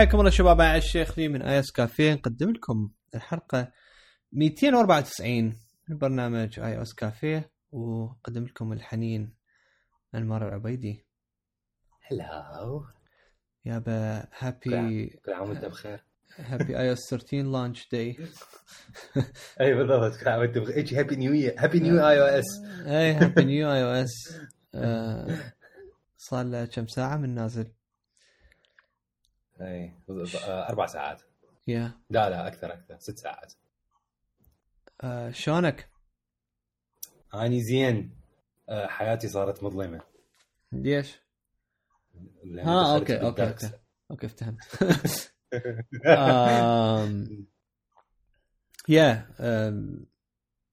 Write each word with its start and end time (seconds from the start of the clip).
حياكم 0.00 0.20
الله 0.20 0.30
شباب 0.30 0.58
معي 0.58 0.78
الشيخ 0.78 1.18
لي 1.18 1.28
من 1.28 1.42
اي 1.42 1.60
اس 1.60 1.72
كافيه 1.72 2.12
نقدم 2.12 2.50
لكم 2.50 2.90
الحلقة 3.14 3.72
294 4.32 5.56
من 5.88 5.98
برنامج 5.98 6.60
اي 6.60 6.82
اس 6.82 6.94
كافيه 6.94 7.50
وقدم 7.72 8.44
لكم 8.44 8.72
الحنين 8.72 9.34
انمار 10.14 10.48
العبيدي. 10.48 11.04
هلاو 12.02 12.84
يابا 13.64 14.26
هابي 14.38 15.06
كل 15.06 15.32
عام 15.32 15.48
وأنت 15.48 15.64
بخير. 15.64 16.04
هابي 16.38 16.78
اي 16.78 16.92
اس 16.92 16.98
13 17.10 17.42
لانش 17.42 17.88
داي 17.92 18.16
اي 19.60 19.74
بالضبط. 19.74 20.20
كل 20.20 20.28
عام 20.28 20.40
وأنت 20.40 20.58
بخير. 20.58 20.76
إيش 20.76 20.94
هابي 20.94 21.16
نيو 21.16 21.32
يير 21.32 21.54
هابي 21.58 21.80
نيو 21.80 22.08
اي 22.08 22.20
أو 22.20 22.26
اس 22.26 22.64
اي 22.86 23.12
هابي 23.12 23.44
نيو 23.44 23.72
اي 23.72 23.82
أو 23.82 23.88
اس 23.88 24.38
صار 26.16 26.44
له 26.44 26.64
كم 26.64 26.86
ساعة 26.86 27.16
من 27.16 27.34
نازل؟ 27.34 27.72
إي 29.60 29.94
آه، 30.44 30.68
أربع 30.68 30.86
ساعات. 30.86 31.22
يا. 31.68 31.92
لا 32.10 32.30
لا 32.30 32.46
أكثر 32.46 32.72
أكثر. 32.72 32.98
ست 32.98 33.18
ساعات. 33.18 33.52
آه، 35.02 35.30
شلونك؟ 35.30 35.90
أني 37.34 37.62
زين. 37.62 38.16
آه، 38.68 38.86
حياتي 38.86 39.28
صارت 39.28 39.62
مظلمة. 39.62 40.00
ليش؟ 40.72 41.18
ها 42.58 42.98
دخلت 42.98 43.10
okay 43.10 43.20
okay 43.20 43.48
okay. 43.48 43.70
okay 44.10 44.28
آم، 46.06 47.46
يا 48.88 49.28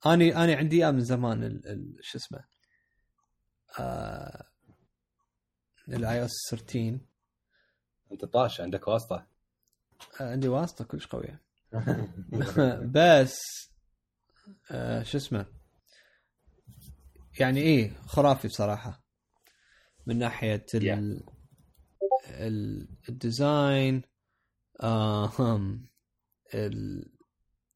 أني 0.06 0.44
أني 0.44 0.54
عندي 0.56 0.76
اياه 0.78 0.92
من 0.92 1.00
زمان 1.02 1.62
شو 2.02 2.18
اسمه؟ 2.18 2.44
ال 5.90 6.26
iOS 6.26 6.32
13 6.52 7.00
أنت 8.12 8.26
طاش 8.26 8.62
عندك 8.62 8.88
واسطة. 8.88 9.28
آه، 10.22 10.32
عندي 10.32 10.48
واسطة 10.48 10.86
كلش 10.86 11.08
قوية. 11.08 11.42
بس 12.96 13.38
آه، 14.72 15.04
شو 15.04 15.18
اسمه؟ 15.18 15.46
يعني 17.40 17.62
إيه 17.62 17.94
خرافي 18.06 18.48
بصراحة. 18.48 19.04
من 20.06 20.18
ناحية 20.20 20.66
ال 20.76 21.24
ال 22.28 22.88
ال 23.10 23.23
design 23.23 24.02
ال 26.54 27.12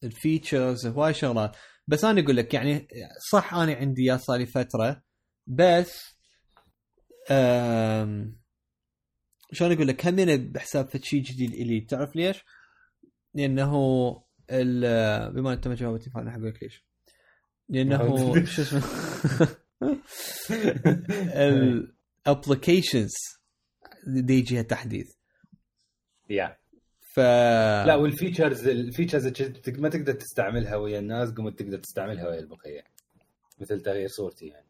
ال 0.04 0.13
features 0.13 0.88
هواي 0.88 1.14
شغلات. 1.14 1.56
بس 1.88 2.06
أنا 2.06 2.22
أقول 2.22 2.38
لك 2.38 2.54
يعني 2.54 2.88
صح 3.32 3.54
أنا 3.54 3.74
عندي 3.76 4.02
اياه 4.02 4.18
صار 4.18 4.38
لي 4.38 4.46
فترة 4.46 5.04
بس 5.48 6.02
آم، 7.32 8.41
شلون 9.52 9.72
أقول 9.72 9.88
لك؟ 9.88 10.06
همين 10.08 10.52
بحساب 10.52 10.90
فد 10.90 11.04
شيء 11.04 11.22
جديد 11.22 11.54
إلي. 11.54 11.82
تعرف 11.82 12.16
ليش؟ 12.16 12.44
لأنه 13.34 13.74
ال- 14.52 15.32
بما 15.34 15.54
أنت 15.54 15.68
ما 15.68 15.76
جاوبتني 15.76 16.14
فانا 16.14 16.32
حقول 16.32 16.48
لك 16.48 16.64
ليش؟ 16.64 16.86
لأنه 17.70 18.46
شو 18.46 18.62
اسمه؟ 18.62 18.82
ال 22.28 22.34
applications 22.34 23.12
دي 24.08 24.34
يجيها 24.34 24.62
تحديث. 24.62 25.08
يا 26.30 26.58
ف 27.14 27.20
لا 27.20 27.96
والفيتشرز 27.96 28.68
الفيتشرز 28.68 29.26
ما 29.68 29.90
تقدر 29.90 30.14
تستعملها 30.14 30.76
ويا 30.76 31.00
الناس 31.00 31.30
قمت 31.30 31.60
تقدر 31.60 31.78
تستعملها 31.78 32.28
ويا 32.28 32.40
البقية. 32.40 32.84
مثل 33.60 33.82
تغيير 33.82 34.08
صورتي 34.08 34.46
يعني. 34.48 34.68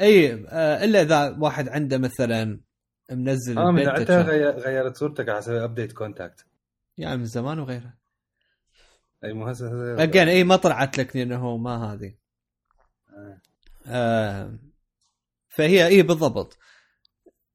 اي 0.00 0.32
آه، 0.48 0.84
إلا 0.84 1.02
إذا 1.02 1.36
واحد 1.40 1.68
عنده 1.68 1.98
مثلا 1.98 2.60
منزل 3.10 3.58
آه 3.58 3.70
من 3.70 3.88
غيرت 4.58 4.96
صورتك 4.96 5.28
على 5.28 5.38
أساس 5.38 5.62
ابديت 5.62 5.92
كونتاكت 5.92 6.46
يعني 6.98 7.16
من 7.16 7.24
زمان 7.24 7.58
وغيره 7.58 7.94
أي 9.24 9.32
مو 9.32 9.46
هسه 9.46 10.02
اجين 10.02 10.28
إي 10.28 10.44
ما 10.44 10.56
طلعت 10.56 10.98
لك 10.98 11.16
لأنه 11.16 11.56
ما 11.56 11.92
هذه. 11.92 12.14
آه. 13.16 13.40
آه 13.86 14.58
فهي 15.48 15.86
إي 15.86 16.02
بالضبط. 16.02 16.58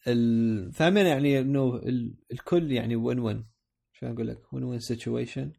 ال- 0.08 0.72
فاهمين 0.74 1.06
يعني 1.06 1.40
إنه 1.40 1.76
ال- 1.76 2.16
الكل 2.32 2.72
يعني 2.72 2.96
وين 2.96 3.20
وين 3.20 3.48
شو 3.94 4.06
أقول 4.08 4.28
لك؟ 4.28 4.54
وين 4.54 4.64
وين 4.64 4.80
situation 4.80 5.52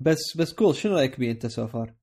بس 0.00 0.36
بس 0.36 0.52
cool 0.52 0.74
شنو 0.74 0.94
رأيك 0.96 1.20
بيه 1.20 1.30
أنت 1.30 1.46
so 1.46 1.66
far؟ 1.66 1.94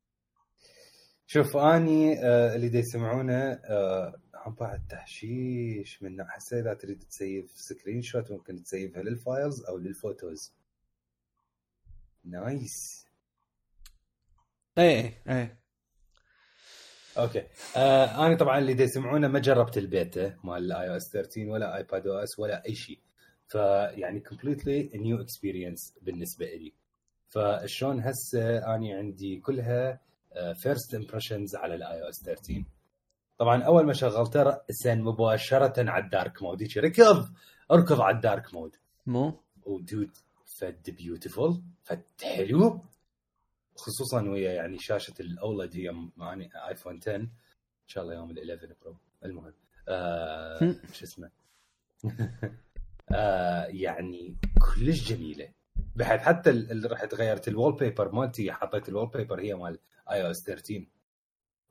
شوف 1.28 1.58
أني 1.58 2.26
آه 2.26 2.56
اللي 2.56 2.70
دا 2.70 2.80
يسمعونه 2.80 3.52
آه 3.52 4.22
بعد 4.52 4.88
تحشيش 4.90 6.04
من 6.04 6.22
هسه 6.22 6.60
اذا 6.60 6.74
تريد 6.74 7.04
تسيف 7.04 7.52
screenshot 7.56 8.32
ممكن 8.32 8.64
تسيفها 8.64 9.04
لل 9.04 9.21
files 9.21 9.66
أو 9.66 9.78
لل 9.78 9.95
photos. 9.95 10.54
nice. 12.24 13.06
اي 14.78 15.14
اي 15.30 15.58
okay. 17.18 17.44
آه 17.78 18.26
أنا 18.28 18.36
طبعا 18.36 18.60
اللي 18.60 18.84
يسمعونه 18.84 19.28
ما 19.28 19.40
جربت 19.40 19.78
البيتا 19.78 20.38
مال 20.44 20.58
ال 20.72 20.90
iOS 20.90 21.10
13 21.14 21.50
ولا 21.50 21.78
iPadOS 21.78 22.40
ولا 22.40 22.66
أي 22.66 22.76
شيء. 22.76 23.00
فيعني 23.48 24.20
completely 24.20 24.90
new 24.96 25.22
experience 25.22 25.94
بالنسبة 26.02 26.46
لي 26.46 26.74
فشلون 27.28 28.02
هسه 28.02 28.76
اني 28.76 28.94
عندي 28.94 29.40
كلها 29.40 30.02
first 30.56 30.96
impressions 30.96 31.56
على 31.56 31.76
ال 31.76 32.04
iOS 32.04 32.24
13 32.24 32.64
طبعا 33.38 33.64
أول 33.64 33.86
ما 33.86 33.94
شغلته 33.94 34.44
راسا 34.44 34.96
مباشرة 34.96 35.90
على 35.90 36.04
ال 36.06 36.13
dark 36.13 36.42
mode. 36.44 36.62
هيك 36.64 36.78
ركض 36.78 37.30
اركض 37.72 38.02
على 38.02 38.16
ال 38.16 38.23
dark 38.23 38.54
mode. 38.54 38.76
مو؟ 39.06 39.40
و 39.66 39.75
dude 39.75 40.12
فد 40.46 40.90
beautiful 40.90 41.62
فد 41.84 42.02
حلو. 42.24 42.82
خصوصا 43.76 44.22
ويا 44.22 44.54
يعني 44.54 44.80
شاشة 44.80 45.14
ال 45.20 45.31
OLED 45.31 45.76
هي 45.76 45.94
يعني 46.18 46.50
iPhone 46.68 46.98
10 47.02 47.16
إن 47.16 47.30
شاء 47.88 48.04
الله 48.04 48.16
يوم 48.16 48.32
ال 48.32 48.52
11 48.52 48.76
Pro 48.84 48.96
المهم 49.26 49.54
آه. 49.88 50.76
شو 50.94 51.06
اسمه؟ 51.06 51.30
آه 53.12 53.66
يعني 53.66 54.36
كلش 54.62 55.10
جميلة. 55.14 55.50
بحيث 55.96 56.22
حتى 56.22 56.50
ال- 56.50 56.72
اللي 56.72 56.88
رحت 56.88 57.14
غيرت 57.14 57.48
ال 57.48 57.76
wallpaper 57.76 58.12
مالتي 58.12 58.52
حطيت 58.52 58.90
ال 58.90 59.08
wallpaper 59.10 59.40
هي 59.42 59.54
مال 59.54 59.80
iOS 60.12 60.44
13 60.46 60.86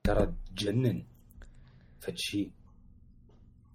ترى 0.04 0.34
تجنن. 0.56 1.06
فد 2.06 2.16
شيء 2.16 2.50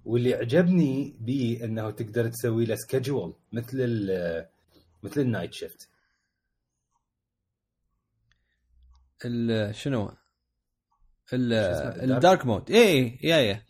واللي 0.06 0.34
عجبني 0.34 1.18
بيه 1.20 1.66
انه 1.66 1.92
تقدر 1.92 2.28
تسوي 2.28 2.66
له 2.66 2.76
schedule 2.76 3.34
مثل 3.54 3.78
ال 3.80 4.48
مثل 5.04 5.22
ال 5.22 5.27
Night 5.27 5.54
Shift 5.54 5.90
ال- 9.26 9.76
شنو؟ 9.76 10.12
ال-؟ 11.34 11.54
ال 12.12 12.18
dark 12.18 12.46
mode 12.46 12.72
اي 12.72 12.78
اي 12.88 13.20
yeah 13.24 13.38
yeah 13.38 13.64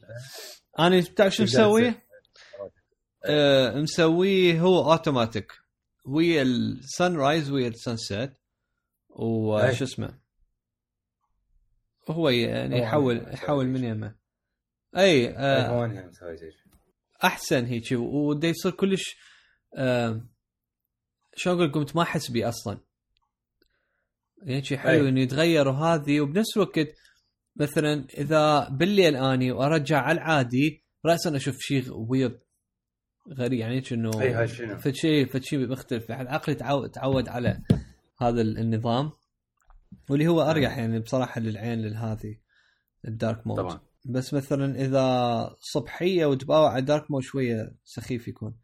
أنا 0.79 1.01
تعرف 1.01 1.33
شو 1.33 1.43
تقدر 1.43 1.43
مسوي؟ 1.43 1.91
تسوي. 1.91 2.01
آه 3.25 3.75
مسويه 3.75 4.61
هو 4.61 4.91
اوتوماتيك 4.91 5.51
ويا 6.05 6.41
ال 6.41 7.15
sunrise 7.15 7.51
ويا 7.51 7.67
ال 7.67 7.97
sunset 7.97 8.33
وشو. 9.09 9.83
اسمه 9.85 10.19
هو 12.09 12.29
يعني 12.29 12.79
يحول 12.79 13.33
يحول 13.33 13.65
مسوي 13.65 13.81
من. 13.81 13.83
يمه 13.83 14.15
أي 14.97 15.29
آه 15.37 15.87
شيء 16.35 16.51
أحسن 17.23 17.65
هيك. 17.65 17.83
وده 17.91 18.47
يصير 18.47 18.71
كلش 18.71 19.17
آه 19.75 20.21
شو 21.35 21.51
أقول 21.51 21.71
قمت 21.71 21.95
ما 21.95 22.01
أحس 22.01 22.31
بيه 22.31 22.49
أصلا. 22.49 22.77
يعني 24.43 24.63
شي 24.63 24.77
حلو. 24.77 25.07
إنه 25.07 25.21
يتغير 25.21 25.67
وهذه. 25.67 26.21
وبنفس 26.21 26.57
الوقت 26.57 26.87
مثلا 27.55 28.07
إذا 28.17 28.69
بالليل 28.69 29.15
أني 29.15 29.51
وأرجع 29.51 29.97
على 30.01 30.17
العادي 30.17 30.83
راسا 31.05 31.35
أشوف 31.35 31.57
شيء 31.59 31.93
ويرد 31.93 32.39
غريب. 33.33 33.53
يعني 33.59 33.83
إنه 33.91 34.21
أي 34.21 34.33
هاي 34.33 34.47
شنو؟ 34.47 34.77
فد 34.77 34.91
شيء 34.93 35.25
فد 35.27 35.43
شيء 35.43 35.67
مختلف. 35.67 36.09
يعني 36.09 36.29
عقلي 36.29 36.55
تعود 36.55 36.89
تعود 36.91 37.29
على 37.29 37.61
هذا 38.21 38.41
ال- 38.41 38.57
النظام. 38.57 39.11
واللي 40.09 40.27
هو 40.27 40.41
أريح 40.41 40.77
يعني 40.77 40.99
بصراحة 40.99 41.41
للعين 41.41 41.79
للهذه 41.81 42.37
ال 43.07 43.15
dark 43.15 43.47
mode 43.47 43.57
طبعا. 43.57 43.79
بس 44.05 44.33
مثلا 44.33 44.75
إذا 44.75 45.55
صبحية 45.59 46.25
وتباوع 46.25 46.71
على 46.71 46.81
dark 46.81 47.11
mode 47.11 47.23
شوية 47.23 47.75
سخيف 47.83 48.27
يكون. 48.27 48.55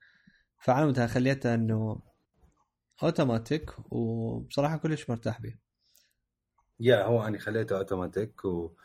فعلى 0.59 0.85
متى 0.85 1.07
خليته 1.07 1.53
إنه 1.53 2.01
أوتوماتيك 3.03 3.71
وبصراحة 3.91 4.77
كلش 4.77 5.09
مرتاح 5.09 5.41
به 5.41 5.55
yeah 6.79 7.03
هو 7.03 7.27
أنا 7.27 7.39
خليته 7.39 7.77
أوتوماتيك 7.77 8.45
و... 8.45 8.75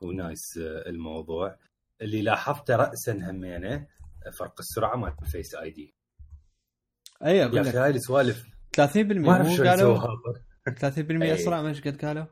و 0.00 0.12
nice 0.12 0.58
الموضوع. 0.62 1.58
اللي 2.02 2.22
لاحظته 2.22 2.76
راسا 2.76 3.12
همينه 3.12 3.86
فرق 4.32 4.54
السرعة 4.60 4.96
مال 4.96 5.14
ال 5.22 5.54
Face 5.54 5.70
ID. 5.70 5.94
أي 7.24 7.36
yeah 7.36 7.44
أقول 7.46 7.58
أخي 7.58 7.68
لك 7.68 7.76
هاي 7.76 7.90
السوالف. 7.90 8.46
30% 8.80 8.96
ما 8.96 9.32
أعرف 9.32 9.46
شو 9.48 9.64
قالوا 9.64 9.74
يسووها 9.74 10.18
30% 10.68 11.22
أي. 11.22 11.34
اسرع 11.34 11.62
ما 11.62 11.68
إيش 11.68 11.80
قد 11.80 12.04
قالوا. 12.04 12.26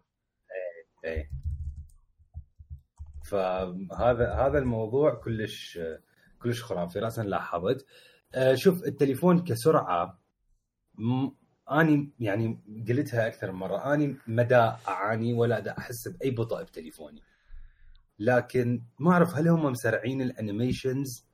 إيه. 1.05 1.31
فهذا 3.25 4.35
هذا 4.35 4.59
الموضوع 4.59 5.15
كلش 5.15 5.79
كلش 6.43 6.63
خرافي. 6.63 6.99
راسا 6.99 7.21
لاحظت 7.23 7.87
آه، 8.35 8.55
شوف 8.55 8.85
التليفون 8.85 9.45
كسرعة. 9.45 10.21
أني 11.71 12.13
يعني 12.21 12.61
قلتها 12.89 13.27
أكثر 13.27 13.53
من 13.53 13.59
مرة. 13.59 13.95
أني 13.95 14.17
مدى 14.27 14.73
أعاني 14.89 15.33
ولا 15.33 15.61
دا 15.61 15.79
أحس 15.79 16.09
بأي 16.09 16.31
بطء 16.31 16.63
بتليفوني. 16.63 17.23
لكن 18.19 18.83
ما 18.99 19.11
أعرف 19.13 19.35
هل 19.35 19.49
هم 19.49 19.63
مسرعين 19.73 20.23
الأنيميشنز 20.23 21.27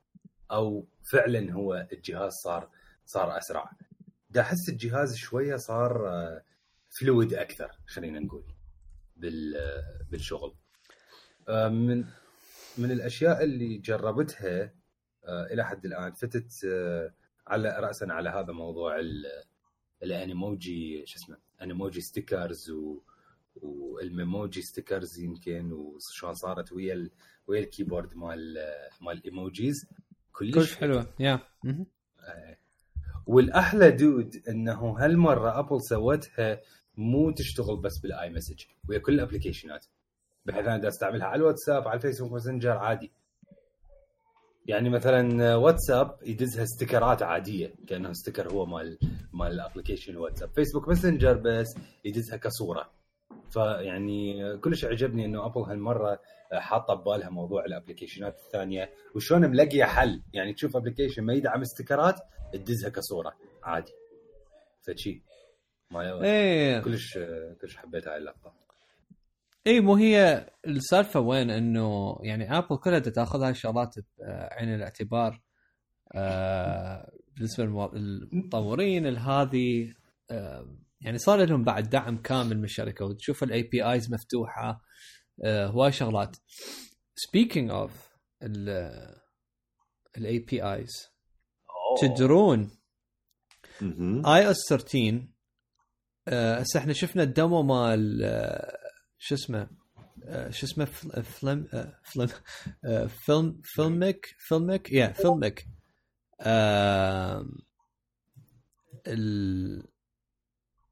أو 0.51 0.87
فعلا 1.03 1.53
هو 1.53 1.87
الجهاز 1.93 2.33
صار 2.33 2.69
صار 3.05 3.37
أسرع. 3.37 3.71
دا 4.29 4.41
أحس 4.41 4.69
الجهاز 4.69 5.15
شوية 5.15 5.55
صار 5.55 6.11
fluid 6.89 7.33
أكثر 7.33 7.71
خلينا 7.87 8.19
نقول 8.19 8.43
بال 9.15 9.53
بالشغل. 10.11 10.55
آه، 11.51 11.69
من 11.69 12.05
من 12.77 12.91
الأشياء 12.91 13.43
اللي 13.43 13.77
جربتها 13.77 14.73
آه، 15.25 15.45
إلى 15.53 15.65
حد 15.65 15.85
الآن. 15.85 16.11
فتت 16.11 16.65
آه، 16.65 17.13
على 17.47 17.69
راسا 17.79 18.05
على 18.09 18.29
هذا 18.29 18.53
موضوع 18.53 18.95
ال 20.03 20.16
Animoji 20.16 21.05
شو 21.05 21.19
اسمه 21.19 21.37
Animoji 21.61 22.01
stickers 22.01 22.69
و 22.69 22.99
وال 23.55 23.81
Memoji 23.81 24.61
stickers 24.61 25.19
يمكن 25.19 25.71
وشلون 25.71 26.33
صارت 26.33 26.71
ويا 26.71 26.93
ال... 26.93 27.11
ويا 27.47 27.59
ال 27.59 27.65
keyboard 27.65 28.15
مال 28.15 28.57
مال 29.01 29.17
ال 29.17 29.27
emojis 29.27 29.87
كلش 30.33 30.55
كلش 30.55 30.75
حلوة. 30.75 31.13
yeah 31.19 31.39
والأحلى 33.25 33.91
dude 33.91 34.43
إنه 34.49 34.97
هالمرة 34.97 35.59
Apple 35.59 35.81
سوتها 35.81 36.61
مو 36.97 37.31
تشتغل 37.31 37.77
بس 37.77 37.97
بال 37.97 38.29
iMessage 38.29 38.63
ويا 38.89 38.99
كل 38.99 39.13
ال 39.13 39.18
applicationات. 39.18 39.85
بحيث 40.45 40.67
أنا 40.67 40.87
أستعملها 40.87 41.27
على 41.27 41.39
الواتساب 41.39 41.87
على 41.87 41.97
ال 41.97 42.01
Facebook 42.01 42.31
Messenger 42.31 42.77
عادي. 42.77 43.11
يعني 44.65 44.89
مثلا 44.89 45.55
واتساب 45.55 46.17
يدزها 46.23 46.65
ستيكرات 46.65 47.23
عادية 47.23 47.73
كانه 47.87 48.13
sticker 48.13 48.51
هو 48.51 48.65
مال 48.65 48.97
مال 49.33 49.51
ال 49.51 49.56
application 49.56 50.17
واتساب. 50.17 50.49
Facebook 50.55 50.87
Messenger 50.87 51.33
بس 51.33 51.75
يدزها 52.05 52.37
كصورة. 52.37 52.91
فيعني 53.51 54.57
كلش 54.57 54.85
عجبني 54.85 55.25
إنه 55.25 55.45
Apple 55.45 55.61
هالمرة 55.61 56.19
حاطة 56.53 56.93
ببالها 56.93 57.29
موضوع 57.29 57.65
ال 57.65 57.71
applicationات 57.71 58.39
الثانية 58.45 58.89
وشلون 59.15 59.41
ملاقيه 59.41 59.83
حل. 59.83 60.21
يعني 60.33 60.53
تشوف 60.53 60.75
application 60.75 61.23
ما 61.23 61.33
يدعم 61.33 61.63
ستيكرات 61.63 62.15
تدزها 62.53 62.89
كصورة 62.89 63.33
عادي. 63.63 63.91
فشي. 64.81 65.23
ما 65.91 66.23
إيه. 66.23 66.79
كلش 66.79 67.19
كلش 67.61 67.77
حبيت 67.77 68.07
هاي 68.07 68.17
اللقطة. 68.17 68.53
اي 69.67 69.79
مو 69.79 69.95
هي 69.95 70.49
السالفة 70.67 71.19
وين 71.19 71.49
إنه 71.49 72.17
يعني 72.21 72.57
Apple 72.57 72.77
كلها 72.77 72.99
تأخذ 72.99 73.43
هاي 73.43 73.49
الشغلات 73.51 73.95
بعين 74.19 74.73
الاعتبار 74.75 75.41
آه 76.15 77.11
بالنسبة 77.35 77.63
للمطورين 77.93 79.17
هذه 79.17 79.93
آه 80.31 80.75
يعني 81.01 81.17
صار 81.17 81.45
لهم 81.45 81.63
بعد 81.63 81.89
دعم 81.89 82.17
كامل 82.21 82.57
من 82.57 82.63
الشركة 82.63 83.05
وتشوف 83.05 83.43
ال 83.43 83.63
APIs 83.63 84.13
مفتوحة 84.13 84.81
آه 85.43 85.67
هواي 85.67 85.91
شغلات. 85.91 86.37
سبيكينج 87.15 87.71
اوف 87.71 88.09
الاي 90.17 90.39
بي 90.39 90.63
ايز 90.73 90.91
تدرون 92.01 92.71
اي 94.25 94.51
اس 94.51 94.57
13 94.69 95.27
هسه 96.29 96.79
إحنا 96.79 96.93
شفنا 96.93 97.23
الدمو 97.23 97.63
مال 97.63 98.21
شو 99.21 99.35
اسمه 99.35 99.69
آه 100.23 100.49
شو 100.49 100.65
اسمه 100.65 100.85
فلم 100.85 101.67
آه 101.73 101.99
فلم 102.03 102.29
آه 102.85 103.05
فيلم 103.05 103.61
فيلمك 103.63 104.35
فيلمك 104.37 104.91
يا 104.91 105.07
فيلمك 105.07 105.67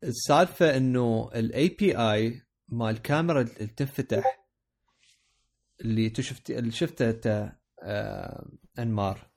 السالفة 0.03 0.77
إنه 0.77 1.29
ال 1.35 1.69
API 1.69 2.41
مال 2.67 2.89
الكاميرا 2.95 3.41
اللي 3.41 3.67
تنفتح 3.67 4.39
اللي 5.81 6.13
شفت 6.19 6.49
اللي 6.51 6.71
شفته 6.71 7.09
أنت 7.09 7.53
آه 7.83 8.45
أنمار 8.79 9.29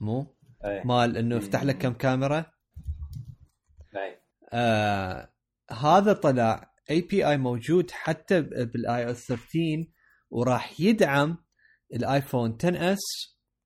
مو؟ 0.00 0.36
أي. 0.64 0.82
مال 0.84 1.16
إنه 1.16 1.36
يفتح 1.36 1.62
لك 1.62 1.78
كم 1.78 1.92
كاميرا 1.92 2.46
أي. 3.96 4.20
آه 4.52 5.28
هذا 5.70 6.12
طلع 6.12 6.73
API 6.90 7.36
موجود 7.36 7.90
حتى 7.90 8.40
بالآي 8.40 9.06
أو 9.06 9.12
13 9.12 9.84
وراح 10.30 10.80
يدعم 10.80 11.36
الآيفون 11.94 12.56
10 12.60 12.92
S 12.92 13.00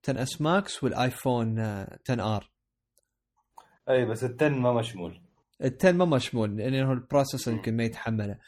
10 0.08 0.22
S 0.22 0.40
Max 0.40 0.84
والآيفون 0.84 1.58
10 1.58 1.96
R 2.10 2.52
أي 3.88 4.04
بس 4.04 4.24
ال 4.24 4.36
10 4.40 4.48
ما 4.48 4.72
مشمول 4.72 5.20
ال 5.64 5.76
10 5.80 5.92
ما 5.92 6.04
مشمول 6.04 6.56
لأنه 6.56 6.92
ال 6.92 6.98
processor 6.98 7.54
يمكن 7.54 7.76
ما 7.76 7.84
يتحمله 7.84 8.38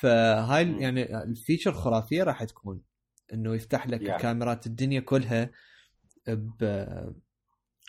فهاي. 0.00 0.80
يعني 0.80 1.22
ال 1.22 1.28
feature 1.28 1.72
خرافيه 1.72 2.22
راح 2.22 2.44
تكون 2.44 2.82
إنه 3.32 3.54
يفتح 3.54 3.86
لك 3.86 4.02
يعني. 4.02 4.22
كاميرات 4.22 4.66
الدنيا 4.66 5.00
كلها 5.00 5.50
ب 6.28 6.84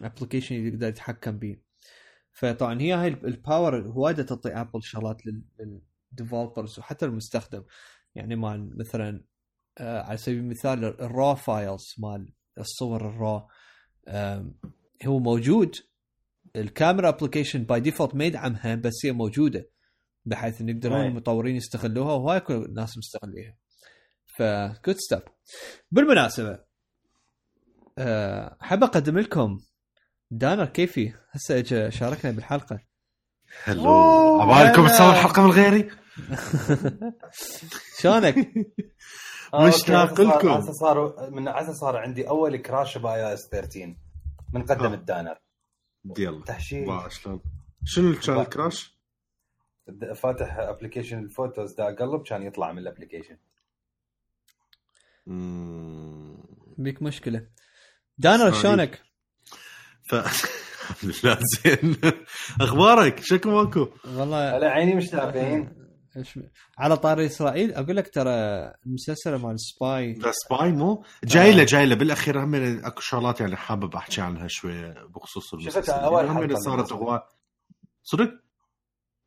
application 0.01 0.55
يقدر 0.55 0.87
يتحكم 0.87 1.37
به 1.37 1.57
فطبعا 2.31 2.81
هي 2.81 2.93
هاي 2.93 3.07
ال 3.07 3.21
power 3.21 3.91
وايد 3.95 4.25
تعطي 4.25 4.49
ابل 4.49 4.83
شغلات 4.83 5.21
لل 6.11 6.23
developers 6.23 6.79
وحتى 6.79 7.05
المستخدم. 7.05 7.63
يعني 8.15 8.35
مال 8.35 8.77
مثلا 8.77 9.23
آه 9.77 10.01
على 10.01 10.17
سبيل 10.17 10.37
المثال 10.37 10.83
ال 11.01 11.10
raw 11.10 11.35
files 11.35 11.95
مال 11.97 12.33
الصور 12.57 13.09
ال 13.09 13.19
raw 13.19 13.47
هو 15.05 15.19
موجود. 15.19 15.75
الكاميرا 16.55 17.09
application 17.09 17.63
by 17.63 17.79
default 17.79 18.15
ما 18.15 18.25
يدعمها 18.25 18.75
بس 18.75 19.05
هي 19.05 19.11
موجودة 19.11 19.69
بحيث 20.25 20.61
إن 20.61 20.69
يقدرون 20.69 21.05
المطورين 21.05 21.55
يستغلوها 21.55 22.13
وهاي 22.13 22.39
كل 22.39 22.53
الناس 22.53 22.97
مستغليها. 22.97 23.57
ف 24.37 24.49
good 24.49 24.95
stuff 24.95 25.23
بالمناسبة 25.91 26.59
أه 27.97 28.57
حاب 28.61 28.83
أقدم 28.83 29.19
لكم. 29.19 29.59
دانر 30.31 30.65
كيفي 30.65 31.13
هسه 31.31 31.59
اجى 31.59 31.91
شاركنا 31.91 32.31
بالحلقة؟ 32.31 32.79
هلو 33.63 34.41
عبالكم 34.41 34.87
تسوي 34.87 35.09
الحلقة 35.09 35.41
من 35.41 35.51
غيري؟ 35.51 35.89
شلونك؟ 38.01 38.35
مشتاق 39.53 40.21
لكم 40.21 40.49
هسه 40.49 40.71
صار 40.73 41.29
من 41.31 41.47
هسه 41.47 41.73
صار 41.73 41.97
عندي 41.97 42.29
أول 42.29 42.57
crash 42.57 42.97
ب 42.97 43.33
iOS 43.33 43.49
13 43.51 43.95
من 44.53 44.63
قدم 44.65 44.93
الدانر. 44.93 45.37
يلا. 46.17 46.43
تحشيش. 46.45 46.89
شلون. 47.09 47.41
شنو 47.85 48.15
كان 48.15 48.39
ال 48.39 48.48
crash؟ 48.48 48.97
فاتح 50.15 50.57
application 50.57 51.19
ال 51.19 51.27
Photos 51.27 51.73
دا 51.73 51.83
اقلب 51.83 52.23
كان 52.23 52.43
يطلع 52.43 52.71
من 52.71 52.77
ال 52.79 52.84
application 52.84 53.37
بيك 56.77 57.01
مشكلة. 57.01 57.47
دانر 58.17 58.51
شلونك؟ 58.53 59.01
ف 60.03 60.13
الحمد 60.91 61.13
لله 61.23 61.37
زين. 61.63 61.95
أخبارك؟ 62.61 63.19
شكو 63.21 63.49
ماكو؟ 63.49 63.87
والله 64.05 64.37
على 64.37 64.65
عيني 64.65 64.95
مشتاقين 64.95 65.80
على 66.77 66.97
طاري 66.97 67.25
إسرائيل 67.25 67.73
أقول 67.73 67.95
لك 67.95 68.13
ترى 68.13 68.31
المسلسل 68.85 69.35
مال 69.35 69.59
Spy. 69.59 70.13
The 70.13 70.31
Spy 70.31 70.71
مو؟ 70.71 71.03
جاي 71.23 71.51
له 71.51 71.63
جاي 71.63 71.85
له. 71.85 71.95
بالأخير 71.95 72.43
هم 72.43 72.55
أكو 72.85 73.01
شغلات 73.01 73.41
يعني 73.41 73.55
حابب 73.55 73.95
أحكي 73.95 74.21
عنها 74.21 74.47
شوية 74.47 75.05
بخصوص 75.05 75.53
المسلسل. 75.53 75.93
أول 75.93 76.29
حلقة 76.29 76.55
صارت 76.55 76.93
هواي 76.93 77.21
صدق؟ 78.03 78.31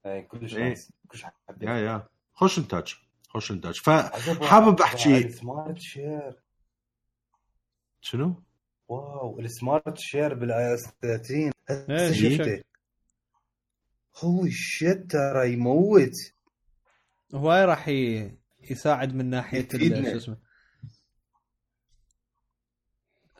اي 0.06 0.22
كلش 0.22 0.56
إيه. 0.56 0.74
كلش 1.08 1.24
yeah 1.62 1.76
yeah. 1.76 2.08
خوش 2.34 2.58
إنتاج 2.58 2.94
خوش 3.28 3.50
إنتاج. 3.50 3.74
فحابب 3.80 4.80
احكي 4.80 5.28
smart 5.28 5.78
share 5.78 6.40
شنو؟ 8.00 8.42
wow 8.88 9.40
ال 9.40 9.50
smart 9.50 9.99
share 9.99 10.34
بال 10.34 10.75
iOS 10.75 10.80
13 11.02 12.62
holy 14.25 14.50
shit 14.50 15.11
ترى 15.10 15.52
يموت. 15.52 16.33
هواي 17.34 17.64
راح 17.64 17.88
يساعد 18.70 19.14
من 19.14 19.30
ناحية 19.30 19.68
شو 19.68 20.16
اسمه 20.16 20.36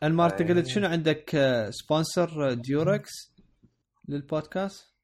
انمار 0.03 0.31
انت 0.31 0.51
قلت 0.51 0.67
شنو 0.67 0.87
عندك 0.87 1.37
sponsor 1.69 2.53
Durex 2.53 3.11
للبودكاست؟ 4.07 4.95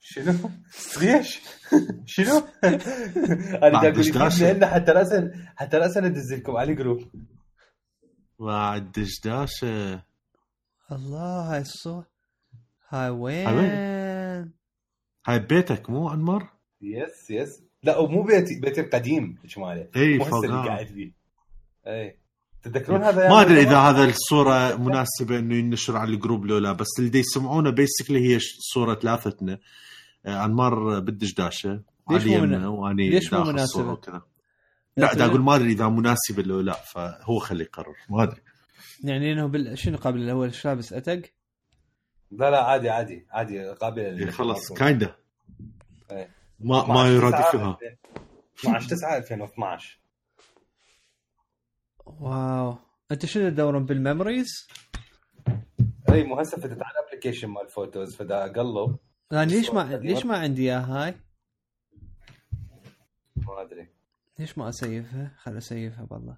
شنو؟ 0.00 0.50
ليش؟ 1.00 1.40
شنو؟ 2.06 2.38
أنا 3.64 3.80
قاعد 3.80 3.98
أقول 3.98 4.64
حتى 4.64 4.92
راسا 4.92 5.30
حتى 5.56 5.76
راسا 5.76 6.06
ادز 6.06 6.32
لكم 6.32 6.56
على 6.56 6.72
ال 6.72 6.76
group 6.76 6.98
بعد 8.38 8.92
دشداشه 8.92 10.04
الله 10.92 11.52
هاي 11.52 11.60
الصوت 11.60 12.06
هاي 12.88 13.10
وين؟ 13.10 13.46
هاي 15.26 15.38
بيتك 15.38 15.90
مو 15.90 16.12
انمر؟ 16.12 16.57
yes 16.82 17.30
yes 17.30 17.62
لا 17.82 18.06
مو 18.06 18.22
بيتي 18.22 18.60
بيتي 18.60 18.80
القديم. 18.80 19.38
شمالي 19.46 19.88
اي 19.96 20.02
اللي 20.44 20.68
قاعد 20.68 20.86
فيه. 20.86 21.12
اي 21.86 22.18
تتذكرون 22.62 23.02
هذا 23.02 23.28
ما 23.28 23.40
أدري 23.42 23.60
إذا 23.60 23.78
هذا 23.78 24.04
الصورة 24.04 24.76
مناسبة 24.76 25.38
إنه 25.38 25.54
ينشر 25.54 25.96
على 25.96 26.14
ال 26.14 26.19
group 26.19 26.46
لو 26.46 26.58
لا 26.58 26.72
بس 26.72 26.86
اللي 26.98 27.10
دي 27.10 27.18
يسمعونه 27.18 27.70
basically 27.70 28.34
هي 28.34 28.38
صورة 28.74 28.94
ثلاثتنا. 28.94 29.58
آه، 30.26 30.44
أنمار 30.44 31.00
بدش 31.00 31.34
داشة 31.34 31.82
ليش 32.10 32.22
علي 32.22 32.36
مو 32.36 32.42
من- 32.46 32.52
يمنا 32.52 32.68
وأني 32.68 33.10
ليش 33.10 33.32
مو؟ 33.32 33.50
الصورة 33.50 33.92
وكذا. 33.92 34.22
لا 34.96 35.14
دا 35.14 35.26
أقول 35.26 35.40
ما 35.40 35.54
أدري 35.54 35.72
إذا 35.72 35.88
مناسبة 35.88 36.42
لو 36.42 36.60
لا 36.60 36.72
فهو 36.72 37.38
خليه 37.38 37.64
يقرر. 37.64 37.94
ما 38.10 38.22
أدري. 38.22 38.40
يعني 39.04 39.32
إنه 39.32 39.46
بال... 39.46 39.78
شنو 39.78 39.96
قبل 39.96 40.22
الأول؟ 40.22 40.46
إيش 40.46 40.64
لابس 40.64 40.92
أتق؟ 40.92 41.22
لا 42.30 42.50
لا 42.50 42.62
عادي 42.64 42.90
عادي 42.90 43.26
عادي 43.30 43.68
قابله 43.68 44.18
إيه 44.18 44.30
خلص 44.30 44.72
كايندا 44.72 45.14
إيه. 46.10 46.37
ما 46.58 46.86
ما 46.86 47.08
يرادفها. 47.08 47.78
12 48.60 48.88
9 48.88 49.16
2012 49.16 50.00
واو. 52.06 52.76
أنت 53.10 53.26
شنو 53.26 53.48
تدورون 53.48 53.86
بالميموريز؟ 53.86 54.68
إي 56.12 56.24
مو 56.24 56.40
هسه 56.40 56.56
فتت 56.56 56.82
على 56.82 56.92
الابلكيشن 56.98 57.48
مال 57.48 57.68
فوتوز 57.68 58.16
فدا 58.16 58.44
اقلب 58.44 58.98
لا 59.30 59.44
ليش 59.44 59.70
ما 59.70 59.96
ليش 59.96 60.26
ما 60.26 60.36
عندي 60.36 60.62
إياها 60.62 61.06
هاي؟ 61.06 61.14
ما 63.36 63.62
أدري. 63.62 63.88
ليش 64.38 64.58
ما 64.58 64.68
أسيفها؟ 64.68 65.34
خل 65.38 65.56
أسيفها 65.56 66.04
بالله. 66.04 66.36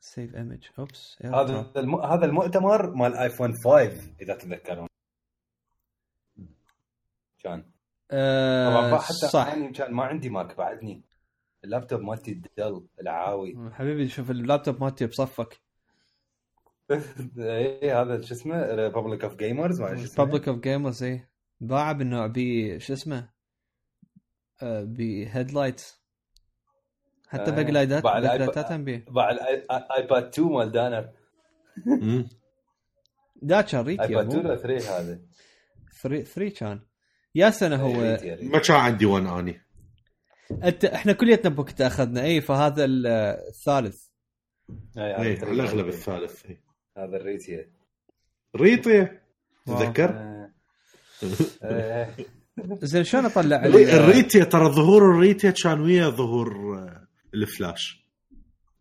سيف 0.00 0.34
ايمج 0.36 0.68
أوبس 0.78 1.18
هذا 1.24 1.72
الم... 1.76 1.94
هذا 1.94 2.24
المؤتمر 2.24 2.94
مال 2.94 3.14
ايفون 3.16 3.52
5 3.52 4.14
إذا 4.20 4.34
تتذكرون 4.34 4.88
كان 7.38 7.64
طبعا 8.10 8.92
آه 8.92 8.98
حتى 8.98 9.12
صح. 9.28 9.46
يعني 9.46 9.72
كان 9.72 9.92
ما 9.92 10.04
عندي 10.04 10.28
ماك 10.30 10.56
بعدني. 10.56 11.02
اللابتوب 11.64 12.00
مالتي 12.00 12.42
دل 12.56 12.86
العاوي. 13.00 13.70
حبيبي 13.72 14.08
شوف 14.08 14.30
اللابتوب 14.30 14.82
مالتي 14.84 15.06
بصفك. 15.06 15.60
اي 17.38 17.92
هذا 17.92 18.20
شو 18.22 18.34
اسمه؟ 18.34 18.74
ريببليك 18.74 19.24
اوف 19.24 19.36
جيمرز 19.36 19.80
ما 19.80 19.96
شو 19.96 20.02
اسمه. 20.04 20.24
بابليك 20.24 20.48
اوف 20.48 20.58
جيمرز 20.58 21.02
اي 21.02 21.28
باع 21.60 21.92
بالنوع 21.92 22.26
بي 22.26 22.80
شو 22.80 22.92
اسمه؟ 22.92 23.28
آه 24.62 24.82
بهيدلايت 24.84 25.82
حتى 27.28 27.50
آه. 27.50 27.54
باقلايدات 27.54 28.02
باع 28.02 28.12
الآيب- 28.20 28.22
باقلايدات 28.22 28.72
هم 28.72 28.84
بيه 28.84 29.04
باع 29.08 29.30
الايباد 29.30 30.24
2 30.24 30.48
مال 30.48 30.72
دانر. 30.72 31.10
دا 33.42 33.60
كان 33.60 33.84
ريت 33.84 33.98
يا 34.00 34.04
ايباد 34.04 34.26
2 34.26 34.38
ابو 34.40 34.48
ولا 34.48 34.56
3 34.56 34.98
هذا. 35.00 35.20
3 36.02 36.24
3 36.24 36.54
كان 36.58 36.80
يا 37.38 37.50
سنة 37.50 37.76
هو. 37.76 37.92
ما 38.42 38.58
كان 38.58 38.76
عندي 38.76 39.06
وان 39.06 39.26
اني 39.26 39.60
انت 40.64 40.84
إحنا 40.84 41.12
كليتنا 41.12 41.54
بوقت 41.54 41.80
اخذنا 41.80 42.22
إي 42.24 42.40
فهذا 42.40 42.84
ال- 42.84 43.06
الثالث 43.48 44.02
إي 44.98 45.32
الأغلب 45.32 45.88
الثالث. 45.88 46.44
هذا 46.96 47.16
الريت 47.16 47.50
هي. 47.50 47.66
ريطي 48.56 49.08
واو. 49.66 49.78
تذكر. 49.78 50.38
زين 52.82 53.04
شلون 53.04 53.24
أطلع 53.24 53.56
ال- 53.56 53.64
الري- 53.74 53.92
الريتيا 53.92 54.44
ترى 54.44 54.68
ظهور 54.72 55.10
الريتيا 55.10 55.50
كان 55.50 55.80
ويا 55.80 56.08
ظهور 56.08 56.78
آه، 56.78 57.08
الفلاش 57.34 58.06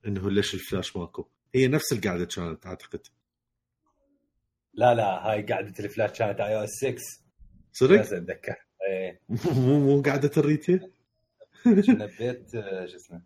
إنه 0.08 0.30
ليش 0.32 0.54
الفلاش 0.54 0.98
ماكو 0.98 1.28
هي 1.56 1.68
نفس 1.68 1.94
القاعدة 1.94 2.26
كانت 2.26 2.66
أعتقد 2.66 3.00
لا 4.74 4.94
لا 4.96 5.04
هاي 5.32 5.42
قاعدة 5.44 5.74
الفلاش 5.80 6.18
كانت 6.20 6.40
اي 6.40 6.56
أو 6.58 6.64
اس 6.64 6.70
6 6.70 6.96
صدق؟ 7.74 8.00
اتذكر 8.00 8.56
إيه. 8.88 9.22
مو 9.30 9.80
مو 9.80 10.02
قاعدة 10.02 10.32
الريتيا 10.38 10.92
كنا 11.64 12.06
ببيت 12.06 12.56
آه، 12.56 12.86
شو 12.86 12.96
اسمه؟ 12.96 13.22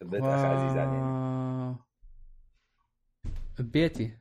ببيت 0.00 0.22
أخ 0.22 0.44
عزيز 0.44 0.78
علي. 0.78 1.76
ببيتي 3.58 4.16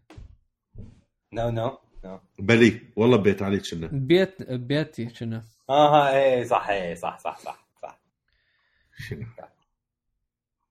نو 1.34 1.50
نو 1.50 1.78
نو 2.06 2.20
بلي 2.40 2.82
والله 2.96 3.18
بيت 3.18 3.42
عليك 3.42 3.62
كنا 3.72 3.88
بيت 3.88 4.52
بيتي 4.52 5.06
كنا 5.06 5.44
آه 5.70 6.10
إيه 6.10 6.44
صح 6.44 6.70
إيه 6.70 6.96
صح 6.96 7.20
صح 7.20 7.38
صح 7.40 7.68
صح. 7.82 8.02
شنو 8.98 9.26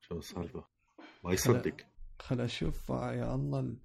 شو 0.01 0.19
السالفه 0.19 0.65
ما 1.25 1.33
يصدق. 1.33 1.77
خل 2.19 2.41
أشوف 2.41 2.89
يا 2.91 3.35
الله. 3.35 3.61
ال... 3.61 3.77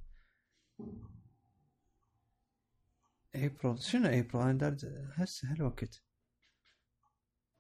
ابريل 3.36 3.80
شنو 3.84 4.06
ابريل 4.08 4.42
أنا 4.42 4.54
دار 4.54 4.75
هسه 5.16 5.52
هالوقت 5.52 6.02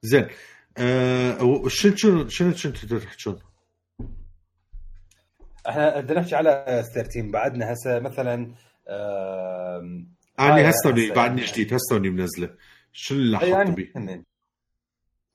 زين 0.01 0.27
آه 0.77 1.67
شنو 1.67 1.95
شنو 2.29 2.51
شنو 2.53 2.73
كنتوا 2.73 2.99
تحكون؟ 2.99 3.39
إحنا 5.69 5.99
بدنا 6.01 6.19
نحكي 6.19 6.35
على 6.35 6.83
13 6.95 7.31
بعدنا 7.31 7.73
هسه 7.73 7.99
مثلا 7.99 8.33
آم، 8.89 10.13
أنا 10.39 10.69
هسه 10.69 10.91
بعدني 11.15 11.41
يعني- 11.41 11.51
جديد 11.51 11.73
هسه 11.73 11.99
منزله. 11.99 12.55
شنو 12.91 13.17
اللي 13.19 13.31
لاحظت 13.31 13.47
يعني 13.49 13.71
بيه؟ 13.75 14.23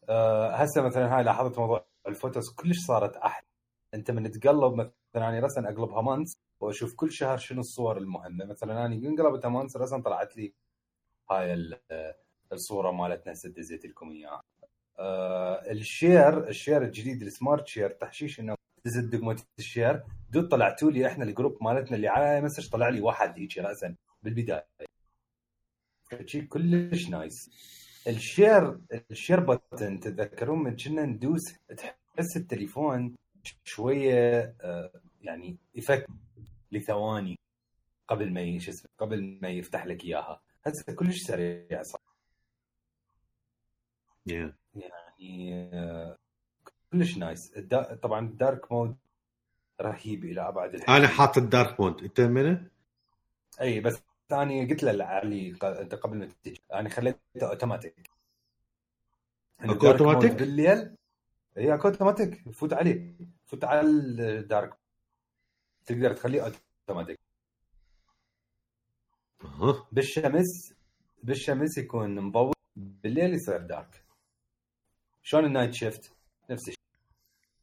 آه، 0.09 0.54
هسه 0.57 0.83
مثلا 0.83 1.16
هاي 1.16 1.23
لاحظت 1.25 1.59
موضوع 1.59 1.87
ال 2.08 2.13
photos. 2.13 2.44
كلش 2.57 2.78
صارت 2.87 3.16
أحلى. 3.16 3.47
أنت 3.95 4.11
من 4.11 4.30
تقلب 4.30 4.75
مثلا 4.75 4.92
أنا 5.28 5.40
رسم 5.40 5.66
أقلبها 5.66 6.02
months 6.02 6.37
وأشوف 6.60 6.94
كل 6.94 7.12
شهر 7.12 7.36
شنو 7.38 7.60
الصور 7.60 7.98
المهمة. 7.98 8.44
مثلا 8.44 8.86
أنا 8.86 8.94
انقلبتها 8.94 9.48
months 9.49 9.76
رسم 9.76 10.02
طلعت 10.02 10.36
لي 10.36 10.52
هاي 11.30 11.52
ال- 11.54 11.80
الصورة 12.52 12.90
مالتنا 12.90 13.32
دزيت 13.44 13.86
لكم 13.86 14.10
إياها. 14.10 14.42
آه، 14.98 15.70
ال 15.70 15.83
share 15.83 16.49
ال 16.49 16.54
share 16.54 16.82
الجديد 16.82 17.22
ال 17.23 17.30
smart 17.30 17.66
share 17.66 17.90
تحشيش 17.90 18.40
إنه 18.40 18.54
دزت 18.84 19.04
دقمه 19.04 19.42
ال 19.58 19.65
share. 19.65 20.02
دول 20.30 20.48
طلعتوا 20.48 20.90
لي 20.90 21.06
إحنا 21.06 21.24
ال 21.25 21.30
group 21.30 21.58
مالتنا 21.62 21.96
اللي 21.96 22.08
على 22.08 22.40
message 22.40 22.70
طلع 22.70 22.88
لي 22.88 23.00
واحد 23.00 23.38
هيك 23.38 23.58
راسا 23.58 23.94
بالبداية. 24.22 24.66
شيء 26.26 26.42
كلش 26.44 27.08
nice. 27.08 27.50
ال 28.08 28.20
share 28.20 28.78
ال 29.11 29.16
share 29.16 29.47
button 29.54 30.00
تتذكرون 30.00 30.62
من 30.62 30.76
كنا 30.76 31.02
ندوس 31.04 31.42
تحس 31.76 32.36
التليفون 32.36 33.14
شوية 33.64 34.54
آه، 34.60 34.90
يعني 35.20 35.56
يفك 35.74 36.06
لثواني 36.72 37.38
قبل 38.08 38.32
ما 38.32 38.58
شو 38.58 38.70
اسمه 38.70 38.90
قبل 38.98 39.38
ما 39.42 39.48
يفتح 39.48 39.87
لك 39.87 40.04
إياها. 40.04 40.40
هسه 40.66 40.92
كلش 40.94 41.16
سريع 41.26 41.82
صار 41.82 42.00
Yeah. 44.30 44.52
يعني 44.75 45.70
كلش 46.92 47.18
nice 47.18 47.56
الدا... 47.56 47.94
طبعا 47.94 48.26
ال 48.26 48.36
dark 48.36 48.73
mode 48.73 48.97
رهيب 49.80 50.25
إلى 50.25 50.48
أبعد 50.48 50.75
الحدود 50.75 50.96
أنا 50.96 51.08
حاط 51.08 51.38
ال 51.38 51.47
dark 51.47 51.80
mode 51.80 52.02
إنت 52.02 52.20
منه؟ 52.20 52.70
أي 53.60 53.80
بس 53.80 54.02
أنا 54.32 54.68
قلت 54.68 54.82
له 54.82 55.04
علي 55.04 55.52
ق- 55.52 55.64
أنت 55.64 55.94
قبل 55.94 56.18
ما 56.18 56.28
تجي 56.44 56.60
أنا 56.75 56.88
خليته 56.88 57.18
automatic 57.42 58.11
mode 59.61 59.85
automatic؟ 59.85 60.32
بالليل 60.32 60.94
إي 61.58 61.75
أكو 61.75 61.88
اوتوماتيك 61.88 62.48
فوت 62.52 62.72
عليه. 62.72 63.14
فوت 63.46 63.64
على 63.64 63.80
ال 63.80 64.00
dark 64.00 64.77
تقدر 65.88 66.12
تخليه 66.14 66.52
اوتوماتيك 66.88 67.18
أها. 69.45 69.88
بالشمس 69.92 70.75
بالشمس 71.23 71.78
يكون 71.78 72.21
مضوء 72.21 72.52
بالليل 72.76 73.35
يصير 73.35 73.66
dark 73.66 74.04
شلون 75.23 75.45
ال 75.44 75.50
night 75.50 75.75
shift 75.75 76.12
نفس 76.50 76.68
الشيء. 76.68 76.78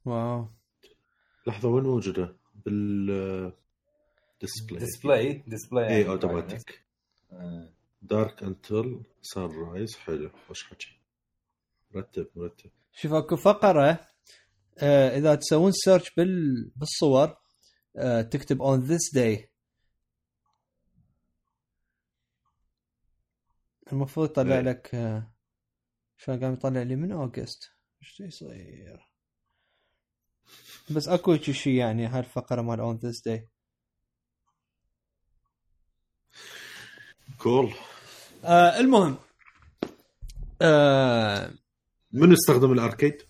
wow. 0.06 0.48
لحظة 1.48 1.70
وين 1.70 1.84
موجودة؟ 1.84 2.36
بال 2.66 3.54
display 4.42 4.80
display 4.80 5.44
display 5.48 5.88
اي 5.88 6.08
automatic. 6.08 6.86
dark 8.02 8.44
until 8.44 9.04
sunrise 9.22 9.96
حلو. 9.98 10.32
وش 10.50 10.64
حكي؟ 10.64 11.00
مرتب 11.92 12.28
مرتب. 12.36 12.72
شوف 12.94 13.14
أكو 13.14 13.36
فقرة 13.36 14.08
آه 14.78 15.18
إذا 15.18 15.36
تسوون 15.36 15.72
سيرش 15.72 16.16
بال 16.16 16.72
بالصور 16.76 17.38
تكتب 18.32 18.64
on 18.64 18.88
this 18.90 19.14
day. 19.16 19.56
المفروض 23.92 24.30
يطلع 24.30 24.56
إيه. 24.56 24.62
لك 24.62 24.96
آه 24.96 25.34
شلون 26.18 26.44
قام 26.44 26.54
يطلع 26.54 26.82
لي 26.82 26.96
من 26.96 27.12
أوغست. 27.12 27.72
إيش 28.02 28.20
يصير؟ 28.20 29.12
بس 30.90 31.08
أكو 31.08 31.38
شيء 31.38 31.74
يعني 31.74 32.08
هاي 32.08 32.20
الفقره 32.20 32.62
مال 32.62 32.80
on 32.80 33.02
this 33.02 33.22
day. 33.32 33.42
cool 37.38 37.74
آه 38.44 38.80
المهم 38.80 39.18
آه 40.62 41.54
من 42.12 42.32
يستخدم 42.32 42.72
ال 42.72 42.78
Arcade؟ 42.78 43.22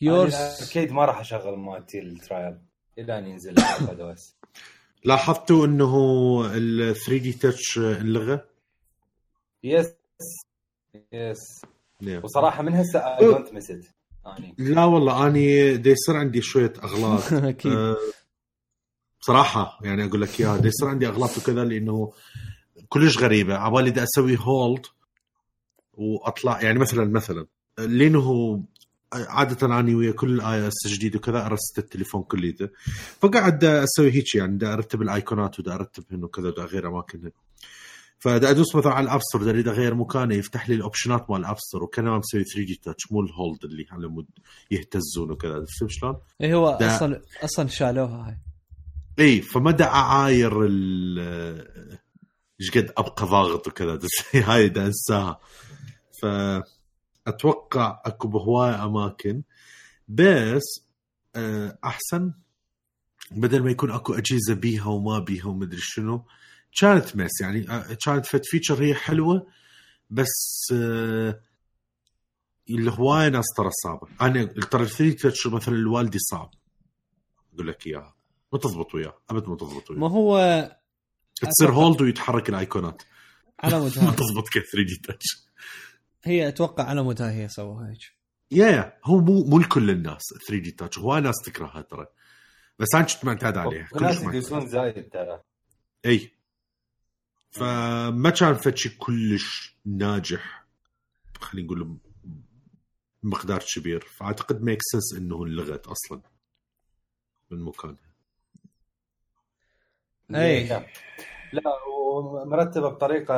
yours 0.00 0.70
أكيد 0.70 0.92
ما 0.92 1.04
راح 1.04 1.20
أشغل 1.20 1.58
مالتي 1.58 1.98
ال 1.98 2.09
trial. 2.09 2.73
إلى 2.98 3.18
أن 3.18 3.26
ينزل 3.26 3.54
اس 3.58 4.34
لاحظتوا 5.04 5.66
أنه 5.66 5.94
ال 6.54 6.96
3D 6.96 7.32
Touch 7.32 7.78
انلغى؟ 7.78 8.40
yes 9.64 9.86
yes 11.12 11.62
نعم. 12.00 12.24
وصراحة 12.24 12.62
من 12.62 12.74
هسه 12.74 12.98
I 12.98 13.24
don't 13.26 13.52
miss 13.52 13.70
it 13.70 13.84
لا 14.58 14.84
والله 14.84 15.26
أني 15.26 15.76
دي 15.76 15.90
يصير 15.90 16.16
عندي 16.16 16.42
شوية 16.42 16.72
أغلاط. 16.84 17.32
أكيد. 17.52 17.72
أه، 17.72 17.96
بصراحه 19.20 19.78
يعني 19.82 20.04
أقول 20.04 20.20
لك 20.22 20.40
إياها 20.40 20.56
دي 20.56 20.68
يصير 20.68 20.88
عندي 20.88 21.08
أغلاط 21.08 21.38
وكذا 21.38 21.64
لأنه 21.64 22.12
كلش 22.88 23.18
غريبة. 23.18 23.54
عبالي 23.56 23.90
بدي 23.90 24.02
أسوي 24.02 24.38
hold 24.40 24.86
وأطلع 25.94 26.62
يعني 26.62 26.78
مثلا 26.78 27.04
مثلا 27.04 27.46
لأنه 27.78 28.62
عادة 29.12 29.66
أنا 29.66 29.96
ويا 29.96 30.12
كل 30.12 30.40
iOS 30.40 30.86
جديد 30.86 31.16
وكذا 31.16 31.46
أرست 31.46 31.78
التليفون 31.78 32.22
كليته. 32.22 32.68
فقاعد 33.20 33.64
أسوي 33.64 34.10
هيك 34.10 34.34
يعني 34.34 34.58
دا 34.58 34.72
أرتب 34.72 35.02
الأيقونات 35.02 35.60
ودا 35.60 35.74
أرتبهن 35.74 36.24
وكذا 36.24 36.48
ودا 36.48 36.62
أغير 36.62 36.88
أماكنهن 36.88 37.30
فدا 38.18 38.50
أدوس 38.50 38.76
مثلا 38.76 38.92
على 38.92 39.04
ال 39.04 39.08
App 39.08 39.20
Store 39.22 39.42
دا 39.44 39.50
أريد 39.50 39.68
أغير 39.68 39.94
مكانه 39.94 40.34
يفتح 40.34 40.68
لي 40.68 40.74
ال 40.74 40.81
option 40.81 41.23
ات 41.23 41.30
مال 41.30 41.40
ال 41.40 41.44
App 41.44 41.58
Store 41.58 41.82
وكان 41.82 42.04
مسوي 42.04 42.44
3D 42.44 42.80
Touch 42.82 43.12
مو 43.12 43.20
ال 43.20 43.29
hold 43.29 43.64
اللي 43.64 43.86
على 43.90 44.08
مود 44.08 44.26
يهتزون 44.70 45.30
وكذا. 45.30 45.64
فهمت 45.80 45.90
شلون؟ 45.90 46.16
اي 46.42 46.54
هو 46.54 46.68
أصلا 46.68 47.22
أصلا 47.44 47.68
شالوها 47.68 48.28
هاي. 48.28 48.38
إي 49.18 49.40
فما 49.40 49.70
دا 49.70 49.84
أعاير 49.84 50.66
ال 50.66 51.18
إيش 52.60 52.70
قد 52.70 52.92
أبقى 52.98 53.26
ضاغط 53.26 53.68
وكذا. 53.68 53.98
هاي 54.48 54.68
دا 54.68 54.86
أنساها. 54.86 55.40
فاتوقع 57.26 58.02
أكو 58.04 58.28
بهواي 58.28 58.70
أماكن 58.70 59.42
بس 60.08 60.62
آه، 61.36 61.78
أحسن 61.84 62.32
بدل 63.30 63.62
ما 63.62 63.70
يكون 63.70 63.90
أكو 63.90 64.14
أجهزة 64.14 64.54
بيها 64.54 64.86
وما 64.86 65.18
بيها 65.18 65.46
ومدري 65.46 65.80
شنو 65.80 66.24
كانت 66.80 67.16
mess 67.16 67.40
يعني 67.40 67.62
كانت 68.04 68.26
فد 68.26 68.46
feature 68.46 68.82
هي 68.82 68.94
حلوة 68.94 69.46
بس 70.10 70.68
آه، 70.72 71.40
اللي 72.70 72.90
هواي 72.90 73.30
ناس 73.30 73.44
ترى 73.56 73.70
صعبة. 73.84 74.08
أنا 74.20 74.44
ترى 74.44 74.82
ال 74.82 74.92
3D 74.92 75.12
Touch 75.12 75.46
مثلا 75.46 75.74
الوالدي 75.74 76.18
صعب. 76.18 76.50
أقول 77.54 77.68
لك 77.68 77.86
إياها. 77.86 78.14
ما 78.52 78.58
تضبط 78.58 78.94
وياه. 78.94 79.18
أبد 79.30 79.48
ما 79.48 79.56
تضبط 79.56 79.90
ما 79.90 80.06
وياه 80.06 80.10
هو 80.10 80.78
تصير 81.50 81.72
hold 81.72 82.02
ويتحرك 82.02 82.48
الايقونات 82.48 83.02
على 83.60 83.80
مود 83.80 83.98
ما 84.04 84.10
تضبط 84.10 84.48
ك 84.48 84.52
3D 84.52 85.00
Touch 85.04 85.44
هي 86.24 86.48
أتوقع 86.48 86.84
على 86.84 87.02
مود 87.02 87.22
هاي 87.22 87.32
هي 87.34 87.48
سووها 87.48 87.90
هيك. 87.90 87.98
yeah 88.50 88.66
yeah 88.66 88.98
هو 89.04 89.20
مو 89.20 89.44
مو 89.44 89.58
لكل 89.58 89.90
الناس 89.90 90.22
3D 90.48 90.70
Touch 90.70 90.98
هواي 90.98 91.20
ناس 91.20 91.34
تكرهها 91.44 91.82
ترى. 91.82 92.06
بس 92.78 92.88
أنا 92.94 93.04
كنت 93.04 93.24
معتاد 93.24 93.56
عليها. 93.56 93.88
معتاد. 93.92 94.22
يدوسون 94.22 94.66
زايد 94.66 95.08
ترى. 95.08 95.40
إي. 96.06 96.32
فما 97.50 98.30
كان 98.30 98.54
فد 98.54 98.76
شيء 98.76 98.92
كلش 98.98 99.76
ناجح. 99.84 100.66
خلينا 101.40 101.66
نقول 101.66 101.98
بمقدار 103.22 103.64
كبير. 103.74 104.00
فأعتقد 104.00 104.62
make 104.62 104.78
sense 104.82 105.14
إنه 105.18 105.44
انلغت 105.44 105.86
أصلا 105.86 106.20
من 107.50 107.60
مكانها. 107.60 108.14
إي. 110.34 110.68
لا 111.52 111.62
ومرتبه 111.88 112.88
بطريقة 112.88 113.34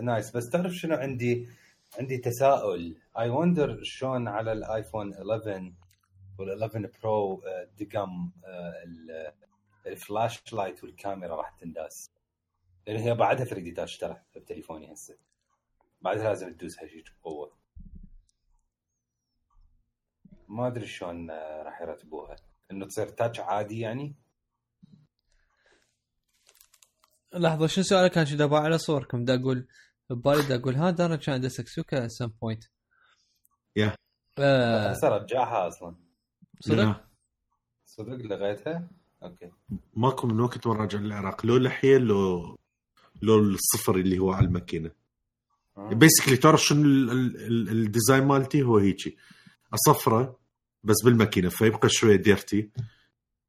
nice 0.00 0.36
بس 0.36 0.48
تعرف 0.50 0.72
شنو 0.72 0.94
عندي؟ 0.96 1.48
عندي 1.96 2.18
تساؤل. 2.18 2.96
I 3.18 3.28
wonder 3.30 3.82
شلون 3.82 4.28
على 4.28 4.52
الايفون 4.52 5.12
11 5.14 5.72
وال 6.38 6.50
11 6.62 6.90
Pro 7.02 7.42
دقم 7.80 8.30
ال- 8.84 9.32
ال 9.86 10.52
flashlight 10.52 10.84
والكاميرا 10.84 11.36
راح 11.36 11.50
تنداس. 11.50 12.10
لأن 12.86 12.96
هي 12.96 13.14
بعدها 13.14 13.44
3D 13.44 13.70
Touch 13.72 13.96
ترى 13.98 14.22
بتليفوني 14.36 14.92
هسه. 14.92 15.16
بعدها 16.02 16.24
لازم 16.28 16.52
تدوسها 16.54 16.86
شيء 16.86 17.04
بقوة. 17.20 17.52
ما 20.48 20.66
أدري 20.66 20.86
شلون 20.86 21.30
آه، 21.30 21.62
راح 21.62 21.80
يرتبوها. 21.80 22.36
إنه 22.70 22.86
تصير 22.86 23.08
touch 23.08 23.40
عادي 23.40 23.80
يعني؟ 23.80 24.14
لحظة 27.34 27.66
شو 27.66 27.82
سؤالك 27.82 28.12
كان 28.12 28.26
شو 28.26 28.36
دابا 28.36 28.58
على 28.58 28.78
صوركم؟ 28.78 29.24
دا 29.24 29.34
أقول 29.40 29.68
ببالي 30.10 30.54
أقول 30.54 30.74
ها 30.74 30.90
دارا 30.90 31.16
كان 31.16 31.34
عنده 31.34 31.48
سكسوكا 31.48 32.08
some 32.08 32.26
point 32.42 32.64
yeah. 33.76 33.94
آه 34.38 34.90
هسه 34.90 35.08
رجعها 35.08 35.68
أصلا. 35.68 35.94
صدق؟ 36.60 37.04
صدق 37.86 38.14
لغيتها؟ 38.26 38.88
okay. 39.22 39.50
ماكو 39.96 40.26
من 40.26 40.40
وقت 40.40 40.66
ما 40.66 40.72
راجع 40.74 40.98
العراق. 40.98 41.46
لو 41.46 41.56
لحيه 41.56 41.98
لو 41.98 42.56
لو 43.22 43.38
الصفر 43.38 43.96
اللي 43.96 44.18
هو 44.18 44.32
على 44.32 44.46
الماكينة. 44.46 44.90
آه. 45.76 45.88
basically 45.94 46.36
تعرف 46.36 46.60
شنو 46.62 46.82
ال- 46.82 47.10
ال- 47.10 47.36
ال- 47.46 47.68
ال 47.68 47.76
design 47.76 48.24
مالتي؟ 48.24 48.62
هو 48.62 48.78
هيجي. 48.78 49.16
أصفره 49.74 50.38
بس 50.84 50.96
بالماكينة 51.04 51.48
فيبقى 51.48 51.88
شوية 51.88 52.16
dirty 52.16 52.70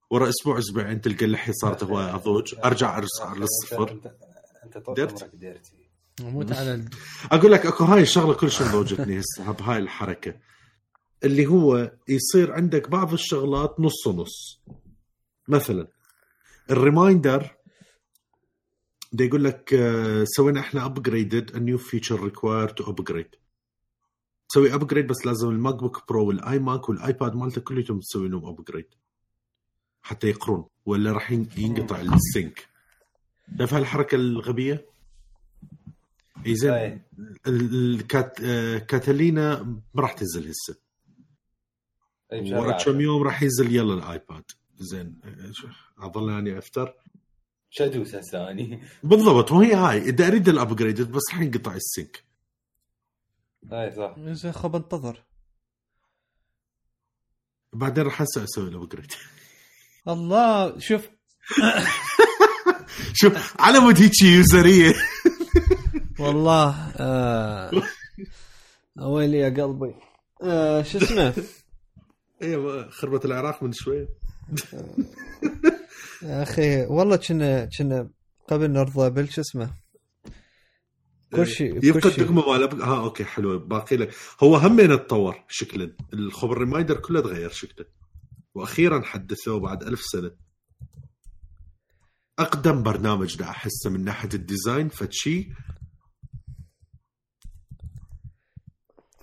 ورا 0.10 0.30
أسبوع 0.30 0.58
أسبوعين 0.60 1.02
تلقى 1.02 1.26
اللحيه 1.26 1.54
صارت 1.62 1.84
هواي 1.84 2.06
أضوج. 2.16 2.56
أرجع 2.66 2.98
ارجع 2.98 3.34
للصفر 3.34 3.92
أنت 3.92 4.16
أنت 4.66 4.78
طول 4.78 4.96
dirty. 4.96 5.26
عمرك 6.26 6.46
dirty 6.46 6.50
موت 6.50 6.52
على 6.60 6.74
ال... 6.74 6.90
أقول 7.32 7.52
لك 7.52 7.66
أكو 7.66 7.84
هاي 7.84 8.02
الشغلة 8.02 8.34
كلش 8.34 8.62
مضوجتني 8.62 9.20
هسه 9.20 9.52
بهاي 9.52 9.78
الحركة. 9.78 10.36
اللي 11.24 11.46
هو 11.48 11.92
يصير 12.08 12.52
عندك 12.54 12.90
بعض 12.90 13.14
الشغلات 13.14 13.76
نص 13.80 14.08
ونص. 14.08 14.62
مثلا 15.48 15.88
ال 16.72 16.81
reminder 16.81 17.56
ده 19.14 19.26
يقول 19.26 19.44
لك 19.44 19.74
آه، 19.74 20.24
سوينا 20.24 20.60
إحنا 20.60 20.86
upgraded 20.86 21.52
new 21.52 21.82
feature 21.82 22.20
required 22.22 22.84
to 22.84 22.88
upgrade. 22.90 23.40
تسوي 24.50 24.74
upgrade 24.74 25.08
بس 25.08 25.26
لازم 25.26 25.50
ال 25.50 25.76
MacBook 25.76 26.04
Pro 26.10 26.28
وال 26.28 26.60
iMac 26.60 26.90
وال 26.90 27.05
iPad 27.05 27.36
مالتك 27.36 27.64
كلهم 27.64 28.00
تسوي 28.00 28.30
لهم 28.30 28.46
upgrade 28.46 28.86
حتى 30.02 30.28
يقرون 30.28 30.66
ولا 30.86 31.12
راح 31.12 31.32
ين- 31.32 31.50
ينقطع 31.58 32.02
ال 32.02 32.13
sync. 32.13 32.68
شايف 33.58 33.74
هالحركه 33.74 34.16
الغبية؟ 34.16 34.86
إي 36.46 36.56
زين. 36.56 37.02
الكات... 37.48 38.40
آه، 38.44 38.78
Catalina 38.78 39.64
ما 39.94 40.02
راح 40.02 40.14
تنزل 40.14 40.50
هسه. 40.50 40.78
ورا. 42.34 42.78
كم 42.84 43.02
يوم 43.02 43.24
راح 43.24 43.42
ينزل 43.44 43.76
يلا 43.76 43.94
ال 43.94 44.02
iPad. 44.02 44.44
زين. 44.78 45.20
شو- 45.52 45.68
اظل 46.00 46.30
أني 46.38 46.58
أفتر. 46.58 46.94
شادوس 47.70 48.16
هسه 48.16 48.52
اني 48.52 48.84
بالضبط. 49.04 49.52
وهي 49.52 49.74
هاي. 49.74 49.98
إذا 49.98 50.28
أريد 50.28 50.50
ال 50.50 50.56
upgrade 50.56 51.02
بس 51.12 51.22
راح 51.32 51.42
ينقطع 51.42 51.74
ال 51.76 51.84
sync. 51.84 52.24
أي 53.74 53.92
صح. 53.92 54.16
زين 54.20 54.52
خب 54.52 54.76
انتظر. 54.76 55.24
بعدين 57.74 58.04
راح 58.04 58.22
هسه 58.22 58.44
أسوي 58.44 58.68
ال 58.70 58.74
upgrade. 58.74 59.12
الله 60.08 60.80
شوف. 60.80 61.10
شوف 63.14 63.62
على 63.62 63.80
مود 63.80 63.98
هيك 64.02 64.22
يوزرية. 64.24 64.94
والله 66.20 66.92
آه... 66.98 67.72
ويلي 69.02 69.38
يا 69.38 69.50
قلبي. 69.50 69.96
آه 70.44 70.82
شو 70.84 70.98
اسمه؟ 70.98 71.34
أيوه 72.42 72.90
خربت 72.90 73.26
العراق 73.26 73.64
من 73.64 73.72
شوي 73.74 74.08
يا 76.24 76.44
أخي 76.44 76.86
والله 76.86 77.16
كنا 77.16 77.66
كنا 77.78 78.10
قبل 78.48 78.72
نرضى 78.72 79.10
بال 79.10 79.34
شو 79.34 79.42
اسمه؟ 79.42 79.70
كل 81.36 81.48
شيء 81.48 81.86
يبقى 81.86 82.10
الدقمة 82.10 82.52
مال 82.52 82.82
ها 82.82 83.00
okay 83.00 83.24
حلوة 83.26 83.58
باقي 83.58 83.96
لك. 83.98 84.14
هو 84.44 84.56
همين 84.56 84.88
تطور 84.90 85.44
شكلا. 85.48 85.96
الخبر 86.14 86.54
ال 86.58 86.62
reminder 86.62 87.00
كله 87.00 87.22
تغير 87.22 87.50
شكله. 87.50 87.86
وأخيرا 88.56 89.02
حدثوه 89.02 89.60
بعد 89.60 89.84
ألف 89.84 90.02
سنة. 90.02 90.32
أقدم 92.40 92.84
برنامج 92.84 93.38
دا 93.38 93.46
أحسه 93.46 93.90
من 93.90 94.04
ناحية 94.04 94.30
ال 94.34 94.42
design 94.42 94.90
فتشي 94.90 95.50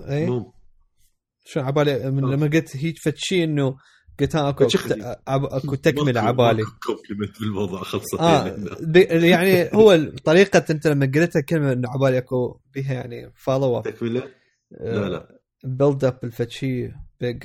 اي 0.01 0.27
مو 0.27 0.53
شو 1.45 1.61
عبالي 1.61 2.11
من 2.11 2.31
لما 2.31 2.47
قلت 2.47 2.77
هيك 2.77 2.99
فد 2.99 3.17
شيء 3.17 3.45
إنه 3.45 3.77
قلت 4.21 4.37
ها 4.37 4.49
أكو 4.49 4.69
أكو 5.29 5.75
تكملة 5.75 6.21
عبالي 6.21 6.65
complement 6.65 7.41
بالموضوع 7.41 7.83
خلصت 7.83 8.15
آه 8.21 8.47
يعني. 8.47 9.29
يعني 9.29 9.71
هو 9.75 10.11
طريقة 10.25 10.65
أنت 10.71 10.87
لما 10.87 11.07
قلتها 11.07 11.41
كلمة 11.41 11.73
إنه 11.73 11.89
عبالي 11.91 12.19
أكو 12.19 12.61
بيها 12.75 12.95
يعني 12.95 13.33
follow 13.37 13.79
up 13.79 13.83
تكملة؟ 13.85 14.29
لا 14.71 15.09
لا. 15.09 15.39
build 15.65 16.05
up 16.05 16.19
لفتشي 16.25 16.93
big 17.21 17.43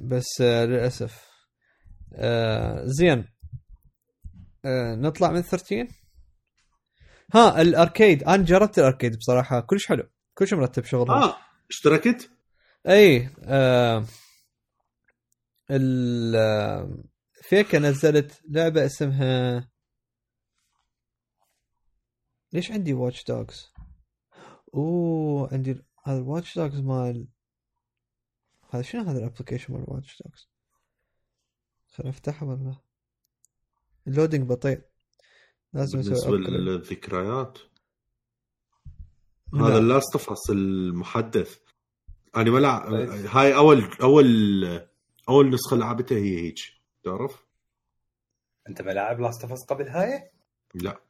بس 0.00 0.40
آه 0.40 0.64
للأسف. 0.64 1.24
آه 2.14 2.84
زين. 2.84 3.24
آه 4.64 4.94
نطلع 4.94 5.30
من 5.30 5.40
13 5.42 5.86
ها 7.34 7.60
ال 7.62 7.70
Arcade. 7.70 8.24
أنا 8.24 8.42
جربت 8.44 8.78
الأركيد 8.78 9.18
بصراحة. 9.18 9.60
كلش 9.60 9.86
حلو. 9.86 10.08
كلش 10.34 10.54
مرتب 10.54 10.84
شغلهم 10.84 11.22
آه 11.22 11.36
اشتركت؟ 11.70 12.30
إي 12.88 13.30
آه 13.44 14.04
ال 15.70 16.36
آه، 16.36 17.04
فيكا 17.42 17.78
نزلت 17.78 18.42
لعبة 18.48 18.86
اسمها 18.86 19.68
ليش 22.52 22.70
عندي 22.70 22.92
Watch 22.92 23.24
Dogs؟ 23.24 23.72
أوه 24.74 25.48
عندي 25.52 25.84
هذا 26.04 26.18
ال 26.18 26.25
Watch 26.25 26.58
Dogs 26.58 26.80
مال 26.80 27.28
هذا 28.70 28.82
شنو 28.82 29.02
هذا 29.02 29.18
ال 29.18 29.23
application 29.23 29.72
مال 29.72 29.84
Watch 29.88 30.22
Dogs 30.22 30.48
خليني 31.88 32.10
أفتحه 32.10 32.46
ولا 32.46 32.76
ال 34.06 34.11
loading 34.11 34.48
بطيء. 34.48 34.89
لازم 35.72 36.00
بالنسبة. 36.00 36.36
للذكريات. 36.36 37.58
هذا 39.54 39.78
ال 39.78 39.85
Last 39.85 40.12
of 40.12 40.30
Us 40.30 40.50
المحدث 40.50 41.58
أنا 42.36 42.50
ما 42.50 42.58
لع... 42.58 42.88
كويس. 42.88 43.26
هاي 43.26 43.54
اول 43.54 43.84
اول 44.02 44.26
أول 45.28 45.50
نسخة 45.50 45.76
لعبتها 45.76 46.18
هي 46.18 46.38
هيك 46.40 46.58
تعرف؟ 47.04 47.46
أنت 48.68 48.82
ملاعب 48.82 49.20
Last 49.20 49.42
of 49.42 49.52
Us 49.52 49.64
قبل 49.68 49.88
هاي؟ 49.88 50.30
لا 50.74 51.00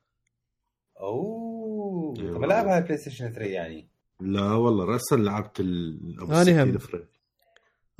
أوه 1.01 2.15
أيوة. 2.19 2.31
انت 2.31 2.39
ملاعب 2.39 2.67
هاي 2.67 2.81
PlayStation 2.81 3.33
3 3.33 3.51
يعني 3.51 3.89
لا 4.21 4.53
والله 4.53 4.85
راسا 4.85 5.15
لعبت 5.15 5.61
ال... 5.61 6.17
أبو 6.21 6.33
أنا 6.33 6.63
الستين 6.63 7.01
هم. 7.01 7.07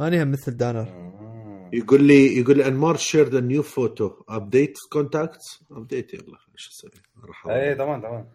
أنا 0.01 0.23
هم 0.23 0.31
مثل 0.31 0.57
دانر 0.57 0.89
آه. 0.89 1.50
يقول 1.73 2.05
لي 2.05 2.39
يقول 2.39 2.59
لي 2.59 2.67
انمار 2.67 2.97
shared 2.97 3.35
a 3.35 3.41
new 3.41 3.63
photo 3.63 4.11
update 4.29 4.75
contacts 4.93 5.61
update 5.71 6.15
يلا 6.15 6.39
شو 6.57 6.71
أسوي؟ 6.71 6.91
راح 7.25 7.47
إيه 7.47 7.75
تمام 7.75 8.01
تمام. 8.01 8.29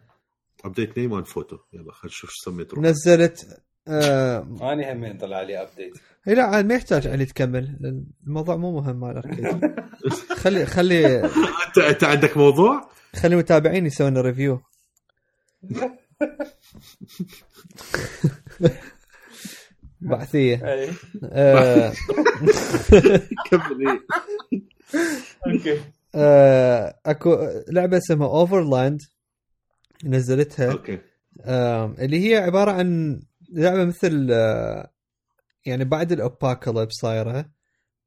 update 0.65 0.97
name 0.97 1.13
and 1.13 1.23
photo 1.23 1.57
يلا 1.73 1.91
خل 1.91 2.07
نشوف 2.07 2.29
شو 2.33 2.51
سميت 2.51 2.73
روح. 2.73 2.83
نزلت 2.83 3.61
آه... 3.87 4.39
أنا 4.61 4.93
هم 4.93 5.17
طلع 5.17 5.41
لي 5.41 5.61
update 5.61 5.93
إيه 6.27 6.33
لا 6.33 6.43
عاد 6.43 6.65
ما 6.65 6.75
يحتاج 6.75 7.07
علي 7.07 7.25
تكمل. 7.25 7.79
الموضوع 8.27 8.55
مو 8.55 8.71
مهم 8.81 8.99
مال 8.99 9.21
خلي 10.35 10.65
خلي 10.65 11.19
أنت 11.67 11.77
أنت 11.77 12.03
عندك 12.03 12.37
موضوع؟ 12.37 12.89
خلي 13.15 13.35
متابعين 13.35 13.85
يسوون 13.85 14.17
review 14.17 14.61
بعثية. 20.01 20.73
إيه. 20.73 20.89
آه... 21.23 21.93
كمل 23.49 23.87
إيه. 23.87 24.01
okay. 25.47 25.81
آه... 26.15 26.99
أكو 27.05 27.49
لعبة 27.69 27.97
اسمها 27.97 28.27
Overland 28.27 28.99
نزلتها. 30.05 30.71
okay. 30.71 30.99
اللي 31.99 32.29
هي 32.29 32.37
عبارة 32.37 32.71
عن 32.71 33.19
لعبة 33.51 33.85
مثل 33.85 34.27
آه، 34.31 34.91
يعني 35.65 35.85
بعد 35.85 36.11
ال 36.11 36.19
apocalypse 36.19 36.93
صايرة 36.93 37.49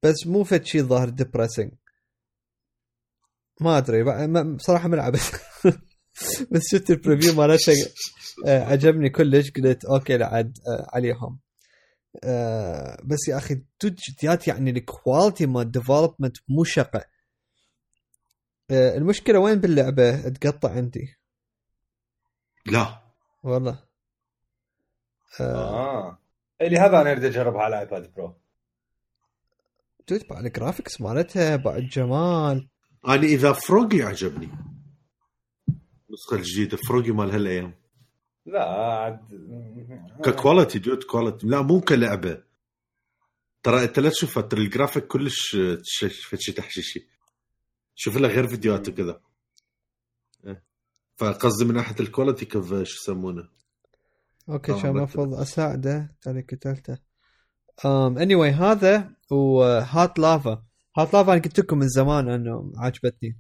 بس 0.03 0.27
مو 0.27 0.45
فد 0.45 0.65
شيء 0.65 0.83
ظاهر 0.83 1.09
depressing 1.09 1.73
ما 3.61 3.79
أدري 3.79 4.03
بصراحة 4.55 4.89
ما 4.89 4.97
لعبت. 4.97 5.41
بس 6.51 6.63
شفت 6.71 6.91
ال 6.91 6.96
preview 6.96 7.35
مالتها 7.35 7.75
عجبني 8.47 9.11
كلش. 9.11 9.51
قلت 9.51 9.85
okay 9.85 10.25
آه، 10.25 10.53
عليهم. 10.93 11.39
آه، 12.25 12.99
بس 13.05 13.29
يا 13.29 13.37
أخي 13.37 13.55
جد 13.55 13.95
جديات 14.09 14.49
يعني 14.49 14.71
ال 14.71 14.80
quality 14.80 15.47
مال 15.47 15.63
ال 15.63 15.69
development 15.69 16.37
مو 16.49 16.65
شقة. 16.65 17.05
آه، 18.71 18.97
المشكلة 18.97 19.39
وين 19.39 19.61
باللعبة؟ 19.61 20.29
تقطع 20.29 20.71
عندي. 20.71 21.17
لا. 22.67 23.03
والله. 23.43 23.85
آه، 25.41 25.75
آه. 25.75 26.19
اللي 26.61 26.79
هذا 26.79 27.01
أنا 27.01 27.13
أريد 27.13 27.25
اجربها 27.25 27.63
على 27.63 27.81
iPad 27.81 28.13
Pro 28.15 28.35
جد 30.11 30.27
بعد 30.31 30.45
ال 30.47 30.53
graphics 30.53 31.01
مالتها 31.01 31.57
بعد 31.57 31.83
جمال. 31.83 32.69
أنا 33.09 33.23
إذا 33.23 33.53
Frogger 33.53 34.03
عجبني. 34.03 34.49
النسخة 36.09 36.37
الجديدة 36.37 36.77
Frogger 36.89 37.11
مال 37.11 37.31
هالأيام. 37.31 37.75
لا 38.49 38.65
عاد 38.65 39.21
ك 40.25 40.32
quality 40.32 40.79
dude 40.79 41.03
quality 41.03 41.47
لا 41.47 41.63
مو 41.63 41.81
كلعبة. 41.81 42.43
ترى 43.63 43.85
انت 43.85 43.99
لا 43.99 44.09
تشوفها 44.11 44.43
ترى 44.43 44.63
الجرافيك 44.63 45.07
كلش 45.07 45.57
شيء 45.83 46.55
تحشيشي. 46.57 47.09
شوف 47.95 48.17
لها 48.17 48.31
غير 48.31 48.49
فيديوهات 48.49 48.89
وكذا. 48.89 49.21
إيه. 50.47 50.63
فقصدي 51.17 51.65
من 51.65 51.75
ناحية 51.75 51.95
ال 52.01 52.06
quality 52.06 52.45
كيف 52.45 52.69
شو 52.69 52.75
يسمونه؟ 53.03 53.49
okay 54.49 54.73
كان 54.73 54.75
مرتب. 54.81 54.97
المفروض؟ 54.97 55.35
أساعده 55.35 56.15
تاني 56.23 56.41
قتلته 56.41 56.99
آم 57.85 58.19
اني 58.19 58.35
anyway, 58.35 58.55
هذا 58.55 59.11
و 59.31 59.53
Hot 59.53 60.19
Lava 60.19 60.63
Hot 60.97 61.15
Lava 61.15 61.33
أنا 61.33 61.43
قلت 61.43 61.59
لكم 61.61 61.79
من 61.79 61.89
زمان 61.89 62.29
إنه 62.29 62.73
عجبتني. 62.77 63.39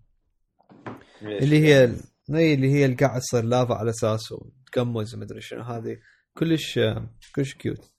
اللي 1.23 1.61
هي 1.61 1.85
ال- 1.85 2.01
اي 2.35 2.55
اللي 2.55 2.71
هي 2.73 2.85
اللي 2.85 2.97
قاعد 2.97 3.21
تصير 3.21 3.45
لافا 3.45 3.75
على 3.75 3.91
أساس 3.91 4.33
وتقمز 4.33 5.15
ومدري 5.15 5.41
شنو. 5.41 5.63
هذه 5.63 5.97
كلش 6.39 6.81
كلش 7.35 7.55
cute 7.55 7.93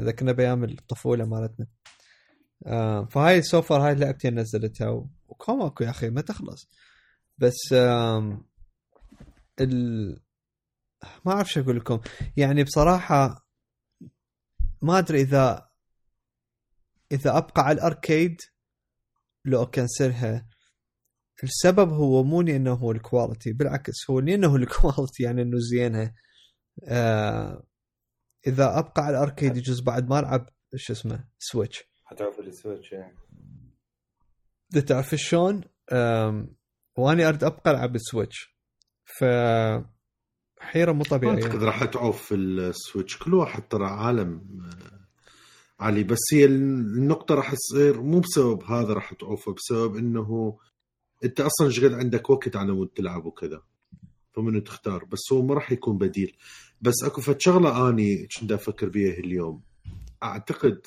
ذكرنا 0.00 0.32
بأيام 0.32 0.64
الطفولة 0.64 1.24
مالتنا. 1.24 1.66
آه 2.66 3.04
فهاي 3.04 3.42
so 3.42 3.56
far 3.56 3.76
هاي 3.88 3.94
لعبتي 3.94 4.30
نزلتها 4.30 4.88
و- 4.88 5.10
وكم 5.28 5.62
اكو 5.62 5.84
يا 5.84 5.90
أخي 5.90 6.10
ما 6.10 6.20
تخلص. 6.20 6.70
بس 7.38 7.72
ال 9.60 10.20
ما 11.24 11.32
أعرف 11.32 11.50
شو 11.52 11.60
أقول 11.60 11.76
لكم. 11.76 12.00
يعني 12.36 12.64
بصراحة 12.64 13.46
ما 14.82 14.98
أدري 14.98 15.20
إذا 15.20 15.68
إذا 17.12 17.36
أبقى 17.38 17.62
على 17.62 17.74
ال 17.74 17.83
Arcade 17.83 18.36
لو 19.44 19.62
أكنسلها 19.62 20.48
السبب 21.42 21.92
هو 21.92 22.22
مو 22.22 22.42
لأنه 22.42 22.72
هو 22.72 22.92
ال 22.92 22.99
quality 22.99 23.52
بالعكس 23.52 24.10
هو 24.10 24.20
لأنه 24.20 24.56
ال 24.62 24.69
quality 24.69 25.22
يعني 25.22 25.42
إنه 25.42 25.58
زينها 25.58 26.14
آه 26.84 27.66
إذا 28.46 28.78
أبقى 28.78 29.02
على 29.02 29.16
ال 29.16 29.22
Arcade 29.22 29.56
يجوز 29.56 29.80
بعد 29.80 30.08
ما 30.08 30.18
ألعب 30.18 30.48
شو 30.76 30.92
اسمه 30.92 31.24
Switch 31.38 31.84
حتعرف 32.04 32.40
ال 32.40 32.47
Switch 32.47 32.92
إيه. 32.92 33.14
إذا 34.72 34.80
تعرف 34.80 35.14
شلون؟ 35.14 35.64
واني 36.96 37.28
أريد 37.28 37.44
أبقى 37.44 37.70
ألعب 37.70 37.94
ال 37.94 38.03
Switch 38.03 38.56
ف 39.04 39.24
حيرة 40.60 40.92
مو 40.92 40.98
ما 40.98 41.04
طبيعيه 41.04 41.44
أعتقد 41.44 41.62
راح 41.62 41.84
تعوف 41.84 42.22
في 42.22 42.34
ال 42.34 42.46
Switch 42.46 43.18
كل 43.18 43.34
واحد 43.34 43.68
ترى 43.68 43.86
عالم 43.86 44.60
آه، 44.64 45.84
علي 45.84 46.04
بس 46.04 46.18
هي 46.32 46.44
النقطة 46.44 47.34
راح 47.34 47.54
تصير 47.54 48.00
مو 48.00 48.20
بسبب 48.20 48.62
هذا 48.62 48.92
راح 48.92 49.12
تعوفه 49.12 49.52
بسبب 49.52 49.96
إنه 49.96 50.58
انت 51.24 51.40
أصلا 51.40 51.68
قد 51.88 51.92
عندك 51.92 52.30
وقت 52.30 52.56
على 52.56 52.72
مود 52.72 52.88
تلعب 52.88 53.24
وكذا؟ 53.26 53.62
فمنو 54.32 54.60
تختار؟ 54.60 55.04
بس 55.04 55.20
هو 55.32 55.42
ما 55.42 55.54
راح 55.54 55.72
يكون 55.72 55.98
بديل. 55.98 56.36
بس 56.80 56.94
اكو 57.04 57.20
فد 57.20 57.40
شغلة 57.40 57.88
آني 57.88 58.26
كنت 58.40 58.52
أفكر 58.52 58.88
بيها 58.88 59.12
اليوم. 59.18 59.62
اعتقد 60.22 60.86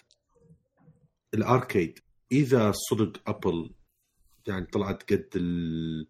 ال 1.33 1.43
Arcade 1.43 1.99
إذا 2.31 2.71
صدق 2.89 3.29
Apple 3.29 3.69
يعني 4.47 4.65
طلعت 4.65 5.03
قد 5.13 5.27
ال- 5.35 6.07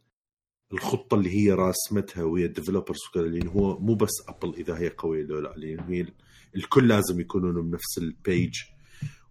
الخطة 0.73 1.15
اللي 1.15 1.29
هي 1.29 1.51
راسمتها 1.51 2.23
ويا 2.23 2.45
ال 2.45 2.50
developers 2.50 2.97
وكذا 3.09 3.23
لأن 3.27 3.47
هو 3.47 3.79
مو 3.79 3.95
بس 3.95 4.11
Apple 4.29 4.53
إذا 4.55 4.77
هي 4.77 4.89
قوية 4.89 5.23
لو 5.23 5.39
لا 5.39 5.53
لأن 5.57 5.79
هي 5.79 6.01
ال- 6.01 6.13
الكل 6.55 6.87
لازم 6.87 7.19
يكونون 7.19 7.69
بنفس 7.69 7.97
ال 7.97 8.09
page 8.09 8.53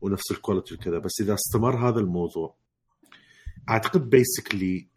ونفس 0.00 0.30
ال 0.30 0.36
quality 0.36 0.74
وكذا. 0.74 0.98
بس 0.98 1.20
إذا 1.20 1.34
استمر 1.34 1.88
هذا 1.88 2.00
الموضوع 2.00 2.56
أعتقد 3.68 4.10
basically 4.10 4.88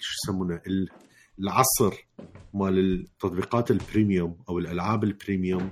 شو 0.00 0.14
يسمونه 0.24 0.60
ال- 0.66 0.88
العصر 1.38 1.94
مال 2.54 2.78
التطبيقات 3.00 3.70
ال 3.70 3.79
premium 3.79 4.38
أو 4.48 4.58
الألعاب 4.58 5.04
ال 5.04 5.12
premium 5.12 5.70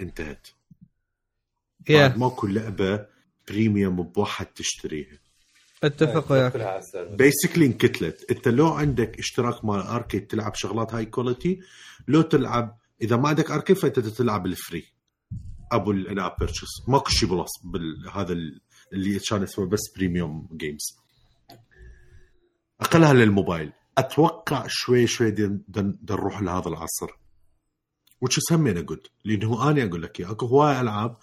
انتهت. 0.00 0.48
بعد 1.88 2.12
يا 2.12 2.16
ماكو 2.16 2.46
لعبة 2.46 3.06
premium 3.48 4.02
بواحد 4.02 4.46
تشتريها. 4.46 5.18
اتفق 5.84 6.32
وياك. 6.32 6.52
بيسكلي 7.16 7.66
انكتلت. 7.66 8.30
انت 8.30 8.48
لو 8.48 8.68
عندك 8.68 9.18
اشتراك 9.18 9.64
مال 9.64 9.80
Arcade 9.80 10.26
تلعب 10.26 10.54
شغلات 10.54 10.94
high 10.94 11.06
quality 11.06 11.60
لو 12.08 12.22
تلعب 12.22 12.78
إذا 13.02 13.16
ما 13.16 13.28
عندك 13.28 13.50
Arcade 13.50 13.76
فأنت 13.76 13.98
تلعب 14.00 14.46
ال 14.46 14.54
free 14.54 14.84
أبو 15.72 15.90
ال 15.90 15.97
in-app 15.97 16.36
purchases 16.38 16.88
ماكو 16.88 17.10
شيء 17.10 17.28
plus 17.28 17.50
بهذا 17.64 18.32
اللي 18.92 19.18
كان 19.18 19.42
اسمه 19.42 19.66
بس 19.66 19.80
premium 19.96 20.48
games 20.52 20.98
أقلها 22.80 23.12
للموبايل. 23.12 23.72
أتوقع 23.98 24.64
شوي 24.68 25.06
شوي 25.06 25.30
دن, 25.30 25.60
دن, 25.68 25.98
دنروح 26.02 26.42
لهذا 26.42 26.68
العصر. 26.68 27.10
وهمين 28.20 28.78
أقول 28.78 29.02
لأنه 29.24 29.70
أنا 29.70 29.84
أقول 29.84 30.02
لك 30.02 30.20
أكو 30.20 30.46
هواي 30.46 30.80
ألعاب 30.80 31.16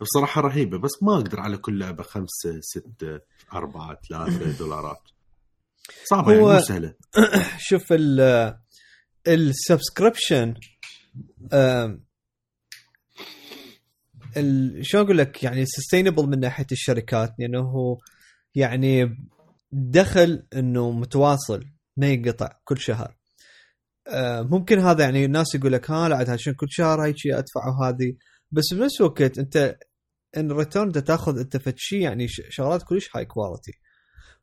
بصراحة 0.00 0.40
رهيبة 0.40 0.78
بس 0.78 0.90
ما 1.02 1.14
أقدر 1.14 1.40
على 1.40 1.56
كل 1.56 1.78
لعبة 1.78 2.02
خمسة 2.02 2.60
ستة 2.60 3.20
أربعة 3.52 3.98
ثلاثة 4.08 4.52
دولارات. 4.58 5.02
صعبة 6.04 6.32
يعني 6.32 6.44
مو 6.44 6.60
سهلة. 6.60 6.94
شوف 7.68 7.82
ال 7.92 8.20
ال 9.28 9.38
subscription 9.38 10.54
آم، 11.52 12.04
ال- 14.36 14.86
شلون 14.86 15.04
أقول 15.04 15.18
لك؟ 15.18 15.42
يعني 15.44 15.66
sustainable 15.66 16.26
من 16.26 16.40
ناحية 16.40 16.66
الشركات 16.72 17.34
لأنه 17.38 17.60
هو 17.60 17.98
يعني 18.54 19.16
دخل 19.72 20.46
إنه 20.54 20.90
متواصل 20.90 21.64
ما 21.96 22.06
ينقطع 22.06 22.60
كل 22.64 22.78
شهر. 22.78 23.16
آه، 24.08 24.42
ممكن 24.42 24.78
هذا 24.78 25.04
يعني 25.04 25.24
الناس 25.24 25.54
يقول 25.54 25.72
لك 25.72 25.90
ها 25.90 26.08
لا 26.08 26.16
عاد 26.16 26.30
عشان 26.30 26.54
كل 26.54 26.66
شهر 26.70 27.04
هاي 27.04 27.14
شيء 27.16 27.38
أدفع 27.38 27.68
وهذه. 27.68 28.16
بس 28.50 28.64
بنفس 28.74 29.00
الوقت 29.00 29.38
أنت 29.38 29.78
in 30.36 30.52
return 30.52 30.92
تاخذ 30.92 31.38
أنت 31.38 31.56
فد 31.56 31.74
شيء 31.76 32.00
يعني 32.00 32.28
شغلات 32.28 32.82
كلش 32.82 33.16
high 33.16 33.24
quality 33.24 33.72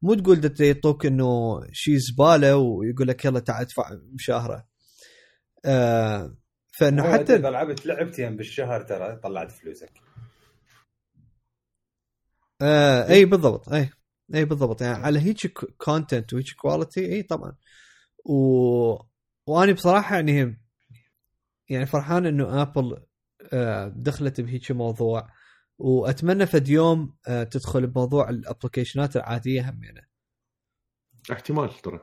مو 0.02 0.13
تقول 0.13 0.52
يعطوك 0.60 1.06
إنه 1.06 1.62
شيء 1.72 1.98
زبالة 1.98 2.58
ويقول 2.58 3.08
لك 3.08 3.26
يلا 3.26 3.40
تعال 3.40 3.62
ادفع 3.62 3.98
مشاهره 4.13 4.68
آه 5.66 6.38
فإنه 6.80 7.13
حتى 7.13 7.36
إذا 7.36 7.50
لعبت 7.50 7.86
لعبتين 7.86 8.38
بالشهر 8.38 8.82
ترى 8.82 9.16
طلعت 9.16 9.52
فلوسك. 9.52 9.92
آه 12.62 13.10
إي 13.10 13.26
بالضبط 13.26 13.70
إي. 13.70 13.90
اي 14.36 14.46
بالضبط. 14.46 14.82
يعني 14.82 15.04
على 15.04 15.20
هيك 15.20 15.48
content 15.78 16.34
وهيك 16.34 16.54
quality 16.62 17.13
اي 17.13 17.24
طبعا. 17.24 17.56
و... 18.26 18.36
وأني 19.48 19.74
بصراحة 19.74 20.16
يعني 20.16 20.62
يعني 21.70 21.86
فرحان 21.86 22.26
إنه 22.26 22.62
Apple 22.62 22.98
آه 23.54 23.94
دخلت 23.96 24.42
بهيك 24.42 24.72
موضوع. 24.72 25.30
وأتمنى 25.80 26.46
فد 26.46 26.70
يوم 26.70 27.16
آه 27.28 27.44
تدخل 27.44 27.88
بموضوع 27.88 28.30
ال 28.30 28.36
applicationات 28.36 29.15
العادية 29.16 29.70
همينه 29.70 30.02
احتمال 31.32 31.82
ترى. 31.82 32.00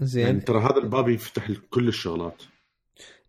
زين. 0.00 0.26
يعني 0.26 0.40
ترى 0.40 0.58
هذا 0.60 0.76
الباب 0.76 1.08
يفتح 1.08 1.50
كل 1.70 1.88
الشغلات. 1.88 2.42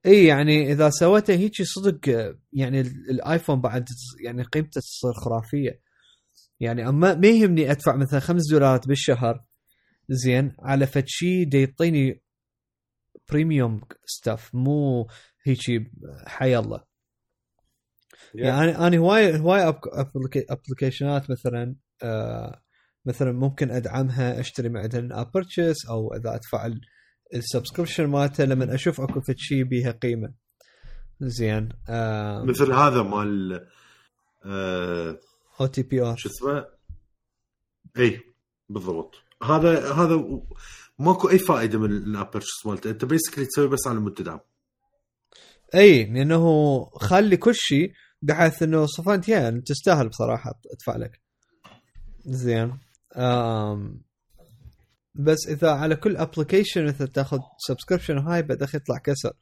اي 0.06 0.26
يعني 0.26 0.72
إذا 0.72 0.90
سويته 0.90 1.34
هيك 1.34 1.62
صدق 1.62 2.10
آه، 2.10 2.40
يعني 2.54 2.82
ال- 2.82 3.10
الآيفون 3.10 3.62
بعد 3.62 3.90
يعني 4.24 4.44
قيمته 4.44 4.82
تصير 4.82 5.14
خرافية. 5.14 5.83
يعني 6.64 6.90
اما 6.90 7.16
ما 7.16 7.28
يهمني 7.28 7.72
أدفع 7.72 7.96
مثلا 7.96 8.20
خمس 8.20 8.52
دولارات 8.52 8.88
بالشهر. 8.88 9.44
زين 10.10 10.56
على 10.60 10.88
فد 10.88 11.04
شيء 11.08 11.56
يعطيني 11.56 12.22
premium 13.30 13.82
stuff 14.06 14.56
مو 14.56 15.08
هيك 15.44 15.92
حي 16.28 16.58
الله. 16.58 16.84
يعني 18.36 18.78
أنا 18.78 18.98
هواي 18.98 19.40
هواي 19.40 19.74
applicationات 20.50 21.32
مثلا 21.32 21.76
آه 22.04 22.62
مثلا 23.06 23.32
ممكن 23.32 23.72
أدعمها 23.72 24.40
أشتري 24.40 24.70
مثلا 24.70 25.22
in-app 25.22 25.32
purchases 25.32 25.86
أو 25.90 26.14
إذا 26.14 26.36
أدفع 26.36 26.74
ال 27.36 27.41
subscription 27.41 28.06
مالته 28.08 28.46
لما 28.46 28.76
أشوف 28.76 29.02
أكو 29.02 29.22
فد 29.22 29.38
شيء 29.38 29.64
بيها 29.64 29.92
قيمة. 29.92 30.34
زين 31.22 31.70
آه 31.90 32.44
مثل 32.44 32.72
هذا 32.74 33.04
مال 33.04 33.68
آه 34.46 35.20
OTPR 35.62 36.16
شو 36.18 36.30
اسمه؟ 36.30 36.66
اي 37.98 38.22
بالضبط. 38.70 39.16
هذا 39.44 39.94
هذا 39.94 40.42
ماكو 41.00 41.30
أي 41.30 41.40
فائدة 41.40 41.80
من 41.80 41.92
ال 41.92 41.96
in-app 41.96 42.24
purchases 42.24 42.66
مالته. 42.66 42.90
أنت 42.90 43.06
basically 43.06 43.46
تسوي 43.46 43.68
بس 43.68 43.88
على 43.88 44.00
مدة 44.00 44.46
إي 45.76 46.06
لأنه 46.06 46.86
خلي 46.86 47.38
كل 47.38 47.56
شيء 47.56 47.94
بحيث 48.22 48.64
إنه 48.64 48.86
صفنت 48.86 49.30
يعني 49.30 49.62
تستاهل 49.62 50.10
بصراحة 50.10 50.60
أدفع 50.74 50.96
لك. 50.96 51.22
زين. 52.26 52.80
آم 53.16 54.02
بس 55.16 55.48
إذا 55.48 55.72
على 55.72 55.96
كل 55.96 56.18
application 56.18 56.86
مثل 56.86 57.08
تأخذ 57.08 57.40
subscription 57.58 58.18
هاي 58.18 58.42
بدك 58.42 58.74
يطلع 58.74 58.98
كسر. 58.98 59.34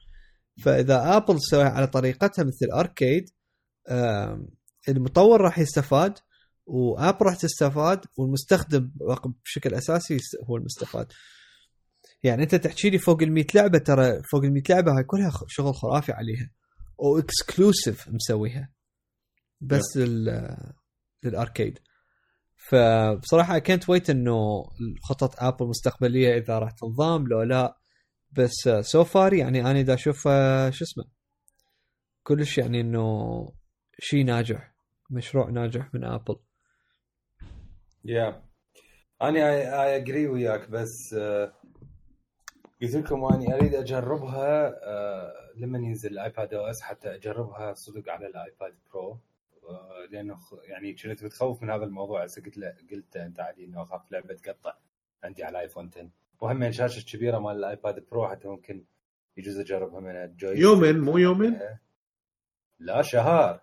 فإذا 0.64 1.16
Apple 1.16 1.40
سويها 1.40 1.68
على 1.68 1.86
طريقتها 1.86 2.42
مثل 2.44 2.72
Arcade 2.72 3.30
المطور 4.88 5.40
راح 5.40 5.58
يستفاد 5.58 6.18
و 6.66 6.75
Apple 6.75 7.22
راح 7.22 7.36
تستفاد 7.36 8.04
والمستخدم 8.18 8.90
بشكل 9.44 9.74
أساسي 9.74 10.18
هو 10.44 10.56
المستفاد. 10.56 11.12
يعني 12.22 12.42
أنت 12.42 12.54
تحكي 12.54 12.90
لي 12.90 12.98
فوق 12.98 13.22
ال 13.22 13.32
100 13.32 13.46
لعبة 13.54 13.78
ترى 13.78 14.22
فوق 14.32 14.44
ال 14.44 14.52
100 14.52 14.62
لعبة 14.70 14.96
هاي 14.96 15.04
كلها 15.04 15.32
شغل 15.48 15.74
خرافي 15.74 16.12
عليها. 16.12 16.50
و 16.98 17.09
exclusive 17.09 18.08
مسويها. 18.08 18.72
بس 19.60 19.96
لل 19.96 20.56
لل 21.24 21.36
Arcade. 21.36 21.78
فبصراحة 22.56 23.58
كنت 23.58 23.88
ويت 23.88 24.10
إنه 24.10 24.64
خطط 25.02 25.42
Apple 25.42 25.66
مستقبلية 25.66 26.36
إذا 26.38 26.58
راح 26.58 26.70
تنضام 26.70 27.26
لو 27.28 27.42
لا 27.42 27.78
بس 28.32 28.68
so 28.80 29.04
far 29.04 29.34
يعني 29.34 29.70
أنا 29.70 29.82
دا 29.82 29.94
أشوف 29.94 30.22
شو 30.70 30.84
اسمه 30.84 31.04
كلش 32.22 32.58
يعني 32.58 32.80
إنه 32.80 33.48
شيء 33.98 34.24
ناجح. 34.24 34.71
مشروع 35.12 35.50
ناجح 35.50 35.94
من 35.94 36.04
Apple. 36.04 36.36
يا 38.04 38.42
أنا 39.22 39.48
اي 39.84 39.96
اجري 39.96 40.26
وياك 40.26 40.70
بس 40.70 41.14
آه، 41.14 41.52
قلت 42.82 42.94
لكم 42.96 43.24
أني 43.24 43.54
أريد 43.54 43.74
أجربها 43.74 44.74
آه، 44.84 45.32
لما 45.56 45.78
ينزل 45.78 46.10
ال 46.12 46.54
iPadOS 46.54 46.80
حتى 46.82 47.14
أجربها 47.14 47.72
صدق 47.74 48.12
على 48.12 48.26
ال 48.26 48.36
iPad 48.36 48.74
Pro 48.92 49.18
آه، 49.68 50.06
لأنه 50.10 50.34
خ- 50.36 50.60
يعني 50.64 50.92
كنت 50.94 51.24
متخوف 51.24 51.62
من 51.62 51.70
هذا 51.70 51.84
الموضوع 51.84 52.24
هسه 52.24 52.42
قلت 52.42 52.58
له 52.58 52.74
قلت 52.90 53.16
أنت 53.16 53.40
عادي 53.40 53.64
إنه 53.64 53.82
أخاف 53.82 54.12
لعبة 54.12 54.34
تقطع 54.34 54.74
عندي 55.24 55.44
على 55.44 55.50
ال 55.58 55.63
iPhone 55.63 55.90
10 55.92 56.08
وهم 56.40 56.70
شاشة 56.70 57.16
كبيرة 57.16 57.38
مال 57.38 57.56
ال 57.56 57.66
iPad 57.66 58.04
Pro 58.10 58.28
حتى 58.28 58.48
ممكن 58.48 58.84
يجوز 59.36 59.58
أجربها 59.58 60.00
من 60.00 60.10
الجوي 60.16 60.58
يومين 60.58 61.00
مو 61.00 61.18
يومين؟ 61.18 61.60
لا 62.78 63.02
شهر. 63.02 63.60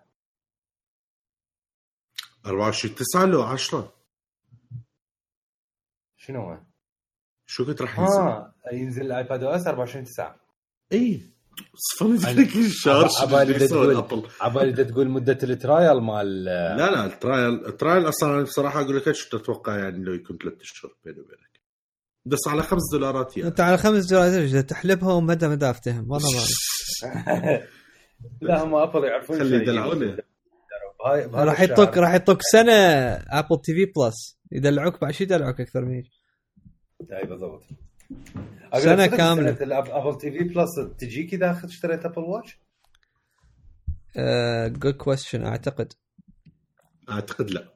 24 2.46 2.94
9 2.94 3.24
لو 3.26 3.42
10 3.42 3.92
شنو 6.16 6.40
هو؟ 6.40 6.58
شو 7.46 7.66
كنت 7.66 7.82
راح 7.82 7.98
ينزل؟ 7.98 8.18
ها 8.18 8.54
ينزل 8.72 9.02
ال 9.06 9.42
iPadOS 9.42 9.66
24 9.66 10.04
9 10.04 10.36
إي. 10.92 11.22
صفنت 11.74 12.24
لك 12.26 12.56
الشهر 12.56 13.08
عبالي 13.20 13.68
تقول- 13.68 14.28
عبالي 14.40 14.84
تقول 14.84 15.08
مدة 15.08 15.38
ال 15.42 15.52
trial 15.52 16.00
مال 16.00 16.44
لا 16.44 16.76
لا 16.90 17.06
ال 17.06 17.16
trial 17.16 17.66
ال 17.66 17.73
trial 17.73 18.08
أصلا 18.08 18.34
أنا 18.34 18.42
بصراحة 18.42 18.80
أقول 18.80 18.96
لك 18.96 19.08
إيش 19.08 19.28
تتوقع 19.28 19.78
يعني 19.78 20.04
لو 20.04 20.12
يكون 20.14 20.38
ثلاث 20.38 20.60
اشهر 20.60 20.90
بيني 21.04 21.20
وبينك؟ 21.20 21.60
بس 22.24 22.38
على 22.48 22.62
خمس 22.62 22.82
دولارات 22.92 23.36
يعني. 23.36 23.48
أنت 23.48 23.60
على 23.60 23.78
خمس 23.78 24.04
دولارات 24.06 24.70
تحلبها 24.70 25.12
ومدى 25.12 25.48
مدى 25.48 25.70
أفتهم. 25.70 26.10
والله 26.10 26.28
ما 26.32 27.60
لا 28.40 28.62
هم 28.64 28.74
Apple 28.74 29.04
يعرفون 29.04 29.38
خلي 29.38 29.64
شيء. 29.64 30.24
راح. 31.06 31.60
يعطوك 31.60 31.96
راح 31.98 32.10
يعطوك 32.10 32.38
سنة 32.52 32.72
Apple 32.72 33.60
TV 33.64 33.84
Plus 33.84 34.38
يدلعوك 34.52 35.00
بعد 35.00 35.12
شو 35.12 35.24
يدلعوك 35.24 35.60
أكثر 35.60 35.84
من 35.84 35.94
هيك. 35.94 36.06
اي 37.12 37.26
بالضبط. 37.26 37.62
سنة 38.78 39.06
كاملة. 39.06 39.56
Apple 39.60 40.18
TV 40.18 40.44
Plus 40.44 40.68
تجيك 40.98 41.34
إذا 41.34 41.50
أخذت 41.50 41.70
اشتريت 41.70 42.04
Apple 42.04 42.22
Watch؟ 42.22 42.58
Good 44.78 44.94
question 44.94 45.44
أعتقد. 45.44 45.92
أعتقد 47.10 47.50
لا. 47.50 47.74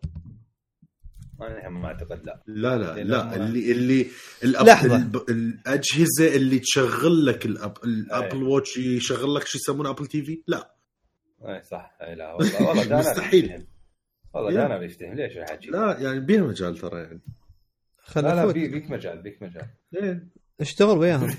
أنا 1.40 1.68
هم 1.68 1.84
أعتقد 1.84 2.26
لا. 2.26 2.42
لا 2.46 2.78
لا 2.78 3.04
لا. 3.04 3.36
اللي 3.36 3.72
اللي 3.72 4.06
الأب... 4.44 4.66
لحظة. 4.66 4.96
الأجهزة 5.28 6.36
اللي 6.36 6.58
تشغل 6.58 7.26
لك 7.26 7.46
الأب... 7.46 7.78
الأبل 7.84 8.42
واتش 8.42 8.76
يشغل 8.76 9.34
لك 9.34 9.46
شو 9.46 9.58
يسمونه 9.58 9.90
ابل 9.90 10.06
تي 10.06 10.22
في 10.22 10.42
لا. 10.46 10.73
اي 11.44 11.62
صح. 11.62 11.96
اي 12.02 12.14
لا 12.14 12.32
والله 12.32 12.68
والله 12.68 12.84
دانا 12.92 12.98
مستحيل. 13.00 13.66
والله. 14.34 14.52
دانا 14.52 14.78
بيفتهم 14.78 15.14
ليش 15.14 15.36
الحكي؟ 15.36 15.70
لا 15.70 15.98
يعني 16.00 16.20
بيها 16.20 16.42
مجال 16.42 16.78
ترى 16.78 17.00
يعني. 17.02 17.20
خل 17.98 18.22
لا 18.22 18.34
لا 18.34 18.52
بي- 18.52 18.68
بيك 18.68 18.90
مجال 18.90 19.22
بيك 19.22 19.42
مجال. 19.42 19.66
إيه. 19.94 20.28
اشتغل 20.60 20.98
وياهم. 20.98 21.34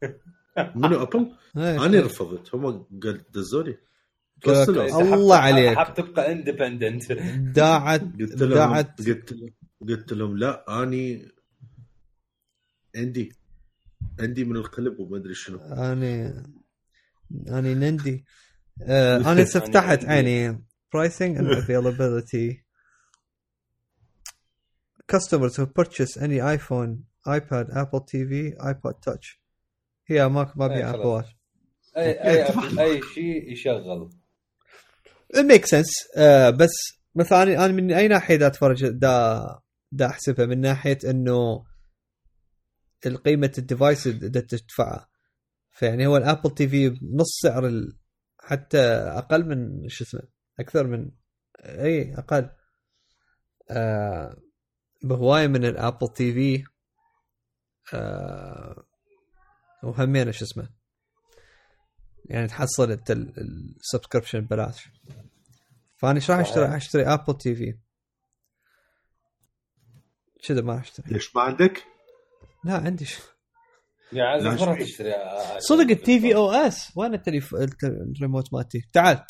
منو 0.74 1.02
أبل؟ 1.02 1.32
إيه، 1.56 1.86
أنا 1.86 2.00
رفضت. 2.00 2.54
هم 2.54 2.86
قال 3.02 3.24
دزوني. 3.32 3.76
الله 4.46 5.36
عليك. 5.36 5.76
حاب 5.78 5.94
تبقى 5.94 6.32
اندبندنت 6.32 7.12
داعت 7.58 8.00
قلت 8.00 8.42
لهم 8.42 8.54
داعت. 8.54 8.98
قلت 9.08 9.32
لهم 9.32 9.50
قلت 9.88 10.12
لهم 10.12 10.38
لا 10.38 10.82
أني 10.82 11.32
عندي 12.96 13.32
عندي 14.20 14.44
من 14.44 14.56
القلب 14.56 15.00
وما 15.00 15.16
أدري 15.16 15.34
شنو. 15.34 15.58
اني 15.58 16.42
أني 17.48 17.74
نندي. 17.74 18.24
آه، 18.82 19.16
أنا 19.16 19.44
فتحت 19.44 20.04
عيني 20.04 20.64
pricing 20.96 21.36
and 21.38 21.46
availability. 21.62 22.62
Customers 25.06 25.56
who 25.56 25.66
purchase 25.66 26.16
any 26.16 26.38
iPhone, 26.56 26.90
iPad, 27.26 27.66
Apple 27.76 28.00
TV, 28.12 28.54
iPod 28.60 29.02
Touch. 29.02 29.38
هي 30.06 30.28
ما 30.28 30.52
ما 30.56 30.66
بي 30.66 30.82
خلاص. 30.82 30.94
ابل 30.94 31.06
واتش 31.06 31.36
اي 31.96 32.10
أي 32.10 32.44
أي 32.80 33.02
شيء 33.14 33.52
يشغل. 33.52 34.10
make 35.36 35.66
sense 35.66 35.90
بس 36.56 36.70
مثلا 37.14 37.42
أنا 37.42 37.72
من 37.72 37.92
أي 37.92 38.08
ناحية 38.08 38.36
دا 38.36 38.46
اتفرج 38.46 38.86
دا 38.86 39.44
دا 39.92 40.06
أحسبها؟ 40.06 40.46
من 40.46 40.60
ناحية 40.60 40.98
إنه 41.04 41.64
القيمة 43.06 43.52
ال 43.58 43.65
device 43.65 44.06
اللي 44.06 44.28
تدفعها. 44.40 45.08
فيعني 45.70 46.06
هو 46.06 46.16
ال 46.16 46.54
Apple 46.54 46.68
TV 46.68 46.98
نص 47.02 47.40
سعر. 47.42 47.70
حتى 48.48 48.80
أقل 49.18 49.44
من 49.44 49.88
شو 49.88 50.04
اسمه 50.04 50.22
أكثر 50.60 50.86
من 50.86 51.10
إي 51.64 52.14
أقل. 52.14 52.50
آه 53.70 54.36
بهواية 55.02 55.46
من 55.46 55.64
ال 55.64 56.08
Apple 56.08 56.32
TV. 56.32 56.64
آه 57.94 58.86
وهمين 59.82 60.32
شو 60.32 60.44
اسمه. 60.44 60.68
يعني 62.24 62.46
تحصل 62.46 62.90
أنت 62.90 63.10
ال 63.10 63.20
subscription 63.20 64.40
ببلاش. 64.40 64.88
فأنا 65.96 66.14
إيش 66.14 66.30
راح 66.30 66.38
أشتري؟ 66.38 66.64
صحيح. 66.64 66.74
أشتري 66.74 67.06
Apple 67.06 67.38
TV. 67.38 67.78
كذا 70.44 70.60
ما 70.60 70.72
راح 70.74 70.82
أشتري؟ 70.82 71.12
ليش 71.12 71.36
ما 71.36 71.42
عندك؟ 71.42 71.84
لا 72.64 72.76
عندي 72.76 73.04
ش... 73.04 73.20
يا 74.12 74.24
عزيز 74.24 74.46
لا، 74.46 74.66
مرة 74.66 74.74
شوي. 74.76 74.84
تشتري 74.84 75.12
آه، 75.14 75.58
صدق 75.58 75.90
ال 75.90 76.20
tvOS؟ 76.20 76.92
وين 76.96 77.14
التليف... 77.14 77.54
الت- 77.54 77.84
الريموت 77.84 78.54
مالتي؟ 78.54 78.80
تعال. 78.92 79.24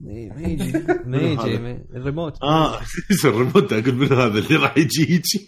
ما 0.00 0.12
يجي 0.12 0.72
ما 1.06 1.18
يجي 1.18 1.56
الريموت. 1.96 2.42
آه 2.42 2.80
الريموت 3.24 3.72
أقول 3.72 3.94
من 3.94 4.06
هذا 4.12 4.38
اللي 4.38 4.56
راح 4.56 4.76
يجي 4.78 5.02
يجي. 5.14 5.46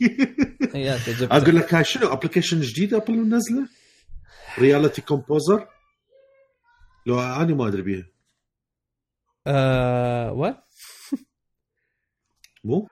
أقول 1.30 1.56
لك 1.56 1.74
هاي 1.74 1.84
شنو؟ 1.84 2.12
application 2.12 2.60
جديد 2.60 2.94
Apple 2.94 3.12
منزلة؟ 3.12 3.68
Reality 4.58 5.02
Composer 5.02 5.68
لو 7.06 7.20
أنا 7.20 7.54
ما 7.54 7.68
أدري 7.68 7.82
بيها. 7.82 8.06
آه 9.46 10.32
what 10.32 10.64
مو؟ 12.64 12.88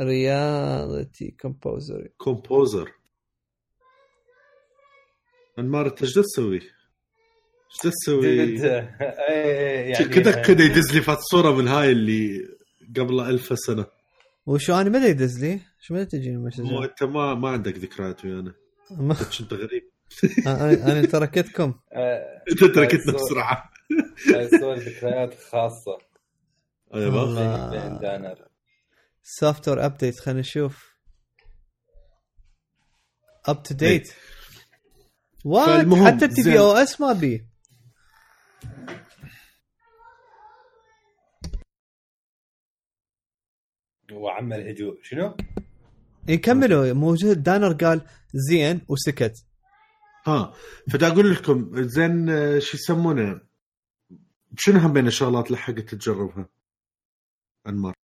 Reality 0.00 1.30
Composer 1.30 2.08
Composer 2.16 2.92
انمار 5.58 5.86
انت 5.86 6.02
إيش 6.02 6.12
تسوي؟ 6.12 6.54
إيش 6.54 7.76
تسوي؟ 7.82 8.56
جد 8.56 8.64
إيه 8.64 9.92
يعني 9.92 10.04
كذا 10.04 10.42
كذا 10.42 10.64
يدز 10.64 10.94
لي 10.94 11.02
فات 11.02 11.18
صورة 11.18 11.54
من 11.54 11.68
هاي 11.68 11.92
اللي 11.92 12.48
قبل 12.96 13.20
ألف 13.20 13.58
سنة. 13.58 13.86
وشو 14.46 14.74
أنا 14.74 14.98
ادري 14.98 15.10
يدز 15.10 15.44
لي؟ 15.44 15.60
شو 15.80 15.94
ما 15.94 16.04
تجيني 16.04 16.36
مو 16.36 16.46
message 16.46 16.72
أنت 16.72 17.02
ما 17.02 17.34
ما 17.34 17.48
عندك 17.48 17.78
ذكريات 17.78 18.24
ويانا. 18.24 18.54
كنت 19.38 19.52
غريب 19.52 19.90
أنا 20.46 20.92
أنا 20.92 21.06
تركتكم. 21.06 21.74
آه، 21.92 22.42
أنت 22.50 22.64
تركتنا 22.64 23.12
صور. 23.12 23.14
بسرعة. 23.14 23.70
هاي 24.34 24.48
صور 24.48 24.74
ذكريات 24.74 25.34
خاصة. 25.34 25.98
أيوه. 26.94 28.36
software 29.22 29.84
update 29.86 30.20
خلينا 30.20 30.40
نشوف. 30.40 30.96
up 33.46 33.62
to 33.62 33.74
date 33.74 34.12
what 35.46 35.86
حتى 36.06 36.24
ال 36.24 36.42
tvOS 36.42 37.00
ما 37.00 37.12
بي 37.12 37.46
وعم 44.12 44.52
الهدوء 44.52 44.98
شنو؟ 45.02 45.36
يكملوا. 46.28 46.92
موجود. 46.92 47.42
دانر 47.42 47.72
قال 47.72 48.00
زين 48.34 48.80
وسكت. 48.88 49.44
ها 50.26 50.54
فدا 50.90 51.06
أقول 51.06 51.32
لكم 51.32 51.82
زين 51.82 52.26
شو 52.60 52.76
يسمونه؟ 52.76 53.40
شنو 54.58 54.78
هم 54.80 54.92
بين 54.92 55.06
الشغلات 55.06 55.50
لحقت 55.50 55.94
تجربها؟ 55.94 56.48
أنمار. 57.66 57.94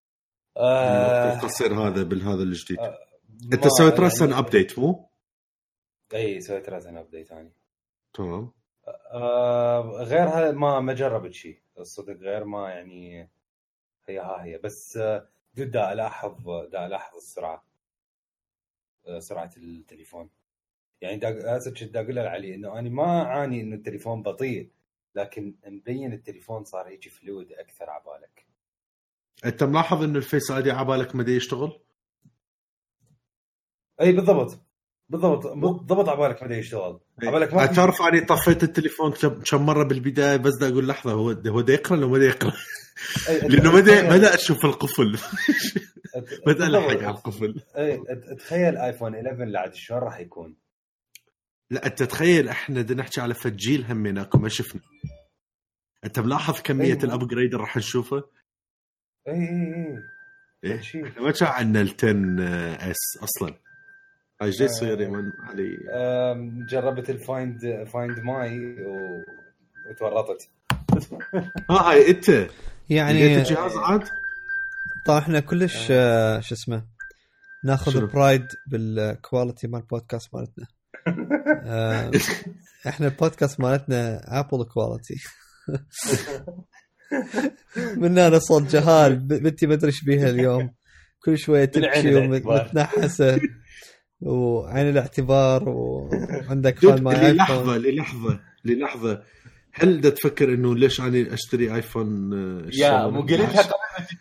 آه 0.57 1.35
التصير 1.35 1.73
هذا 1.73 2.03
بالهذا 2.03 2.43
الجديد. 2.43 2.79
آه، 2.79 2.97
أنت 3.53 3.67
سويت 3.67 3.99
راسا 3.99 4.25
يعني- 4.25 4.39
ابديت 4.39 4.79
مو؟ 4.79 5.09
إي 6.13 6.41
سويت 6.41 6.69
راسا 6.69 6.99
ابديت 6.99 7.27
ثاني 7.27 7.51
تمام. 8.13 8.51
آه 9.11 9.81
غير 9.81 10.29
هذا 10.29 10.51
ما 10.51 10.79
ما 10.79 10.93
جربت 10.93 11.33
شيء. 11.33 11.61
الصدق 11.79 12.17
غير 12.17 12.43
ما 12.45 12.69
يعني 12.69 13.29
هي 14.05 14.19
ها 14.19 14.43
هي. 14.43 14.57
بس 14.57 14.97
آه، 14.97 15.29
dude 15.53 15.71
دا 15.71 15.93
ألاحظ 15.93 16.49
دا 16.71 16.85
ألاحظ 16.85 17.15
السرعة 17.15 17.65
آه، 19.07 19.19
سرعة 19.19 19.51
التليفون. 19.57 20.29
يعني 21.01 21.17
دا 21.17 21.57
هسه 21.57 21.71
كنت 21.71 21.83
دا 21.83 22.01
أقول 22.01 22.15
لعلي 22.15 22.55
إنه 22.55 22.79
أنا 22.79 22.89
ما 22.89 23.21
أعاني 23.21 23.61
إنه 23.61 23.75
التليفون 23.75 24.23
بطيء 24.23 24.71
لكن 25.15 25.55
مبين 25.65 26.13
التليفون 26.13 26.63
صار 26.63 26.91
يجي 26.91 27.09
fluid 27.09 27.51
أكثر 27.51 27.89
عبالك. 27.89 28.45
أنت 29.45 29.63
ملاحظ 29.63 30.03
إنه 30.03 30.17
ال 30.17 30.51
Face 30.51 30.61
ID 30.61 30.71
عبالك 30.71 31.15
ما 31.15 31.23
يشتغل؟ 31.27 31.79
إي 34.01 34.11
بالضبط. 34.11 34.59
بالضبط. 35.13 35.47
بالضبط 35.47 36.09
عبالك 36.09 36.43
بدا 36.43 36.57
يشتغل 36.57 36.99
عبالك 37.23 37.53
ما 37.53 37.67
في- 37.67 37.75
تعرف 37.75 38.01
إني 38.01 38.21
طفيت 38.21 38.63
التليفون 38.63 39.11
كم 39.11 39.29
كم 39.41 39.65
مرة 39.65 39.83
بالبداية 39.83 40.37
بس 40.37 40.53
دا 40.61 40.67
أقول 40.69 40.87
لحظة 40.87 41.11
هو 41.11 41.31
هو 41.31 41.61
دا 41.61 41.73
يقرأ 41.73 41.97
ولا 41.97 42.07
ما 42.07 42.17
دا 42.17 42.25
يقرأ؟ 42.25 42.51
أت- 42.51 43.29
لأنه 43.45 43.71
بدا 43.73 44.09
بدا 44.17 44.35
أشوف 44.35 44.65
القفل. 44.65 45.17
بدا 46.47 46.67
ألحق. 46.67 46.89
على 46.89 47.09
القفل. 47.09 47.61
أت- 47.75 48.37
تخيل 48.39 48.77
iPhone 48.77 49.15
11 49.15 49.45
لعد 49.45 49.73
شلون 49.73 49.99
راح 49.99 50.19
يكون؟ 50.19 50.55
لا 51.69 51.85
أنت 51.85 52.03
تخيل 52.03 52.49
إحنا 52.49 52.81
بدنا 52.81 53.01
نحكي 53.01 53.21
على 53.21 53.33
فد 53.33 53.55
جيل 53.55 53.85
هميناكم 53.89 54.41
ما 54.41 54.49
شفنا. 54.49 54.81
أنت 56.05 56.19
ملاحظ 56.19 56.61
كمية. 56.61 56.93
ال 57.03 57.08
upgrade 57.08 57.45
اللي 57.51 57.57
راح 57.63 57.77
نشوفه؟ 57.77 58.23
اي 59.27 59.33
اي 59.33 59.99
اي 60.63 60.71
إيه؟ 60.71 60.79
إحنا 61.07 61.21
ما 61.21 61.31
كان 61.31 61.47
عندنا 61.49 61.81
ال 61.81 61.89
10 61.99 62.91
S 62.91 63.17
أصلا. 63.23 63.62
إيش 64.41 64.61
يصير 64.61 65.01
يا 65.01 65.07
من 65.07 65.31
علي 65.39 65.77
جربت 66.69 67.09
ال 67.09 67.19
Find 67.19 67.59
Find 67.93 68.19
My 68.19 68.59
و... 68.59 69.23
وتورطت. 69.89 70.49
ها 71.69 71.91
هاي 71.91 72.09
أنت. 72.09 72.47
يعني 72.89 73.37
الجهاز 73.37 73.77
عاد؟ 73.77 74.03
طبعا 75.05 75.19
إحنا 75.19 75.39
كلش 75.39 75.87
آه، 75.91 76.39
شو 76.39 76.55
اسمه 76.55 76.85
ناخذ؟ 77.63 78.05
pride 78.05 78.45
بال 78.67 78.89
quality 78.89 79.67
مال 79.67 79.79
البودكاست 79.81 80.35
مالتنا. 80.35 80.67
آه، 81.65 82.11
إحنا 82.87 83.07
البودكاست 83.07 83.59
مالتنا 83.59 84.21
Apple 84.39 84.63
quality 84.63 85.15
من 88.01 88.17
هنا 88.17 88.39
صوت 88.39 88.63
جهال 88.63 89.15
بنتي 89.15 89.67
ما 89.67 89.73
أدري 89.73 89.87
إيش 89.87 90.03
بيها 90.03 90.29
اليوم. 90.29 90.73
كل 91.25 91.37
شوية 91.37 91.65
تبكي. 91.65 92.15
ومتنحسه 92.15 93.35
وعين 94.25 94.89
الاعتبار 94.89 95.69
وعندك 95.69 96.79
خال 96.85 97.03
مال 97.03 97.15
للحظة 97.33 97.59
ايفون 97.59 97.77
للحظة 97.77 98.39
للحظة. 98.65 99.23
هل 99.73 100.01
دا 100.01 100.09
تفكر 100.09 100.53
إنه 100.53 100.75
ليش 100.75 101.01
أنا 101.01 101.33
أشتري 101.33 101.75
ايفون 101.75 102.33
آه، 102.33 102.69
يا 102.73 103.07
مو 103.07 103.21
11؟ 103.21 103.31
قلتها 103.31 103.61
قبل. 103.61 104.17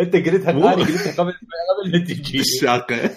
أنت 0.00 0.16
قلتها 0.16 0.50
أنا 0.50 0.72
قلتها 0.72 1.12
قبل 1.12 1.32
قبل 1.32 1.92
ما 1.92 2.04
تجي. 2.04 2.40
الشاقة. 2.40 3.10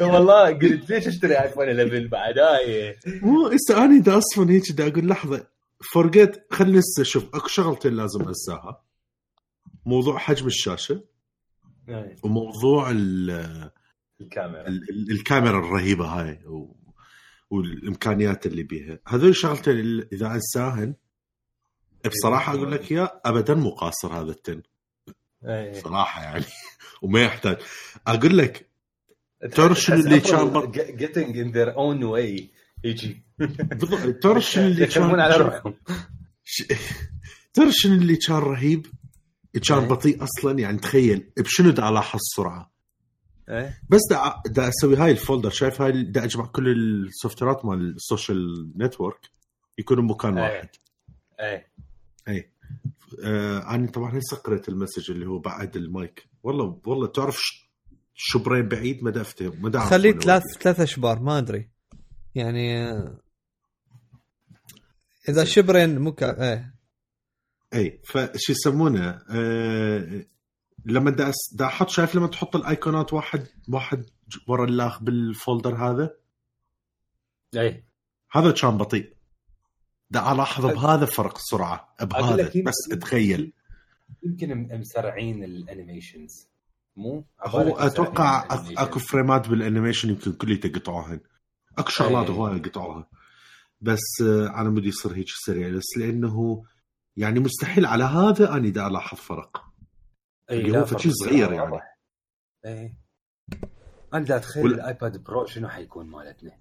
والله 0.12 0.46
قلت 0.52 0.90
ليش 0.90 1.08
أشتري 1.08 1.34
ايفون 1.42 1.68
11 1.68 2.06
بعد؟ 2.06 2.38
هاي 2.38 2.96
مو 3.22 3.46
هسه 3.46 3.84
أنا 3.84 4.00
دا 4.00 4.18
أصلا 4.18 4.50
هيك 4.50 4.72
دا 4.72 4.86
أقول 4.88 5.08
لحظة 5.08 5.46
فورجيت 5.92 6.46
خلينا 6.50 6.78
هسه 6.80 7.02
شوف 7.02 7.24
أكو 7.34 7.48
شغلتين 7.48 7.92
لازم 7.96 8.22
أنساها. 8.28 8.82
موضوع 9.86 10.18
حجم 10.18 10.46
الشاشة 10.46 11.00
وموضوع 12.22 12.90
ال- 12.90 13.70
الكاميرا. 14.20 14.68
ال- 14.68 14.90
ال- 14.90 15.10
الكاميرا 15.10 15.58
الرهيبة 15.58 16.06
هاي 16.06 16.40
و... 16.46 16.76
والإمكانيات 17.50 18.46
اللي 18.46 18.62
بيها. 18.62 18.98
هذول 19.08 19.28
الشغلتين 19.28 19.78
اللي 19.78 20.08
إذا 20.12 20.26
أنساهن 20.34 20.94
بصراحة 22.06 22.54
أقول 22.54 22.72
لك 22.72 22.90
يا 22.90 23.20
ابدا 23.24 23.54
مو 23.54 23.70
قاصر 23.70 24.12
هذا 24.12 24.30
التن. 24.30 24.62
هاي. 25.44 25.74
صراحة 25.80 26.22
يعني. 26.22 26.44
وما 27.02 27.22
يحتاج. 27.22 27.56
أقول 28.06 28.38
لك 28.38 28.68
تعرف 29.52 29.80
شنو 29.80 29.96
اللي 29.96 30.20
كان 30.20 30.50
بر- 30.50 30.72
getting 30.72 31.28
in 31.34 31.54
their 31.54 31.74
own 31.76 32.02
way 32.14 32.42
يجي 32.84 33.22
تعرف 34.22 34.44
شنو 34.44 34.66
اللي 34.66 34.84
على 35.22 35.34
كان 35.34 35.42
روحهم. 35.42 35.74
ش- 36.44 36.64
تعرف 37.52 37.72
شنو 37.72 37.94
اللي 37.94 38.16
كان 38.16 38.36
رهيب؟ 38.36 38.86
كان 39.68 39.78
إيه. 39.78 39.88
بطيء 39.88 40.24
أصلا. 40.24 40.58
يعني 40.58 40.78
تخيل 40.78 41.30
بشنو 41.38 41.70
دا 41.70 41.88
ألاحظ 41.88 42.18
السرعه 42.20 42.73
إيه. 43.48 43.78
بس 43.88 44.00
دا, 44.10 44.34
دا 44.46 44.68
أسوي 44.68 44.96
هاي 44.96 45.10
ال 45.10 45.15
folder. 45.15 45.50
شايف 45.50 45.82
هاي 45.82 46.02
دا 46.02 46.24
أجمع 46.24 46.46
كل 46.46 46.68
ال 46.68 46.76
software 46.76 47.42
ات 47.42 47.64
مال 47.64 47.94
ال 47.96 48.07
social 48.07 48.72
network 48.76 49.30
يكونوا 49.78 50.02
بمكان 50.02 50.38
إيه. 50.38 50.44
واحد. 50.54 50.68
إيه. 51.40 51.66
اي 52.28 52.50
آه 53.24 53.74
أنا 53.74 53.86
طبعا 53.90 54.18
هسه 54.18 54.36
قريت 54.36 54.68
ال 54.68 54.73
message 54.73 55.10
اللي 55.10 55.26
هو 55.26 55.38
بعد 55.38 55.76
المايك. 55.76 56.28
والله 56.42 56.80
والله 56.86 57.06
تعرف 57.06 57.36
ش- 57.40 57.70
شبرين 58.14 58.68
بعيد؟ 58.68 59.04
ما 59.04 59.10
دا 59.10 59.20
افتهم 59.20 59.62
ما 59.62 59.80
خليه 59.80 60.12
ثلاث. 60.12 60.42
ثلاث 60.60 60.80
أشبار 60.80 61.20
ما 61.20 61.38
أدري. 61.38 61.70
يعني 62.34 62.88
آه، 62.90 63.18
إذا 65.28 65.44
شبرين 65.44 65.98
مو 65.98 66.16
إيه. 66.22 66.74
اي 67.74 68.00
فشو 68.04 68.52
يسمونه؟ 68.52 69.20
آه 69.30 70.24
لما 70.84 71.10
دا, 71.10 71.30
أس- 71.32 71.56
دا 71.56 71.66
أحط 71.66 71.88
شايف 71.88 72.14
لما 72.14 72.26
تحط 72.26 72.56
الأيقونات 72.56 73.12
واحد 73.12 73.46
واحد 73.68 74.04
ورا 74.48 74.64
الاخ 74.64 75.02
بال 75.02 75.20
folder 75.20 75.74
هذا؟ 75.74 76.14
إيه. 77.56 77.84
هذا 78.32 78.50
كان 78.50 78.78
بطيء. 78.78 79.14
دا 80.10 80.32
ألاحظ 80.32 80.66
بهذا 80.66 81.04
فرق 81.06 81.34
السرعه 81.36 81.94
بهذا 82.00 82.52
بس 82.66 82.98
تخيل 83.00 83.52
يمكن 84.22 84.68
مسرعين 84.80 85.44
ال 85.44 85.53
animations. 85.53 86.48
مو؟ 86.96 87.24
هو 87.46 87.76
أتوقع. 87.76 88.46
أكو 88.52 88.98
frame 88.98 89.40
ات 89.40 89.48
بال 89.48 89.59
animation 89.59 90.08
يمكن 90.08 90.32
كلها 90.32 90.58
قطعوهن 90.58 91.20
أكو 91.78 91.90
شغلات 91.90 92.30
أي. 92.30 92.36
هواي 92.36 92.58
قطعوها 92.58 93.08
بس 93.80 94.00
آه، 94.22 94.60
أنا 94.60 94.70
بدي 94.70 94.88
يصير 94.88 95.14
هيك 95.14 95.26
سريع. 95.28 95.68
بس 95.68 95.98
لأنه 95.98 96.64
يعني 97.16 97.40
مستحيل 97.40 97.86
على 97.86 98.04
هذا 98.04 98.56
أني 98.56 98.70
دا 98.70 98.86
ألاحظ 98.86 99.18
فرق. 99.18 99.56
اي 99.56 99.73
اللي 100.50 100.70
لا 100.70 100.80
هو 100.80 100.84
فشي 100.86 101.10
صغير. 101.10 101.52
يعني. 101.52 101.80
إيه. 102.64 102.98
أنا 104.14 104.24
دا 104.24 104.36
اتخيل 104.36 104.64
وال- 104.64 104.74
ال 104.74 104.84
iPad 104.84 105.24
Pro 105.24 105.46
شنو 105.46 105.68
حيكون 105.68 106.06
مالتنا؟ 106.06 106.58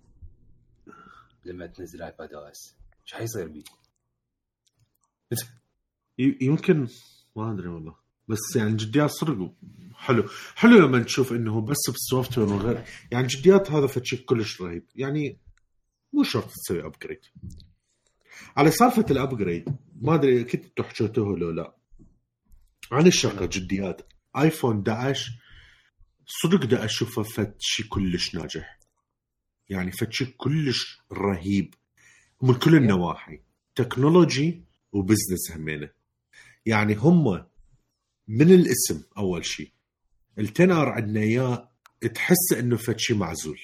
لما 1.45 1.67
تنزل 1.67 2.01
iPadOS. 2.01 2.78
إيش 3.03 3.13
حيصير 3.13 3.47
بيه؟ 3.47 3.63
يمكن 6.19 6.88
ما 7.36 7.51
أدري 7.51 7.67
والله. 7.67 7.95
بس 8.27 8.55
يعني 8.55 8.75
جديات 8.75 9.09
صدق 9.09 9.53
حلو. 9.95 10.23
حلو 10.55 10.77
لما 10.88 11.03
تشوف 11.03 11.31
إنه 11.31 11.61
بس 11.61 11.77
بال 11.89 12.38
software 12.38 12.47
وغير 12.53 12.84
يعني 13.11 13.27
جديات 13.27 13.71
هذا 13.71 13.88
فشي 13.88 14.17
كلش 14.17 14.61
رهيب. 14.61 14.86
يعني 14.95 15.39
مو 16.13 16.23
شرط 16.23 16.49
تسوي 16.51 16.86
upgrade 16.86 17.20
على 18.57 18.71
سالفة 18.71 19.05
ال 19.11 19.20
upgrade 19.20 19.76
ما 20.01 20.15
أدري 20.15 20.41
أنتم 20.41 20.84
حكيتوه 20.84 21.38
لو 21.38 21.51
لا. 21.51 21.75
عن 22.91 23.07
الشغله 23.07 23.45
جديات 23.45 24.01
iPhone 24.38 24.84
11 24.89 25.31
صدق 26.25 26.65
دا 26.65 26.86
اشوفه 26.86 27.23
فد 27.23 27.55
شي 27.59 27.84
كلش 27.84 28.36
ناجح. 28.36 28.79
يعني 29.69 29.91
فد 29.91 30.11
شي 30.11 30.25
كلش 30.25 31.01
رهيب. 31.11 31.73
من 32.41 32.53
كل 32.53 32.75
النواحي 32.75 33.39
technology 33.76 34.64
و 34.91 34.98
business 34.98 35.51
همينه. 35.51 35.89
يعني 36.65 36.95
هم 36.95 37.45
من 38.27 38.51
الاسم 38.51 39.03
أول 39.17 39.45
شيء 39.45 39.71
التنر 40.39 40.89
عندنا 40.89 41.19
اياه 41.19 41.69
تحس 42.15 42.53
إنه 42.59 42.77
فد 42.77 42.99
شي 42.99 43.13
معزول. 43.13 43.59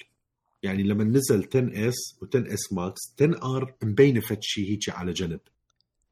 يعني 0.62 0.82
لما 0.82 1.04
نزل 1.04 1.48
10 1.48 1.88
إس 1.88 1.94
و10 2.24 2.52
إس 2.52 2.72
ماكس 2.72 3.00
10 3.20 3.56
آر 3.56 3.74
مبينة 3.82 4.20
فد 4.20 4.38
شي 4.40 4.70
هيك 4.70 4.88
على 4.88 5.12
جنب. 5.12 5.40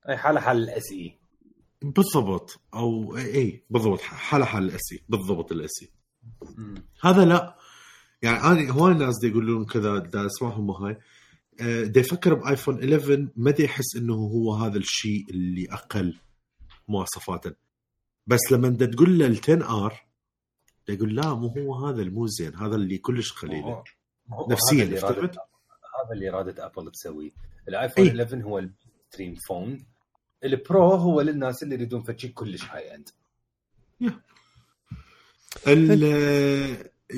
أي 0.09 0.17
حاله 0.17 0.41
حال 0.41 0.57
الاس 0.57 0.93
اي 0.93 1.19
بالضبط. 1.83 2.61
أو 2.75 3.17
اي 3.17 3.35
إي، 3.35 3.65
بالضبط. 3.71 4.01
حاله 4.01 4.45
حال 4.45 4.65
الأسي. 4.65 5.03
بالضبط 5.09 5.53
الأسي. 5.53 5.91
هذا 7.03 7.25
لا. 7.25 7.57
يعني 8.23 8.39
أنا 8.39 8.71
هواي 8.71 8.95
ناس 8.95 9.15
دي 9.21 9.29
يقولون 9.29 9.65
كذا 9.65 9.99
دا 9.99 10.27
أسمعهم 10.27 10.71
هاي 10.71 10.99
دا 11.85 12.01
يفكر 12.01 12.35
بايفون 12.35 12.79
11 12.79 13.29
ما 13.37 13.51
دا 13.51 13.65
يحس 13.65 13.97
إنه 13.97 14.15
هو 14.15 14.55
هذا 14.55 14.79
الشيء 14.79 15.25
اللي 15.31 15.67
أقل 15.71 16.19
مواصفاتا 16.89 17.55
بس 18.27 18.53
لما 18.53 18.69
دا 18.69 18.87
تقول 18.87 19.19
له 19.19 19.27
ال 19.27 19.39
10 19.39 19.85
R 19.87 20.07
دا 20.89 20.95
يقول 20.95 21.15
لا 21.15 21.35
مو 21.35 21.47
هو 21.47 21.87
هذا 21.87 22.03
المو 22.03 22.27
زين. 22.27 22.55
هذا 22.57 22.75
اللي 22.75 22.99
كلش 22.99 23.33
قليل. 23.33 23.65
نفسياً 24.49 24.85
هذا 24.85 26.13
اللي 26.13 26.29
رادت 26.29 26.61
Apple 26.61 26.91
تسويه 26.91 27.31
ال 27.69 27.74
iPhone 27.74 28.05
إي. 28.05 28.11
11 28.11 28.43
هو 28.43 28.59
ال 28.59 28.66
mainstream 28.66 29.35
phone 29.35 29.87
ال 30.45 30.57
Pro 30.57 30.95
هو 30.95 31.21
للناس 31.21 31.63
اللي 31.63 31.75
يريدون 31.75 32.03
فشي 32.03 32.29
كلش 32.29 32.65
high 32.65 32.95
end 32.95 33.09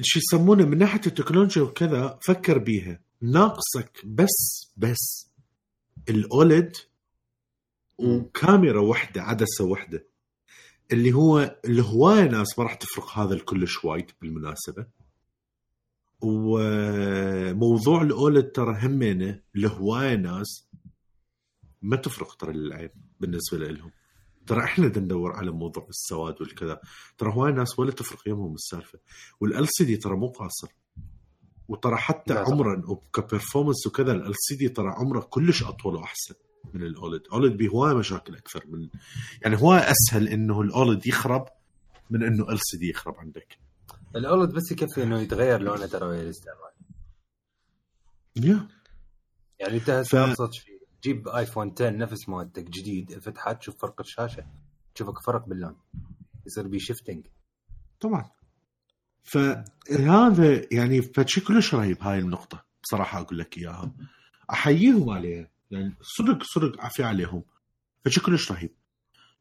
شو 0.02 0.18
يسمونه 0.18 0.66
من 0.66 0.78
ناحية 0.78 1.00
التكنولوجيا 1.06 1.62
وكذا 1.62 2.18
فكر 2.22 2.58
بيها. 2.58 3.00
ناقصك 3.20 4.06
بس 4.06 4.72
بس 4.76 5.30
الأولد 6.08 6.76
وكاميرا 7.98 8.80
واحدة 8.80 9.22
عدسة 9.22 9.64
واحدة. 9.64 10.06
اللي 10.92 11.12
هو 11.12 11.58
الهوايه 11.64 12.24
ناس 12.24 12.58
ما 12.58 12.64
راح 12.64 12.74
تفرق 12.74 13.18
هذا 13.18 13.34
الكلش 13.34 13.84
وايد 13.84 14.10
بالمناسبة. 14.20 14.86
وموضوع 16.20 18.02
الأولد 18.02 18.44
ترى 18.44 18.86
همينه 18.86 19.40
الهوايه 19.56 20.16
ناس 20.16 20.68
ما 21.82 21.96
تفرق 21.96 22.34
ترى 22.34 22.52
للعين. 22.52 23.09
بالنسبة 23.20 23.58
لهم 23.58 23.90
ترى 24.46 24.64
إحنا 24.64 24.86
بدنا 24.88 25.04
ندور 25.04 25.32
على 25.32 25.50
موضوع 25.50 25.86
السواد 25.88 26.40
والكذا. 26.42 26.80
ترى 27.18 27.32
هواي 27.32 27.52
ناس 27.52 27.78
ولا 27.78 27.90
تفرق 27.90 28.28
يمهم 28.28 28.54
السالفة. 28.54 28.98
والال 29.40 29.66
سي 29.70 29.84
دي 29.84 29.96
ترى 29.96 30.16
مو 30.16 30.26
قاصر. 30.28 30.68
وترى 31.68 31.96
حتى. 31.96 32.34
عمرا 32.34 32.82
وك 32.88 33.03
performance 33.03 33.86
وكذا 33.86 34.12
ال 34.12 34.34
LCD 34.36 34.68
ترى 34.68 34.88
عمره 34.88 35.20
كلش 35.20 35.62
أطول 35.62 35.94
وأحسن 35.96 36.34
من 36.74 36.82
ال 36.82 36.90
OLED 36.90 37.22
OLED 37.32 37.56
بيه 37.56 37.68
هواي 37.68 37.94
مشاكل 37.94 38.34
أكثر 38.34 38.64
من 38.66 38.88
يعني 39.42 39.56
هواي 39.62 39.80
أسهل 39.90 40.28
إنه 40.28 40.60
ال 40.60 40.70
OLED 40.70 41.06
يخرب 41.06 41.46
من 42.10 42.22
إنه 42.22 42.50
ال 42.50 42.58
LCD 42.62 42.90
يخرب 42.90 43.14
عندك. 43.18 43.58
الاولد 44.16 44.52
بس 44.54 44.72
يكفي 44.72 45.02
إنه 45.02 45.20
يتغير 45.20 45.60
لونه 45.60 45.86
ترى 45.86 46.06
ويا 46.08 46.22
الاستعمال 46.22 46.70
يا 48.36 48.68
يعني 49.58 49.74
أنت 49.76 49.90
ف- 49.90 49.90
هسه 49.90 50.24
أبسط 50.24 50.52
شيء. 50.52 50.79
جيب 51.02 51.28
iPhone 51.28 51.72
10 51.76 51.90
نفس 51.90 52.28
مالتك 52.28 52.70
جديد 52.70 53.18
فتحت 53.18 53.58
تشوف 53.60 53.76
فرق 53.82 54.00
الشاشة 54.00 54.44
تشوفك 54.94 55.22
فرق 55.26 55.48
باللون. 55.48 55.76
يصير 56.46 56.66
بيه 56.66 56.78
shifting 56.78 57.26
طبعا. 58.00 58.30
فهذا 59.22 60.66
يعني 60.72 61.02
فشي 61.02 61.40
كلش 61.40 61.74
رهيب 61.74 62.02
هاي 62.02 62.18
النقطة 62.18 62.64
بصراحة 62.82 63.20
أقول 63.20 63.38
لك 63.38 63.58
إياها. 63.58 63.92
أحييهم 64.50 65.10
عليها 65.10 65.50
يعني 65.70 65.94
صدق 66.02 66.42
صدق 66.42 66.80
عافية 66.80 67.04
عليهم. 67.04 67.42
فشي 68.04 68.20
كلش 68.20 68.52
رهيب. 68.52 68.70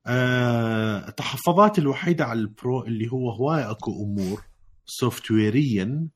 أه 0.06 1.08
التحفظات 1.08 1.80
الوحيدة 1.80 2.26
على 2.26 2.40
ال 2.40 2.51
Pro 2.51 2.84
اللي 2.84 3.12
هو 3.12 3.32
هواي 3.32 3.72
أكو 3.72 4.04
أمور 4.04 4.44
software 4.86 5.32
يا 5.32 6.08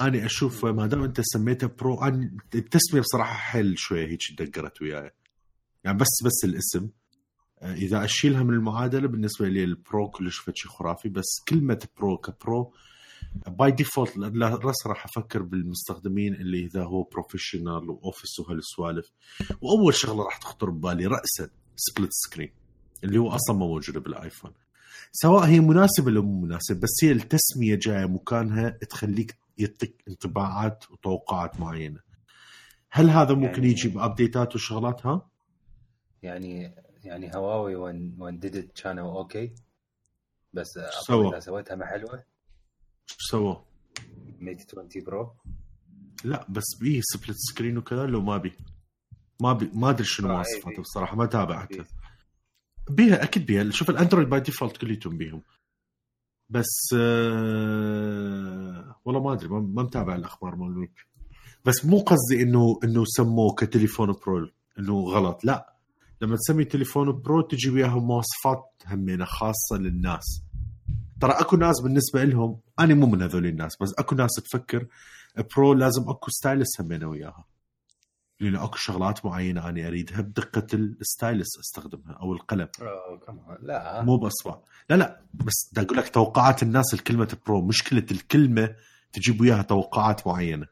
أنا 0.00 0.26
أشوف 0.26 0.64
ما 0.64 0.86
دام 0.86 1.02
أنت 1.02 1.20
سميته 1.20 1.66
Pro 1.66 2.02
أنا 2.02 2.30
التسمية 2.54 3.00
بصراحة 3.00 3.34
حل 3.34 3.78
شوية 3.78 4.06
هيك 4.06 4.20
دقرت 4.38 4.82
وياي. 4.82 5.10
يعني 5.84 5.98
بس 5.98 6.22
بس 6.24 6.44
الاسم. 6.44 6.88
آه، 7.62 7.74
إذا 7.74 8.04
أشيلها 8.04 8.42
من 8.42 8.54
المعادلة 8.54 9.08
بالنسبة 9.08 9.48
لي 9.48 9.64
ال 9.64 9.75
Pro 9.75 10.10
كلش 10.10 10.40
شيء 10.54 10.70
خرافي 10.70 11.08
بس 11.08 11.42
كلمة 11.48 11.86
Pro 11.98 12.16
ك 12.16 12.30
Pro 12.30 12.72
by 13.46 13.70
default 13.70 14.18
راس 14.18 14.86
راح 14.86 15.04
أفكر 15.04 15.42
بالمستخدمين 15.42 16.34
اللي 16.34 16.64
إذا 16.64 16.84
هو 16.84 17.02
professional 17.02 17.90
و 17.90 17.97
office 17.97 18.40
وهالسوالف 18.40 19.06
وأول 19.60 19.94
شغلة 19.94 20.24
راح 20.24 20.36
تخطر 20.36 20.70
ببالي 20.70 21.06
راسا 21.06 21.48
split 21.76 22.10
screen 22.12 22.50
اللي 23.04 23.18
هو 23.18 23.28
أصلا 23.30 23.56
ما 23.56 23.66
موجودة 23.66 24.00
بال 24.00 24.12
iPhone. 24.12 24.52
سواء 25.12 25.44
هي 25.44 25.60
مناسبة 25.60 26.10
لو 26.10 26.22
مو 26.22 26.40
مناسبة 26.40 26.80
بس 26.80 27.04
هي 27.04 27.12
التسمية 27.12 27.74
جاية 27.74 28.06
مكانها 28.06 28.68
تخليك 28.68 29.36
يعطيك 29.58 30.04
انطباعات 30.08 30.90
وتوقعات 30.90 31.60
معينة 31.60 32.00
هل 32.90 33.10
هذا 33.10 33.34
ممكن 33.34 33.54
يعني- 33.54 33.68
يجي 33.68 33.88
بأبديتات 33.88 34.54
وشغلات 34.54 35.06
ها؟ 35.06 35.28
يعني 36.22 36.74
يعني 37.04 37.30
هواوي 37.36 37.74
وان 37.76 38.14
وان 38.18 38.38
ديد 38.38 38.70
كانوا 38.82 39.18
أوكي 39.18 39.54
بس 40.52 40.78
سووا؟ 41.06 41.30
إذا 41.30 41.40
سويتها 41.40 41.74
ما 41.74 41.86
حلوة؟ 41.86 42.24
ميت 44.40 44.62
20 44.74 45.04
برو 45.06 45.34
لا 46.24 46.46
بس 46.48 46.64
بيه 46.80 47.00
سبلت 47.04 47.36
سكرين 47.36 47.78
وكذا 47.78 48.06
لو 48.06 48.20
ما 48.22 48.36
بي 48.36 48.52
ما 49.42 49.52
بي 49.52 49.70
ما 49.74 49.90
أدري 49.90 50.04
شنو 50.04 50.26
آه، 50.28 50.30
إيه 50.30 50.36
مواصفاته 50.36 50.70
بيه. 50.76 50.82
بصراحة 50.82 51.16
ما 51.16 51.26
تابعته 51.26 51.76
بيه. 51.76 51.84
بيها 52.90 53.22
أكيد 53.22 53.46
بيها 53.46 53.70
شوف 53.70 53.90
الاندرويد 53.90 54.28
باي 54.28 54.40
ديفولت 54.40 54.76
كليتهم 54.76 55.16
بيهم 55.18 55.42
بس 56.54 56.94
آه 56.98 58.96
والله 59.04 59.22
ما 59.22 59.32
أدري 59.32 59.48
ما 59.48 59.82
متابع 59.82 60.14
الأخبار 60.14 60.56
مال 60.56 60.78
ميك. 60.78 61.06
بس 61.64 61.84
مو 61.84 61.98
قصدي 61.98 62.42
إنه 62.42 62.78
إنه 62.84 63.04
سموه 63.06 63.54
كتليفون 63.54 64.12
Pro 64.12 64.48
إنه 64.78 65.00
غلط 65.00 65.44
لا. 65.44 65.74
لما 66.20 66.36
تسمي 66.36 66.64
تليفون 66.64 67.12
Pro 67.22 67.40
تجي 67.40 67.70
وياها 67.70 67.94
مواصفات 68.00 68.64
همينة 68.86 69.24
خاصة 69.24 69.76
للناس. 69.76 70.42
ترى 71.20 71.32
أكو 71.32 71.56
ناس 71.56 71.80
بالنسبة 71.82 72.24
لهم 72.24 72.60
أنا 72.78 72.94
مو 72.94 73.06
من 73.06 73.22
هذول 73.22 73.46
الناس 73.46 73.76
بس 73.80 73.94
أكو 73.98 74.14
ناس 74.14 74.30
تفكر 74.44 74.86
Pro 75.56 75.72
لازم 75.74 76.02
أكو 76.08 76.30
stylus 76.30 76.80
همينة 76.80 77.06
وياها. 77.08 77.44
لأن 78.40 78.56
اكو 78.56 78.76
شغلات 78.76 79.26
معينة 79.26 79.68
أنا 79.68 79.86
أريدها 79.86 80.20
بدقة 80.20 80.66
ال 80.74 80.86
stylus 80.86 81.58
أستخدمها 81.58 82.12
أو 82.12 82.32
القلم. 82.32 82.68
لا. 83.62 84.02
مو 84.02 84.16
بأصبع. 84.16 84.58
لا 84.90 84.94
لا 84.94 85.20
بس 85.34 85.70
بدي 85.72 85.86
أقول 85.86 85.98
لك 85.98 86.08
توقعات 86.08 86.62
الناس 86.62 86.94
الكلمة 86.94 87.36
Pro 87.46 87.62
مشكلة 87.66 88.06
الكلمة 88.10 88.74
تجيب 89.12 89.40
وياها 89.40 89.62
توقعات 89.62 90.26
معينة. 90.26 90.66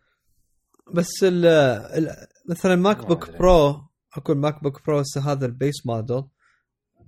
بس 0.94 1.10
ال 1.22 1.46
ال 1.46 2.26
مثلا 2.48 2.76
Mac 2.76 3.00
ما 3.00 3.04
Book. 3.04 3.30
Pro 3.30 3.84
أكو 4.16 4.32
ال 4.32 4.62
MacBook 4.62 4.86
Pro 4.86 4.98
هسه 5.00 5.32
هذا 5.32 5.46
ال 5.46 5.54
base 5.54 5.86
model 5.86 6.22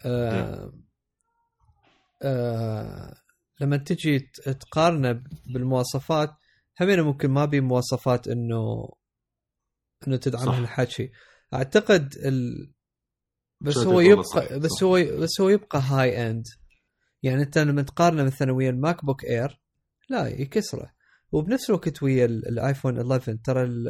آه 0.06 0.72
آه 2.22 3.14
لما 3.60 3.76
تجي 3.76 4.18
تقارنه 4.60 5.22
بالمواصفات 5.46 6.30
همين 6.80 7.00
ممكن 7.00 7.30
ما 7.30 7.44
بي 7.44 7.60
مواصفات 7.60 8.28
إنه 8.28 8.88
انه 10.08 10.16
تدعم 10.16 10.46
صح. 10.46 10.54
هالحكي 10.58 11.10
أعتقد 11.54 12.14
ال 12.16 12.70
بس 13.60 13.76
هو 13.76 14.00
يبقى 14.00 14.22
صح، 14.24 14.52
بس. 14.52 14.82
هو 14.82 15.04
بس 15.20 15.40
هو 15.40 15.48
يبقى 15.48 15.80
high 15.80 16.30
end 16.30 16.44
يعني 17.22 17.42
أنت 17.42 17.58
لما 17.58 17.82
تقارنه 17.82 18.24
مثلا 18.24 18.52
ويا 18.52 18.70
ال 18.70 19.04
MacBook 19.04 19.24
Air 19.24 19.60
لا 20.10 20.28
يكسره. 20.28 20.94
وبنفس 21.32 21.70
الوقت 21.70 22.02
ويا 22.02 22.24
ال- 22.24 22.48
ال 22.48 22.55
iPhone 22.55 22.98
11 22.98 23.36
ترى 23.44 23.62
ال 23.62 23.88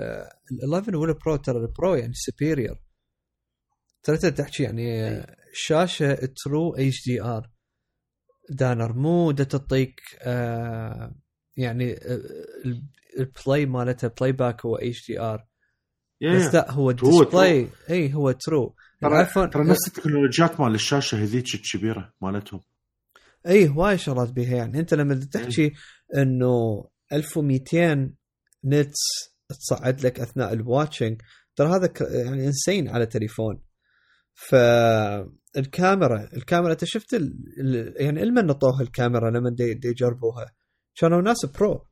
ال 0.53 0.75
11 0.75 0.97
وال 0.97 1.13
Pro 1.13 1.37
ترى 1.37 1.59
ال 1.59 1.68
Pro 1.68 1.95
يعني 1.95 2.13
superior 2.15 2.79
ترى 4.03 4.17
أنت 4.17 4.27
تحكي 4.27 4.63
يعني 4.63 5.17
شاشة 5.53 6.15
true 6.45 6.75
HDR 6.75 7.51
دانر 8.51 8.93
مو 8.93 9.31
دا 9.31 9.45
تعطيك 9.45 10.01
آه 10.23 11.15
يعني 11.57 11.93
آه، 11.93 12.21
ال 13.19 13.28
play 13.28 13.67
مالتها 13.67 14.09
playback 14.21 14.67
هو 14.67 14.77
HDR 14.77 15.47
بس 16.23 16.55
لا 16.55 16.71
هو 16.71 16.91
ال 16.91 17.00
display 17.00 17.69
اي 17.91 18.15
هو 18.15 18.31
true 18.31 18.75
ترى 19.01 19.25
ترى 19.25 19.65
نفس 19.65 19.89
التكنولوجيات 19.89 20.61
مال 20.61 20.75
الشاشة 20.75 21.23
هذيك 21.23 21.55
الكبيرة 21.55 22.13
مالتهم. 22.23 22.61
اي 23.47 23.69
هواي 23.69 23.99
شغلات 23.99 24.33
بيها 24.33 24.57
يعني. 24.57 24.81
أنت 24.81 24.95
لما 24.95 25.15
تحكي 25.33 25.73
إنه 26.17 26.85
1200 27.13 28.11
nits 28.65 29.01
تصعد 29.49 30.07
لك 30.07 30.21
أثناء 30.21 30.53
ال 30.53 30.60
watching 30.60 31.21
ترى 31.57 31.69
هذا 31.69 31.93
يعني 32.01 32.47
insane 32.47 32.89
على 32.89 33.07
تليفون. 33.07 33.63
فالكاميرا 34.35 36.29
الكاميرا 36.37 36.73
أنت 36.73 36.85
شفت 36.85 37.15
ال... 37.15 37.35
يعني 37.97 38.21
علما 38.21 38.43
نطوها 38.43 38.81
الكاميرا 38.81 39.31
لما 39.31 39.51
دي, 39.51 39.75
دي 39.75 39.89
يجربوها. 39.89 40.47
كانوا 40.97 41.23
ناس 41.23 41.47
pro 41.47 41.87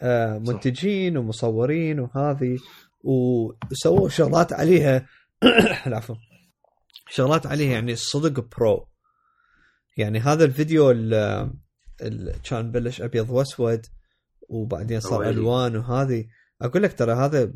آه 0.00 0.38
منتجين 0.38 1.16
ومصورين 1.16 2.00
وهذه. 2.00 2.58
وسووا 3.06 4.08
شغلات 4.08 4.52
عليها 4.52 5.06
العفو. 5.86 6.14
شغلات 7.08 7.46
عليها 7.46 7.72
يعني 7.72 7.96
صدق 7.96 8.56
pro. 8.56 8.88
يعني 9.96 10.18
هذا 10.18 10.44
الفيديو 10.44 10.90
اللي 10.90 12.34
كان 12.44 12.70
بلش 12.70 13.02
أبيض 13.02 13.30
وأسود 13.30 13.86
وبعدين 14.48 15.00
صار 15.00 15.28
ألوان 15.28 15.76
وهذه. 15.76 16.24
أقول 16.62 16.82
لك 16.82 16.98
ترى 16.98 17.12
هذا 17.12 17.52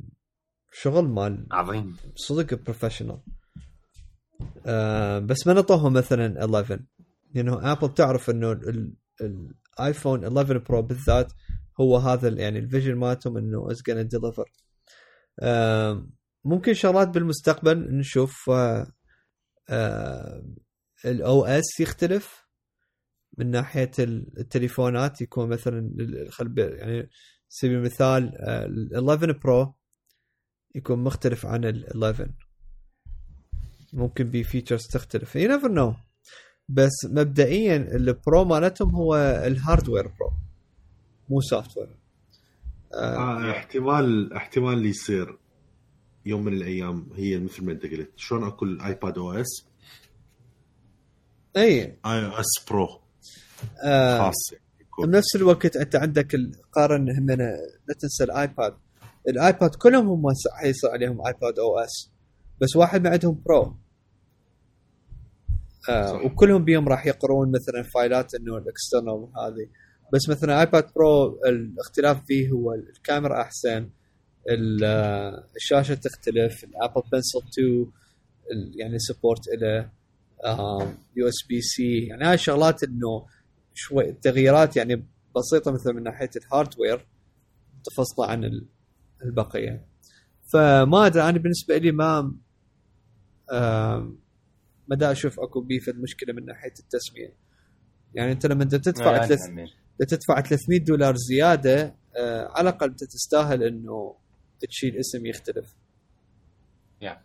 شغل 0.73 1.09
مال 1.09 1.47
عظيم. 1.51 1.97
صدق 2.17 2.55
professional 2.55 3.21
آه 4.67 5.19
بس 5.19 5.47
ما 5.47 5.53
نطوهم 5.53 5.93
مثلا 5.93 6.45
11 6.45 6.81
لأنه 7.35 7.73
Apple 7.73 7.95
تعرف 7.95 8.31
إنه 8.31 8.61
ال 9.21 9.36
iPhone 9.36 10.25
11 10.25 10.59
Pro 10.59 10.83
بالذات 10.83 11.33
هو 11.81 11.97
هذا 11.97 12.29
يعني 12.29 12.59
ال 12.59 12.64
vision 12.64 12.95
مالتهم 12.95 13.37
إنه 13.37 13.71
is 13.71 13.79
gonna 13.79 14.01
deliver 14.01 14.45
ممكن 16.45 16.75
شغلات 16.75 17.09
بالمستقبل 17.09 17.97
نشوف 17.97 18.51
ال 21.05 21.45
OS 21.45 21.81
يختلف 21.81 22.47
من 23.39 23.51
ناحية 23.51 23.91
التليفونات 23.99 25.21
يكون 25.21 25.49
مثلا 25.49 25.91
يعني 26.57 27.11
سبيل 27.49 27.77
المثال 27.77 28.35
ال 28.39 28.95
11 28.95 29.33
Pro 29.33 29.75
يكون 30.75 30.99
مختلف 31.05 31.47
عن 31.47 31.65
ال 31.65 31.87
11 31.87 32.31
ممكن 33.93 34.31
بي 34.31 34.45
features 34.45 34.87
تختلف. 34.87 35.37
you 35.37 35.49
never 35.49 35.73
know 35.73 35.95
بس 36.69 37.05
مبدئيا 37.05 37.77
ال 37.77 37.94
Pro 37.94 38.45
مالتهم 38.45 38.95
هو 38.95 39.17
ال 39.47 39.54
hardware 39.54 40.09
Pro 40.09 40.33
مو 41.31 41.41
software 41.41 42.00
آه, 42.95 43.17
آه 43.17 43.51
احتمال 43.51 44.33
احتمال 44.33 44.73
اللي 44.75 44.89
يصير 44.89 45.39
يوم 46.27 46.45
من 46.45 46.53
الأيام 46.53 47.07
هي 47.15 47.39
مثل 47.39 47.65
ما 47.65 47.73
أنت 47.73 47.83
قلت. 47.87 48.11
شلون 48.17 48.45
أكو 48.45 48.65
ال 48.65 49.19
iPad 49.19 49.33
OS 49.33 49.67
اي 51.57 51.83
اي 51.83 52.27
OS 52.27 52.65
Pro 52.71 53.01
آه 53.85 54.19
خاص 54.19 54.35
بنفس 55.03 55.37
الوقت 55.37 55.77
أنت 55.77 55.97
عندك 55.97 56.37
قارن 56.73 57.11
همنا 57.19 57.57
لا 57.89 57.95
تنسى 58.01 58.25
ال 58.25 58.33
iPad. 58.33 58.75
ال 59.29 59.38
iPad 59.38 59.75
كلهم 59.75 60.09
هم 60.09 60.23
حيصير 60.53 60.91
عليهم 60.91 61.27
iPad 61.27 61.59
OS 61.59 62.11
بس 62.61 62.77
واحد 62.77 63.03
ما 63.03 63.11
عندهم 63.11 63.43
Pro 63.47 63.77
آه 65.89 66.15
وكلهم 66.25 66.65
بيهم 66.65 66.89
راح 66.89 67.07
يقرون 67.07 67.49
مثلا 67.49 67.83
فايلات 67.95 68.35
إنه 68.35 68.57
ال 68.57 68.65
external 68.65 69.29
هذه. 69.37 69.69
بس 70.13 70.29
مثلا 70.29 70.61
iPad 70.61 70.93
Pro 70.97 71.41
الاختلاف 71.47 72.25
فيه 72.27 72.51
هو 72.51 72.75
الكاميرا 72.75 73.43
أحسن 73.43 73.91
الشاشة 75.57 75.95
تختلف 75.95 76.65
ال 76.65 76.71
Apple 76.71 77.03
Pencil 77.13 77.39
2 77.53 77.93
يعني 78.75 78.99
support 78.99 79.49
له 79.49 79.91
USB-C 81.17 81.99
يعني 82.07 82.25
هاي 82.25 82.35
الشغلات 82.35 82.83
إنه 82.85 83.27
شوي 83.75 84.13
تغييرات 84.13 84.77
يعني 84.77 85.07
بسيطة 85.37 85.71
مثل 85.73 85.93
من 85.93 86.03
ناحية 86.03 86.31
ال 86.37 86.45
hardware 86.45 87.07
تفصل 87.85 88.23
عن 88.25 88.67
البقية 89.25 89.87
فما 90.53 91.07
أدري 91.07 91.23
أنا 91.23 91.39
بالنسبة 91.39 91.77
لي 91.77 91.93
ما 91.93 92.35
ما 94.89 94.97
دا 94.97 95.13
أشوف 95.13 95.41
أكو 95.41 95.61
بيف 95.61 95.89
المشكلة 95.89 96.35
من 96.35 96.45
ناحية 96.45 96.73
التسمية 96.81 97.37
يعني 98.15 98.33
أنت 98.33 98.47
لما 98.47 98.63
أنت 98.63 98.75
تدفع. 98.75 99.17
تدفع 100.05 100.41
300 100.41 100.81
دولار 100.81 101.17
زيادة 101.17 101.95
آه 102.17 102.49
على 102.49 102.71
الأقل 102.71 102.87
انت 102.87 103.05
تستاهل 103.05 103.63
إنه 103.63 104.17
تشيل 104.61 104.97
اسم 104.97 105.27
يختلف. 105.27 105.75
Yeah. 107.05 107.19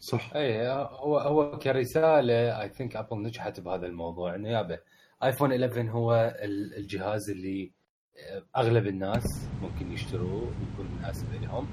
صح. 0.00 0.32
اي 0.36 0.68
هو 0.68 1.18
هو 1.18 1.58
كرسالة 1.58 2.62
I 2.62 2.68
think 2.68 2.96
Apple 2.96 3.22
نجحت 3.22 3.60
بهذا 3.60 3.86
الموضوع. 3.86 4.34
إنه 4.34 4.48
يابا 4.48 4.78
iPhone 5.24 5.52
11 5.52 5.90
هو 5.90 6.36
الجهاز 6.76 7.30
اللي 7.30 7.72
آه، 8.18 8.42
أغلب 8.56 8.86
الناس 8.86 9.48
ممكن 9.62 9.92
يشتروه 9.92 10.42
ويكون 10.42 10.96
مناسب 10.98 11.32
لهم 11.42 11.68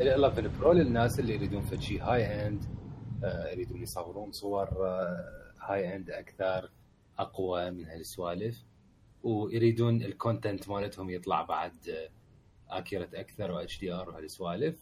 ال 0.00 0.08
11 0.08 0.48
Pro 0.48 0.72
للناس 0.72 1.20
اللي 1.20 1.34
يريدون 1.34 1.62
فد 1.62 1.80
شيء 1.80 2.02
high-end 2.02 2.64
يريدون 3.52 3.82
يصورون 3.82 4.32
صور 4.32 4.68
high 5.60 5.92
آه، 5.92 5.96
end 5.96 6.10
أكثر. 6.10 6.70
أقوى 7.18 7.70
من 7.70 7.84
هالسوالف 7.84 8.64
ويريدون 9.22 10.02
ال 10.02 10.10
content 10.10 10.68
مالتهم 10.68 11.10
يطلع 11.10 11.42
بعد 11.42 12.08
accurate 12.68 13.14
أكثر 13.14 13.50
و 13.50 13.80
HDR 13.80 14.08
وهالسوالف 14.08 14.76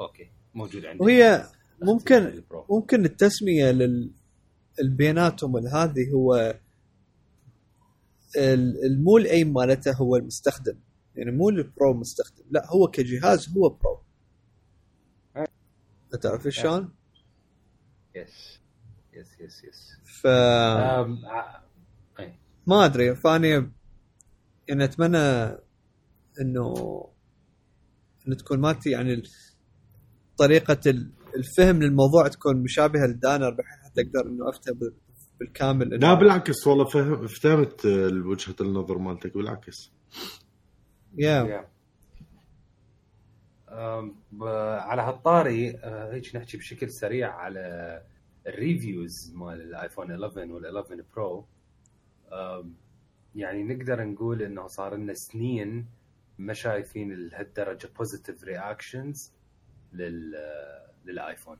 okay 0.00 0.30
موجود 0.54 0.84
عندنا 0.84 1.04
وهي 1.04 1.48
ممكن 1.82 2.42
ممكن 2.70 3.04
التسمية 3.04 3.70
لل 3.70 4.10
البياناتهم 4.80 5.56
هذه 5.56 6.10
هو 6.14 6.58
مو 8.84 9.16
ال 9.18 9.26
aim 9.26 9.52
مالته 9.52 9.92
هو 9.96 10.16
المستخدم. 10.16 10.78
يعني 11.16 11.30
مو 11.30 11.48
ال 11.48 11.59
pro 11.59 11.94
مستخدم 11.94 12.44
لا 12.50 12.66
هو 12.70 12.86
كجهاز 12.86 13.48
هو 13.56 13.68
pro. 13.68 14.00
تعرف 16.22 16.48
شلون؟ 16.48 16.94
yes 18.14 18.60
yes 19.12 19.40
yes 19.40 19.64
yes 19.64 19.96
ف 20.22 20.26
ما 22.66 22.84
أدري 22.84 23.16
فأني 23.16 23.48
يعني 24.68 24.84
أتمنى 24.84 25.18
إنه 26.40 26.74
إنه 28.26 28.36
تكون 28.36 28.60
مالتي 28.60 28.90
يعني 28.90 29.22
طريقة 30.38 30.80
الفهم 31.36 31.82
للموضوع 31.82 32.28
تكون 32.28 32.62
مشابهة 32.62 33.06
للدانر 33.06 33.50
بحيث 33.50 33.84
حتى 33.84 34.00
أقدر 34.00 34.30
إنه 34.30 34.48
افتهم 34.48 34.78
بالكامل 35.40 35.88
لا 35.88 36.14
بالعكس 36.14 36.66
والله 36.66 36.84
فهم 36.84 37.26
فهمت 37.26 37.86
وجهة 38.26 38.56
النظر 38.60 38.98
مالتك 38.98 39.34
بالعكس. 39.34 39.92
yeah 41.18 41.44
yeah. 41.44 41.74
على 44.80 45.02
هالطاري 45.02 45.70
آه، 45.70 46.14
هيك 46.14 46.36
نحكي 46.36 46.56
بشكل 46.56 46.90
سريع 46.90 47.34
على 47.34 48.02
ال 48.46 48.57
reviews 48.57 49.32
مال 49.34 49.60
ال 49.60 49.67
iPhone 49.67 50.10
11 50.10 50.52
وال 50.52 50.66
11 50.66 51.04
Pro 51.16 51.46
يعني 53.34 53.62
نقدر 53.64 54.04
نقول 54.04 54.42
إنه 54.42 54.66
صار 54.66 54.94
لنا 54.94 55.14
سنين 55.14 55.86
ما 56.38 56.52
شايفين 56.52 57.12
لهالدرجة 57.12 57.88
positive 57.98 58.44
reactions 58.44 59.32
لل 59.92 60.34
لل 61.04 61.16
iPhone. 61.16 61.58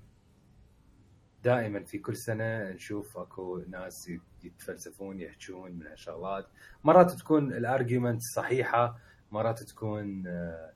دائما 1.45 1.85
في 1.85 1.99
كل 1.99 2.16
سنة 2.16 2.70
نشوف 2.70 3.18
أكو 3.18 3.59
ناس 3.68 4.12
يتفلسفون 4.45 5.20
يحجون 5.20 5.72
من 5.72 5.87
هالشغلات. 5.87 6.47
مرات 6.85 7.11
تكون 7.11 7.53
ال 7.53 7.60
argument 7.60 8.22
صحيحة 8.22 8.99
مرات 9.32 9.62
تكون 9.62 10.26
آه، 10.26 10.72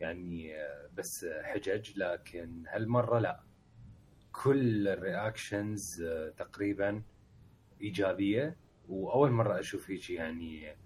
يعني 0.00 0.56
آه، 0.56 0.88
بس 0.96 1.26
حجج 1.42 1.98
لكن 1.98 2.64
هالمرة 2.68 3.18
لا. 3.18 3.40
كل 4.42 4.88
ال 4.88 4.99
reactions 4.99 6.02
آه، 6.02 6.28
تقريبا 6.28 7.02
إيجابية. 7.80 8.56
وأول 8.88 9.30
مرة 9.30 9.60
أشوف 9.60 9.90
هيك 9.90 10.10
يعني 10.10 10.76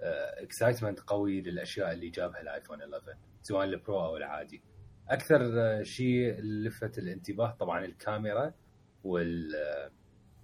excitement 0.00 1.00
قوي 1.00 1.40
للأشياء 1.40 1.92
اللي 1.92 2.08
جابها 2.08 2.40
ال 2.40 2.46
iPhone 2.46 2.82
11 2.82 3.16
سواء 3.42 3.64
ال 3.64 3.73
Pro 3.73 4.00
أو 4.00 4.16
العادي. 4.16 4.62
أكثر 5.08 5.40
شيء 5.82 6.40
لفت 6.40 6.98
الانتباه 6.98 7.50
طبعا 7.50 7.84
الكاميرا 7.84 8.54
وال 9.04 9.54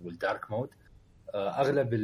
وال 0.00 0.17
dark 0.17 0.50
mode 0.50 0.70
أغلب 1.34 1.94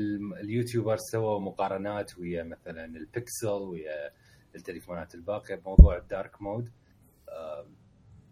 ال 0.40 0.46
YouTubers 0.46 1.00
سووا 1.00 1.40
مقارنات 1.40 2.18
ويا 2.18 2.42
مثلا 2.42 2.84
البيكسل 2.84 3.48
ويا 3.48 4.10
التليفونات 4.54 5.14
الباقية 5.14 5.54
بموضوع 5.54 5.96
ال 5.96 6.05
dark 6.05 6.42
mode 6.42 6.70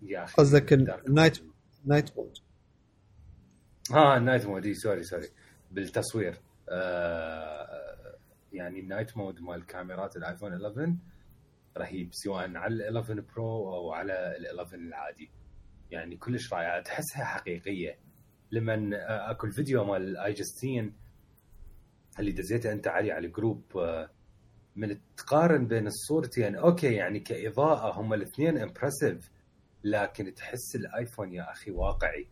يا 0.03 0.25
أخي 0.25 0.35
قصدك 0.35 0.73
ال 0.72 0.84
night 0.84 1.43
mode. 1.43 1.53
night 1.89 2.18
mode. 2.18 2.39
ها 3.91 4.16
ال 4.16 4.22
night 4.22 4.47
mode. 4.47 4.66
إي، 4.66 4.74
sorry 4.74 5.03
sorry. 5.03 5.28
بالتصوير. 5.70 6.34
آه 6.68 8.16
يعني 8.53 8.80
ال 8.80 8.86
night 8.86 9.16
mode 9.16 9.41
مال 9.41 9.66
كاميرات 9.66 10.16
ال 10.16 10.22
iPhone 10.22 10.53
11 10.53 10.95
رهيب 11.78 12.09
سواء 12.12 12.57
على 12.57 12.74
ال 12.74 12.82
11 12.82 13.20
Pro 13.20 13.74
أو 13.74 13.93
على 13.93 14.36
ال 14.36 14.47
11 14.47 14.74
العادي. 14.74 15.30
يعني 15.91 16.16
كلش 16.16 16.53
رائعة 16.53 16.82
تحسها 16.82 17.24
حقيقية. 17.24 17.99
لما 18.53 18.97
آه، 18.97 19.30
أكو 19.30 19.47
الفيديو 19.47 19.84
مال 19.84 20.03
ال 20.03 20.32
iJustine 20.32 20.93
اللي 22.18 22.32
دزيته 22.32 22.72
أنت 22.72 22.89
علي 22.89 23.12
على 23.12 23.26
ال 23.26 23.32
group 23.32 23.62
آه، 23.76 24.11
من 24.76 24.99
تقارن 25.16 25.66
بين 25.66 25.86
الصورتين. 25.86 26.57
okay 26.57 26.95
يعني 26.95 27.20
كإضاءة 27.20 28.01
هم 28.01 28.14
الاثنين 28.14 28.59
impressive 28.59 29.30
لكن 29.91 30.34
تحس 30.34 30.76
ال 30.76 30.84
iPhone 30.84 31.32
يا 31.32 31.53
أخي 31.53 31.70
واقعي. 31.70 32.28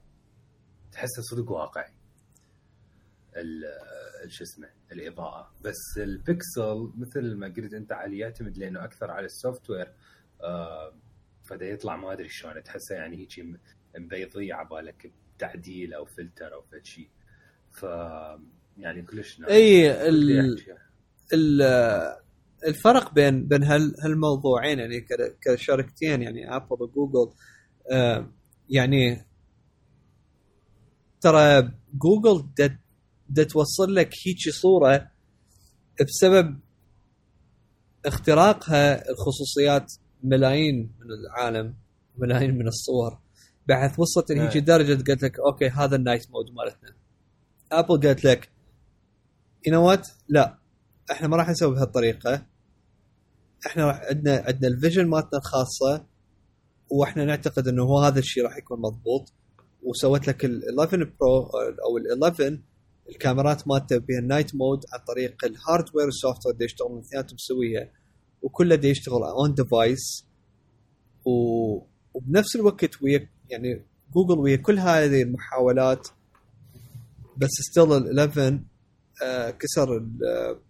تحسه 0.92 1.22
صدق 1.22 1.50
واقعي. 1.50 1.92
شو 4.28 4.44
اسمه 4.44 4.68
الإضاءة. 4.92 5.52
بس 5.64 5.98
البكسل 5.98 6.92
مثل 6.96 7.34
ما 7.34 7.46
قلت 7.46 7.74
أنت 7.74 7.92
علي 7.92 8.18
يعتمد 8.18 8.59
لأنه 8.59 8.84
أكثر 8.84 9.11
على 9.11 9.26
ال 9.26 9.70
software 9.70 9.92
آه 10.42 10.94
فدا 11.44 11.66
يطلع 11.66 11.96
ما 11.96 12.12
أدري 12.12 12.28
شلون. 12.28 12.62
تحسه 12.62 12.94
يعني 12.94 13.16
هيك 13.16 13.38
م- 13.40 13.57
مبيضي 13.98 14.52
عبالك 14.52 15.12
تعديل 15.38 15.94
أو 15.94 16.04
فلتر 16.04 16.54
أو 16.54 16.62
فد 16.62 16.84
شيء 16.84 17.11
ف 17.72 17.82
يعني 18.76 19.02
كلش. 19.02 19.40
إي 19.48 20.09
ال-. 20.09 20.57
ال- 21.32 22.25
الفرق 22.66 23.14
بين 23.14 23.48
بين 23.48 23.62
هال 23.64 23.94
هالموضوعين 24.04 24.78
يعني 24.78 25.07
كشركتين 25.40 26.22
يعني 26.22 26.57
Apple 26.57 26.82
و 26.82 26.90
Google 26.90 27.32
آه، 27.92 28.30
يعني 28.70 29.26
ترى 31.20 31.72
جوجل 31.94 32.48
دا, 33.28 33.44
توصل 33.44 33.94
لك 33.94 34.11
هيجي 34.26 34.50
صورة 34.50 35.11
بسبب 36.00 36.61
اختراقها 38.07 39.11
الخصوصيات 39.11 39.92
ملايين 40.22 40.92
من 41.00 41.07
العالم 41.11 41.74
ملايين 42.18 42.59
من 42.59 42.68
الصور. 42.68 43.18
بحيث 43.68 43.98
وصلت 43.98 44.30
لهيجي 44.30 44.59
إيه. 44.59 44.64
درجة 44.64 45.04
قالت 45.04 45.22
لك 45.22 45.40
okay 45.40 45.68
هذا 45.68 45.96
ال 45.96 46.02
night 46.02 46.30
mode 46.30 46.50
مالتنا. 46.50 46.96
Apple 47.72 48.07
قالت 48.07 48.24
لك 48.24 48.50
you 49.66 49.72
know 49.72 49.88
what 49.88 50.09
لا. 50.28 50.59
إحنا 51.12 51.28
ما 51.28 51.36
راح 51.36 51.48
نسوي 51.48 51.74
بهالطريقة. 51.74 52.46
إحنا 53.66 53.86
راح 53.86 54.00
عندنا 54.11 54.44
عندنا 54.46 54.68
ال 54.68 54.74
vision 54.74 55.07
مالتنا 55.07 55.38
الخاصة 55.38 56.07
وإحنا 56.90 57.24
نعتقد 57.24 57.68
إنه 57.68 57.82
هو 57.82 57.98
هذا 57.98 58.18
الشيء 58.18 58.44
راح 58.44 58.57
يكون 58.57 58.80
مضبوط. 58.80 59.32
وسوت 59.82 60.28
لك 60.28 60.44
ال 60.44 60.62
11 60.80 61.04
Pro 61.20 61.42
أو 61.86 61.96
ال 61.98 62.24
11 62.24 62.61
الكاميرات 63.09 63.68
مالته 63.68 63.98
بها 63.98 64.18
ال 64.18 64.24
night 64.24 64.54
mode 64.54 64.80
عن 64.92 65.00
طريق 65.09 65.44
ال 65.44 65.50
hardware 65.50 65.95
وال 65.95 66.07
software 66.07 66.57
يشتغلون 66.62 66.98
اثنيناتهم 66.98 67.38
سويه 67.38 67.92
وكله 68.42 68.74
دي 68.74 68.88
يشتغل 68.88 69.22
on 69.22 69.54
device. 69.54 70.26
وبنفس 71.24 72.57
الوقت 72.57 73.02
ويا 73.02 73.28
يعني 73.50 73.86
جوجل 74.14 74.38
ويا 74.38 74.57
كل 74.57 74.78
هذه 74.78 75.22
المحاولات 75.22 76.09
بس 77.36 77.50
still 77.70 77.92
ال 77.92 78.18
11 78.18 78.61
آه 79.24 79.50
كسر 79.50 79.96
آه، 80.28 80.61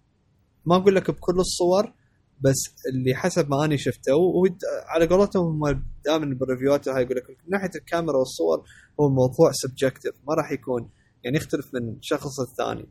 ما 0.67 0.77
أقول 0.77 0.95
لك 0.97 1.11
بكل 1.11 1.35
الصور 1.39 1.93
بس 2.41 2.75
اللي 2.93 3.15
حسب 3.15 3.51
ما 3.51 3.65
أنا 3.65 3.77
شفته 3.77 4.15
وهو 4.15 4.49
على 4.89 5.07
قولتهم 5.07 5.65
هم 5.65 5.83
دائما 6.05 6.35
بال 6.35 6.47
reviewات 6.47 6.89
هاي 6.89 7.03
يقول 7.03 7.17
لك 7.17 7.31
من 7.31 7.37
ناحية 7.49 7.71
الكاميرا 7.77 8.17
والصور 8.17 8.65
هو 9.01 9.07
الموضوع 9.07 9.51
subjective 9.53 10.15
ما 10.29 10.35
راح 10.35 10.53
يكون 10.53 10.91
يعني 11.25 11.37
يختلف 11.37 11.75
من 11.75 11.97
شخص 12.01 12.41
الثاني 12.41 12.89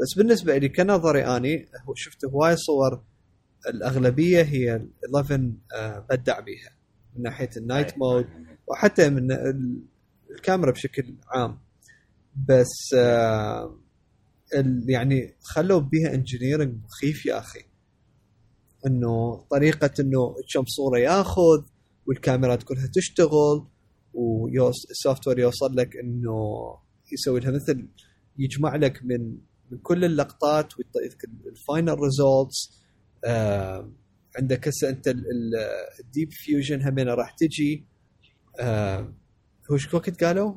بس 0.00 0.14
بالنسبة 0.16 0.56
لي 0.56 0.68
كنظري 0.68 1.24
أني 1.24 1.68
شفت 1.94 2.24
هواي 2.24 2.56
صور 2.56 3.02
الأغلبية 3.68 4.42
هي 4.42 4.76
ال 4.76 4.90
11 5.16 5.52
آه، 5.74 6.06
بدع 6.10 6.40
بيها 6.40 6.70
من 7.16 7.22
ناحية 7.22 7.50
ال 7.56 7.62
night. 7.62 7.98
mode 7.98 8.26
وحتى 8.66 9.10
من 9.10 9.32
ال- 9.32 9.82
الكاميرا 10.30 10.70
بشكل 10.70 11.14
عام 11.28 11.58
بس 12.48 12.94
آه 12.96 13.76
يعني 14.88 15.34
خلوا 15.42 15.80
بيها 15.80 16.14
engineering 16.14 16.84
مخيف 16.84 17.26
يا 17.26 17.38
أخي 17.38 17.60
إنه 18.86 19.44
طريقة 19.50 19.90
إنه 20.00 20.34
كم 20.54 20.64
صورة 20.66 20.98
ياخذ 20.98 21.62
والكاميرات 22.06 22.62
كلها 22.62 22.86
تشتغل 22.94 23.66
وال 24.14 25.28
software 25.28 25.38
يوصل 25.38 25.76
لك 25.76 25.96
إنه 25.96 26.38
يسوي 27.12 27.40
لها 27.40 27.50
مثل 27.50 27.88
يجمع 28.38 28.76
لك 28.76 29.00
من 29.04 29.38
من 29.70 29.78
كل 29.78 30.04
اللقطات 30.04 30.72
ويعطيك 30.78 31.24
ال 31.46 31.55
final 31.55 31.98
results 32.00 32.82
عندك 34.38 34.68
هسه 34.68 34.88
أنت 34.88 35.08
ال 36.00 36.06
Deep 36.06 36.32
Fusion 36.32 36.82
همين 36.82 37.08
راح 37.08 37.34
تجي 37.38 37.86
آه 38.60 39.14
هو 39.70 39.74
إيش 39.74 39.94
وقت 39.94 40.24
قالوا؟ 40.24 40.54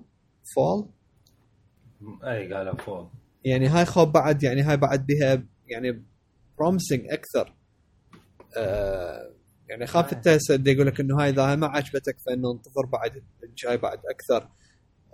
fall؟ 0.56 0.90
اي 2.24 2.54
قالوا 2.54 2.78
fall 2.78 3.12
يعني 3.46 3.68
هاي 3.68 3.86
خوب 3.86 4.12
بعد 4.12 4.44
يعني 4.44 4.62
هاي 4.62 4.78
بعد 4.78 5.06
بها 5.06 5.44
يعني 5.68 6.04
promising 6.58 7.02
أكثر. 7.10 7.56
آه 8.58 9.32
يعني 9.70 9.88
خاف 9.88 10.14
آه. 10.14 10.18
انت 10.18 10.28
هسه 10.28 10.56
اللي 10.56 10.72
يقول 10.72 10.88
لك 10.88 11.00
إنه 11.00 11.22
هاي 11.22 11.30
إذا 11.30 11.56
ما 11.56 11.68
عجبتك 11.68 12.18
فإنه 12.26 12.52
انتظر 12.52 12.86
بعد 12.86 13.24
الجاي 13.44 13.78
بعد 13.78 14.00
أكثر. 14.10 14.50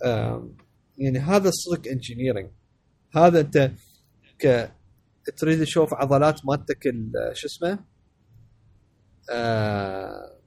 آه 0.04 0.50
يعني 0.98 1.20
هذا 1.20 1.52
صدق 1.54 1.92
engineering 1.92 2.50
هذا 3.16 3.40
أنت 3.40 3.72
ك 4.40 4.72
تريد 5.38 5.62
تشوف 5.64 5.94
عضلات 5.94 6.46
مالتك 6.46 6.88
ال- 6.88 7.12
شو 7.34 7.48
اسمه؟ 7.48 7.80
آه 9.32 10.38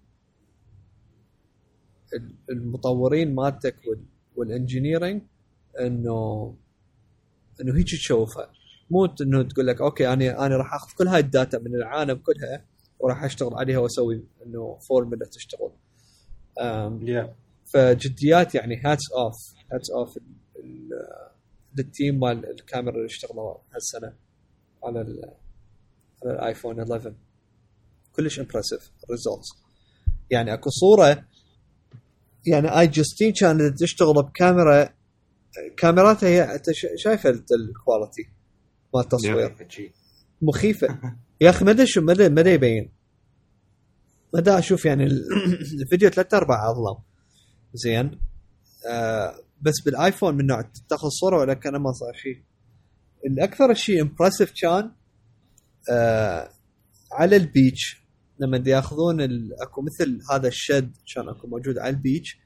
ال- 2.14 2.34
المطورين 2.50 3.34
مالتك 3.34 3.76
وال- 3.88 4.04
وال 4.36 4.50
engineering 4.50 5.22
إنه 5.80 6.56
إنه 7.60 7.76
هيك 7.76 7.86
تشوفها 7.86 8.52
مو 8.90 9.04
إنه 9.20 9.42
تقول 9.42 9.66
لك 9.66 9.80
okay 9.80 10.12
أنا 10.12 10.46
أنا 10.46 10.56
راح 10.56 10.74
آخذ 10.74 10.88
كل 10.98 11.08
هاي 11.08 11.20
ال 11.20 11.28
data 11.28 11.58
من 11.58 11.74
العالم 11.74 12.14
كلها 12.14 12.64
وراح 12.98 13.24
أشتغل 13.24 13.54
عليها 13.54 13.78
وأسوي 13.78 14.24
إنه 14.46 14.78
فورمولا 14.88 15.26
تشتغل. 15.26 15.70
يا 17.02 17.34
فجديات 17.66 18.54
يعني 18.54 18.80
hats 18.84 19.12
off 19.12 19.34
hats 19.72 19.90
off 19.90 20.18
لل 21.78 21.92
team 21.92 22.20
مال 22.20 22.50
الكاميرا 22.50 22.96
اللي 22.96 23.06
اشتغلوا 23.06 23.54
هالسنة 23.74 24.12
على 24.84 25.00
ال 25.00 25.32
على 26.24 26.34
الآيفون 26.34 26.80
11 26.80 27.14
كلش 28.16 28.40
impressive 28.40 28.90
results 29.10 29.48
يعني 30.30 30.54
أكو 30.54 30.70
صورة 30.70 31.24
يعني 32.46 32.80
iJustine 32.80 33.32
كانت 33.32 33.78
تشتغل 33.78 34.14
بكاميرا 34.14 34.88
كاميراتها 35.76 36.28
هي 36.28 36.54
انت 36.54 36.70
شا- 36.70 36.96
شايفة 36.96 37.30
الت- 37.30 37.52
ال 37.52 37.61
quality 37.61 38.22
مال 38.94 39.02
التصوير. 39.02 39.56
مخيفة. 40.42 40.88
يا 41.40 41.50
أخي 41.50 41.64
ما 41.64 41.70
أدري 41.70 41.86
شو 41.86 42.00
ما 42.00 42.14
ما 42.28 42.40
أدري 42.40 42.52
يبين. 42.52 42.92
ما 44.34 44.40
أدري 44.40 44.58
أشوف 44.58 44.84
يعني 44.84 45.04
ال- 45.04 45.26
الفيديو 45.82 46.08
ثلاث 46.10 46.34
ارباع 46.34 46.70
أظلم. 46.70 46.96
زين. 47.74 48.20
آه 48.90 49.34
بس 49.62 49.80
بالآيفون 49.84 50.34
من 50.34 50.46
نوع 50.46 50.70
تاخذ 50.88 51.08
صورة 51.08 51.38
ولا 51.38 51.54
كان 51.54 51.76
ما 51.76 51.92
صار 51.92 52.12
شيء 52.14 52.42
الأكثر 53.26 53.74
شيء 53.74 54.02
impressive 54.02 54.52
كان 54.62 54.90
آه 55.90 56.50
على 57.12 57.36
ال 57.36 57.46
beach. 57.46 58.04
لما 58.38 58.62
ياخذون 58.66 59.20
أكو 59.62 59.82
مثل 59.82 60.18
هذا 60.32 60.48
الشد 60.48 60.96
كان 61.14 61.28
أكو 61.28 61.46
موجود 61.46 61.78
على 61.78 61.90
ال 61.96 62.02
beach. 62.02 62.38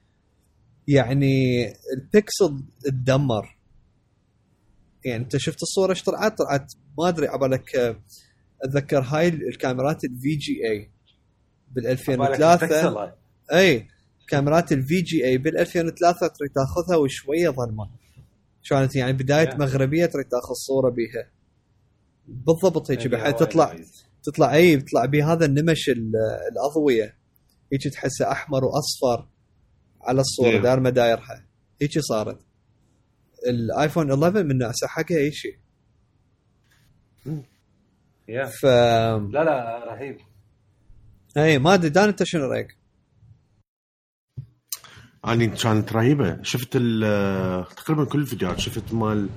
يعني 0.88 1.66
البكسل 1.96 2.62
تدمر 2.84 3.58
يعني 5.04 5.22
انت 5.24 5.36
شفت 5.36 5.62
الصورة 5.62 5.90
إيش 5.90 6.02
طلعت؟ 6.02 6.38
طلعت 6.38 6.72
ما 6.98 7.08
أدري 7.08 7.26
عبالك 7.28 7.76
آه، 7.76 8.00
أتذكر 8.64 9.00
هاي 9.00 9.28
الكاميرات 9.28 10.04
ال 10.04 10.34
VGA 10.36 10.90
بال 11.70 11.82
بالك 11.82 11.90
2003 11.90 12.64
البكسل. 12.64 13.12
اي 13.52 13.88
كاميرات 14.28 14.72
ال 14.72 15.00
VGA 15.00 15.38
بال 15.38 15.58
2003 15.58 16.26
تريد 16.26 16.50
تاخذها 16.50 16.96
وشوية 16.96 17.48
ظلمة. 17.50 17.90
كانت 18.70 18.96
يعني 18.96 19.12
بداية 19.12 19.50
Yeah. 19.50 19.54
مغربية 19.60 20.06
تريد 20.06 20.24
تاخذ 20.28 20.54
صورة 20.54 20.90
بيها. 20.90 21.30
بالضبط 22.28 22.90
هيك 22.90 22.98
يعني 22.98 23.10
بحيث 23.10 23.34
تطلع. 23.34 23.76
تطلع 24.22 24.54
اي 24.54 24.76
تطلع 24.76 25.04
بهذا 25.04 25.44
النمش 25.46 25.88
ال- 25.88 26.12
الأضوية. 26.52 27.14
هيك 27.72 27.88
تحسه 27.92 28.30
أحمر 28.32 28.64
وأصفر. 28.64 29.28
على 30.02 30.20
الصورة 30.20 30.58
Yeah. 30.58 30.62
دار 30.62 30.80
ما 30.80 30.90
دايرها 30.90 31.44
هيك 31.82 31.98
صارت. 31.98 32.38
الايفون 33.48 34.10
11 34.12 34.42
من 34.44 34.58
ناسه 34.58 34.86
حقها 34.86 35.16
أي 35.18 35.32
شيء. 35.32 35.56
يا. 38.28 38.44
ف 38.44 38.64
لا 38.64 39.44
لا 39.44 39.84
رهيب. 39.94 40.18
اي 41.36 41.58
ما 41.58 41.74
أدري 41.74 41.88
دان 41.90 42.08
أنت 42.08 42.22
شنو 42.22 42.44
رأيك؟ 42.44 42.76
اني 45.26 45.46
كانت 45.48 45.92
رهيبة. 45.92 46.42
شفت 46.42 46.68
ال- 46.74 47.68
تقريبا 47.76 48.04
كل 48.04 48.20
الفيديوهات. 48.20 48.58
شفت 48.58 48.92
مال 48.92 49.28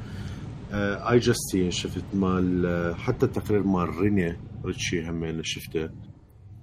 اي 0.74 1.20
جاستين 1.20 1.72
شفت 1.72 2.04
مال 2.14 2.66
آه، 2.66 2.94
حتى 2.94 3.26
التقرير 3.26 3.64
مال 3.64 3.90
رينيا 3.98 4.40
ريتشي 4.66 5.10
همين 5.10 5.44
شفته. 5.44 5.90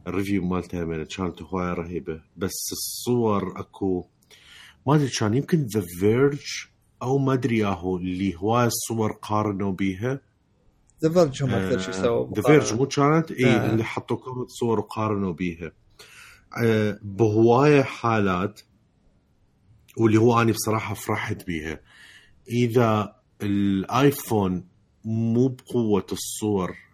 ال 0.09 0.14
review 0.14 0.45
مالته 0.45 0.85
همين 0.85 1.05
كانت 1.05 1.43
هوايه 1.43 1.73
رهيبة. 1.73 2.23
بس 2.37 2.73
الصور 2.73 3.61
أكو 3.61 4.07
ما 4.87 4.95
أدري 4.95 5.09
كان 5.09 5.35
يمكن 5.35 5.67
The 5.75 5.81
Verge 6.01 6.45
أو 7.03 7.19
ما 7.19 7.33
أدري 7.33 7.59
ياهو 7.59 7.97
اللي 7.97 8.35
هوايه 8.37 8.67
الصور 8.67 9.13
قارنوا 9.13 9.73
بيها. 9.73 10.21
The 11.03 11.13
Verge 11.13 11.43
هم 11.43 11.51
أكثر 11.51 11.79
شيء 11.79 11.93
سووا 11.93 12.35
The 12.35 12.43
Verge 12.43 12.75
مو 12.75 12.87
كانت؟ 12.87 13.31
إي 13.31 13.47
آه. 13.47 13.71
اللي 13.71 13.85
حطوا 13.85 14.17
كم 14.17 14.47
صور 14.49 14.79
وقارنوا 14.79 15.33
بيها. 15.33 15.73
آه، 16.65 16.99
بهواية 17.03 17.83
حالات 17.83 18.61
واللي 19.97 20.19
هو 20.19 20.43
أنا 20.43 20.53
بصراحة 20.53 20.95
فرحت 20.95 21.47
بيها. 21.47 21.81
إذا 22.49 23.17
الايفون 23.43 24.69
مو 25.05 25.49
بقوة 25.49 26.07
الصور 26.13 26.71
آه، 26.71 26.88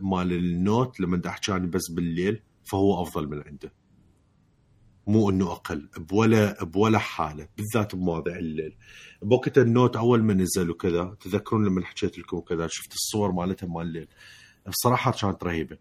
مال 0.00 0.32
ال 0.32 0.46
Note 0.46 1.00
لما 1.00 1.22
احكي 1.26 1.58
بس 1.58 1.90
بالليل 1.90 2.42
فهو 2.64 3.02
أفضل 3.02 3.28
من 3.28 3.42
عنده. 3.46 3.72
مو 5.06 5.30
إنه 5.30 5.52
أقل 5.52 5.88
ولا 5.96 6.64
ولا 6.64 6.98
حالة 6.98 7.48
بالذات 7.56 7.94
بمواضيع 7.94 8.36
الليل. 8.36 8.76
بوقت 9.22 9.58
ال 9.58 9.66
Note 9.66 9.96
أول 9.96 10.22
ما 10.22 10.34
نزل 10.34 10.70
وكذا 10.70 11.16
تذكرون 11.20 11.66
لما 11.66 11.84
حكيت 11.84 12.18
لكم 12.18 12.40
كذا 12.40 12.66
شفت 12.66 12.92
الصور 12.92 13.32
مالتها 13.32 13.66
مال 13.66 13.86
الليل. 13.86 14.08
بصراحة 14.68 15.12
كانت 15.12 15.44
رهيبة. 15.44 15.78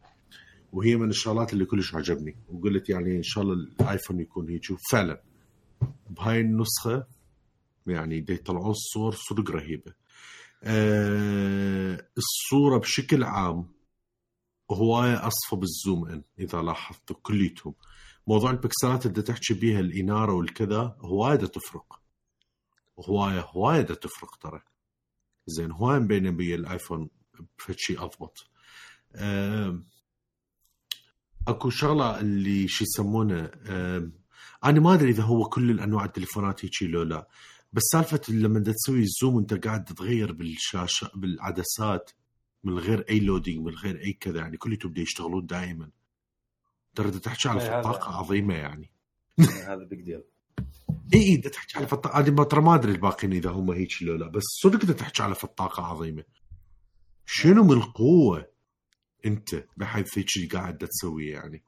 وهي 0.71 0.95
من 0.95 1.09
الشغلات 1.09 1.53
اللي 1.53 1.65
كلش 1.65 1.95
عجبني. 1.95 2.37
وقلت 2.49 2.89
يعني 2.89 3.17
إن 3.17 3.23
شاء 3.23 3.43
الله 3.43 3.53
الآيفون 3.53 4.19
يكون 4.19 4.49
هيك. 4.49 4.65
فعلا 4.91 5.21
بهاي 6.09 6.39
النسخة 6.39 7.07
يعني 7.87 8.21
دي 8.21 8.33
يطلعون 8.33 8.69
الصور 8.69 9.11
صدق 9.11 9.51
رهيبة. 9.51 9.93
أه 10.63 12.07
الصورة 12.17 12.77
بشكل 12.77 13.23
عام 13.23 13.75
هواية 14.71 15.27
أصفى 15.27 15.55
بال 15.55 15.73
zoom 15.73 16.07
إن 16.07 16.23
إذا 16.39 16.61
لاحظتوا 16.61 17.15
كليتهم 17.21 17.73
موضوع 18.27 18.51
ال 18.51 18.59
pixelات 18.59 19.05
اللي 19.05 19.21
تحكي 19.21 19.53
بيها 19.53 19.79
الإنارة 19.79 20.33
والكذا 20.33 20.97
هواية 20.99 21.35
تفرق. 21.35 22.01
هواية 23.09 23.41
هواية 23.41 23.81
تفرق 23.81 24.35
ترى. 24.35 24.61
زين 25.47 25.71
هواية 25.71 25.99
مبينة 25.99 26.31
بي 26.31 26.55
الآيفون 26.55 27.09
بشي 27.69 27.97
أضبط. 27.97 28.49
أه 29.15 29.79
أكو 31.47 31.69
شغلة 31.69 32.19
اللي 32.19 32.67
شو 32.67 32.83
يسمونه 32.83 33.51
أم، 33.67 34.13
أنا 34.63 34.79
ما 34.79 34.93
أدري 34.93 35.09
إذا 35.09 35.23
هو 35.23 35.49
كل 35.49 35.71
الأنواع 35.71 36.05
التليفونات 36.05 36.65
هيك 36.65 36.83
لو 36.83 37.03
لا. 37.03 37.27
بس 37.73 37.81
سالفة 37.91 38.21
لما 38.29 38.59
دا 38.59 38.71
تسوي 38.71 38.99
ال 38.99 39.06
zoom 39.06 39.35
وانت 39.35 39.53
قاعد 39.53 39.83
تغير 39.83 40.31
بالشاشة 40.31 41.11
بالعدسات 41.15 42.11
من 42.63 42.79
غير 42.79 43.05
أي 43.09 43.19
loading 43.19 43.65
من 43.65 43.75
غير 43.75 44.01
أي 44.01 44.13
كذا 44.13 44.39
يعني 44.39 44.57
كليتهم 44.57 44.91
بده 44.91 45.01
يشتغلون 45.01 45.45
دائما 45.45 45.89
ترى 46.95 47.11
دا 47.11 47.19
تحكي 47.19 47.49
على 47.49 47.61
إيه، 47.61 47.81
طاقه 47.81 48.17
عظيمة 48.17 48.53
يعني. 48.53 48.91
هذا 49.39 49.83
big 49.83 50.01
deal 50.01 50.23
اي 51.13 51.19
اي 51.19 51.37
دا 51.37 51.49
تحكي 51.49 51.77
على 51.77 51.87
فط... 51.87 52.07
أنا 52.07 52.43
ترى 52.43 52.61
ما 52.61 52.75
أدري 52.75 52.91
الباقيين 52.91 53.33
إذا 53.33 53.49
هم 53.49 53.71
هيك 53.71 54.03
لو 54.03 54.15
لا 54.15 54.27
بس 54.27 54.43
صدق 54.63 54.85
دا 54.85 54.93
تحكي 54.93 55.23
على 55.23 55.35
فطاقة 55.35 55.83
عظيمة. 55.83 56.23
شنو 57.25 57.63
من 57.63 57.71
القوه 57.71 58.47
انت 59.25 59.65
بحيث 59.77 60.17
هيك 60.17 60.55
قاعد 60.55 60.77
تسويه 60.77 61.33
يعني؟ 61.33 61.63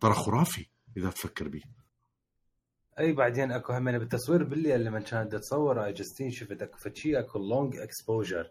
ترى 0.00 0.14
خرافي 0.14 0.66
إذا 0.96 1.10
تفكر 1.10 1.48
به 1.48 1.62
أي 3.00 3.12
بعدين 3.12 3.52
أكو 3.52 3.72
همين 3.72 3.98
بالتصوير 3.98 4.44
بالليل 4.44 4.84
لما 4.84 5.00
كانت 5.00 5.34
تصور 5.34 5.84
iJustine 5.84 6.30
شفت 6.30 6.62
أكو 6.62 6.78
فشي 6.78 7.18
أكو 7.18 7.38
long 7.38 7.76
exposure 7.76 8.50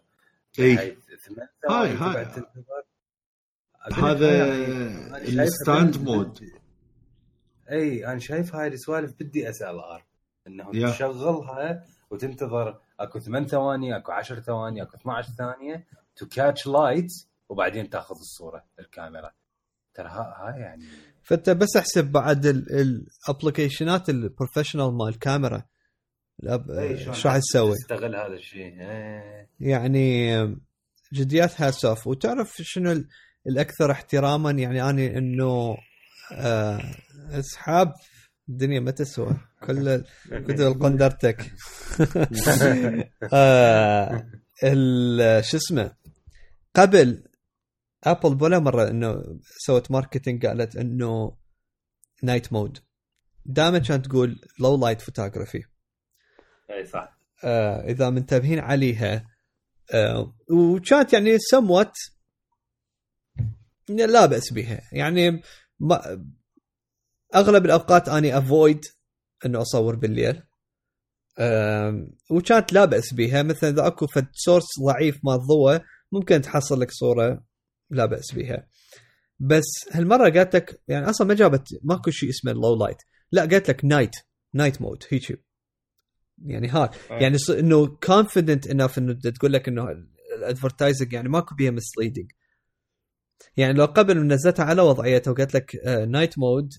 إي. 0.58 0.96
هاي- 1.70 1.96
هاي. 1.96 2.26
هذا 3.92 4.38
يعني 4.38 5.42
ال 5.42 5.51
stand 5.51 5.96
mode 5.96 6.38
إي 7.70 8.06
أنا 8.06 8.18
شايف 8.18 8.54
هاي 8.54 8.68
السوالف 8.68 9.12
بال 9.20 9.50
DSLR 9.50 10.04
انه. 10.46 10.90
تشغلها 10.90 11.84
وتنتظر 12.10 12.80
أكو 13.00 13.18
8 13.18 13.46
ثواني 13.46 13.96
أكو 13.96 14.12
10 14.12 14.40
ثواني 14.40 14.82
أكو 14.82 14.96
12 14.96 15.28
ثانية 15.38 15.86
to 16.16 16.26
catch 16.26 16.66
light 16.66 17.10
وبعدين 17.48 17.90
تأخذ 17.90 18.14
الصورة 18.18 18.64
الكاميرا. 18.78 19.32
ترى 19.94 20.08
ها- 20.08 20.34
هاي 20.36 20.60
يعني 20.60 20.84
فانت 21.24 21.50
بس 21.50 21.76
احسب 21.76 22.04
بعد 22.04 22.46
ال 22.46 22.59
applications 22.59 24.08
ال 24.10 24.16
professional 24.16 24.92
مال 24.98 25.08
الكاميرا. 25.08 25.62
إيش 26.70 27.26
راح 27.26 27.38
تسوي؟ 27.38 27.74
تستغل 27.74 28.16
هذا 28.16 28.34
الشيء؟ 28.34 28.80
إيه. 28.80 29.48
يعني 29.60 30.34
جديات 31.12 31.60
هاسوف 31.60 32.06
وتعرف 32.06 32.56
شنو 32.62 32.92
ال- 32.92 33.08
الأكثر 33.46 33.90
احتراما؟ 33.90 34.50
يعني 34.50 34.90
أني 34.90 35.18
إنه 35.18 35.76
آه، 36.32 36.80
أسحاب 37.30 37.92
الدنيا 38.48 38.80
ما 38.80 38.90
تسوى؟ 38.90 39.36
كل 39.66 40.02
كتب 40.30 40.60
القندرتك. 40.72 41.42
آه، 43.32 44.26
ال- 44.64 45.44
شو 45.44 45.56
اسمه؟ 45.56 45.90
قبل 46.76 47.22
ابل 48.04 48.44
ولا 48.44 48.58
مرة 48.58 48.88
إنه 48.88 49.38
سوت 49.58 49.90
ماركتينج 49.90 50.46
قالت 50.46 50.76
إنه 50.76 51.36
نايت 52.22 52.52
مود 52.52 52.78
دائما 53.46 53.78
كانت 53.78 54.06
تقول 54.06 54.40
لو 54.60 54.76
لايت 54.76 55.00
فوتوغرافي 55.00 55.62
أي 56.70 56.86
صح. 56.86 57.18
آه 57.44 57.84
إذا 57.84 58.10
منتبهين 58.10 58.58
عليها. 58.58 59.28
آه 59.94 60.34
وكانت 60.50 61.12
يعني 61.12 61.38
سموت 61.38 61.92
لا 63.88 64.26
بأس 64.26 64.52
بها 64.52 64.80
يعني 64.92 65.42
ما 65.80 66.24
أغلب 67.34 67.64
الأوقات 67.64 68.08
أني 68.08 68.38
avoid 68.38 68.84
إنه 69.46 69.62
أصور 69.62 69.96
بالليل. 69.96 70.42
وكانت 72.30 72.72
لا 72.72 72.84
بأس 72.84 73.14
بها 73.14 73.42
مثلا 73.42 73.70
إذا 73.70 73.86
أكو 73.86 74.06
فد 74.06 74.26
source 74.32 74.66
ضعيف 74.86 75.20
مال 75.24 75.38
ضوء 75.46 75.80
ممكن 76.12 76.40
تحصل 76.40 76.80
لك 76.80 76.90
صورة 76.90 77.44
لا 77.90 78.06
بأس 78.06 78.34
بها 78.34 78.68
بس 79.38 79.66
هالمرة 79.92 80.30
قالت 80.30 80.56
لك 80.56 80.82
يعني 80.88 81.10
أصلا 81.10 81.26
ما 81.26 81.34
جابت 81.34 81.68
ماكو 81.82 82.10
شيء 82.10 82.30
اسمه 82.30 82.52
low 82.52 82.76
light 82.84 82.96
لا 83.32 83.42
قالت 83.42 83.68
لك 83.68 83.84
night 83.84 84.16
night 84.54 84.82
mode 84.82 85.04
هيك 85.10 85.44
يعني 86.44 86.68
ها 86.68 86.90
يعني 87.10 87.38
ص- 87.38 87.50
إنه 87.50 87.86
confident 87.86 88.66
enough 88.66 88.98
إنه 88.98 89.12
تقول 89.12 89.52
لك 89.52 89.68
إنه 89.68 89.86
ال 90.38 90.44
advertising 90.44 91.12
يعني 91.12 91.28
ماكو 91.28 91.54
بيها 91.54 91.70
misleading 91.70 92.32
يعني 93.56 93.72
لو 93.72 93.84
قبل 93.84 94.26
نزلتها 94.26 94.64
على 94.64 94.82
وضعيتها 94.82 95.30
وقالت 95.30 95.54
لك 95.54 95.76
night 96.08 96.38
mode 96.38 96.72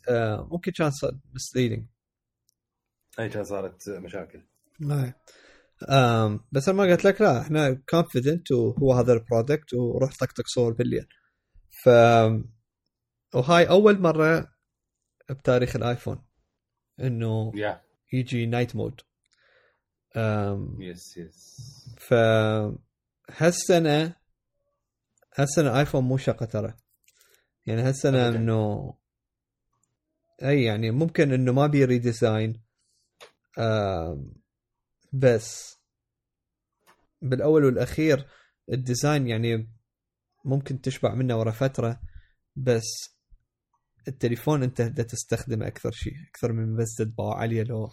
ممكن 0.51 0.71
كان 0.71 0.91
misleading 1.33 1.85
أي 3.19 3.29
كان 3.29 3.43
صارت 3.43 3.89
مشاكل. 3.89 4.41
آم 4.81 5.13
بس 6.51 6.69
أنا 6.69 6.77
ما 6.77 6.83
قلت 6.83 7.05
لك 7.05 7.21
لا 7.21 7.41
إحنا 7.41 7.81
confident 7.89 8.51
وهو 8.51 8.93
هذا 8.93 9.13
ال 9.13 9.21
product 9.21 9.73
وروح 9.73 10.11
طقطق 10.19 10.43
صور 10.47 10.73
بالليل. 10.73 11.07
ف 11.83 11.89
وهاي 13.35 13.69
أول 13.69 13.99
مرة 14.01 14.51
بتاريخ 15.29 15.75
الآيفون 15.75 16.23
إنه 16.99 17.51
يا 17.55 17.81
يجي 18.13 18.45
night 18.45 18.75
mode 18.75 19.01
yes 20.79 21.17
yes 21.17 21.57
ف 21.97 22.13
هالسنة 23.37 24.15
هالسنة 25.35 25.79
ايفون 25.79 26.03
مو 26.03 26.17
شقه 26.17 26.45
ترى. 26.45 26.73
يعني 27.65 27.81
هالسنة 27.81 28.27
أبداً. 28.27 28.37
إنه 28.39 28.93
أي 30.43 30.63
يعني 30.63 30.91
ممكن 30.91 31.33
إنه 31.33 31.51
ما 31.51 31.67
بي 31.67 31.85
redesign 31.85 32.61
آم، 33.59 34.40
بس. 35.11 35.77
بالأول 37.21 37.65
والأخير 37.65 38.27
ال 38.71 38.79
design 38.79 39.27
يعني 39.27 39.67
ممكن 40.45 40.81
تشبع 40.81 41.13
منه 41.15 41.39
ورا 41.39 41.51
فترة 41.51 42.01
بس 42.55 43.15
التليفون 44.07 44.63
أنت 44.63 44.81
بدك 44.81 45.05
تستخدمه 45.05 45.67
أكثر 45.67 45.91
شيء 45.91 46.13
أكثر 46.29 46.51
من 46.51 46.75
بس 46.77 46.95
تطبعه 46.97 47.33
عليه 47.35 47.63
لو. 47.63 47.89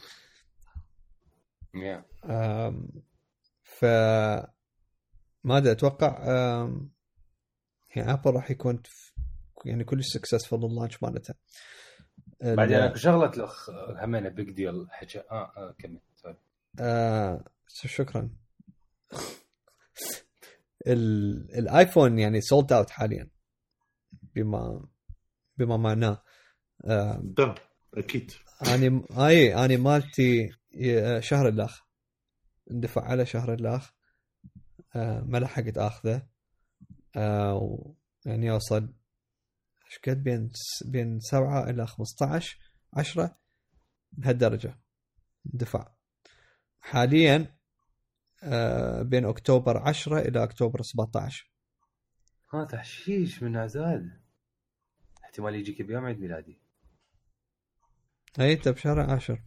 يا 1.75 2.05
آم، 2.25 2.89
ف 3.63 3.85
ما 5.45 5.57
ادري 5.59 5.73
أتوقع 5.73 6.19
يعني 7.97 8.13
ابل 8.13 8.31
راح 8.31 8.51
يكون 8.51 8.83
يعني 9.65 9.85
كلش 9.85 10.07
successful 10.07 10.65
ال 10.65 10.70
launch 10.70 11.03
مالته. 11.03 11.35
ال- 12.43 12.57
بعدين 12.57 12.77
اكو 12.77 12.95
شغله 12.97 13.33
همينه 14.05 14.29
big 14.29 14.51
deal 14.51 14.87
حكى 14.91 15.19
آه 15.19 15.53
آه 15.57 15.75
كمل. 15.79 16.01
آه 16.81 17.45
شكرا. 17.69 18.31
ال- 20.87 21.59
الايفون 21.59 22.19
يعني 22.19 22.41
sold 22.41 22.73
out 22.73 22.91
حاليا 22.91 23.31
بما 24.35 24.89
بما 25.57 25.77
معناه. 25.77 26.23
آه 26.85 27.21
ده 27.25 27.55
أكيد. 27.95 28.33
اني 28.75 29.03
أي 29.11 29.55
اني 29.65 29.77
مالتي 29.77 30.49
شهر 31.21 31.49
الأخ 31.49 31.83
اندفع 32.71 33.03
على 33.05 33.27
شهر 33.27 33.55
الأخ. 33.55 33.93
آه 34.97 35.21
ما 35.21 35.39
لحقت 35.39 35.79
أخذه. 35.79 36.27
آه 37.17 37.55
و- 37.55 37.95
يعني 38.27 38.47
يوصل 38.47 38.95
إيش 39.87 39.99
قد؟ 40.09 40.23
بين 40.23 40.51
بين 40.87 41.21
7 41.21 41.71
إلى 41.71 41.87
15 41.87 42.59
10 42.95 43.39
بهالدرجة. 44.13 44.79
دفع 45.45 45.93
حاليا 46.81 47.59
آه 48.43 49.03
بين 49.03 49.25
أكتوبر 49.25 49.79
10 49.79 50.19
إلى 50.19 50.43
أكتوبر 50.43 50.83
17 50.83 51.51
ها 52.53 52.65
تحشيش 52.65 53.43
من 53.43 53.57
عزال 53.57 54.21
احتمال 55.25 55.55
يجيك 55.55 55.83
بيوم 55.83 56.05
عيد 56.05 56.21
ميلادي. 56.21 56.59
اي 58.41 58.53
انت 58.53 58.69
بشهر 58.69 59.01
10 59.01 59.43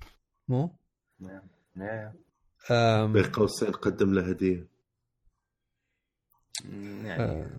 مو؟ 0.48 0.76
نعم 1.20 1.42
نعم. 1.76 3.14
بين 3.14 3.24
قوسين 3.24 3.72
قدم 3.72 4.14
له 4.14 4.30
هدية. 4.30 4.68
يعني 6.66 7.24
آه، 7.24 7.34
يعني 7.34 7.52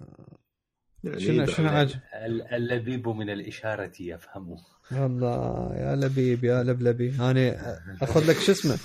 شنو 1.05 1.43
يدعي 1.43 1.47
شنو. 1.47 1.69
عاجب؟ 1.69 1.99
ال- 2.27 2.43
اللبيب 2.55 3.09
من 3.09 3.31
الإشارة 3.31 3.93
يفهم 4.01 4.57
والله 4.93 5.75
يا 5.75 5.97
لبيب 5.97 6.45
يا 6.45 6.63
لبلبي 6.63 7.15
أنا 7.21 7.79
أخذ 8.03 8.31
لك 8.31 8.37
شو 8.39 8.53
اسمه؟ 8.53 8.79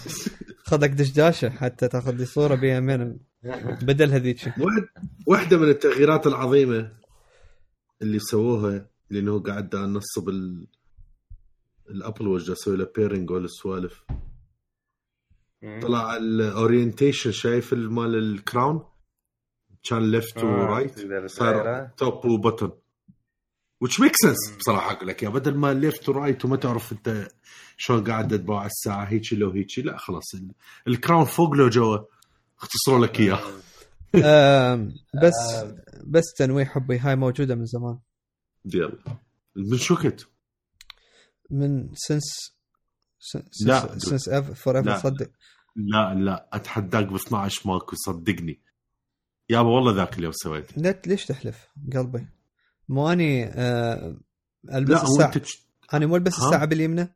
أخذ 0.67 0.81
لك 0.83 0.89
دشداشة 0.89 1.49
حتى 1.49 1.87
تأخذ 1.87 2.11
لي 2.15 2.25
صورة 2.25 2.55
بيمين. 2.55 3.19
بدل 3.81 4.11
هذيك 4.11 4.39
واحد 4.57 4.87
واحدة 5.27 5.57
من 5.57 5.69
التغييرات 5.69 6.27
العظيمة 6.27 6.91
اللي 8.01 8.19
سووها 8.19 8.87
لأنه 9.09 9.39
قاعد 9.39 9.75
نصب 9.75 10.29
ال... 10.29 10.67
الأبل 11.89 12.27
ووتش 12.27 12.51
أسوي 12.53 12.77
له 12.77 12.87
pairing 12.95 13.31
والسوالف 13.31 14.03
طلع 15.81 16.17
ال 16.17 16.27
orientation 16.27 17.31
شايف 17.31 17.73
مال 17.73 18.15
ال 18.15 18.27
crown 18.27 18.85
كان 19.89 20.11
left 20.11 20.37
آه، 20.37 20.45
و 20.45 20.54
right 20.54 20.99
صار. 21.29 21.89
top 21.97 22.25
و 22.25 22.32
bottom 22.32 22.71
which 23.85 23.93
makes 24.03 24.27
sense 24.29 24.57
بصراحة. 24.59 24.91
أقول 24.91 25.07
لك 25.07 25.23
يا 25.23 25.29
بدل 25.29 25.55
ما 25.57 25.73
left 25.73 26.09
و 26.09 26.15
right 26.15 26.45
وما 26.45 26.57
تعرف 26.57 26.91
انت 26.91 27.27
شلون 27.77 28.03
قاعد 28.03 28.27
تتبع 28.27 28.65
الساعة 28.65 29.03
هيك 29.05 29.33
لو 29.33 29.51
هيك 29.51 29.79
لا 29.79 29.97
خلاص 29.97 30.35
ال- 30.35 30.51
ال 30.87 30.93
crown 30.93 31.25
فوق 31.25 31.53
لو 31.53 31.69
جوا 31.69 31.97
اختصروا 32.61 33.05
لك 33.05 33.19
إياه. 33.19 33.39
آم، 34.15 34.91
بس 35.23 35.33
آه. 35.53 35.75
بس 36.07 36.23
تنويه 36.37 36.65
حبي 36.65 36.99
هاي 36.99 37.15
موجودة 37.15 37.55
من 37.55 37.65
زمان. 37.65 37.99
يلا. 38.65 38.99
من 39.55 39.77
شكت 39.77 40.27
من 41.49 41.89
since 41.93 42.57
لا. 43.65 43.97
since 43.99 44.29
forever. 44.29 44.97
صدق. 44.97 45.29
لا 45.75 46.13
لا. 46.15 46.49
أتحداك 46.53 47.05
ب 47.05 47.15
12 47.15 47.61
ماكو 47.69 47.95
صدقني. 47.95 48.59
يابا 49.49 49.69
والله 49.69 49.95
ذاك 49.95 50.17
اليوم 50.17 50.31
سويت 50.31 50.77
لا 50.77 51.01
ليش 51.05 51.25
تحلف؟ 51.25 51.67
قلبي. 51.93 52.27
مو 52.89 53.11
أني 53.11 53.45
آه، 53.45 54.17
ألبس 54.73 55.03
الساعة 55.03 55.35
أنت 55.35 55.47
أنا 55.93 56.05
مو 56.05 56.15
ألبس؟ 56.15 56.37
الساعة 56.37 56.65
باليمنى؟ 56.65 57.15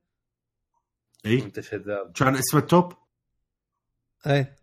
اي 1.26 1.44
أنت 1.44 1.60
شذاب. 1.60 2.12
كان 2.16 2.36
اسمه 2.36 2.60
توب؟ 2.60 2.94
اي 4.28 4.56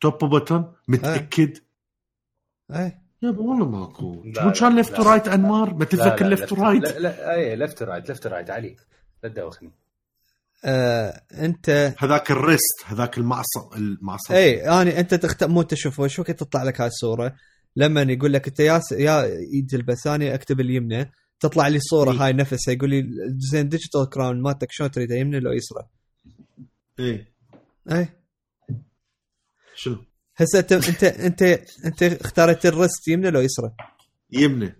توب 0.00 0.22
وبطن 0.22 0.72
متأكد؟ 0.88 1.58
اي 2.70 2.98
يابا 3.22 3.40
والله 3.42 3.68
ماكو. 3.68 4.22
مو 4.24 4.52
كان 4.52 4.76
ليفت 4.76 4.92
لا. 4.92 5.00
ورايت 5.00 5.28
أنمار؟ 5.28 5.74
ما 5.74 5.84
تتذكر 5.84 6.26
ليفت 6.26 6.52
ورايت 6.52 6.82
لا 6.82 6.98
لا 6.98 7.34
اي 7.34 7.56
ليفت 7.56 7.82
رايت 7.82 8.08
ليفت 8.08 8.26
رايت 8.26 8.50
علي. 8.50 8.76
لا 9.22 9.28
تدوخني 9.28 9.72
آه، 10.64 11.22
انت 11.32 11.94
هذاك 11.98 12.30
الريست 12.30 12.84
هذاك 12.86 13.18
المعصب 13.18 13.72
المعصب. 13.76 14.32
اي 14.34 14.68
أنا 14.68 15.00
انت 15.00 15.14
تختار 15.14 15.48
مو 15.48 15.62
تشوفه 15.62 16.06
شو 16.06 16.24
كي 16.24 16.32
تطلع 16.32 16.62
لك 16.62 16.80
هاي 16.80 16.88
الصورة 16.88 17.36
لما 17.76 18.02
يقول 18.02 18.32
لك 18.32 18.48
انت 18.48 18.60
يا 18.60 18.78
س... 18.78 18.92
يا 18.92 19.24
ايد 19.24 19.74
البس 19.74 20.06
أنا 20.06 20.34
اكتب 20.34 20.60
اليمنى 20.60 21.12
تطلع 21.40 21.68
لي 21.68 21.78
صوره 21.80 22.12
إي. 22.12 22.16
هاي 22.18 22.32
نفسها 22.32 22.74
يقول 22.74 22.90
لي 22.90 23.04
زين 23.50 23.68
digital 23.68 24.08
crown 24.08 24.42
مالتك 24.42 24.68
شلون 24.70 24.90
تريده 24.90 25.14
يمنى 25.14 25.40
لو 25.40 25.52
يسرى. 25.52 25.88
إي. 27.00 27.26
إي. 27.92 28.08
شنو؟ 29.74 30.04
هسه 30.36 30.58
انت 30.58 30.72
انت 30.72 31.04
انت 31.04 31.42
انت 31.84 32.02
اختارت 32.02 32.66
ال 32.66 32.73
wrist 32.73 33.08
يمنى 33.08 33.30
لو 33.30 33.40
يسرى. 33.40 33.74
يمنى. 34.30 34.76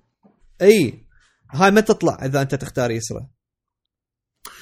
إي. 0.62 1.04
هاي 1.50 1.70
ما 1.70 1.80
تطلع 1.80 2.24
إذا 2.24 2.42
أنت 2.42 2.54
تختار 2.54 2.90
يسرى. 2.90 3.28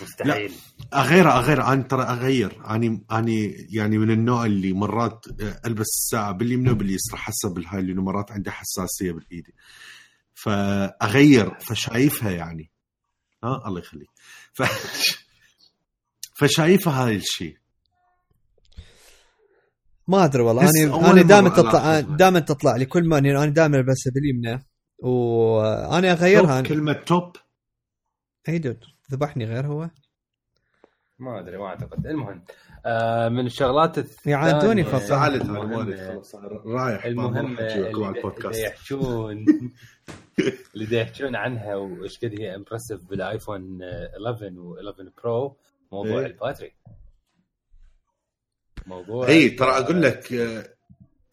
مستحيل. 0.02 0.52
اغير 0.94 1.30
أغير 1.30 1.62
أنا 1.62 1.82
ترى 1.82 2.02
أغير. 2.02 2.74
اني 2.74 3.04
اني 3.12 3.66
يعني 3.70 3.98
من 3.98 4.10
النوع 4.10 4.46
اللي 4.46 4.72
مرات 4.72 5.24
ألبس 5.66 5.86
الساعة 5.86 6.32
باليمنى 6.32 6.70
وباليسرى 6.70 7.18
حسب 7.18 7.58
الهاي 7.58 7.82
لأنه 7.82 8.02
مرات 8.02 8.32
عندي 8.32 8.50
حساسية 8.50 9.12
بالايد 9.12 9.46
فأغير 10.34 11.58
فشايفها 11.60 12.30
يعني. 12.30 12.70
ها 13.44 13.62
الله 13.66 13.80
يخليك. 13.80 14.08
ف... 14.52 14.62
فشايفها 16.38 17.06
هاي 17.06 17.16
الشيء. 17.16 17.56
ما 20.08 20.24
أدري 20.24 20.42
والله. 20.42 20.62
أنا 20.62 21.10
أنا 21.10 21.22
دائما 21.22 21.48
تطلع. 21.48 22.00
دائما 22.00 22.40
تطلع 22.40 22.76
لي 22.76 22.84
كل 22.84 23.08
ما 23.08 23.18
أنا 23.18 23.46
دائما 23.46 23.76
ألبسها 23.76 24.12
باليمنى. 24.14 24.66
وأنا 24.98 26.12
أغيرها. 26.12 26.60
توب 26.60 26.66
كلمة 26.68 26.92
توب. 26.92 27.36
اي 28.48 28.58
دود. 28.58 28.91
ذبحني 29.12 29.44
غير 29.44 29.66
هو؟ 29.66 29.90
ما 31.18 31.40
أدري 31.40 31.58
ما 31.58 31.66
أعتقد. 31.66 32.06
المهم 32.06 32.44
آه 32.86 33.28
من 33.28 33.46
الشغلات 33.46 33.98
الثانية 33.98 34.36
يعادوني 34.36 34.84
فصل. 34.84 35.06
زعلت 35.06 35.42
هاي 35.42 35.48
المهم- 35.50 35.72
الوالد 35.72 35.96
خلاص 36.12 36.34
رايح 36.66 37.04
المهم 37.04 37.56
على 37.56 37.90
اللي 37.90 38.62
يحجون 38.62 39.44
اللي 40.74 40.96
يحجون 41.00 41.36
عنها 41.36 41.74
وإيش 41.76 42.18
قد 42.24 42.40
هي 42.40 42.54
impressive 42.54 43.00
بالآيفون 43.00 43.78
11 43.82 44.50
و11 44.50 45.22
برو 45.24 45.56
موضوع 45.92 46.20
إيه. 46.20 46.26
ال 46.26 46.31
battery. 46.31 46.72
موضوع 48.86 49.28
اي 49.28 49.50
ترى 49.50 49.70
أقول 49.70 50.02
لك 50.02 50.32
آه، 50.32 50.64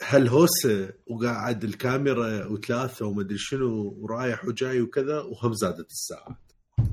هالهوسه 0.07 0.93
وقاعد 1.07 1.63
الكاميرا 1.63 2.45
وثلاثة 2.45 3.05
وما 3.05 3.21
أدري 3.21 3.37
شنو 3.37 3.95
ورايح 3.99 4.45
وجاي 4.45 4.81
وكذا 4.81 5.19
وهم 5.21 5.53
زادت 5.53 5.89
الساعة. 5.91 6.39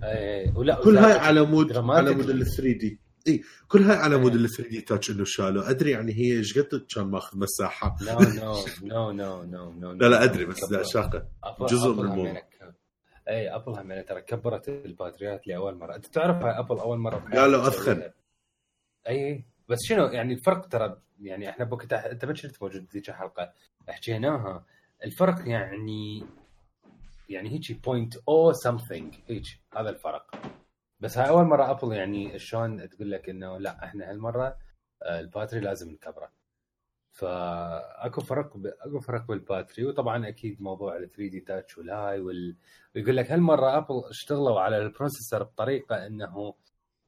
اي 0.03 0.53
ولا 0.57 0.75
كل 0.75 0.99
هاي 0.99 1.13
على 1.13 1.43
مود. 1.43 1.77
على 1.77 2.15
مود 2.15 2.31
ال 2.31 2.47
3D 2.47 3.01
إي 3.29 3.43
كل 3.69 3.83
هاي 3.83 3.97
على 3.97 4.17
مود 4.17 4.33
إيه. 4.33 4.41
ال 4.41 4.51
3D 4.51 4.81
touch 4.81 5.11
إنه 5.11 5.25
شالوا 5.25 5.71
أدري 5.71 5.91
يعني 5.91 6.13
هي 6.13 6.39
إيش 6.39 6.59
قد 6.59 6.87
كان 6.95 7.05
ماخذ 7.05 7.39
مساحة. 7.39 7.97
no 8.03 8.19
no 8.83 9.13
no 9.13 9.43
no 9.43 9.73
no 9.73 9.73
no 9.73 9.93
لا 9.93 10.07
لا 10.07 10.25
أدري 10.25 10.45
بس 10.45 10.73
لا 10.73 10.83
شاقه 10.83 11.27
جزء 11.61 11.93
من 11.93 12.01
الموضوع. 12.01 12.43
إي 13.29 13.55
ابل 13.55 13.73
هم 13.73 13.91
يعني 13.91 14.03
ترى 14.03 14.23
كبرت 14.23 14.69
الباتريات 14.69 15.47
لأول 15.47 15.75
مرة. 15.75 15.97
أنت 15.97 16.07
تعرف 16.07 16.37
هاي 16.37 16.59
أبل 16.59 16.79
أول 16.79 16.99
مرة 16.99 17.17
قالوا. 17.35 17.69
أثخن. 17.69 18.03
إي 19.09 19.45
بس 19.69 19.79
شنو؟ 19.89 20.07
يعني 20.07 20.35
الفرق 20.35 20.67
ترى 20.67 20.97
يعني 21.21 21.49
إحنا 21.51 21.65
بوقت 21.65 21.93
أنت 21.93 22.25
ما 22.25 22.33
كنت 22.33 22.63
موجود 22.63 22.87
ذيك 22.93 23.09
الحلقة. 23.09 23.53
حكيناها. 23.89 24.65
الفرق 25.05 25.49
يعني 25.49 26.27
يعني 27.29 27.49
هيك 27.51 27.85
point 27.85 28.17
أو 28.29 28.53
something 28.53 29.15
هيك 29.27 29.45
هذا 29.77 29.91
الفرق. 29.91 30.37
بس 31.01 31.19
هاي 31.19 31.29
أول 31.29 31.45
مرة 31.45 31.71
Apple 31.71 31.93
يعني 31.93 32.39
شلون 32.39 32.89
تقول 32.89 33.11
لك 33.11 33.29
إنه 33.29 33.59
لا 33.59 33.85
إحنا 33.85 34.11
هالمرة 34.11 34.59
آه، 35.03 35.21
ال 35.21 35.26
battery 35.26 35.61
لازم 35.61 35.91
نكبره. 35.91 36.33
فأكو 37.13 38.21
فرق 38.21 38.57
ب... 38.57 38.67
أكو 38.67 39.01
فرق 39.01 39.27
بال 39.27 39.38
battery. 39.38 39.85
وطبعا 39.87 40.29
أكيد 40.29 40.63
موضوع 40.63 40.97
ال 40.97 41.11
3D 41.11 41.41
Touch 41.41 41.79
والهاي 41.79 42.21
وال... 42.21 42.57
ويقول 42.97 43.17
لك 43.17 43.31
هالمرة 43.33 43.77
Apple 43.77 44.03
اشتغلوا 44.11 44.61
على 44.61 44.79
ال 44.79 44.85
processor 44.85 45.43
بطريقة 45.43 46.07
إنه 46.07 46.55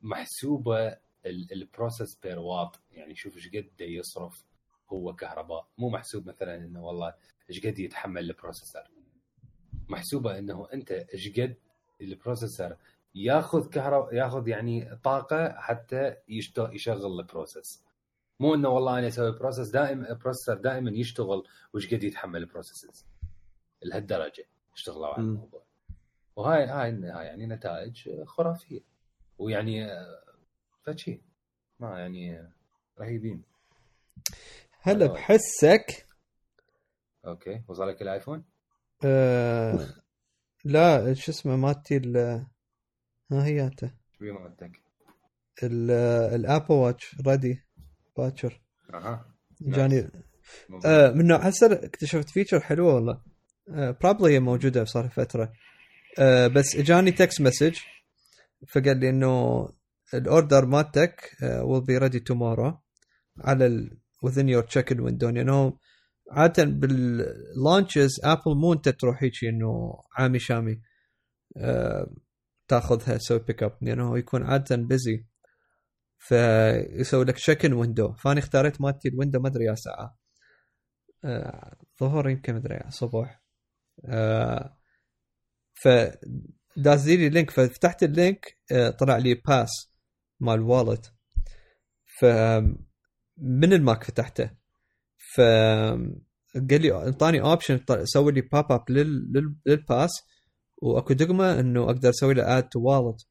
محسوبة 0.02 0.88
ال- 1.26 1.52
ال 1.52 1.60
process 1.60 2.18
per 2.22 2.38
watt 2.38 2.80
يعني 2.90 3.14
شوف 3.14 3.36
إيش 3.36 3.48
قد 3.48 3.80
يصرف 3.80 4.44
هو 4.92 5.14
كهرباء. 5.14 5.66
مو 5.78 5.88
محسوب 5.88 6.28
مثلا 6.28 6.54
إنه 6.56 6.84
والله 6.84 7.14
إيش 7.50 7.66
قد 7.66 7.78
يتحمل 7.78 8.30
ال 8.30 8.35
processor 8.35 8.82
محسوبة 9.88 10.38
إنه 10.38 10.68
أنت 10.72 10.90
إيش 10.90 11.40
قد 11.40 11.56
ال 12.00 12.08
processor 12.08 12.76
ياخذ 13.14 13.68
كهرباء 13.68 14.14
ياخذ 14.14 14.48
يعني 14.48 14.96
طاقة 14.96 15.60
حتى 15.60 16.16
يشتغل 16.28 16.74
يشغل 16.74 17.20
ال 17.20 17.27
process. 17.27 17.84
مو 18.40 18.54
إنه 18.54 18.68
والله 18.68 18.98
أنا 18.98 19.08
أسوي 19.08 19.38
process 19.38 19.68
دائما 19.68 20.12
processor 20.12 20.56
دائما 20.56 20.90
يشتغل 20.90 21.42
وش 21.74 21.94
قد 21.94 22.04
يتحمل 22.04 22.40
ال 22.40 22.46
processes. 22.46 23.06
لهالدرجة 23.82 24.44
اشتغلوا 24.74 25.06
على. 25.06 25.16
الموضوع. 25.16 25.62
وهاي 26.36 26.66
هاي 26.66 26.90
هاي 26.90 27.26
يعني 27.26 27.46
نتائج 27.46 28.24
خرافية. 28.24 28.80
ويعني 29.38 29.92
آه، 29.92 30.22
فشي 30.82 31.20
ما 31.80 31.98
يعني 31.98 32.40
آه، 32.40 32.52
رهيبين. 33.00 33.42
هلا 34.80 35.06
بحسك. 35.06 36.06
Okay 37.26 37.62
وصلك 37.68 38.02
الآيفون؟ 38.02 38.44
آه 39.04 39.88
لا 40.64 41.14
شو 41.14 41.32
اسمه 41.32 41.56
مالتي 41.56 41.96
ال- 41.96 42.46
ها 43.32 43.44
هي 43.44 43.64
انت 43.66 43.84
شو 44.18 44.24
مالتك؟ 44.24 44.72
ال 45.62 45.81
Apple 45.81 46.74
Watch 46.74 47.16
ready 47.26 47.62
باكر 48.16 48.60
أها 48.94 49.26
جاني. 49.60 50.10
آه 50.84 51.10
من 51.10 51.26
نوع 51.26 51.38
هسه 51.38 51.72
اكتشفت 51.72 52.30
feature 52.30 52.60
حلوة 52.60 52.94
والله. 52.94 53.20
آه 53.68 53.90
probably 54.02 54.34
هي 54.34 54.40
موجودة 54.40 54.84
صار 54.84 55.08
فترة. 55.08 55.52
آه 56.18 56.46
بس 56.46 56.76
اجاني 56.76 57.12
text 57.12 57.40
message 57.40 57.76
فقال 58.68 58.96
لي 59.00 59.08
إنه 59.10 59.68
ال 60.14 60.23
order 60.23 60.66
مالتك 60.66 61.36
آه 61.42 61.62
will 61.62 61.84
be 61.84 62.00
ready 62.02 62.20
tomorrow 62.32 62.74
على 63.40 63.66
ال 63.66 63.98
within 64.26 64.48
your 64.48 64.66
check-in 64.68 64.96
window. 65.00 65.24
لأنه 65.24 65.78
عادة 66.30 66.64
بال 66.64 66.95
launches 66.95 68.20
Apple 68.24 68.54
مو 68.56 68.72
أنت 68.72 68.88
تروح 68.88 69.22
هيك 69.22 69.44
إنه 69.44 70.02
عامي 70.16 70.38
شامي 70.38 70.80
آه 71.56 72.10
تاخذها 72.68 73.16
تسوي 73.16 73.38
pick 73.38 73.62
up 73.62 73.78
لأنه 73.82 74.18
يكون 74.18 74.42
عادة 74.42 74.76
busy 74.76 75.24
فيسوي 76.18 77.24
لك 77.24 77.36
check-in 77.36 77.72
window 77.72 78.12
فأنا 78.12 78.38
اختاريت 78.38 78.80
مالتي 78.80 79.08
ال 79.08 79.13
window 79.13 79.40
ما 79.40 79.48
أدري 79.48 79.64
يا 79.64 79.74
ساعة. 79.74 80.18
آه، 81.24 81.76
ظهر 82.00 82.28
يمكن 82.28 82.52
ما 82.52 82.58
أدري 82.58 82.90
صبح 82.90 83.42
آه، 84.04 84.78
ف 85.74 85.88
داز 86.76 87.08
لي 87.10 87.28
link 87.28 87.50
ففتحت 87.50 88.02
ال 88.02 88.13
link 88.13 88.58
طلع 88.98 89.16
لي 89.16 89.34
pass 89.34 89.92
مال 90.40 90.60
Wallet 90.60 91.14
ف 92.04 92.24
من 93.38 93.72
ال 93.72 93.80
Mac 93.80 94.04
فتحته؟ 94.04 94.57
ف 95.38 95.40
قال 96.70 96.82
لي 96.82 97.08
انطاني 97.08 97.40
option 97.40 97.80
سوي 98.04 98.32
لي 98.32 98.40
pop 98.40 98.72
up 98.72 98.90
لل 99.66 99.81
pass 99.81 100.10
وأكو 100.76 101.14
دقمة 101.14 101.60
إنه 101.60 101.84
أقدر 101.84 102.10
أسوي 102.10 102.34
له 102.34 102.58
add 102.58 102.68
to 102.68 102.80
Wallet 102.80 103.26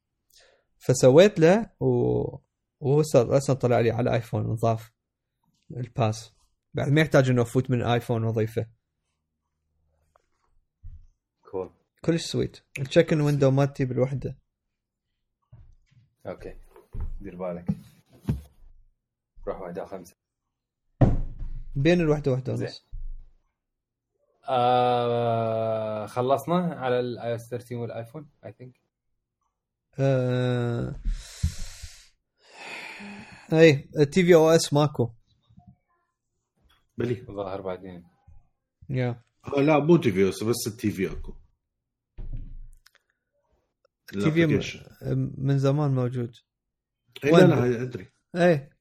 فسويت 0.78 1.40
له 1.40 1.70
و... 1.80 1.88
وهو 2.80 3.00
أصلا 3.14 3.56
طلع 3.56 3.80
لي 3.80 3.90
على 3.90 4.14
iPhone 4.14 4.42
نضاف 4.42 4.92
ال 5.70 5.80
pass. 5.80 6.32
بعد 6.74 6.88
ما 6.88 7.00
يحتاج 7.00 7.30
إنه 7.30 7.42
أفوت 7.42 7.70
من 7.70 7.82
iPhone 7.82 8.24
وأضيفه. 8.24 8.66
Cool 11.50 11.70
كلش 12.04 12.24
سويت 12.24 12.60
ال 12.78 12.83
check-in 12.83 13.20
window 13.20 13.50
مالتي 13.50 13.84
بالوحده 13.84 14.38
Okay 16.26 16.54
دير 17.20 17.36
بالك. 17.36 17.64
روح 19.48 19.60
واحدة 19.60 19.84
خمسة. 19.84 20.17
بين 21.78 22.00
الوحدة 22.00 22.32
وحده 22.32 22.54
زين. 22.54 22.66
ونص 22.68 22.84
آه 24.48 26.06
خلصنا 26.06 26.74
على 26.74 27.00
ال 27.00 27.34
iOS 27.34 27.48
13 27.50 27.76
والآيفون 27.76 28.30
I 28.44 28.52
think 28.52 28.80
آه... 29.98 31.00
اي 33.52 33.88
tvOS 34.12 34.72
ماكو. 34.72 35.10
بلي. 36.98 37.14
ظاهر 37.30 37.60
بعدين. 37.60 38.04
Yeah. 38.90 39.22
آه 39.46 39.60
لا 39.60 39.78
مو 39.78 39.96
TV 39.96 40.24
بس 40.24 40.66
ال 40.66 40.90
TV 40.90 41.12
أكو. 41.12 41.34
TV. 44.06 44.80
من 45.38 45.58
زمان 45.58 45.90
موجود. 45.90 46.36
إي 47.24 47.30
لا؟ 47.30 47.46
لا 47.46 47.82
أدري. 47.82 48.12
إيه. 48.36 48.77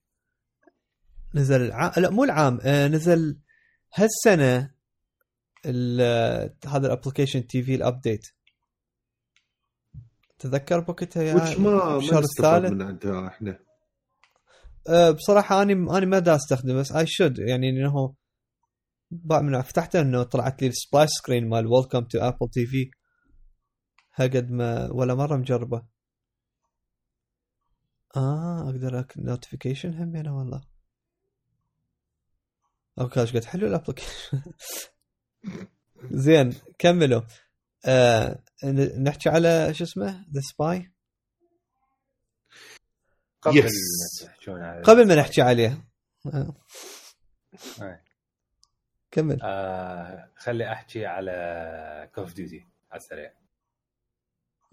نزل 1.36 1.62
العام 1.62 1.92
لا 1.98 2.10
مو 2.10 2.24
العام 2.24 2.60
آه 2.64 2.88
نزل 2.88 3.40
هالسنة 3.94 4.74
ال- 5.66 6.56
هذا 6.68 6.88
ال 6.88 6.93
application 6.93 7.48
TV 7.48 7.76
ال 7.76 7.83
update 7.83 8.28
تذكر 10.40 10.80
بوقتها 10.80 11.24
يا 11.24 11.36
وش 11.36 11.58
ما 11.58 11.98
الشهر 11.98 12.24
الثالث؟ 12.24 12.72
من 12.72 12.82
عندها 12.82 13.28
إحنا؟ 13.28 13.60
أه 14.90 15.12
بصراحة 15.12 15.62
أنا 15.62 15.98
أنا 15.98 16.06
ما 16.06 16.20
دا 16.20 16.36
استخدمه 16.36 16.74
بس 16.74 16.92
I 16.92 17.06
should 17.08 17.40
يعني 17.40 17.70
إنه 17.70 18.16
بعد 19.12 19.44
من 19.44 19.62
فتحته 19.62 20.02
إنه 20.02 20.24
طلعت 20.24 20.62
لي 20.62 20.68
ال 20.68 20.74
splash 20.74 21.10
screen 21.10 21.50
مال 21.50 21.68
Welcome 21.68 22.00
to 22.04 22.20
Apple 22.20 22.50
TV 22.54 22.92
هقد 24.14 24.52
ما 24.52 24.92
ولا 24.92 25.16
مرة 25.16 25.38
مجربة. 25.38 25.86
آه 28.16 28.70
أقدر 28.70 29.00
اكل 29.00 29.22
notification 29.24 29.94
هم 29.94 30.16
هنا 30.16 30.32
والله. 30.32 30.62
Okay 33.00 33.22
إيش 33.22 33.36
قد 33.36 33.46
حلو 33.46 33.68
ال 33.68 33.74
application 33.74 34.42
زين 36.12 36.54
كملوا. 36.80 37.22
آه 37.86 38.44
نحكي 39.00 39.30
على 39.30 39.74
شو 39.74 39.84
اسمه؟ 39.84 40.26
ذا 40.34 40.42
سباي 40.42 40.92
قبل 43.42 43.64
Yes. 43.64 44.28
قبل 44.84 45.08
ما 45.08 45.16
نحكي 45.16 45.42
عليه. 45.42 45.86
آه. 46.34 46.56
كمل. 49.12 49.40
آه 49.42 50.32
خلي 50.36 50.72
أحكي 50.72 51.06
على 51.06 52.10
Call 52.16 52.28
of 52.28 52.34
Duty 52.34 52.66
على 52.92 53.02
السريع. 53.02 53.34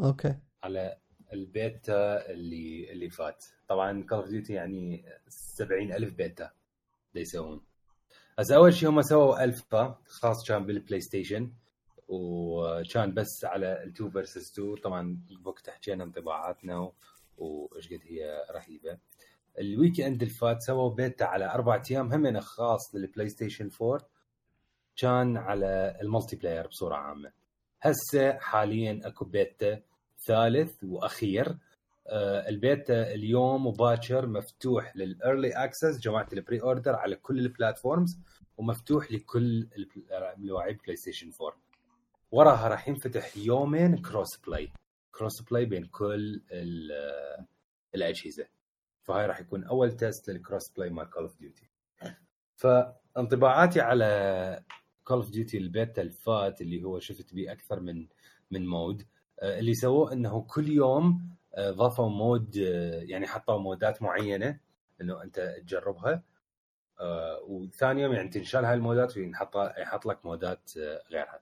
Okay. 0.00 0.36
على 0.62 0.98
البيتا 1.32 2.30
اللي 2.30 2.92
اللي 2.92 3.10
فات. 3.10 3.44
طبعا 3.68 4.02
Call 4.08 4.18
of 4.18 4.28
Duty 4.28 4.52
يعني 4.52 5.04
70 5.28 5.92
ألف 5.92 6.14
بيتا. 6.14 6.50
دا 7.14 7.20
يسوون 7.20 7.64
بس 8.38 8.50
أول 8.50 8.74
شيء 8.74 8.88
هم 8.88 9.02
سووا 9.02 9.44
ألفا 9.44 9.98
خاص 10.06 10.48
كان 10.48 10.66
بال 10.66 11.00
PlayStation 11.00 11.52
وكان 12.08 13.14
بس 13.14 13.44
على 13.44 13.84
ال2 13.86 14.12
versus 14.12 14.52
2 14.52 14.76
طبعا 14.76 15.18
بوقت 15.44 15.70
حكينا 15.70 16.04
انطباعاتنا 16.04 16.92
وإيش 17.38 17.88
قد 17.92 18.00
هي 18.02 18.44
رهيبة. 18.54 18.98
ال 19.58 20.00
weekend 20.00 20.22
اللي 20.22 20.34
فات 20.34 20.62
سووا 20.62 20.90
بيتا 20.90 21.24
على 21.24 21.50
أربع 21.50 21.82
أيام. 21.90 22.12
هم 22.12 22.40
خاص 22.40 22.94
لل 22.94 23.28
PlayStation 23.28 23.70
4 23.82 24.08
كان 24.96 25.36
على 25.36 25.98
ال 26.02 26.36
multiplayer 26.36 26.66
بصورة 26.66 26.94
عامة. 26.94 27.32
هسه 27.82 28.38
حاليا 28.38 29.00
أكو 29.04 29.24
بيتا 29.24 29.80
ثالث 30.26 30.84
وأخير. 30.84 31.56
البيتا 32.48 33.14
اليوم 33.14 33.66
وباكر 33.66 34.26
مفتوح 34.26 34.96
لل 34.96 35.12
early 35.12 35.50
access 35.50 35.98
جماعة 36.00 36.28
ال 36.32 36.62
pre-order 36.62 36.94
على 36.94 37.16
كل 37.16 37.38
ال 37.38 37.46
platforms 37.46 38.18
ومفتوح 38.56 39.12
لكل 39.12 39.68
ملاعب 40.36 40.76
PlayStation 40.84 41.30
4 41.40 41.58
وراها 42.32 42.68
راح 42.68 42.88
ينفتح 42.88 43.36
يومين 43.36 43.96
cross 43.96 44.36
play 44.46 44.72
cross 45.12 45.42
play 45.42 45.64
بين 45.64 45.84
كل 45.84 46.42
آه، 46.52 47.46
الأجهزة. 47.94 48.46
فهاي 49.02 49.26
راح 49.26 49.40
يكون 49.40 49.64
أول 49.64 49.96
test 49.96 50.30
لل 50.30 50.42
cross 50.42 50.70
play 50.76 50.90
مال 50.90 51.10
Call 51.10 51.22
of 51.22 51.38
Duty 51.38 51.68
فانطباعاتي 52.56 53.80
على 53.80 54.64
Call 55.04 55.16
of 55.16 55.30
Duty 55.30 55.58
ال 55.58 55.67
beta 55.67 56.02
الفات 56.02 56.60
اللي 56.60 56.84
هو 56.84 56.98
شفت 56.98 57.34
بيه 57.34 57.52
أكثر 57.52 57.80
من 57.80 58.06
من 58.50 58.66
mode 58.66 59.02
آه، 59.40 59.58
اللي 59.58 59.74
سووه 59.74 60.12
إنه 60.12 60.42
كل 60.42 60.68
يوم 60.68 61.04
آه، 61.04 61.33
ضافوا 61.60 62.08
mode 62.08 62.56
آه، 62.58 63.00
يعني 63.02 63.26
حطوا 63.26 63.58
mode 63.58 63.93
ات 63.93 64.02
معينة 64.02 64.58
إنه 65.00 65.22
أنت 65.22 65.54
تجربها. 65.62 66.22
آه، 67.00 67.40
وثاني 67.42 68.02
يوم 68.02 68.12
يعني 68.12 68.28
تنشال 68.28 68.64
هاي 68.64 68.74
ال 68.74 68.81
mode 68.81 69.09
ات 69.09 69.16
وينحط 69.16 69.56
يحط 69.56 70.06
لك 70.06 70.26
mode 70.26 70.61
ات 70.61 70.70
آه، 70.78 71.02
غيرها. 71.10 71.40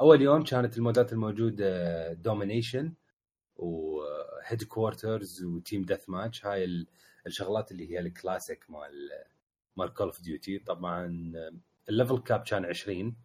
أول 0.00 0.22
يوم 0.22 0.44
كانت 0.44 0.76
ال 0.76 0.82
mode 0.82 1.06
ات 1.06 1.12
الموجودة 1.12 2.12
Domination 2.12 2.92
و 3.56 4.62
Headquarters 4.64 5.42
و 5.44 5.82
Team 5.82 6.08
Deathmatch 6.08 6.46
هاي 6.46 6.64
ال- 6.64 6.86
الشغلات 7.26 7.72
اللي 7.72 7.90
هي 7.90 7.98
الكلاسيك 8.00 8.70
مال 8.70 9.10
مال 9.76 9.94
Call 9.94 10.06
of 10.06 10.20
Duty 10.22 10.58
طبعا 10.58 11.32
آه، 11.36 11.52
ال 11.88 11.93
level 11.93 12.18
cap 12.18 12.40
كان 12.40 12.64
20 12.64 13.16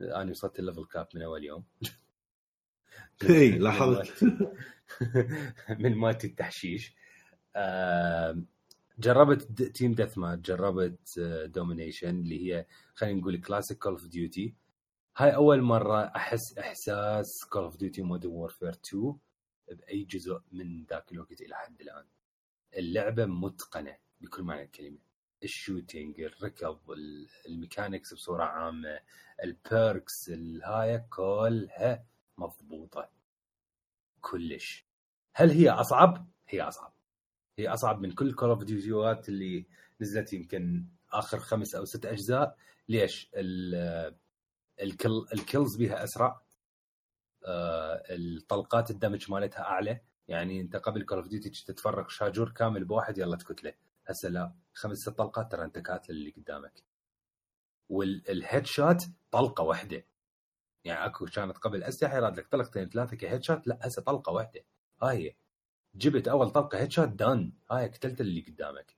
أنا 0.00 0.30
وصلت 0.30 0.58
ال 0.58 0.62
level 0.62 0.84
cap 0.84 1.08
من 1.14 1.22
أول 1.22 1.44
يوم. 1.44 1.64
اي 3.30 3.50
لاحظت. 3.58 4.24
من 5.82 5.94
مالتي 5.94 6.26
التحشيش. 6.26 6.94
جربت 8.98 9.62
Team 9.62 9.94
Deathmatch 9.94 10.38
جربت 10.38 11.18
domination 11.54 12.08
اللي 12.20 12.54
هي 12.54 12.66
خلينا 12.94 13.20
نقول 13.20 13.40
classic 13.40 13.78
Call 13.78 13.92
of 13.92 14.06
Duty 14.06 14.54
هاي 15.16 15.34
أول 15.34 15.62
مرة 15.62 16.04
أحس 16.04 16.58
إحساس 16.58 17.44
Call 17.44 17.62
of 17.62 17.76
Duty 17.76 18.02
Modern 18.02 18.30
Warfare 18.32 18.68
2 18.68 19.16
بأي 19.68 20.04
جزء 20.04 20.40
من 20.52 20.84
ذاك 20.84 21.12
الوقت 21.12 21.40
إلى 21.40 21.54
حد 21.56 21.80
الآن. 21.80 22.04
اللعبة 22.76 23.26
متقنة 23.26 23.96
بكل 24.20 24.42
معنى 24.42 24.62
الكلمة. 24.62 24.98
ال 25.44 25.52
shooting 25.52 26.20
الركض 26.20 26.90
ال- 26.90 27.28
ال 27.48 27.55
mechanics 27.55 28.14
بصورة 28.14 28.44
عامة 28.44 29.00
ال 29.44 29.58
perks 29.58 30.28
الهاي 30.28 30.98
كلها 31.10 32.04
مضبوطة. 32.38 33.15
كلش. 34.30 34.86
هل 35.34 35.50
هي 35.50 35.70
أصعب؟ 35.70 36.28
هي 36.48 36.62
أصعب. 36.62 36.92
هي 37.58 37.68
أصعب 37.68 38.00
من 38.00 38.12
كل 38.12 38.34
Call 38.34 38.48
of 38.50 38.64
Duty 38.64 39.15
ات 39.15 39.28
اللي 39.28 39.66
نزلت 40.00 40.32
يمكن 40.32 40.86
آخر 41.12 41.38
خمس 41.38 41.74
أو 41.74 41.84
ست 41.84 42.06
أجزاء. 42.06 42.56
ليش؟ 42.88 43.30
ال- 43.34 44.16
ال 44.82 44.91
kill 44.91 45.26
ال 45.32 45.39
kills 45.39 45.76
بيها 45.76 46.04
أسرع. 46.04 46.42
آه، 47.44 48.02
الطلقات 48.10 48.90
ال 48.90 48.96
damage 48.96 49.30
مالتها 49.30 49.62
أعلى. 49.62 50.00
يعني 50.28 50.60
أنت 50.60 50.76
قبل 50.76 51.02
Call 51.02 51.18
of 51.18 51.28
Duty 51.28 51.50
تتفرغ 51.50 52.08
شاجور 52.08 52.50
كامل 52.52 52.84
بواحد 52.84 53.18
يلا 53.18 53.36
تكتله 53.36 53.74
هسه 54.06 54.28
لا. 54.28 54.52
خمس 54.74 54.98
ست 54.98 55.08
طلقات 55.08 55.52
ترى 55.52 55.64
أنت 55.64 55.78
كاتل 55.78 56.12
اللي 56.12 56.30
قدامك. 56.30 56.82
وال 57.88 58.66
headshot 58.66 59.02
طلقة 59.30 59.64
واحدة. 59.64 60.04
يعني 60.86 61.06
اكو 61.06 61.26
كانت 61.26 61.58
قبل 61.58 61.82
اسلحه 61.82 62.16
يراد 62.16 62.38
لك 62.38 62.48
طلقتين 62.48 62.88
ثلاثة 62.88 63.16
ك 63.16 63.42
headshot 63.42 63.66
لا 63.66 63.78
هسه 63.82 64.02
طلقه 64.02 64.32
واحدة. 64.32 64.60
هاي 65.02 65.36
جبت 65.94 66.28
اول 66.28 66.50
طلقه 66.50 66.78
headshot 66.78 67.08
done 67.08 67.52
هاي 67.70 67.88
قتلت 67.88 68.20
اللي 68.20 68.40
قدامك. 68.40 68.96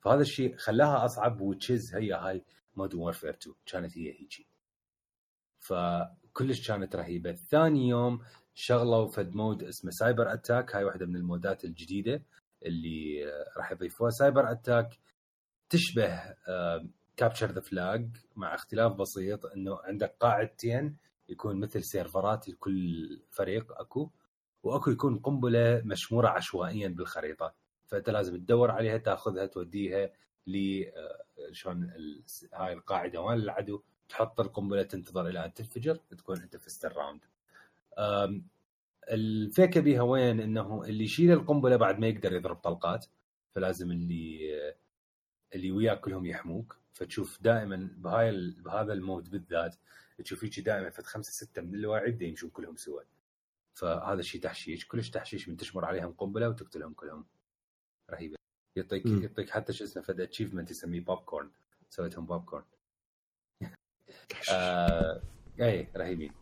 فهذا 0.00 0.20
الشيء 0.20 0.56
خلاها 0.56 1.04
اصعب 1.04 1.40
which 1.40 1.79
is 1.79 1.94
هي 1.94 2.12
هاي 2.12 2.44
Modern 2.76 2.94
Warfare 2.94 3.30
2 3.30 3.56
كانت 3.66 3.98
هي 3.98 4.12
هيجي. 4.12 4.46
فكلش 5.58 6.68
كانت 6.68 6.96
رهيبة. 6.96 7.32
ثاني 7.32 7.88
يوم 7.88 8.20
شغلوا 8.54 9.08
فد 9.08 9.34
mode 9.34 9.62
اسمه 9.62 9.90
Cyber 9.90 10.32
Attack 10.32 10.76
هاي 10.76 10.84
واحدة 10.84 11.06
من 11.06 11.16
ال 11.16 11.24
mode 11.24 11.56
ات 11.56 11.64
الجديدة 11.64 12.22
اللي 12.66 13.24
راح 13.56 13.72
يضيفوها. 13.72 14.10
Cyber 14.10 14.52
Attack 14.52 14.98
تشبه 15.68 16.34
capture 17.16 17.50
the 17.50 17.60
flag 17.60 18.16
مع 18.36 18.54
اختلاف 18.54 18.92
بسيط 18.92 19.46
إنه 19.46 19.78
عندك 19.84 20.16
قاعدتين 20.20 20.96
يكون 21.30 21.60
مثل 21.60 21.82
server 21.84 22.39
ات 22.39 22.48
لكل 22.48 23.20
فريق 23.30 23.80
أكو 23.80 24.10
وأكو 24.62 24.90
يكون 24.90 25.18
قنبلة 25.18 25.82
مشمورة 25.84 26.28
عشوائيا 26.28 26.88
بالخريطة. 26.88 27.54
فأنت 27.86 28.10
لازم 28.10 28.36
تدور 28.36 28.70
عليها 28.70 28.98
تأخذها 28.98 29.46
توديها 29.46 30.10
ل 30.46 30.84
شلون 31.52 31.90
هاي 32.54 32.72
القاعدة 32.72 33.26
مال 33.26 33.42
العدو. 33.42 33.82
تحط 34.08 34.40
القنبلة 34.40 34.82
تنتظر 34.82 35.26
إلى 35.26 35.44
أن 35.44 35.54
تنفجر 35.54 35.94
تكون 35.94 36.42
أنت 36.42 36.56
فزت 36.56 36.84
ال 36.84 36.91
round 36.91 37.24
الفكرة 39.10 39.80
بيها 39.80 40.02
وين؟ 40.02 40.40
إنه 40.40 40.84
اللي 40.84 41.04
يشيل 41.04 41.32
القنبلة 41.32 41.76
بعد 41.76 41.98
ما 41.98 42.06
يقدر 42.06 42.32
يضرب 42.32 42.56
طلقات 42.56 43.06
فلازم 43.50 43.90
اللي 43.90 44.74
اللي 45.54 45.72
وياك 45.72 46.00
كلهم 46.00 46.26
يحموك. 46.26 46.79
فتشوف 46.92 47.42
دائما 47.42 47.90
بهاي 47.96 48.54
بهذا 48.58 48.92
ال 48.92 49.00
mode 49.00 49.30
بالذات 49.30 49.76
تشوف 50.18 50.44
هيك 50.44 50.60
دائما 50.60 50.90
فت 50.90 51.06
خمسة 51.06 51.32
ستة 51.32 51.62
من 51.62 51.74
اللاعب 51.74 52.22
يمشون 52.22 52.50
كلهم 52.50 52.76
سوا 52.76 53.02
فهذا 53.74 54.20
الشيء 54.20 54.40
تحشيش. 54.40 54.86
كلش 54.86 55.10
تحشيش 55.10 55.48
من 55.48 55.56
تشمر 55.56 55.84
عليهم 55.84 56.12
قنبلة 56.12 56.48
وتقتلهم 56.48 56.92
كلهم. 56.94 57.26
رهيبة. 58.10 58.36
يعطيك 58.76 59.06
يعطيك 59.06 59.50
حتى 59.50 59.72
شو 59.72 59.84
اسمه 59.84 60.02
فد 60.02 60.20
achievement 60.20 60.70
يسميه 60.70 61.00
بوب 61.00 61.18
كورن 61.18 61.50
سويتهم 61.90 62.26
بوب 62.26 62.44
كورن 62.44 62.64
آه... 64.52 65.22
اي 65.60 65.88
رهيبين. 65.96 66.32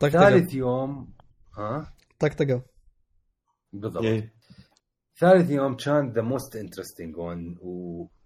ثالث 0.00 0.54
يوم 0.54 1.14
ها؟ 1.54 1.94
طقطقوا 2.18 2.60
بالضبط. 3.72 4.04
إيه. 4.04 4.34
ثالث 5.16 5.50
يوم 5.50 5.76
كان 5.76 6.12
the 6.12 6.22
most 6.22 6.56
interesting 6.56 7.16
one 7.16 7.58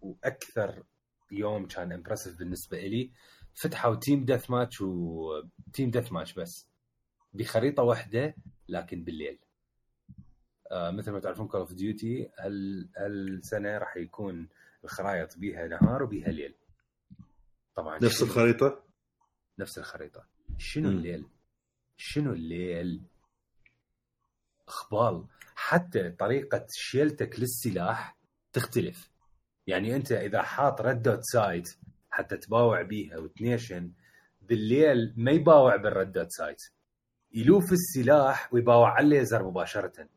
وأكثر 0.00 0.82
يوم 1.30 1.66
كان 1.66 1.92
impressive 1.92 2.38
بالنسبة 2.38 2.78
لي 2.80 3.12
فتحوا 3.54 3.94
team 3.94 4.24
deathmatch 4.24 4.80
و 4.80 5.90
team 5.90 6.12
deathmatch 6.12 6.34
بس. 6.34 6.68
بخريطة 7.32 7.82
واحدة 7.82 8.34
لكن 8.68 9.04
بالليل. 9.04 9.38
آه 10.70 10.90
مثل 10.90 11.10
ما 11.10 11.20
تعرفون 11.20 11.48
Call 11.48 11.60
of 11.60 11.72
Duty 11.72 12.30
هالسنة 12.96 13.78
راح 13.78 13.96
يكون 13.96 14.48
الخرائط 14.84 15.38
بيها 15.38 15.66
نهار 15.66 16.02
وبيها 16.02 16.28
ليل. 16.28 16.54
طبعا 17.74 17.98
نفس 18.02 18.22
الخريطة؟ 18.22 18.84
نفس 19.58 19.78
الخريطة. 19.78 20.26
شنو 20.58 20.88
م. 20.90 20.92
الليل؟ 20.92 21.26
شنو 21.96 22.32
الليل؟ 22.32 23.02
اخبال 24.68 25.26
حتى 25.54 26.10
طريقة 26.10 26.66
شيلتك 26.70 27.40
للسلاح 27.40 28.16
تختلف. 28.52 29.10
يعني 29.66 29.96
أنت 29.96 30.12
إذا 30.12 30.42
حاط 30.42 30.80
red 30.80 31.02
dot 31.02 31.22
sight 31.22 31.76
حتى 32.10 32.36
تباوع 32.36 32.82
بيها 32.82 33.18
وتنيشن 33.18 33.92
بالليل 34.42 35.14
ما 35.16 35.30
يباوع 35.30 35.76
بال 35.76 35.91
red 35.91 36.12
dot 36.12 36.30
sight 36.30 36.62
يلوف 37.32 37.72
السلاح 37.72 38.54
ويباوع 38.54 38.90
على 38.90 39.04
الليزر 39.04 39.48
مباشرة. 39.48 40.08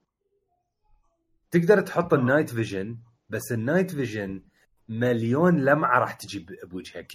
تقدر 1.52 1.82
تحط 1.82 2.14
ال 2.14 2.20
night 2.20 2.50
vision 2.50 2.98
بس 3.30 3.52
ال 3.52 3.59
night 3.59 3.92
vision 3.92 4.44
مليون 4.90 5.66
لمعة 5.66 6.00
راح 6.00 6.14
تجي 6.14 6.46
بوجهك. 6.64 7.12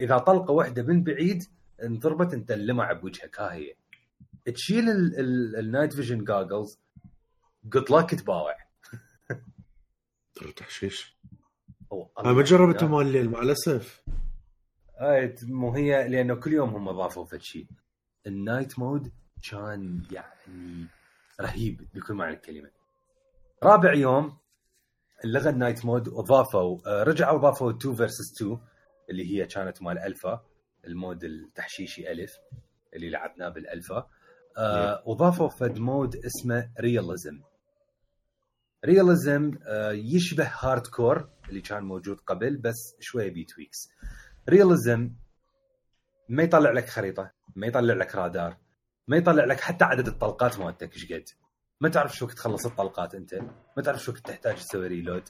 إذا 0.00 0.18
طلقة 0.18 0.52
واحدة 0.52 0.82
من 0.82 1.04
بعيد 1.04 1.42
انضربت 1.82 2.34
أنت 2.34 2.50
اللمعة 2.50 2.92
بوجهك. 2.92 3.40
ها 3.40 3.52
هي. 3.52 3.74
تشيل 4.54 4.88
ال 5.58 5.64
night 5.64 5.94
vision 5.94 6.24
goggles 6.24 6.78
جود 7.64 7.90
لك 7.90 8.10
تباوع. 8.10 8.56
تحشيش. 10.56 11.16
أنا 12.18 12.32
ما 12.32 12.42
جربته 12.42 12.86
مال 12.88 13.06
الليل 13.06 13.30
مع 13.30 13.40
الأسف. 13.42 14.02
مو 15.42 15.74
هي 15.74 16.08
لأنه 16.08 16.34
كل 16.34 16.52
يوم 16.52 16.68
هم 16.70 16.88
أضافوا 16.88 17.24
فد 17.24 17.40
شيء. 17.40 17.66
ال 18.26 18.35
night 18.35 18.78
mode 18.78 19.12
كان 19.50 20.02
يعني 20.12 20.86
رهيب 21.40 21.88
بكل 21.94 22.14
معنى 22.14 22.34
الكلمة. 22.36 22.70
رابع 23.62 23.94
يوم 23.94 24.36
لغى 25.24 25.50
ال 25.50 25.56
night 25.56 25.84
mode 25.84 26.08
واضافوا 26.08 26.78
آه، 26.86 27.02
رجعوا 27.02 27.38
اضافوا 27.38 27.70
2 27.70 27.94
versus 27.94 28.42
2 28.42 28.58
اللي 29.10 29.24
هي 29.36 29.46
كانت 29.46 29.82
مال 29.82 29.98
alpha 29.98 30.44
ال 30.86 30.94
mode 30.94 31.24
التحشيشي 31.24 32.12
ألف 32.12 32.32
اللي 32.94 33.10
لعبناه 33.10 33.48
بالألفا. 33.48 34.08
آه 34.58 35.02
وضافوا 35.06 35.48
فد 35.48 35.78
mode 35.78 36.16
اسمه 36.16 36.70
realism 36.80 37.40
realism 38.84 39.58
آه 39.66 39.92
يشبه 39.92 40.50
hardcore 40.60 41.28
اللي 41.48 41.60
كان 41.60 41.84
موجود 41.84 42.20
قبل 42.20 42.56
بس 42.56 42.96
شوية 43.00 43.30
بي 43.30 43.44
tweaks 43.44 43.88
realism 44.48 45.10
ما 46.28 46.42
يطلع 46.42 46.70
لك 46.70 46.88
خريطة 46.88 47.30
ما 47.56 47.66
يطلع 47.66 47.94
لك 47.94 48.14
رادار 48.14 48.56
ما 49.08 49.16
يطلع 49.16 49.44
لك 49.44 49.60
حتى 49.60 49.84
عدد 49.84 50.06
الطلقات 50.06 50.58
مالتك. 50.58 50.94
إيش 50.94 51.12
قد؟ 51.12 51.28
ما 51.80 51.88
تعرف 51.88 52.16
شو 52.16 52.24
وقت 52.24 52.34
تخلص 52.34 52.66
الطلقات 52.66 53.14
أنت 53.14 53.34
ما 53.76 53.82
تعرف 53.82 54.02
شو 54.02 54.12
وقت 54.12 54.26
تحتاج 54.26 54.56
تسوي 54.56 54.86
reload. 54.86 55.22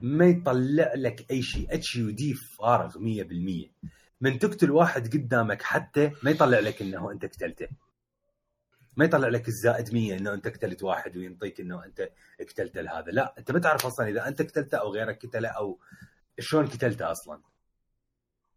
ما 0.00 0.26
يطلع 0.26 0.92
لك 0.94 1.30
أي 1.30 1.42
شيء. 1.42 1.74
HUD 1.74 2.34
فارغ 2.34 2.98
100% 2.98 3.70
من 4.20 4.38
تقتل 4.38 4.70
واحد 4.70 5.12
قدامك 5.12 5.62
حتى 5.62 6.10
ما 6.22 6.30
يطلع 6.30 6.58
لك 6.58 6.82
إنه 6.82 7.12
أنت 7.12 7.24
قتلته. 7.24 7.68
ما 8.96 9.04
يطلع 9.04 9.28
لك 9.28 9.48
الزائد 9.48 9.94
100 9.94 10.16
إنه 10.16 10.34
أنت 10.34 10.48
قتلت 10.48 10.82
واحد 10.82 11.16
وينطيك 11.16 11.60
إنه 11.60 11.84
أنت 11.84 12.10
قتلت 12.40 12.78
هذا. 12.78 13.10
لا 13.12 13.34
أنت 13.38 13.50
ما 13.50 13.58
تعرف 13.58 13.86
أصلا 13.86 14.08
إذا 14.08 14.28
أنت 14.28 14.42
قتلته 14.42 14.78
أو 14.78 14.92
غيرك 14.92 15.26
قتله 15.26 15.48
أو 15.48 15.78
شلون 16.38 16.66
قتلته 16.66 17.10
أصلا. 17.10 17.40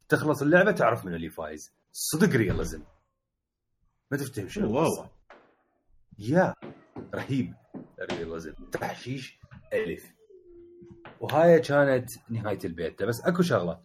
تخلص 0.09 0.41
اللعبة 0.41 0.71
تعرف 0.71 1.05
من 1.05 1.13
اللي 1.13 1.29
فايز. 1.29 1.73
صدق 1.91 2.35
رياليزم 2.35 2.83
ما 4.11 4.17
تفتهم 4.17 4.49
شنو 4.49 4.71
واو. 4.71 5.05
يا 6.19 6.53
رهيب 7.13 7.53
الرياليزم 8.01 8.53
تحشيش 8.71 9.39
ألف. 9.73 10.11
وهاي 11.19 11.59
كانت 11.59 12.09
نهاية 12.29 12.59
البيت. 12.65 13.03
بس 13.03 13.21
أكو 13.21 13.41
شغلة. 13.41 13.81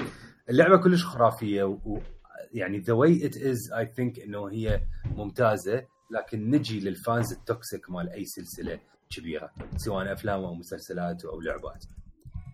اللعبة 0.51 0.83
كلش 0.83 1.05
خرافية 1.05 1.63
ويعني 1.65 2.79
the 2.79 2.93
way 2.93 3.27
it 3.27 3.37
is 3.37 3.73
I 3.73 3.87
think 3.87 4.19
إنه 4.19 4.51
هي 4.51 4.81
ممتازة. 5.05 5.94
لكن 6.11 6.51
نجي 6.51 6.81
لل 6.81 6.98
fans 6.98 7.33
ال 7.33 7.42
toxic 7.42 7.91
مال 7.91 8.11
أي 8.11 8.25
سلسلة 8.25 8.81
كبيرة 9.11 9.51
سواء 9.77 10.13
أفلام 10.13 10.45
أو 10.45 10.55
مسلسلات 10.55 11.25
أو 11.25 11.41
لعبات. 11.41 11.85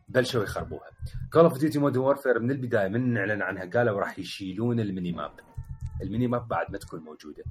بلشوا 0.09 0.43
يخربوها 0.43 0.91
Call 1.33 1.43
of 1.43 1.59
Duty 1.59 1.79
Modern 1.79 2.03
Warfare 2.03 2.39
من 2.41 2.51
البداية 2.51 2.89
من 2.89 3.17
اعلن 3.17 3.43
عنها 3.43 3.65
قالوا 3.65 4.01
راح 4.01 4.19
يشيلون 4.19 4.81
ال 4.81 4.87
mini 4.87 5.13
map 5.13 5.33
ال 6.03 6.08
mini 6.08 6.27
map 6.27 6.49
بعد 6.49 6.71
ما 6.71 6.79
تكون 6.79 7.01
موجودة. 7.01 7.45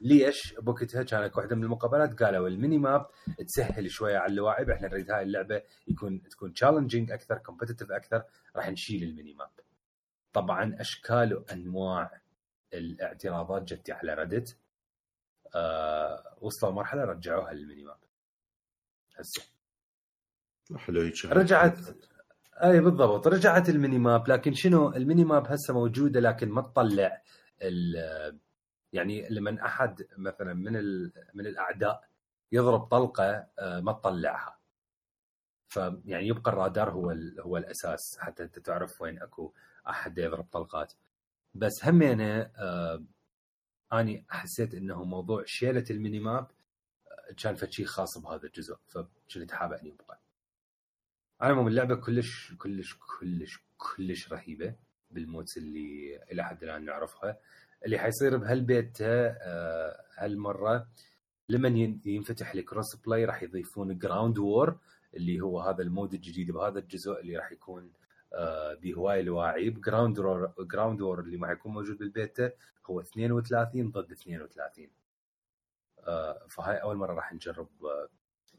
ليش؟ 0.00 0.54
بوقتها 0.58 1.02
كانت 1.02 1.36
واحدة 1.36 1.56
من 1.56 1.64
المقابلات 1.64 2.22
قالوا 2.22 2.48
ال 2.48 2.54
mini 2.54 2.78
map 2.78 3.06
تسهل 3.46 3.90
شوية 3.90 4.18
على 4.18 4.30
اللاعب 4.30 4.70
إحنا 4.70 4.88
نريد 4.88 5.10
هاي 5.10 5.22
اللعبة 5.22 5.62
يكون 5.88 6.22
تكون 6.22 6.52
challenging 6.52 7.10
أكثر 7.10 7.38
competitive 7.38 7.92
أكثر. 7.92 8.22
راح 8.56 8.70
نشيل 8.70 9.02
ال 9.02 9.08
mini 9.08 9.34
map 9.34 9.50
طبعا 10.32 10.80
أشكال 10.80 11.34
وأنواع 11.34 12.20
الاعتراضات 12.74 13.62
جت 13.62 13.90
على 13.90 14.14
Reddit 14.14 14.56
آه 15.54 16.36
وصلوا 16.40 16.72
مرحلة 16.72 17.04
رجعوها 17.04 17.52
لل 17.52 17.63
mini 17.63 17.84
map 17.84 17.96
هسه. 19.16 19.42
حلو 20.76 21.10
رجعت 21.24 21.78
أي 22.62 22.80
بالضبط. 22.80 23.26
رجعت 23.26 23.68
ال 23.68 23.74
mini 23.74 23.98
map 23.98 24.28
لكن 24.28 24.54
شنو؟ 24.54 24.88
ال 24.88 24.95
mini 24.95 25.24
map 25.24 25.46
هسه 25.46 25.74
موجودة 25.74 26.20
لكن 26.20 26.48
ما 26.48 26.62
تطلع 26.62 27.22
يعني 28.92 29.28
لما 29.30 29.64
أحد 29.66 30.06
مثلا 30.18 30.54
من 30.54 30.72
من 31.34 31.46
الأعداء 31.46 32.08
يضرب 32.52 32.80
طلقة 32.80 33.46
آه، 33.58 33.80
ما 33.80 33.92
تطلعها. 33.92 34.58
فيعني 35.68 36.26
يبقى 36.28 36.50
الرادار 36.52 36.90
هو 36.90 37.10
هو 37.40 37.56
الأساس 37.56 38.18
حتى 38.20 38.42
أنت 38.42 38.58
تعرف 38.58 39.02
وين 39.02 39.22
أكو 39.22 39.52
أحد 39.88 40.18
يضرب 40.18 40.44
طلقات. 40.52 40.92
بس 41.54 41.84
همينة 41.84 42.50
آه 42.56 43.02
أني 43.92 44.24
حسيت 44.28 44.74
إنه 44.74 45.04
موضوع 45.04 45.44
شيلة 45.44 45.84
الميني 45.90 46.20
ماب 46.20 46.46
كان 47.42 47.54
فشي 47.54 47.84
خاص 47.84 48.18
بهذا 48.18 48.46
الجزء 48.46 48.76
فكنت 48.88 49.52
حابب 49.52 49.72
أني 49.72 49.92
ابقى 49.92 50.20
على 51.40 51.50
العموم 51.52 51.68
اللعبة 51.68 51.94
كلش 51.94 52.54
كلش 52.58 52.96
كلش 53.20 53.58
كلش 53.78 54.32
رهيبة 54.32 54.74
بال 55.10 55.25
mode 55.25 55.56
اللي 55.56 56.20
إلى 56.32 56.44
حد 56.44 56.62
الآن 56.64 56.84
نعرفها. 56.84 57.38
اللي 57.84 57.98
حيصير 57.98 58.36
بهالبيت 58.36 58.98
آه، 59.00 60.04
هالمرة 60.18 60.88
لمن 61.48 61.76
ينفتح 62.06 62.54
ال 62.54 62.96
crossplay 62.96 63.24
راح 63.24 63.42
يضيفون 63.42 63.98
Ground 63.98 64.38
War 64.38 64.78
اللي 65.16 65.40
هو 65.40 65.60
هذا 65.60 65.82
ال 65.82 65.88
mode 65.88 66.14
الجديد 66.14 66.50
بهذا 66.50 66.78
الجزء 66.78 67.20
اللي 67.20 67.36
راح 67.36 67.52
يكون 67.52 67.84
آه، 67.84 68.01
بهواي 68.82 69.22
لواعيب 69.22 69.80
Ground 69.80 70.18
War 70.18 70.52
Ground 70.60 71.00
War 71.00 71.20
اللي 71.20 71.36
ما 71.36 71.46
حيكون 71.48 71.72
موجود 71.72 71.98
بالبيتا 71.98 72.52
هو 72.86 73.00
32 73.00 73.90
ضد 73.90 74.12
32 74.12 74.88
آه، 76.06 76.46
فهاي 76.48 76.76
أول 76.76 76.96
مرة 76.96 77.14
راح 77.14 77.32
نجرب 77.32 77.68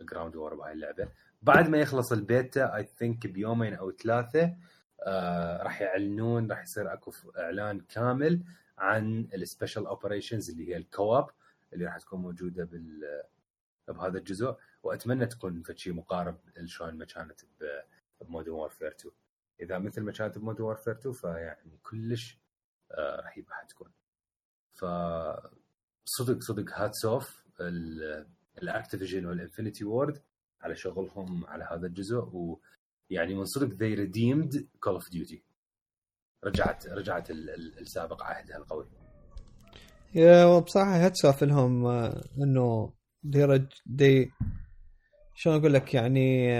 Ground 0.01 0.35
War 0.35 0.55
بهاي 0.55 0.73
اللعبة. 0.73 1.07
بعد 1.41 1.69
ما 1.69 1.77
يخلص 1.77 2.11
ال 2.11 2.24
beta 2.24 2.75
I 2.75 2.83
think 2.83 3.27
بيومين 3.27 3.73
أو 3.73 3.91
ثلاثة 3.91 4.55
آه 5.01 5.63
راح 5.63 5.81
يعلنون 5.81 6.51
راح 6.51 6.61
يصير 6.61 6.93
أكو 6.93 7.11
إعلان 7.37 7.79
كامل 7.79 8.43
عن 8.77 9.27
ال 9.33 9.40
special 9.40 9.87
operations 9.87 10.49
اللي 10.49 10.69
هي 10.69 10.77
ال 10.77 10.86
co-op 10.86 11.29
اللي 11.73 11.85
راح 11.85 11.97
تكون 11.97 12.21
موجودة 12.21 12.63
بال 12.63 13.23
بهذا 13.87 14.17
الجزء. 14.17 14.55
وأتمنى 14.83 15.25
تكون 15.25 15.63
شيء 15.75 15.93
مقارب 15.93 16.37
لشلون 16.57 16.97
ما 16.97 17.05
كانت 17.05 17.39
ب 18.21 18.26
Modern 18.26 18.53
Warfare 18.53 18.87
2 18.87 19.13
إذا 19.63 19.79
مثل 19.79 20.01
ما 20.01 20.11
كانت 20.11 20.37
ب 20.37 20.41
Modern 20.41 20.65
Warfare 20.65 20.93
2 20.93 21.13
فيعني 21.13 21.79
كلش 21.83 22.37
آه 22.91 23.21
رهيبة 23.21 23.53
حتكون. 23.53 23.91
ف 24.73 24.85
صدق 26.05 26.39
صدق 26.41 26.65
hats 26.73 27.05
off 27.05 27.43
ل 28.61 28.67
Activision 28.67 29.25
وال 29.25 29.37
Infinity 29.37 29.85
Ward 29.85 30.21
على 30.61 30.75
شغلهم 30.75 31.45
على 31.45 31.63
هذا 31.71 31.87
الجزء 31.87 32.29
ويعني 32.33 33.35
من 33.35 33.45
صدق 33.45 33.75
they 33.75 33.93
redeemed 33.93 34.67
Call 34.79 34.93
of 34.93 35.09
Duty 35.09 35.43
رجعت 36.43 36.87
رجعت 36.87 37.31
السابق 37.31 38.23
عهدها 38.23 38.57
القوي 38.57 38.87
يا 40.15 40.59
بصراحة 40.59 41.05
hats 41.05 41.27
off 41.27 41.43
لهم 41.43 41.85
آه، 41.85 42.23
إنه 42.37 42.93
دي 43.85 44.31
شلون 45.35 45.55
أقول 45.55 45.73
لك 45.73 45.93
يعني 45.93 46.53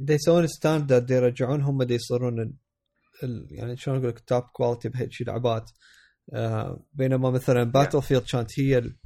دي 0.00 0.14
يسوون 0.14 0.46
standard 0.46 1.10
يرجعون 1.10 1.62
هم 1.62 1.82
دي 1.82 1.94
يصيرون 1.94 2.40
ال... 2.40 3.46
يعني 3.50 3.76
شلون 3.76 3.96
أقول 3.96 4.08
لك 4.08 4.20
top 4.20 4.42
quality 4.42 4.88
بهيك 4.88 5.10
لعبات. 5.20 5.70
بينما 6.92 7.30
مثلا 7.30 7.64
Battlefield 7.64 8.22
كانت 8.32 8.60
هي 8.60 8.78
ال... 8.78 8.96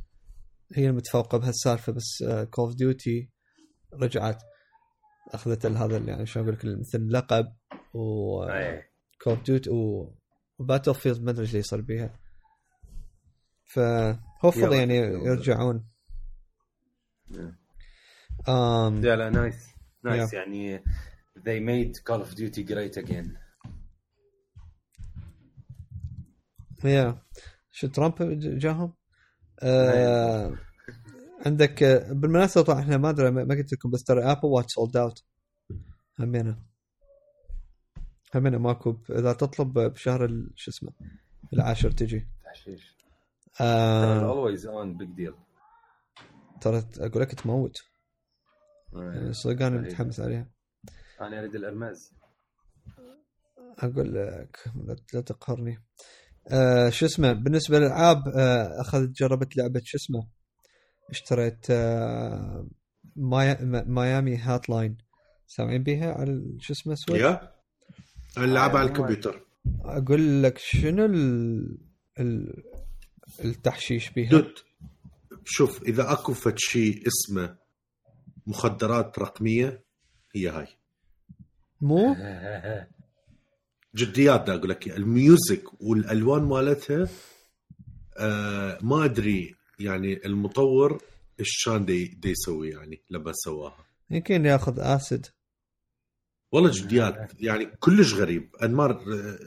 هي 0.75 0.89
المتفوقة 0.89 1.39
بهالسالفة 1.39 1.93
بس 1.93 2.25
Call 2.51 2.65
of 2.65 2.75
Duty 2.75 3.31
رجعت 3.95 4.43
أخذت 5.29 5.67
هذا 5.67 5.97
يعني 5.97 6.27
شلون 6.27 6.49
أقول 6.49 6.59
لك 6.59 6.79
مثل 6.79 7.13
لقب 7.13 7.47
و 7.95 8.47
Call 9.23 9.33
of 9.33 9.43
Duty 9.43 9.71
و 10.59 10.95
Battlefield 10.95 11.23
ما 11.23 11.31
أدري 11.31 11.43
إيش 11.43 11.55
يصير 11.55 11.81
بيها. 11.81 12.19
ف 13.65 13.76
hopefully 13.76 14.77
يعني 14.77 14.97
يرجعون. 14.97 15.87
Um, 18.41 19.05
لا 19.05 19.17
لا 19.17 19.31
nice 19.31 19.70
nice 20.05 20.33
يعني 20.33 20.85
they 21.39 21.61
made 21.61 21.97
Call 21.99 22.23
of 22.25 22.35
Duty 22.35 22.65
great 22.65 23.05
again. 23.05 23.29
يا 26.85 27.23
شو 27.71 27.87
ترامب 27.87 28.15
جاهم؟ 28.41 28.95
آه 29.63 30.57
عندك 31.47 31.85
بالمناسبة 32.11 32.65
طبعا 32.65 32.81
إحنا 32.81 32.97
ما 32.97 33.11
أدري 33.11 33.31
ما 33.31 33.55
قلت 33.55 33.73
لكم 33.73 33.91
بس 33.91 34.05
ترى 34.05 34.23
Apple 34.33 34.47
Watch 34.47 34.73
sold 34.73 34.97
out 34.97 35.25
همينة. 36.21 36.63
همينة 38.35 38.59
ماكو 38.59 38.97
إذا 39.11 39.33
تطلب 39.33 39.79
بشهر 39.79 40.47
شو 40.55 40.71
اسمه 40.71 40.93
العاشر 41.53 41.91
تجي. 41.91 42.29
تحشيش. 42.45 42.97
Always 43.61 44.67
on 44.67 44.97
big 44.97 45.09
deal 45.09 45.35
ترى 46.61 46.85
أقول 46.99 47.23
لك 47.23 47.35
تموت. 47.35 47.90
صدق 49.31 49.67
أنا 49.67 49.81
متحمس 49.81 50.21
عليها. 50.21 50.51
أنا 51.21 51.41
أريد 51.41 51.55
الأرماز. 51.55 52.13
أقول 53.79 54.15
لك 54.15 54.59
لا 55.15 55.21
تقهرني. 55.21 55.83
آه 56.49 56.91
شو 56.91 57.07
اسمه؟ 57.07 57.33
بالنسبة 57.33 57.79
للألعاب 57.79 58.29
آه 58.29 58.81
اخذت 58.81 59.11
جربت 59.11 59.57
لعبة 59.57 59.81
شو 59.85 59.97
اسمه؟ 59.99 60.27
اشتريت 61.11 61.67
آه 61.71 62.69
Miami 63.17 64.37
Hotline 64.37 64.99
سامعين 65.47 65.83
بيها؟ 65.83 66.13
على 66.13 66.57
شو 66.61 66.73
اسمه 66.73 66.95
Switch؟ 66.95 67.23
Yeah. 67.23 67.53
اللعبة 68.39 68.79
على 68.79 68.89
الكمبيوتر. 68.89 69.47
أقول 69.85 70.43
لك 70.43 70.59
شنو 70.59 71.05
ال... 71.05 71.79
ال... 72.21 72.63
التحشيش 73.45 74.11
بيها؟ 74.11 74.31
dude 74.31 74.55
شوف 75.45 75.83
إذا 75.83 76.13
أكو 76.13 76.33
فد 76.33 76.59
شيء 76.59 77.03
اسمه 77.07 77.57
مخدرات 78.51 79.19
رقمية 79.19 79.85
هي 80.35 80.49
هاي. 80.49 80.67
مو؟ 81.81 82.17
جديات 83.95 84.49
أقول 84.49 84.69
لك. 84.71 84.89
ال 84.89 85.05
music 85.05 85.83
والألوان 85.83 86.43
مالتها 86.43 87.09
آه 88.19 88.79
ما 88.83 89.05
أدري 89.05 89.55
يعني 89.79 90.27
المطور 90.27 91.03
إيش 91.41 91.65
كان 91.65 91.85
دي, 91.85 92.07
دي 92.07 92.31
يسوي 92.31 92.71
يعني 92.71 93.03
لما 93.11 93.33
سواها. 93.35 93.85
يمكن 94.11 94.45
ياخذ 94.47 94.81
acid. 94.81 95.27
والله 96.53 96.71
جديات. 96.75 97.33
يعني 97.41 97.67
كلش 97.67 98.15
غريب. 98.15 98.57
انمار 98.63 98.91
آه، 98.91 99.39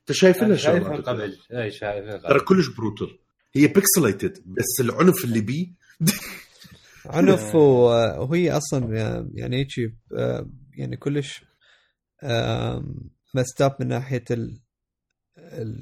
أنت 0.00 0.12
شايف 0.12 0.42
لها 0.42 0.56
شغله 0.56 0.96
قبل. 0.96 1.38
أي 1.52 1.70
شايفها 1.70 2.16
قبل. 2.16 2.28
ترى 2.28 2.40
كلش 2.40 2.66
brutal 2.68 3.18
هي 3.52 3.66
pixelated 3.66 4.42
بس 4.46 4.80
العنف 4.80 5.24
اللي 5.24 5.40
بيه 5.40 5.72
عنف 7.06 7.54
وهي 7.54 8.50
أصلا 8.50 8.96
يعني 9.34 9.56
هيك 9.56 9.92
يعني 10.76 10.96
كلش 10.96 11.44
messed 13.34 13.66
up 13.66 13.76
من 13.80 13.88
ناحية 13.88 14.24
ال... 14.30 14.60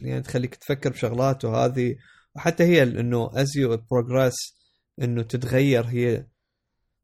يعني 0.02 0.22
تخليك 0.22 0.54
تفكر 0.54 0.90
بشغلات 0.90 1.44
وهذه. 1.44 1.96
وحتى 2.36 2.64
هي 2.64 2.82
إنه 2.82 3.30
as 3.34 3.56
you 3.56 3.76
progress 3.90 4.34
إنه 5.02 5.22
تتغير 5.22 5.84
هي 5.84 6.26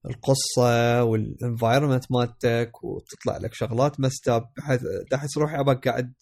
القصة 0.07 1.05
وال 1.05 1.20
environment 1.20 2.05
مالتك 2.12 2.85
وتطلع 2.85 3.36
لك 3.36 3.55
شغلات 3.55 4.01
messed 4.01 4.38
up 4.38 4.51
بحيث 4.57 4.82
تحس 5.11 5.39
روحي 5.39 5.61
أبغى 5.61 5.74
قاعد 5.74 6.12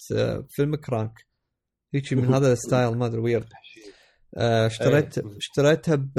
فيلم 0.51 0.77
Crank 0.77 1.27
هيك 1.95 2.13
من 2.13 2.35
هذا 2.35 2.53
ال 2.53 2.60
style 2.60 2.99
ما 2.99 3.07
أدري 3.07 3.21
weird 3.21 3.49
آه، 4.37 4.67
اشتريت 4.67 5.19
إيه. 5.19 5.37
اشتريتها 5.37 5.95
ب 5.95 6.19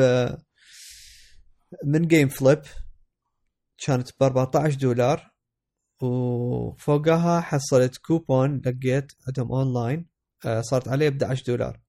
من 1.83 2.07
GameFlip 2.07 2.61
كانت 3.85 4.09
ب 4.19 4.23
14 4.23 4.77
دولار 4.79 5.31
وفوقها 6.01 7.41
حصلت 7.41 7.97
كوبون 7.97 8.61
لقيت 8.65 9.11
عندهم 9.27 9.51
اونلاين 9.51 10.07
آه، 10.45 10.61
صارت 10.61 10.87
عليه 10.87 11.09
ب 11.09 11.23
11 11.23 11.43
دولار 11.47 11.79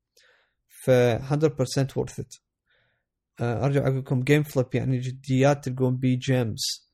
ف 0.68 0.90
100% 0.90 1.96
worth 1.96 2.20
it 2.20 2.34
أرجع 3.40 3.86
أقول 3.86 3.98
لكم 3.98 4.24
GameFlip 4.24 4.74
يعني 4.74 4.98
جديات 4.98 5.64
تلقون 5.68 5.96
بي 5.96 6.16
games 6.16 6.90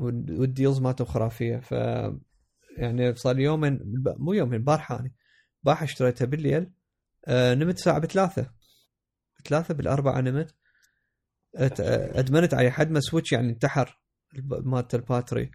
وال 0.00 0.22
deals 0.22 0.78
مالته 0.78 1.04
خرافية 1.04 1.56
ف 1.56 1.72
يعني 2.76 3.14
صار 3.14 3.38
يومين 3.38 3.80
مو 4.18 4.32
يومين 4.32 4.64
بارحه 4.64 4.94
يعني 4.94 5.14
بارحه 5.62 5.84
اشتريتها 5.84 6.24
بالليل 6.24 6.70
آه 7.26 7.54
نمت 7.54 7.78
الساعة 7.78 7.98
بثلاثة 7.98 8.50
بثلاثة 9.40 9.74
بالأربعة 9.74 10.20
نمت. 10.20 10.54
أدمنت 11.54 12.54
على 12.54 12.70
حد 12.70 12.90
ما 12.90 13.00
سويتش 13.00 13.32
يعني 13.32 13.50
انتحر 13.50 14.00
مالت 14.48 14.94
الباتري. 14.94 15.50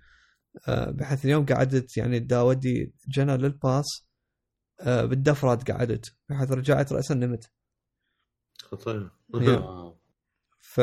آه 0.67 0.91
بحيث 0.91 1.25
اليوم 1.25 1.45
قعدت 1.45 1.97
يعني 1.97 2.19
دا 2.19 2.41
ودي 2.41 2.93
جنى 3.07 3.37
للباس 3.37 4.07
آه 4.81 5.05
بالدفرات 5.05 5.71
قعدت 5.71 6.15
بحيث 6.29 6.51
رجعت 6.51 6.93
راسا 6.93 7.13
نمت 7.13 7.51
خطير. 8.61 9.11
ف 10.59 10.79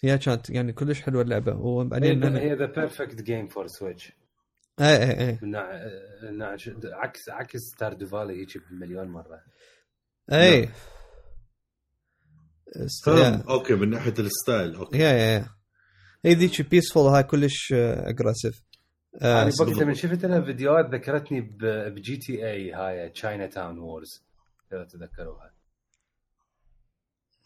هي 0.00 0.18
كانت 0.18 0.50
يعني 0.50 0.72
كلش 0.72 1.00
حلوة 1.00 1.22
اللعبة 1.22 1.56
وبعدين 1.56 2.36
هي 2.36 2.54
the 2.54 2.66
perfect 2.66 3.22
game 3.22 3.48
for 3.48 3.66
Switch 3.66 4.12
اي 4.80 4.96
اي 4.96 5.28
اي 5.28 5.38
عكس 6.84 7.28
عكس 7.28 7.60
Stardew 7.60 8.06
Valley 8.06 8.40
هيك 8.40 8.58
بمليون 8.70 9.08
مرة. 9.08 9.42
اي. 10.32 10.68
أوكي 13.48 13.74
من 13.74 13.90
ناحية 13.90 14.14
ال 14.18 14.27
style 14.27 14.74
أوكي. 14.74 14.98
yeah 14.98 15.08
yeah 15.12 15.46
هي 16.24 16.34
ذيك 16.34 16.68
peaceful 16.70 17.02
هاي 17.06 17.22
كلش 17.22 17.72
aggressive 17.72 18.62
آه 19.22 19.38
يعني 19.38 19.50
وقتها 19.60 19.84
من 19.84 19.94
شفت 19.94 20.24
أنا 20.24 20.44
فيديوهات 20.44 20.94
ذكرتني 20.94 21.40
ب 21.90 22.16
GTA 22.16 22.72
هاي 22.72 23.08
Chinatown 23.08 23.78
Wars 23.78 24.24
اذا 24.72 24.84
تتذكروها. 24.84 25.52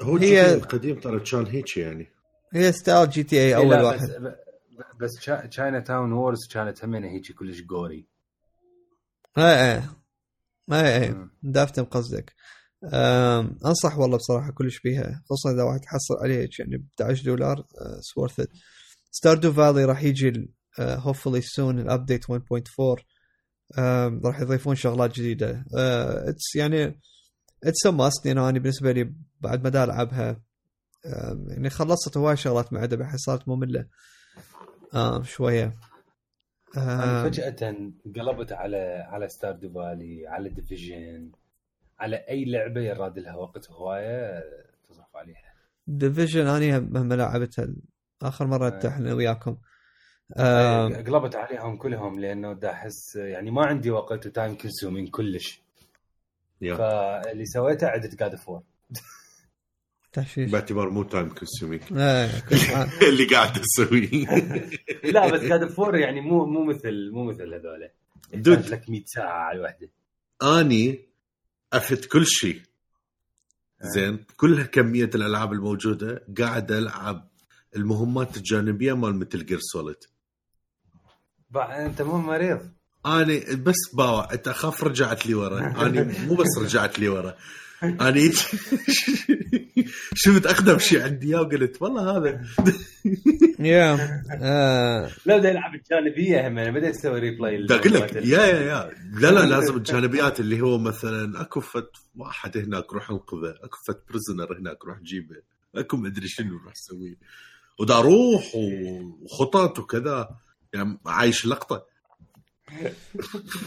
هو 0.03 0.17
هي- 0.17 0.55
القديم 0.55 1.01
ترى 1.01 1.21
كان 1.21 1.47
هيك 1.47 1.77
يعني. 1.77 2.07
هي 2.55 2.73
style 2.73 3.11
GTA 3.11 3.47
إيه، 3.49 3.57
أول 3.57 3.83
واحد. 3.83 4.09
بس, 5.01 5.11
Chinatown 5.51 6.13
Wars 6.13 6.39
كانت 6.53 6.85
همينة 6.85 7.09
هيك 7.09 7.33
كلش 7.39 7.61
gory 7.61 8.07
اي 9.39 9.45
اي 9.75 9.83
اي 10.73 11.03
اي 11.05 11.11
مم. 11.11 11.31
definitely 11.43 11.85
قصدك. 11.85 12.35
أنصح 13.65 13.99
والله 13.99 14.17
بصراحة 14.17 14.51
كلش 14.53 14.81
بيها 14.81 15.23
خصوصا 15.25 15.53
إذا 15.55 15.63
واحد 15.63 15.81
حصل 15.85 16.15
عليه 16.23 16.49
يعني 16.59 16.77
ب 16.77 16.87
11 17.03 17.25
دولار 17.25 17.67
so 18.01 18.12
worth 18.12 18.41
it 18.41 18.49
Stardew 19.11 19.53
Valley 19.53 19.85
راح 19.85 20.03
يجي 20.03 20.51
hopefully 20.81 21.41
soon 21.41 21.79
ال 21.79 21.85
update 21.85 22.25
1.4 22.25 23.05
أم، 23.79 24.21
راح 24.25 24.41
يضيفون 24.41 24.75
شغلات 24.75 25.15
جديدة. 25.15 25.65
it's 25.75 26.57
يعني 26.57 27.01
it's 27.65 27.87
must 27.87 28.27
يعني 28.27 28.41
أنا 28.41 28.59
بالنسبة 28.59 28.93
لي 28.93 29.15
بعد 29.41 29.63
ما 29.69 29.85
ألعبها 29.85 30.43
يعني 31.49 31.71
خلصت 31.71 32.17
هواي 32.17 32.37
شغلات 32.37 32.73
معده 32.73 32.97
بحيث 32.97 33.21
صارت 33.21 33.49
مملة. 33.49 33.87
شوية. 35.23 35.77
أنا 36.77 37.31
فجأة 37.31 37.77
قلبت 38.17 38.53
على 38.53 39.07
على 39.09 39.29
Stardew 39.29 39.73
Valley 39.73 40.27
على 40.27 40.49
Division 40.49 41.33
على 42.03 42.17
أي 42.17 42.45
لعبة 42.45 42.81
يراد 42.81 43.19
لها 43.19 43.37
وقت 43.37 43.71
هواية 43.71 44.43
تصرف 44.89 45.17
عليها. 45.17 45.53
Division 45.87 46.47
اني 46.47 46.81
مهما 46.81 47.15
لعبتها. 47.15 47.69
آخر 48.23 48.47
مرة 48.47 48.81
أي. 48.85 48.89
إحنا 48.89 49.15
وياكم. 49.15 49.57
آم، 50.37 50.95
قلبت 50.95 51.37
عليهم 51.37 51.77
كلهم 51.77 52.21
لأنه 52.21 52.53
دا 52.53 52.71
أحس 52.71 53.17
يعني 53.17 53.51
ما 53.51 53.67
عندي 53.67 53.91
وقت 53.91 54.27
و 54.27 54.32
time 54.32 54.55
consuming 54.55 55.09
كلش. 55.11 55.63
يا. 56.61 56.75
فاللي 56.77 57.47
سويته 57.47 57.87
عدت 57.87 58.15
جاد 58.21 58.35
فور 58.37 58.63
تحشيش 60.13 60.51
باعتبار 60.51 60.91
مو 60.91 61.03
time 61.03 61.29
consuming. 61.29 61.83
اللي 63.09 63.25
قاعد 63.33 63.59
اسويه 63.59 64.27
لا 65.15 65.31
بس 65.33 65.41
God 65.41 65.69
of 65.69 65.80
War 65.80 65.97
يعني 65.97 66.21
مو 66.21 66.47
مو 66.47 66.65
مثل 66.65 67.11
مو 67.13 67.25
مثل 67.25 67.55
هذول 67.55 67.89
dude. 68.35 68.67
لك 68.69 68.91
100 68.91 69.03
ساعة 69.07 69.33
على 69.39 69.59
الوحدة. 69.59 69.89
آني 70.43 71.12
أفت 71.73 72.05
كل 72.05 72.27
شيء. 72.27 72.63
زين 73.83 74.25
كل 74.37 74.63
كمية 74.63 75.11
الألعاب 75.15 75.53
الموجودة 75.53 76.25
قاعد 76.39 76.73
ألعب 76.73 77.29
المهمات 77.77 78.37
الجانبية 78.37 78.93
مال 78.93 79.17
Metal 79.17 79.47
Gear 79.47 79.59
Solid 79.61 79.97
أنت 81.57 82.03
مو 82.03 82.19
مريض؟ 82.19 82.61
اني 83.07 83.41
بس 83.57 83.95
باوع 83.95 84.33
أنت 84.33 84.49
اخاف 84.49 84.85
رجعت 84.85 85.27
لي 85.27 85.35
ورا. 85.35 85.59
اني 85.87 86.27
مو 86.27 86.35
بس 86.35 86.59
رجعت 86.59 86.99
لي 86.99 87.09
ورا. 87.09 87.37
اني 87.83 88.31
شفت 90.15 90.47
أقدم 90.47 90.79
شيء 90.79 91.03
عندي 91.03 91.27
اياه 91.29 91.41
وقلت 91.41 91.83
والله 91.83 92.17
هذا. 92.17 92.41
yeah 93.59 93.99
آه، 94.43 95.11
لا 95.27 95.39
بدي 95.39 95.51
العب 95.51 95.75
الجانبية 95.75 96.49
هم 96.49 96.59
أنا 96.59 96.71
بدي 96.71 96.91
أسوي 96.91 97.21
replay 97.21 97.63
بدي 97.63 97.75
أقول 97.75 97.95
لك 97.95 98.17
yeah 98.17 98.23
yeah 98.23 98.61
yeah. 98.61 98.91
لا 99.13 99.31
لا 99.31 99.47
لازم 99.47 99.77
الجانبيات 99.77 100.41
اللي 100.41 100.61
هو 100.61 100.79
مثلا 100.79 101.41
أكو 101.41 101.61
فت 101.61 101.91
واحد 102.17 102.59
هناك 102.59 102.93
روح 102.93 103.11
انقذه 103.11 103.55
أكو 103.63 103.79
فت 103.87 104.03
prisoner 104.09 104.59
هناك 104.59 104.85
روح 104.85 104.99
جيبه 104.99 105.37
أكو 105.75 105.97
مدري 105.97 106.29
شنو 106.29 106.57
راح 106.67 106.73
أسوي 106.73 107.19
ودا 107.81 107.99
أروح 107.99 108.51
وخطط 109.23 109.79
وكذا 109.79 110.29
يعني 110.75 110.99
عايش 111.07 111.45
اللقطه 111.45 111.87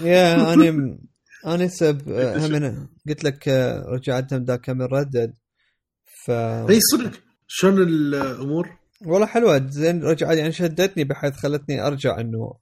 yeah 0.04 0.54
اني 0.54 1.00
اني 1.46 1.70
سب 1.70 2.10
هم 2.10 2.56
أنا 2.56 2.88
قلت 3.08 3.24
لك 3.24 3.50
آه، 3.50 3.84
رجعت 3.88 4.34
ذاك 4.34 4.70
من 4.70 4.82
Red 4.86 5.04
Dead. 5.04 5.34
ف 6.26 6.32
اي 6.32 6.80
صدق. 6.92 7.12
شلون 7.48 7.82
الأمور؟ 7.88 8.70
والله 9.06 9.26
حلوة. 9.28 9.68
زين 9.70 10.04
رجعت 10.04 10.38
يعني 10.38 10.52
شدتني 10.52 11.04
بحيث 11.04 11.34
خلتني 11.34 11.88
أرجع 11.88 12.20
إنه 12.20 12.54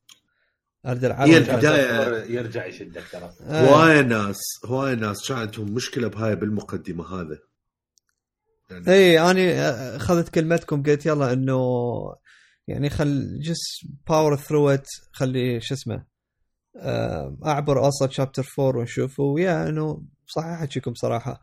أرد 0.86 1.06
العب 1.06 1.28
هي 1.28 1.38
رجعت. 1.38 1.62
البداية- 1.64 2.32
يرجع 2.32 2.66
يشدك 2.66 3.04
ترى. 3.12 3.34
آه، 3.42 3.62
هواي 3.70 4.04
ناس 4.04 4.38
هواي 4.66 4.96
ناس. 4.96 5.28
كان 5.28 5.38
عندهم 5.38 5.74
مشكلة 5.74 6.08
بهاي 6.08 6.36
بالمقدمة 6.36 7.22
هذا 7.22 7.38
يعني 8.70 8.88
اي 8.92 9.20
اني 9.32 9.52
آه، 9.54 9.96
أخذت 9.96 10.30
كلمتكم 10.30 10.84
قلت 10.84 11.06
يلا 11.06 11.34
إنه 11.34 11.60
يعني 12.68 12.90
خل 12.90 13.40
just 13.42 13.62
power 14.08 14.36
through 14.38 14.70
it 14.70 14.88
خلي 15.12 15.62
شو 15.62 15.74
اسمه 15.74 16.06
أعبر 17.46 17.86
اوصل 17.86 18.12
chapter 18.12 18.46
4 18.60 18.80
ونشوف 18.80 19.20
ويا 19.20 19.70
إنه 19.70 20.04
صحيح 20.28 20.62
احكيكم 20.62 20.94
صراحة. 20.94 21.42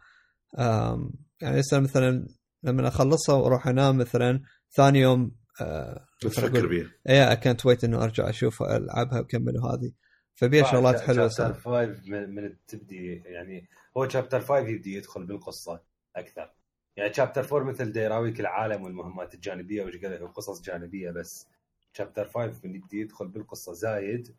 يعني 1.40 1.61
هسه 1.61 1.81
مثلا 1.81 2.28
لما 2.62 2.89
أخلصها 2.89 3.35
وأروح 3.35 3.66
أنام 3.66 3.98
مثلا 3.98 4.43
ثاني 4.77 5.01
يوم 5.01 5.32
آه، 5.61 6.07
تفكر 6.20 6.66
بيها. 6.66 6.90
اي 7.09 7.36
كانت 7.36 7.66
ويت 7.66 7.85
إنه 7.85 8.05
أرجع 8.05 8.28
أشوف 8.28 8.62
العبها 8.62 9.19
وأكمل 9.19 9.57
وهذه 9.57 9.93
فبيها 10.35 10.65
شغلات 10.65 11.01
حلوة 11.01 11.28
شابتر 11.28 11.61
صار 11.62 11.86
5 11.86 12.11
من, 12.11 12.35
من 12.35 12.57
تبدي 12.66 13.23
يعني 13.27 13.69
هو 13.97 14.09
chapter 14.09 14.40
5 14.40 14.59
يبدي 14.59 14.94
يدخل 14.94 15.27
بالقصة 15.27 15.81
أكثر. 16.16 16.51
يعني 16.97 17.15
chapter 17.14 17.56
4 17.57 17.69
مثل 17.69 17.97
يراويك 17.97 18.40
العالم 18.40 18.82
والمهمات 18.82 19.35
الجانبية 19.35 19.85
وقصص 20.23 20.62
جانبية 20.62 21.11
بس. 21.11 21.47
chapter 21.92 22.28
5 22.28 22.61
من 22.65 22.74
يبدي 22.74 23.01
يدخل 23.01 23.28
بالقصة 23.28 23.73
زايد. 23.73 24.35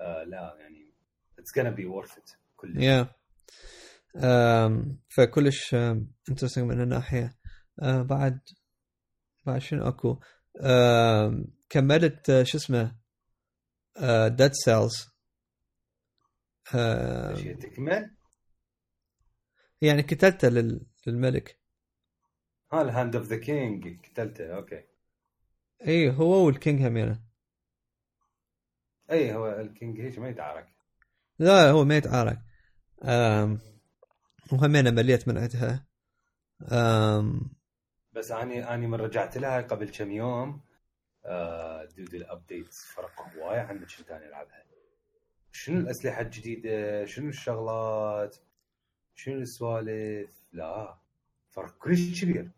آه 0.00 0.24
لا 0.24 0.56
يعني 0.60 0.92
اتس 1.38 1.58
gonna 1.58 1.68
بي 1.68 1.88
worth 1.90 2.10
it 2.12 2.36
كلش. 2.56 2.76
yeah 2.82 3.08
فكلش 5.08 5.74
interesting 6.28 6.64
من 6.64 6.80
الناحية. 6.80 7.38
أه، 7.82 8.02
بعد 8.02 8.40
بعد 9.46 9.60
شنو 9.60 9.88
أكو؟ 9.88 10.20
كملت 11.68 12.30
أه، 12.30 12.42
شو 12.42 12.58
اسمه؟ 12.58 12.96
Dead 14.28 14.52
Cells 14.52 15.06
تكمل؟ 17.60 18.16
يعني 19.80 20.02
كتلته 20.02 20.48
لل- 20.48 20.86
للملك. 21.06 21.60
ها 22.72 22.82
ال 22.82 22.89
Hand 22.89 23.16
of 23.16 23.26
the 23.26 23.36
King 23.36 24.06
قتلته 24.06 24.54
okay. 24.56 24.84
اي 25.86 26.10
هو 26.10 26.46
وال 26.46 26.58
King 26.58 26.82
همينه 26.82 27.22
اي 29.10 29.34
هو 29.34 29.60
ال 29.60 29.68
King 29.68 30.00
هيك 30.00 30.18
ما 30.18 30.28
يتعارك. 30.28 30.68
لا 31.38 31.70
هو 31.70 31.84
ما 31.84 31.96
يتعارك. 31.96 32.38
أم، 33.02 33.58
وهمينه 34.52 34.90
مليت 34.90 35.28
من 35.28 35.38
عندها. 35.38 35.86
بس 38.12 38.30
اني 38.30 38.74
اني 38.74 38.86
من 38.86 38.94
رجعت 38.94 39.36
لها 39.36 39.60
قبل 39.60 39.88
كم 39.88 40.10
يوم. 40.10 40.60
آه 41.24 41.84
dude 41.84 42.14
ال 42.14 42.23
update 42.23 42.74
فرق 42.74 43.20
هواي 43.36 43.60
عن 43.60 43.76
ما 43.76 43.86
كنت 43.98 44.10
أنا 44.10 44.26
ألعبها. 44.28 44.64
شنو 45.52 45.80
الأسلحة 45.80 46.20
الجديدة؟ 46.20 47.04
شنو 47.04 47.28
الشغلات؟ 47.28 48.36
شنو 49.14 49.40
السوالف؟ 49.40 50.30
لا 50.52 50.98
فرق 51.50 51.78
كلش 51.78 52.24
كبير. 52.24 52.50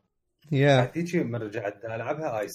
yeah 0.52 0.80
هذيك 0.80 1.16
من 1.16 1.34
رجعت 1.34 1.84
ألعبها 1.84 2.40
اي 2.40 2.48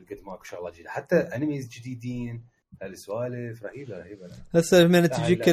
لقيت 0.00 0.24
ماكو 0.24 0.44
شغله 0.44 0.70
جديدة. 0.70 0.90
حتى 0.90 1.16
enemies 1.16 1.68
جديدين. 1.68 2.44
السوالف 2.82 3.62
رهيبة 3.62 3.98
رهيبة. 3.98 4.28
هسه 4.54 4.86
من 4.86 5.00
لا، 5.02 5.06
تجيك 5.06 5.48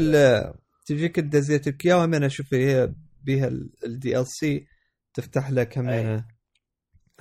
تجيك 0.85 1.19
الدزيت 1.19 1.67
لك 1.67 1.85
اياها 1.85 2.05
همينه 2.05 2.27
شوف 2.27 2.53
هي 2.53 2.93
بيها 3.23 3.47
ال 3.83 4.27
DLC 4.27 4.67
تفتح 5.13 5.51
لك 5.51 5.77
همينه 5.77 6.25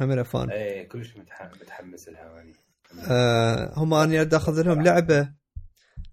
همينه 0.01 0.23
fun 0.23 0.51
أي 0.51 0.85
كلش 0.85 1.13
متح- 1.17 1.61
متحمس 1.63 2.09
لها 2.09 2.41
اني 2.41 2.53
آه 3.11 3.73
هم 3.77 3.95
أنا 3.95 4.29
اخذ 4.37 4.63
لهم 4.63 4.83
لعبة. 4.83 5.33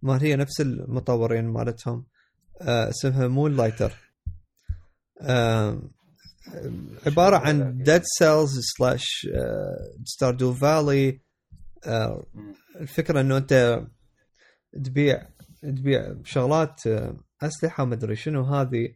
ما 0.02 0.22
هي 0.22 0.36
نفس 0.36 0.61
المطورين 0.61 1.45
مالتهم. 1.45 2.06
آه 2.61 2.90
اسمها 2.90 3.27
Moonlighter 3.27 3.93
آه 5.22 5.81
عبارة 7.05 7.38
عن 7.38 7.77
Dead 7.84 8.01
Cells 8.06 8.60
slash 8.77 9.27
Stardew 10.06 10.53
Valley. 10.53 11.22
الفكرة 12.80 13.21
إنه 13.21 13.38
أنت 13.38 13.84
تبيع 14.85 15.27
تبيع 15.61 16.15
شغلات 16.23 16.88
آه، 16.88 17.17
أسلحة 17.41 17.84
ومدري 17.84 18.15
شنو 18.15 18.43
هذه 18.43 18.88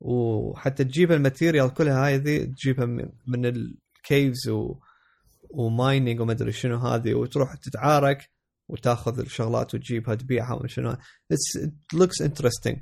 وحتى 0.00 0.84
تجيب 0.84 1.12
ال 1.12 1.19
material 1.19 1.74
كلها 1.74 2.08
هذه 2.14 2.44
تجيبها 2.44 2.86
من- 2.86 3.08
من 3.28 3.46
ال 3.46 3.63
caves 3.63 4.48
و 4.48 4.74
و 5.50 5.60
mining 5.60 6.20
ومدري 6.20 6.52
شنو 6.52 6.76
هذه 6.78 7.14
وتروح 7.14 7.54
تتعارك 7.56 8.30
وتاخذ 8.68 9.18
الشغلات 9.20 9.74
وتجيبها 9.74 10.14
تبيعها 10.14 10.54
ومن 10.54 10.68
شنو. 10.68 10.92
It 11.32 11.70
looks 11.96 12.26
interesting. 12.26 12.76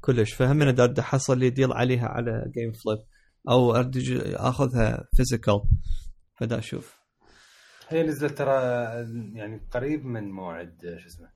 كلش. 0.00 0.32
فهم 0.32 0.62
أنا 0.62 0.70
دار 0.70 1.02
حصل 1.02 1.38
لي 1.38 1.50
deal 1.50 1.72
عليها 1.72 2.06
على 2.08 2.44
Gameflip 2.54 2.98
أو 3.48 3.72
أخذها 3.72 5.08
physical 5.16 5.62
فدا 6.34 6.58
أشوف 6.58 6.96
هي 7.88 8.02
نزلت 8.02 8.38
ترى 8.38 8.54
يعني 9.34 9.60
قريب 9.70 10.04
من 10.06 10.30
موعد 10.30 10.96
شو 11.00 11.06
اسمه 11.06 11.28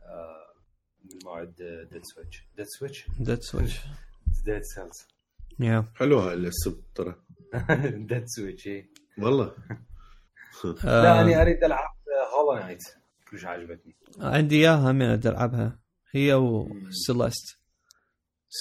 آه، 0.00 0.54
من 1.04 1.18
موعد 1.24 1.54
Dead 1.92 2.02
Switch 2.04 2.48
Dead 2.56 2.66
Switch 2.66 3.06
Dead 3.20 3.40
Switch 3.40 3.80
Dead 4.44 4.62
Cells 4.62 5.06
yeah 5.60 5.84
حلوة 5.94 6.28
هاي 6.28 6.34
الاسم 6.34 6.82
ترى. 6.94 7.14
Dead 8.08 8.24
Switch 8.26 8.66
إيه. 8.66 8.90
والله. 9.18 9.44
لا 10.64 11.18
آه، 11.18 11.20
أنا 11.22 11.42
أريد 11.42 11.64
ألعب 11.64 11.94
Hollow 12.34 12.60
Knight 12.60 12.82
كلش 13.30 13.44
عجبتني 13.44 13.94
عندي 14.20 14.56
إياها 14.56 14.92
من 14.92 15.02
ألعبها. 15.02 15.78
هي 16.14 16.34
و 16.34 16.49
Celeste 16.49 17.58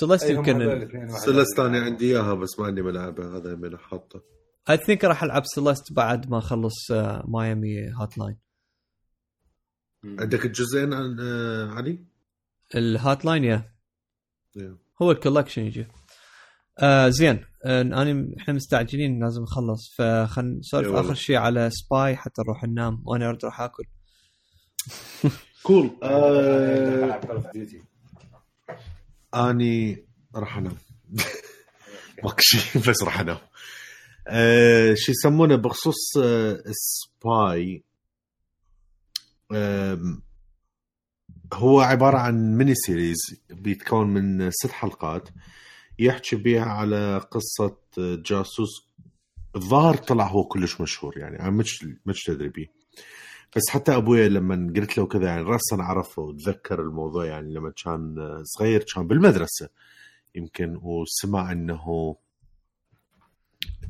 هم 0.04 0.12
يمكن 0.30 0.88
Celeste. 1.26 1.60
أنا 1.60 1.80
عندي 1.82 2.06
اياها 2.16 2.34
بس 2.34 2.60
ما 2.60 2.66
عندي 2.66 2.82
ملعبها 2.82 3.38
هذا 3.38 3.56
من 3.56 3.78
حاطه 3.78 4.24
I 4.70 4.78
think 4.78 5.04
راح 5.06 5.24
العب 5.24 5.44
Celeste 5.46 5.94
بعد 5.94 6.30
ما 6.30 6.38
اخلص 6.38 6.92
آه، 6.92 7.24
Miami 7.28 7.80
Hotline. 8.02 8.38
عندك 10.04 10.46
الجزئين 10.46 10.94
عن 10.94 11.18
آه، 11.20 11.68
علي؟ 11.72 12.00
ال 12.76 13.26
Hotline 13.26 13.44
yeah 13.44 13.72
Yeah. 14.58 15.02
هو 15.02 15.12
ال 15.12 15.16
collection 15.16 15.62
يجي 15.62 15.88
آه 16.80 17.10
زين 17.10 17.46
آه 17.66 17.82
انا 17.82 18.28
إحنا 18.40 18.54
مستعجلين 18.54 19.24
لازم 19.24 19.42
نخلص 19.42 19.96
فخلنا 19.98 20.60
نسولف. 20.60 20.96
اخر 20.96 21.14
شيء 21.14 21.36
على 21.36 21.70
Spy 21.70 22.16
حتى 22.16 22.42
نروح 22.42 22.64
ننام 22.64 23.02
وأنا 23.06 23.30
اريد 23.30 23.40
أروح 23.44 23.62
اكل 23.62 23.84
Call 25.64 25.90
of 26.04 27.44
Duty. 27.44 27.91
اني 29.36 30.06
راح 30.36 30.58
انام. 30.58 30.78
ماكو 32.24 32.40
شيء 32.40 32.82
بس 32.82 33.04
راح 33.04 33.20
انام. 33.20 33.38
آه 34.28 34.94
شو 34.98 35.12
يسمونه 35.12 35.56
بخصوص 35.56 36.18
آه 36.18 36.64
Spy 36.72 37.84
هو 41.54 41.80
عبارة 41.82 42.18
عن 42.18 42.58
mini 42.58 42.76
series 42.76 43.18
بيتكون 43.50 44.08
من 44.08 44.52
ست 44.52 44.72
حلقات. 44.72 45.30
يحكي 46.00 46.36
بيها 46.36 46.66
على 46.66 47.18
قصة 47.18 47.78
جاسوس. 47.98 48.88
الظاهر 49.56 49.98
طلع 49.98 50.28
هو 50.28 50.44
كلش 50.44 50.82
مشهور 50.82 51.18
يعني 51.18 51.40
أنا 51.40 51.50
مش 51.50 51.86
مش 52.06 52.24
تدري 52.24 52.50
بيه. 52.50 52.68
بس 53.56 53.70
حتى 53.70 53.96
ابويا 53.96 54.30
لما 54.30 54.74
قلت 54.76 54.98
له 54.98 55.06
كذا 55.08 55.26
يعني 55.26 55.42
راسا 55.42 55.76
عرفه 55.76 56.22
وتذكر 56.22 56.82
الموضوع 56.82 57.26
يعني 57.26 57.54
لما 57.54 57.72
كان 57.84 58.16
صغير 58.44 58.86
كان 58.96 59.08
بالمدرسة 59.08 59.70
يمكن 60.36 60.80
وسمع 60.82 61.52
إنه 61.52 62.16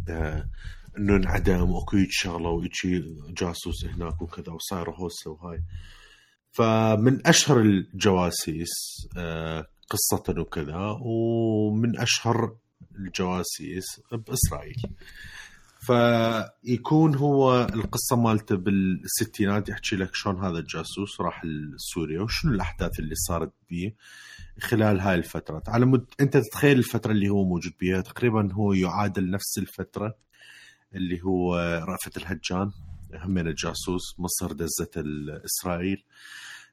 آه 0.10 0.50
إنه 0.98 1.16
انعدم 1.16 1.72
وأكو 1.72 1.98
شغلة 2.10 2.50
ويجي 2.50 3.16
جاسوس 3.30 3.86
هناك 3.86 4.22
وكذا 4.22 4.54
وصار 4.54 4.90
هوسة 4.90 5.32
وهاي. 5.32 5.64
فمن 6.52 7.28
أشهر 7.28 7.60
الجواسيس 7.60 8.70
آه 9.18 9.68
قصة 9.90 10.42
وكذا 10.42 10.98
ومن 11.02 12.00
أشهر 12.00 12.56
الجواسيس 12.96 14.02
بإسرائيل. 14.12 14.82
فيكون 15.82 17.16
هو 17.16 17.64
القصة 17.74 18.16
مالته 18.16 18.56
بالستينات 18.56 19.70
يحكي 19.70 19.96
لك 19.96 20.16
شلون 20.16 20.44
هذا 20.46 20.60
الجاسوس 20.60 21.22
راح 21.22 21.46
لسوريا 21.46 22.22
وشنو 22.22 22.54
الأحداث 22.54 23.00
اللي 23.00 23.16
صارت 23.16 23.54
بيه 23.70 23.96
خلال 24.60 25.00
هاي 25.00 25.16
الفترات 25.16 25.70
على 25.70 25.86
مد... 25.86 26.06
أنت 26.20 26.38
تتخيل 26.38 26.78
الفترة 26.78 27.12
اللي 27.12 27.30
هو 27.30 27.44
موجود 27.44 27.74
بيها؟ 27.80 28.02
تقريبا 28.02 28.54
هو 28.54 28.74
يعادل 28.74 29.30
نفس 29.30 29.58
الفترة 29.58 30.16
اللي 30.96 31.22
هو 31.24 31.56
رأفت 31.88 32.18
الهجان 32.18 32.72
همين 33.14 33.48
الجاسوس 33.48 34.20
مصر 34.20 34.52
دزت 34.52 35.04
اسرائيل 35.46 36.04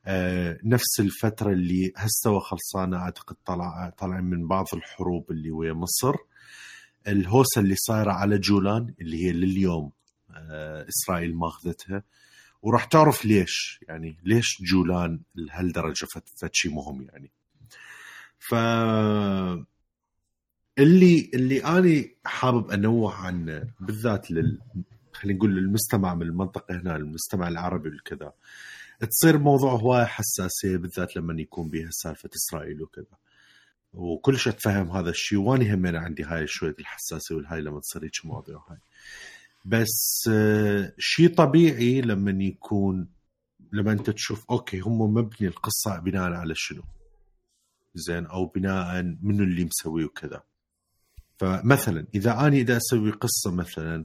آه، 0.06 0.58
نفس 0.64 1.00
الفترة 1.00 1.52
اللي 1.52 1.92
هسه 1.96 2.38
خلصانة 2.38 2.96
أعتقد 2.96 3.36
طلع 3.44 3.92
طالعين 3.98 4.24
من 4.24 4.48
بعض 4.48 4.66
الحروب 4.74 5.30
اللي 5.30 5.50
ويا 5.50 5.72
مصر. 5.72 6.14
الهوسة 7.08 7.60
اللي 7.60 7.74
صايرة 7.76 8.12
على 8.12 8.38
جولان 8.38 8.94
اللي 9.00 9.24
هي 9.24 9.32
لليوم 9.32 9.92
آه، 10.30 10.86
إسرائيل 10.88 11.34
ماخذتها. 11.36 12.02
وراح 12.62 12.84
تعرف 12.84 13.24
ليش 13.24 13.80
يعني 13.88 14.18
ليش 14.24 14.62
جولان 14.62 15.20
لهالدرجة 15.34 16.06
فت 16.14 16.50
شيء 16.52 16.72
مهم 16.74 17.02
يعني. 17.02 17.30
ف 18.38 18.54
اللي 20.78 21.30
اللي 21.34 21.64
أنا 21.64 22.04
حابب 22.24 22.70
أنوه 22.70 23.14
عنه 23.14 23.64
بالذات 23.80 24.30
لل 24.30 24.60
خلينا 25.12 25.38
نقول 25.38 25.56
للمستمع 25.56 26.14
من 26.14 26.22
المنطقة 26.22 26.80
هنا 26.80 26.96
المستمع 26.96 27.48
العربي 27.48 27.88
والكذا 27.88 28.32
تصير 29.10 29.38
موضوع 29.38 29.72
هواية 29.72 30.04
حساسية 30.04 30.76
بالذات 30.76 31.16
لما 31.16 31.40
يكون 31.42 31.68
بها 31.68 31.88
سالفة 31.90 32.30
إسرائيل 32.36 32.82
وكذا. 32.82 33.16
وكلش 33.92 34.48
أتفهم 34.48 34.90
هذا 34.90 35.10
الشيء 35.10 35.38
واني 35.38 35.74
همين 35.74 35.96
عندي 35.96 36.22
هاي 36.22 36.46
شوية 36.46 36.74
الحساسيه 36.78 37.34
والهاي 37.34 37.60
لما 37.60 37.80
تصير 37.80 38.04
هيك 38.04 38.12
مواضيع 38.24 38.56
هاي 38.68 38.78
بس 39.64 40.28
آه، 40.32 40.92
شيء 40.98 41.34
طبيعي 41.34 42.00
لما 42.00 42.44
يكون 42.44 43.08
لما 43.72 43.92
أنت 43.92 44.10
تشوف 44.10 44.44
أوكي 44.50 44.80
هم 44.80 45.14
مبني 45.14 45.48
القصة 45.48 45.98
بناء 45.98 46.32
على 46.32 46.54
شنو؟ 46.56 46.82
زين 47.94 48.26
أو 48.26 48.46
بناء 48.46 49.02
منو 49.02 49.44
اللي 49.44 49.64
مسويه 49.64 50.04
وكذا. 50.04 50.42
فمثلا 51.38 52.06
إذا 52.14 52.32
أنا 52.32 52.56
اذا 52.56 52.76
أسوي 52.76 53.10
قصة 53.10 53.50
مثلا 53.50 54.04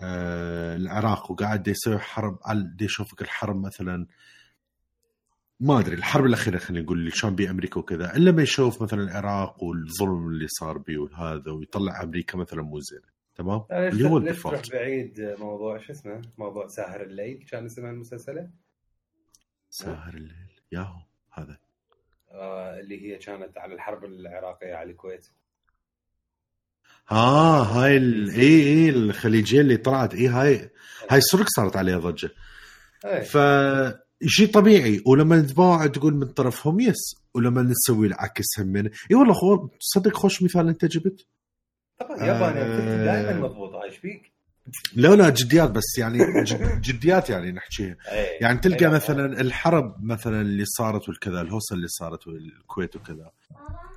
آه 0.00 0.76
العراق 0.76 1.30
وقاعد 1.30 1.68
يسوي 1.68 1.98
حرب 1.98 2.38
على 2.44 2.76
يشوفك 2.80 3.22
الحرب 3.22 3.66
مثلا 3.66 4.06
ما 5.60 5.80
أدري 5.80 5.94
الحرب 5.94 6.26
الأخيرة 6.26 6.58
خلينا 6.58 6.84
نقول 6.84 6.98
اللي 6.98 7.10
كان 7.10 7.34
بامريكا 7.36 7.80
وكذا 7.80 8.16
إلا 8.16 8.32
ما 8.32 8.42
يشوف 8.42 8.82
مثلا 8.82 9.02
العراق 9.02 9.62
والظلم 9.62 10.28
اللي 10.28 10.46
صار 10.48 10.78
بيه 10.78 10.98
وهذا 10.98 11.50
ويطلع 11.50 12.02
أمريكا 12.02 12.38
مثلا 12.38 12.62
مو 12.62 12.80
زينة 12.80 13.16
تمام؟ 13.34 13.64
ليش 13.70 13.92
اللي 13.94 14.08
هو 14.08 14.18
الديفولت 14.18 14.72
بعيد 14.72 15.20
موضوع 15.38 15.78
شو 15.78 15.92
اسمه؟ 15.92 16.22
موضوع 16.38 16.66
ساهر 16.66 17.02
الليل 17.02 17.46
كان 17.50 17.64
اسمها 17.64 17.90
المسلسله 17.90 18.50
ساهر 19.70 20.14
الليل 20.14 20.60
ياهو 20.72 21.00
هذا. 21.32 21.58
آه 22.30 22.80
اللي 22.80 23.02
هي 23.02 23.18
كانت 23.18 23.58
على 23.58 23.74
الحرب 23.74 24.04
العراقية 24.04 24.74
على 24.74 24.90
الكويت. 24.90 25.26
آه 27.10 27.62
هاي 27.62 27.96
ال... 27.96 28.30
اي 28.30 28.62
اي 28.62 28.90
الخليجية 28.90 29.60
اللي 29.60 29.76
طلعت. 29.76 30.14
اي 30.14 30.28
هاي 30.28 30.70
هاي 31.10 31.20
صدق 31.20 31.46
صارت 31.48 31.76
عليها 31.76 31.98
ضجة. 31.98 32.30
إيه. 33.04 33.22
ف 33.22 33.36
شيء 34.26 34.50
طبيعي. 34.52 35.02
ولما 35.06 35.36
نتباوع 35.40 35.86
تقول 35.86 36.14
من 36.14 36.26
طرفهم 36.26 36.80
yes 36.80 37.14
ولما 37.34 37.62
نسوي 37.62 38.06
العكس 38.06 38.44
همين 38.60 38.86
إي 39.10 39.16
والله 39.16 39.32
خو 39.34 39.68
صدق 39.80 40.16
خوش 40.16 40.42
مثال 40.42 40.68
أنت 40.68 40.84
جبت. 40.84 41.26
طبعا 42.00 42.24
ياباني 42.24 42.60
آه. 42.60 43.04
دائما 43.04 43.40
مضبوط 43.40 43.74
إيش 43.74 43.96
فيك؟ 43.96 44.32
لا 44.94 45.08
لا 45.14 45.30
جديات 45.30 45.70
بس 45.70 45.98
يعني 45.98 46.18
جد- 46.44 46.80
جديات 46.80 47.30
يعني 47.30 47.52
نحكيها. 47.52 47.96
إيه 48.12 48.42
يعني 48.42 48.58
تلقى 48.58 48.86
إيه، 48.86 48.92
مثلا 48.92 49.40
الحرب 49.40 50.04
مثلا 50.04 50.40
اللي 50.40 50.64
صارت 50.64 51.08
والكذا 51.08 51.40
الهوسة 51.40 51.74
اللي 51.76 51.88
صارت 51.88 52.28
بالكويت 52.28 52.96
وكذا. 52.96 53.30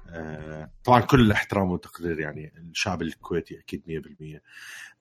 آه، 0.09 0.71
طبعا 0.83 1.01
كل 1.01 1.19
الاحترام 1.21 1.71
والتقدير 1.71 2.19
يعني 2.19 2.53
الشعب 2.57 3.01
الكويتي 3.01 3.59
أكيد 3.59 3.83
100% 3.87 4.41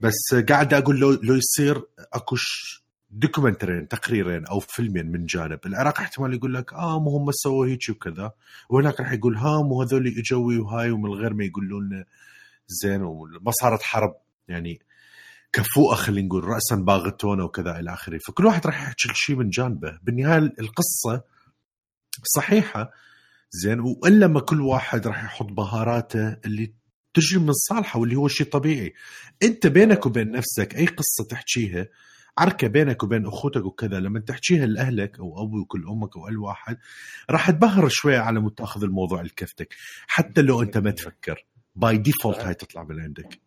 بس 0.01 0.35
قاعد 0.49 0.75
أقول 0.75 1.01
لو 1.01 1.11
لو 1.11 1.35
يصير 1.35 1.83
اكو 2.13 2.79
documentary 3.11 3.77
ين 3.77 3.89
تقريرين 3.89 4.47
أو 4.47 4.61
فيلمين 4.61 5.07
من 5.13 5.27
جانب. 5.27 5.59
العراق 5.67 6.01
احتمال 6.01 6.35
يقول 6.35 6.55
لك 6.55 6.73
آه 6.73 7.01
مو 7.01 7.17
هم 7.17 7.33
سووا 7.33 7.67
هيك 7.67 7.89
وكذا. 7.91 8.33
وهناك 8.69 9.01
راح 9.01 9.13
يقول 9.13 9.37
ها 9.37 9.63
مو 9.63 9.83
هذول 9.83 10.07
إجوا 10.07 10.53
وهاي 10.59 10.91
ومن 10.91 11.11
غير 11.11 11.35
ما 11.35 11.45
يقولوا 11.45 11.81
لنا 11.81 12.05
زين 12.69 13.03
وما 13.03 13.51
صارت 13.51 13.83
حرب. 13.83 14.15
يعني 14.49 14.81
كفوءة 15.53 15.95
خلينا 15.95 16.27
نقول 16.27 16.45
راسا 16.45 16.77
باغتونة 16.77 17.45
وكذا 17.45 17.79
إلى 17.79 17.93
آخره. 17.93 18.19
فكل 18.19 18.47
واحد 18.47 18.67
راح 18.67 18.83
يحكي 18.83 19.11
الشيء 19.11 19.37
من 19.37 19.51
جانبه. 19.51 19.99
بالنهاية 20.03 20.39
القصة 20.39 21.23
صحيحة 22.37 22.91
زين 23.51 23.81
وإلا 23.81 24.27
ما 24.27 24.41
كل 24.41 24.61
واحد 24.61 25.07
راح 25.07 25.25
يحط 25.25 25.47
بهاراته 25.47 26.37
اللي 26.45 26.75
تجي 27.15 27.39
من 27.39 27.53
صالحه 27.53 27.99
واللي 28.01 28.17
هو 28.17 28.29
شيء 28.29 28.47
طبيعي. 28.47 28.95
أنت 29.43 29.67
بينك 29.67 30.07
وبين 30.07 30.31
نفسك 30.31 30.75
أي 30.77 30.87
قصة 30.87 31.25
تحكيها 31.31 31.87
عركة 32.39 32.69
بينك 32.69 33.03
وبين 33.03 33.27
أخوتك 33.27 33.65
وكذا 33.65 34.01
لما 34.01 34.21
تحكيها 34.21 34.67
لأهلك 34.67 35.19
أو 35.19 35.43
أبوك 35.43 35.77
أمك 35.77 36.17
أو 36.17 36.29
أي 36.29 36.37
واحد 36.37 36.77
راح 37.31 37.51
تبهر 37.51 37.89
شوية 37.89 38.19
على 38.19 38.41
مود 38.41 38.53
تاخذ 38.55 38.83
الموضوع 38.83 39.23
لكفتك 39.23 39.75
حتى 40.07 40.43
لو 40.43 40.63
أنت 40.63 40.79
ما 40.79 40.91
تفكر. 40.91 41.47
by 41.77 41.99
default 41.99 42.39
هاي 42.39 42.55
تطلع 42.55 42.85
من 42.85 43.01
عندك. 43.01 43.41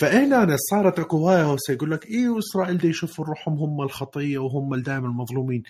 فهنا 0.00 0.56
صارت 0.70 0.98
اكو 0.98 1.16
هوايه 1.16 1.42
هوسة 1.42 1.72
يقول 1.72 1.90
لك 1.90 2.06
إيه 2.06 2.28
واسرائيل 2.28 2.78
دي 2.78 2.88
يشوفوا 2.88 3.24
روحهم 3.24 3.54
هم 3.58 3.80
الخطية 3.82 4.38
وهم 4.38 4.74
دائما 4.74 5.06
المظلومين. 5.06 5.62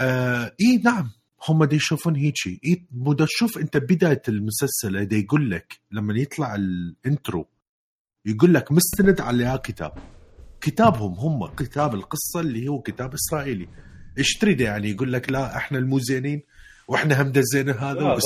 آه 0.00 0.52
إيه 0.60 0.82
نعم 0.84 1.10
هم 1.48 1.64
دي 1.64 1.76
يشوفون 1.76 2.16
هيجي. 2.16 2.86
بدا 2.90 3.24
تشوف 3.24 3.58
أنت 3.58 3.76
بداية 3.76 4.22
المسلسل 4.28 5.04
دي 5.06 5.20
يقول 5.20 5.50
لك 5.50 5.80
لما 5.90 6.14
يطلع 6.18 6.54
ال 6.54 6.69
intro 6.69 7.46
يقول 8.26 8.54
لك 8.54 8.72
مستند 8.72 9.20
على 9.20 9.60
كتاب. 9.64 9.92
كتابهم 10.62 11.14
هم 11.14 11.46
كتاب 11.46 11.94
القصة 11.94 12.40
اللي 12.40 12.68
هو 12.68 12.80
كتاب 12.82 13.14
إسرائيلي. 13.14 13.68
إيش 14.18 14.38
تريد 14.38 14.60
يعني؟ 14.60 14.90
يقول 14.90 15.12
لك 15.12 15.32
لا 15.32 15.56
إحنا 15.56 15.78
المو 15.78 15.98
زينين 15.98 16.42
وإحنا 16.88 17.22
هم 17.22 17.32
دزينا 17.32 17.72
هذا. 17.72 18.18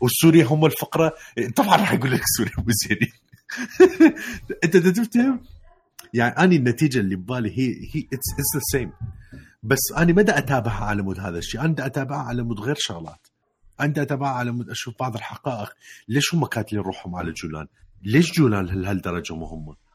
والسوريا 0.00 0.44
هم 0.44 0.64
الفقرة. 0.64 1.14
طبعا 1.56 1.76
راح 1.76 1.92
يقول 1.92 2.12
لك 2.12 2.22
سوريا 2.36 2.52
مو 2.58 2.64
زينين. 2.68 3.12
أنت 4.64 4.76
تفتهم 4.76 5.40
يعني 6.14 6.34
اني 6.44 6.56
النتيجة 6.56 6.98
اللي 6.98 7.16
ببالي 7.16 7.58
هي 7.58 7.68
هي 7.94 8.00
it's 8.12 8.54
the 8.54 8.60
same 8.72 8.92
بس 9.62 9.92
أنا 9.96 10.12
ما 10.12 10.22
دا 10.22 10.38
أتابعها 10.38 10.84
على 10.84 11.02
مود 11.02 11.20
هذا 11.20 11.38
الشيء. 11.38 11.60
أنا 11.60 11.86
أتابعها 11.86 12.22
على 12.22 12.42
مود 12.42 12.60
غير 12.60 12.76
شغلات. 12.78 13.26
أنا 13.80 14.02
أتابعها 14.02 14.32
على 14.32 14.50
مود 14.50 14.70
أشوف 14.70 14.94
بعض 15.00 15.14
الحقائق. 15.14 15.72
ليش 16.08 16.34
هم 16.34 16.46
كاتلين 16.46 16.82
روحهم 16.82 17.14
على 17.16 17.32
جولان؟ 17.32 17.66
ليش 18.02 18.32
جولان 18.32 18.64
لهالدرجه 18.66 19.34
مهمة؟ 19.36 19.87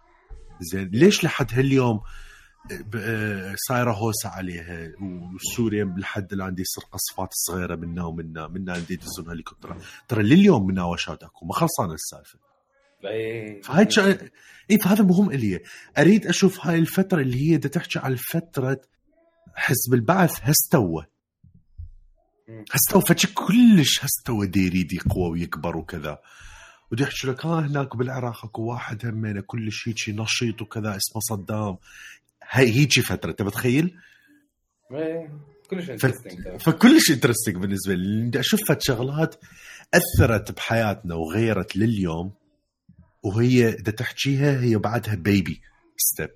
زين. 0.63 0.89
ليش 0.93 1.23
لحد 1.23 1.53
هاليوم 1.53 1.99
آه، 2.95 3.55
صايرة 3.67 3.91
هوسة 3.91 4.29
عليها 4.29 4.91
وسوريا 5.35 5.95
لحد 5.97 6.33
الآن 6.33 6.55
دي 6.55 6.61
يصير 6.61 6.83
قصفات 6.91 7.29
صغيرة 7.31 7.75
منا 7.75 8.03
ومنا 8.05 8.47
منا 8.47 8.79
دي 8.79 8.93
يدزون 8.93 9.29
هليكوبتر 9.29 9.77
ترى 10.07 10.23
لليوم 10.23 10.67
مناوشات 10.67 11.23
أكو 11.23 11.45
ما 11.45 11.53
خلصانه 11.53 11.93
السالفة. 11.93 12.39
إيه. 13.05 13.61
فهاي 13.61 13.91
شا... 13.91 14.17
اي 14.71 14.77
فهذا 14.77 15.03
مهم 15.03 15.29
إلي. 15.31 15.59
أريد 15.97 16.27
أشوف 16.27 16.65
هاي 16.67 16.79
الفترة 16.79 17.21
اللي 17.21 17.51
هي 17.51 17.57
دا 17.57 17.69
تحكي 17.69 17.99
عن 17.99 18.15
فترة 18.15 18.81
حزب 19.55 19.93
البعث 19.93 20.39
هستوى. 20.41 21.05
هستوى 22.71 23.01
فشي 23.07 23.27
كلش 23.33 24.05
هستوى 24.05 24.47
دي 24.47 24.65
يريد 24.65 24.93
يقوى 24.93 25.29
ويكبر 25.29 25.77
وكذا. 25.77 26.19
يحكي 27.01 27.27
لك 27.27 27.45
ها 27.45 27.59
هناك 27.59 27.95
بالعراق 27.95 28.45
أكو 28.45 28.61
واحد 28.61 29.05
همينه 29.05 29.41
كلش 29.41 29.87
هيجي 29.87 30.11
نشيط 30.11 30.61
وكذا 30.61 30.89
اسمه 30.97 31.21
صدام. 31.21 31.77
هيجي 32.49 33.01
فترة 33.01 33.31
أنت 33.31 33.41
متخيل؟ 33.41 33.97
إيه. 34.91 35.31
كلش. 35.69 35.89
interesting 35.89 36.57
فكلش 36.59 37.11
interesting 37.11 37.55
بالنسبة 37.55 37.93
لي. 37.93 38.27
بدي 38.27 38.41
فد 38.67 38.81
شغلات 38.81 39.35
أثرت 39.93 40.51
بحياتنا 40.51 41.15
وغيرت 41.15 41.75
لليوم 41.75 42.33
وهي 43.23 43.71
دا 43.71 43.91
تحكيها 43.91 44.61
هي 44.61 44.77
بعدها 44.77 45.15
baby 45.15 45.61
step 45.97 46.29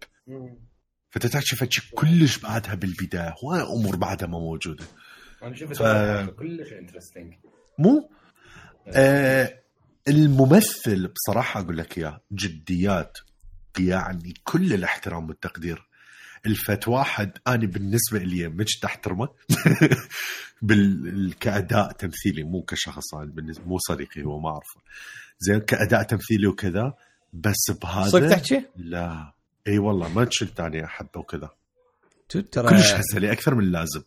فانت 1.09 1.25
تحكي 1.27 1.55
فد 1.55 1.71
شي 1.71 1.91
كلش 1.95 2.37
بعدها 2.37 2.75
بالبداية 2.75 3.35
هواي 3.43 3.61
أمور 3.61 3.95
بعدها 3.95 4.27
ما 4.27 4.39
موجودة. 4.39 4.85
أنا 5.43 5.55
شفت 5.55 5.75
ف- 5.75 5.81
ف... 5.83 6.29
كلش 6.29 6.73
interesting 6.73 7.33
مو؟ 7.79 8.09
آه 8.87 9.59
الممثل 10.07 11.07
بصراحة 11.07 11.61
أقول 11.61 11.77
لك 11.77 11.97
إياه 11.97 12.21
جديات 12.31 13.17
يعني 13.79 14.33
كل 14.43 14.73
الاحترام 14.73 15.27
والتقدير. 15.29 15.87
الفت 16.45 16.87
واحد 16.87 17.37
أنا 17.47 17.65
بالنسبة 17.65 18.19
لي 18.19 18.47
مش 18.47 18.85
احترمه 18.85 19.29
بال... 20.61 21.33
كأداء 21.39 21.91
تمثيلي 21.91 22.43
مو 22.43 22.61
كشخص 22.61 23.13
أنا 23.13 23.25
بالنسبة 23.25 23.65
مو 23.65 23.77
صديقي 23.77 24.23
هو 24.23 24.39
ما 24.39 24.49
أعرفه. 24.49 24.81
زين 25.39 25.59
كأداء 25.59 26.03
تمثيلي 26.03 26.47
وكذا 26.47 26.93
بس 27.33 27.71
بهذا 27.81 28.09
صدق 28.09 28.29
تحكي؟ 28.29 28.61
لا. 28.75 29.33
إي 29.67 29.77
والله 29.77 30.09
ما 30.13 30.27
شلت 30.31 30.59
اني 30.59 30.85
أحبه 30.85 31.19
وكذا. 31.19 31.49
ترى 32.29 32.69
كلش 32.69 32.93
هزه 32.93 33.19
لي 33.19 33.31
أكثر 33.31 33.55
من 33.55 33.63
اللازم. 33.63 34.01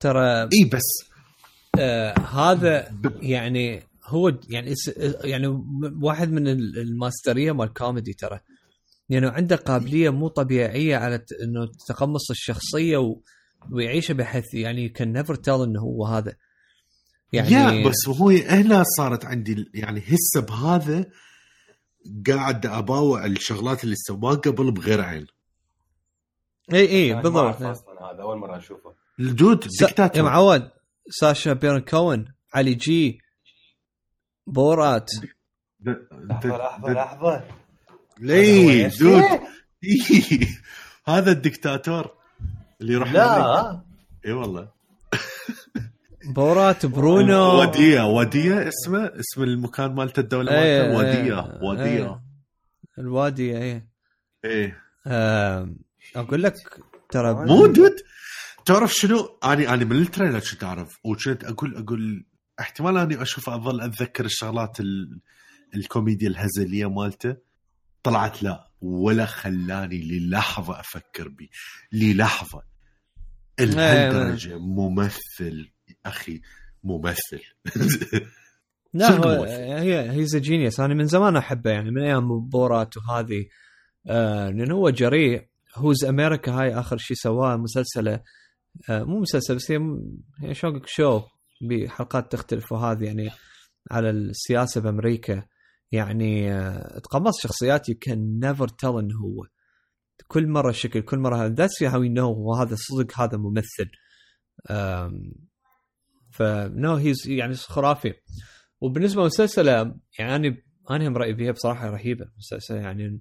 ترى 0.00 0.42
إي 0.42 0.70
بس. 0.72 1.12
آه 1.78 2.18
هذا 2.18 2.94
يعني 3.20 3.82
هو 4.04 4.32
يعني 4.48 4.74
يعني 5.24 5.46
واحد 6.02 6.32
من 6.32 6.48
ال- 6.48 6.78
الماسترية 6.78 7.52
مال 7.52 7.72
كوميدي 7.72 8.12
ترى. 8.12 8.40
يعني 9.08 9.26
عنده 9.26 9.56
قابلية 9.56 10.10
مو 10.10 10.28
طبيعية 10.28 10.96
على 10.96 11.24
إنه 11.44 11.68
تقمص 11.88 12.30
الشخصية 12.30 12.96
و... 12.96 13.20
ويعيشها 13.70 14.14
بحيث 14.14 14.54
يعني 14.54 14.88
كان 14.88 15.12
نيفر 15.12 15.34
تيل 15.34 15.62
إنه 15.62 15.80
هو 15.80 16.06
هذا. 16.06 16.36
يعني 17.32 17.50
يا 17.50 17.88
بس 17.88 18.08
هو 18.08 18.28
هنا 18.28 18.82
صارت 18.96 19.24
عندي 19.24 19.70
يعني 19.74 20.00
هسه 20.00 20.40
بهذا 20.48 21.06
قاعد 22.26 22.66
أباوع 22.66 23.26
الشغلات 23.26 23.84
اللي 23.84 23.94
سواها 23.96 24.34
قبل 24.34 24.72
بغير 24.72 25.00
عين. 25.00 25.26
إي 26.72 26.88
إي 26.88 27.14
بالضبط. 27.22 27.62
هذا 27.62 27.76
أول 28.22 28.38
مرة 28.38 28.56
أشوفه. 28.56 28.94
الدود 29.20 29.64
س... 29.68 29.80
يا 29.82 29.86
دكتاتور 29.86 30.22
معود 30.24 30.70
ساشا 31.10 31.52
بيرن 31.52 31.80
كوين 31.80 32.24
علي 32.54 32.74
جي 32.74 33.18
بورات. 34.46 35.10
لحظة 35.80 36.56
لحظة 36.56 36.92
لحظة. 36.92 37.44
ليه؟ 38.20 38.88
دود؟ 39.00 39.22
إيه. 39.84 40.48
هذا 41.06 41.32
الدكتاتور 41.32 42.10
اللي 42.80 42.92
يروح 42.92 43.12
لا. 43.12 43.82
اي 44.26 44.32
والله. 44.32 44.68
بورات 46.24 46.86
برونو. 46.86 47.60
ودية 47.60 48.02
ودية 48.02 48.68
اسمه 48.68 49.10
اسم 49.20 49.42
المكان 49.42 49.94
مالته 49.94 50.20
الدولة 50.20 50.52
إيه، 50.52 50.82
مالته. 50.82 51.00
إيه، 51.00 51.32
ودية 51.34 51.58
ودية. 51.62 51.84
إيه. 51.84 52.22
الوادي 52.98 53.58
اي 53.58 53.82
إيه. 54.44 54.78
آه 55.06 55.74
أقول 56.16 56.42
لك 56.42 56.54
ترى 57.10 57.34
مو 57.34 57.66
dude 57.66 57.96
تعرف 58.64 58.92
شنو؟ 58.92 59.38
اني 59.44 59.74
اني 59.74 59.84
من 59.84 59.96
ال 59.96 60.01
trailer 60.01 60.38
كنت 60.50 60.64
اعرف 60.64 60.98
وكنت 61.04 61.44
أقول 61.44 61.76
أقول 61.76 62.24
احتمال 62.60 62.96
اني 62.96 63.22
أشوف 63.22 63.48
اظل 63.48 63.80
اتذكر 63.80 64.24
الشغلات 64.24 64.80
ال... 64.80 65.20
الكوميديا 65.74 66.28
الهزلية 66.28 66.90
مالته. 66.90 67.36
طلعت 68.02 68.42
لا 68.42 68.70
ولا 68.80 69.26
خلاني 69.26 70.02
للحظة 70.02 70.80
أفكر 70.80 71.28
بي 71.28 71.50
للحظة. 71.92 72.62
لهالدرجه 73.60 74.58
ممثل 74.58 75.70
أخي 76.06 76.40
ممثل. 76.84 77.40
لا 78.94 79.10
هو. 79.10 79.44
هي 79.44 80.10
he's 80.10 80.36
genius 80.36 80.80
أنا 80.80 80.94
من 80.94 81.06
زمان 81.06 81.36
أحبه 81.36 81.70
يعني 81.70 81.90
من 81.90 82.02
أيام 82.02 82.48
بورات 82.48 82.96
وهذه. 82.96 83.46
آه 84.06 84.50
لأن 84.50 84.72
هو 84.72 84.90
جريء. 84.90 85.48
Who 85.74 85.92
Is 85.92 86.04
America 86.04 86.52
هاي 86.52 86.74
آخر 86.74 86.96
شيء 86.96 87.16
سواه 87.16 87.56
مسلسلة. 87.56 88.22
آه 88.90 89.02
مو 89.02 89.20
مسلسل 89.20 89.56
بس 89.56 89.72
هي 90.40 90.54
شلون 90.54 90.82
show. 90.86 91.22
بحلقات 91.62 92.32
تختلف 92.32 92.72
وهذه 92.72 93.04
يعني 93.04 93.30
على 93.90 94.10
السياسة 94.10 94.80
بأمريكا. 94.80 95.42
يعني 95.92 96.52
آه 96.52 96.98
تقمص 96.98 97.42
شخصيات 97.42 97.88
you 97.88 97.94
can 98.00 98.38
never 98.40 98.68
tell 98.68 98.98
انه 98.98 99.14
هو. 99.24 99.46
كل 100.26 100.48
مرة 100.48 100.72
شكل 100.72 101.00
كل 101.00 101.18
مرة 101.18 101.46
that's 101.46 101.82
how 101.82 102.02
no 102.02 102.32
وهذا 102.32 102.76
صدق 102.78 103.20
هذا 103.20 103.36
ممثل. 103.36 103.90
ف 106.30 106.42
no 106.42 106.94
he's 106.94 107.28
يعني 107.28 107.54
خرافي. 107.54 108.14
وبالنسبة 108.80 109.20
للمسلسل 109.20 109.68
يعني 110.18 110.64
أنا 110.90 111.08
هم 111.08 111.16
رأيي 111.16 111.36
فيها 111.36 111.52
بصراحة 111.52 111.90
رهيبة. 111.90 112.24
المسلسل 112.24 112.76
يعني 112.76 113.08
من 113.08 113.20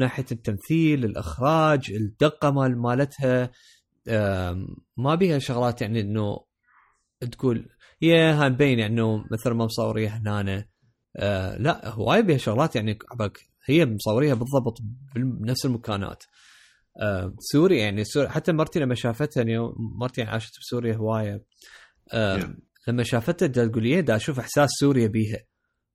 ناحية 0.00 0.26
التمثيل 0.32 1.04
الإخراج 1.04 1.90
الدقة 1.90 2.50
مال 2.50 2.78
مالتها 2.78 3.50
ما 4.96 5.14
بيها 5.14 5.38
شغلات 5.38 5.82
يعني 5.82 6.00
إنه 6.00 6.44
تقول 7.32 7.68
يا 8.02 8.32
ها 8.32 8.48
مبين 8.48 8.78
يعني 8.78 8.94
إنه 8.94 9.24
مثل 9.30 9.50
ما 9.50 9.64
مصورية 9.64 10.08
هنا 10.08 10.64
آه 11.16 11.56
لا 11.58 11.88
هواي 11.88 12.22
بيها 12.22 12.36
شغلات 12.38 12.76
يعني 12.76 12.98
عبالك 13.10 13.38
هي 13.64 13.86
مصوريها 13.86 14.34
بالضبط 14.34 14.78
بنفس 15.14 15.66
المكانات. 15.66 16.24
آه 17.00 17.34
سوريا 17.38 17.78
يعني 17.84 18.04
سوريا 18.04 18.28
حتى 18.28 18.52
مرتي 18.52 18.80
لما 18.80 18.94
شافتها 18.94 19.40
يعني 19.42 19.58
مرتي 20.00 20.20
يعني 20.20 20.32
عاشت 20.32 20.58
بسوريا 20.60 20.94
هواية. 20.96 21.44
آه 22.12 22.38
Yeah. 22.40 22.46
لما 22.88 23.02
شافتها 23.02 23.46
دا 23.46 23.66
تقول 23.66 23.82
لي 23.82 24.02
دا 24.02 24.16
أشوف 24.16 24.38
إحساس 24.38 24.70
سوريا 24.80 25.06
بيها. 25.06 25.38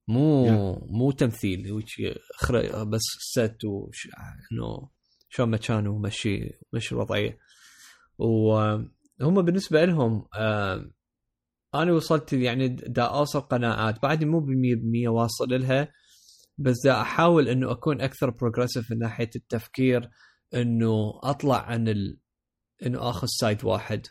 مو 0.08 0.46
Yeah. 0.46 0.82
مو 0.90 1.10
تمثيل 1.10 1.82
بس 2.86 3.02
ست 3.32 3.64
وش 3.64 4.08
إنه 4.52 4.88
شلون 5.28 5.48
ما 5.48 5.56
كانوا 5.56 5.98
مشي 5.98 6.58
مشي 6.72 6.94
الوضعيه 6.94 7.38
وهم 8.18 9.42
بالنسبة 9.42 9.84
لهم 9.84 10.26
آه 10.34 10.90
أنا 11.74 11.92
وصلت 11.92 12.32
يعني 12.32 12.68
دا 12.68 13.02
أوصل 13.02 13.40
قناعات 13.40 14.02
بعدني 14.02 14.30
مو 14.30 14.40
بالمية 14.40 14.74
بالمية 14.74 15.08
واصل 15.08 15.48
لها 15.48 15.92
بس 16.58 16.76
دا 16.84 17.00
أحاول 17.00 17.48
إنه 17.48 17.72
أكون 17.72 18.00
أكثر 18.00 18.30
بروجريسيف 18.30 18.90
من 18.90 18.98
ناحية 18.98 19.30
التفكير 19.36 20.10
إنه 20.54 21.20
أطلع 21.22 21.62
عن 21.62 21.88
ال... 21.88 22.18
إنه 22.86 23.10
آخذ 23.10 23.26
side 23.40 23.64
واحد 23.64 24.06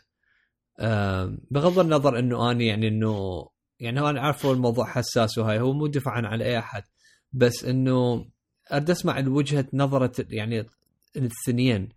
بغض 1.50 1.78
النظر 1.78 2.18
إنه 2.18 2.50
اني 2.50 2.66
يعني 2.66 2.88
إنه 2.88 3.48
يعني 3.80 4.00
هو 4.00 4.10
أنا 4.10 4.20
عارف 4.20 4.46
هو 4.46 4.52
الموضوع 4.52 4.86
حساس 4.86 5.38
وهاي 5.38 5.60
هو 5.60 5.72
مو 5.72 5.86
دفاعا 5.86 6.22
عن 6.26 6.42
أي 6.42 6.58
أحد 6.58 6.82
بس 7.32 7.64
إنه 7.64 8.26
أريد 8.72 8.90
أسمع 8.90 9.24
وجهة 9.26 9.66
نظرة 9.72 10.26
يعني 10.30 10.66
الاثنين 11.16 11.88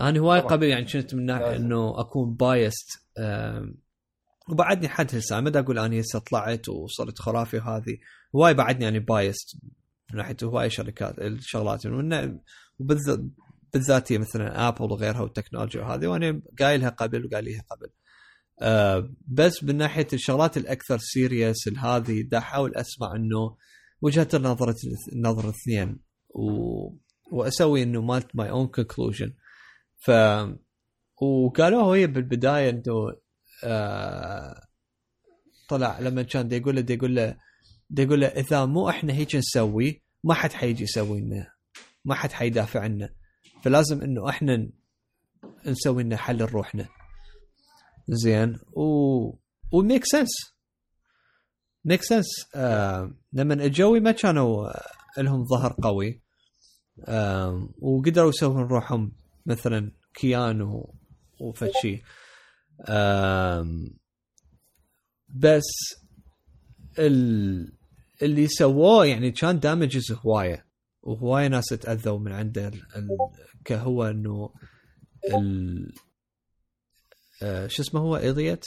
أنا 0.00 0.20
هواي. 0.20 0.40
قبل 0.40 0.66
يعني 0.66 0.84
كنت 0.84 1.14
من 1.14 1.26
ناحية 1.26 1.44
لازم. 1.50 1.64
إنه 1.64 2.00
أكون 2.00 2.34
biased 2.34 2.88
وبعدني 4.50 4.88
حد 4.88 5.14
هسه 5.14 5.40
ما 5.40 5.58
أقول 5.58 5.78
اني 5.78 6.00
هسه 6.00 6.18
طلعت 6.18 6.68
وصرت 6.68 7.18
خرافي 7.18 7.56
وهذه. 7.56 7.98
هواي 8.34 8.54
بعدني 8.54 8.84
يعني 8.84 8.98
biased 8.98 9.56
من 10.10 10.16
ناحية 10.16 10.36
هواي 10.42 10.70
شركات 10.70 11.18
الشغلات. 11.18 11.86
وبالذات 12.80 13.20
بالذات 13.72 14.12
هي 14.12 14.18
مثلا 14.18 14.68
ابل 14.68 14.92
وغيرها 14.92 15.20
والتكنولوجيا 15.20 15.82
وهذه 15.82 16.06
وأنا 16.06 16.42
قايلها 16.58 16.88
قبل 16.88 17.26
وقايلها 17.26 17.64
قبل. 17.70 17.88
آه 18.60 19.10
بس 19.28 19.64
من 19.64 19.76
ناحية 19.76 20.06
الشغلات 20.12 20.56
الأكثر 20.56 20.98
serious 20.98 21.68
هذه 21.78 22.22
دا 22.22 22.38
أحاول 22.38 22.74
أسمع 22.74 23.16
إنه 23.16 23.56
وجهة 24.00 24.28
النظر 24.34 24.74
النظر 25.12 25.44
الاثنين. 25.44 25.98
و... 26.28 27.06
وأسوي 27.32 27.82
إنه 27.82 28.02
مالت 28.02 28.36
my 28.36 28.50
own 28.50 28.66
conclusion 28.66 29.32
ف 29.96 30.10
وقالوا 31.22 31.96
هي 31.96 32.06
بالبداية 32.06 32.70
إنه 32.70 32.82
آه 33.64 34.62
طلع 35.68 35.98
لما 35.98 36.22
كان 36.22 36.48
دي 36.48 36.56
يقول 36.56 36.76
له 36.76 36.80
دي 36.80 36.94
يقول 36.94 37.16
له 37.16 37.36
دي 37.90 38.02
يقول 38.02 38.20
له 38.20 38.26
إذا 38.26 38.64
مو 38.64 38.88
إحنا 38.88 39.12
هيك 39.12 39.36
نسوي 39.36 40.02
ما 40.24 40.34
حد 40.34 40.52
حيجي 40.52 40.84
يسوي 40.84 41.20
لنا 41.20 41.52
ما 42.04 42.14
حد 42.14 42.32
حيدافع 42.32 42.80
عنا 42.80 43.14
فلازم 43.62 44.02
إنه 44.02 44.28
إحنا 44.28 44.70
نسوي 45.66 46.02
لنا 46.02 46.16
حل 46.16 46.36
لروحنا. 46.38 46.88
زين. 48.08 48.58
و 48.72 48.82
make 49.72 50.04
sense 50.04 50.28
make 51.84 52.02
sense 52.02 52.26
لما 53.32 53.64
اجوا 53.64 53.98
ما 53.98 54.12
كانوا 54.12 54.70
لهم 55.18 55.44
ظهر 55.44 55.76
قوي. 55.82 56.22
آه 57.04 57.68
وقدروا 57.78 58.28
يسوون 58.28 58.62
روحهم 58.62 59.12
مثلا 59.46 59.92
كيان 60.14 60.62
و... 60.62 60.94
بس 65.28 65.64
ال... 66.98 67.72
اللي 68.22 68.48
سووه 68.48 69.06
يعني 69.06 69.30
كان 69.30 69.60
دامجز 69.60 70.12
هواية. 70.12 70.66
وهواية 71.02 71.48
ناس 71.48 71.64
تأذوا 71.66 72.18
من 72.18 72.32
عنده. 72.32 72.68
ال... 72.68 72.74
ال... 72.74 73.08
كهو 73.64 74.04
إنه 74.04 74.50
ال... 75.34 75.92
آه 77.42 77.66
شو 77.66 77.82
اسمه 77.82 78.00
هو؟ 78.00 78.16
اليت 78.16 78.66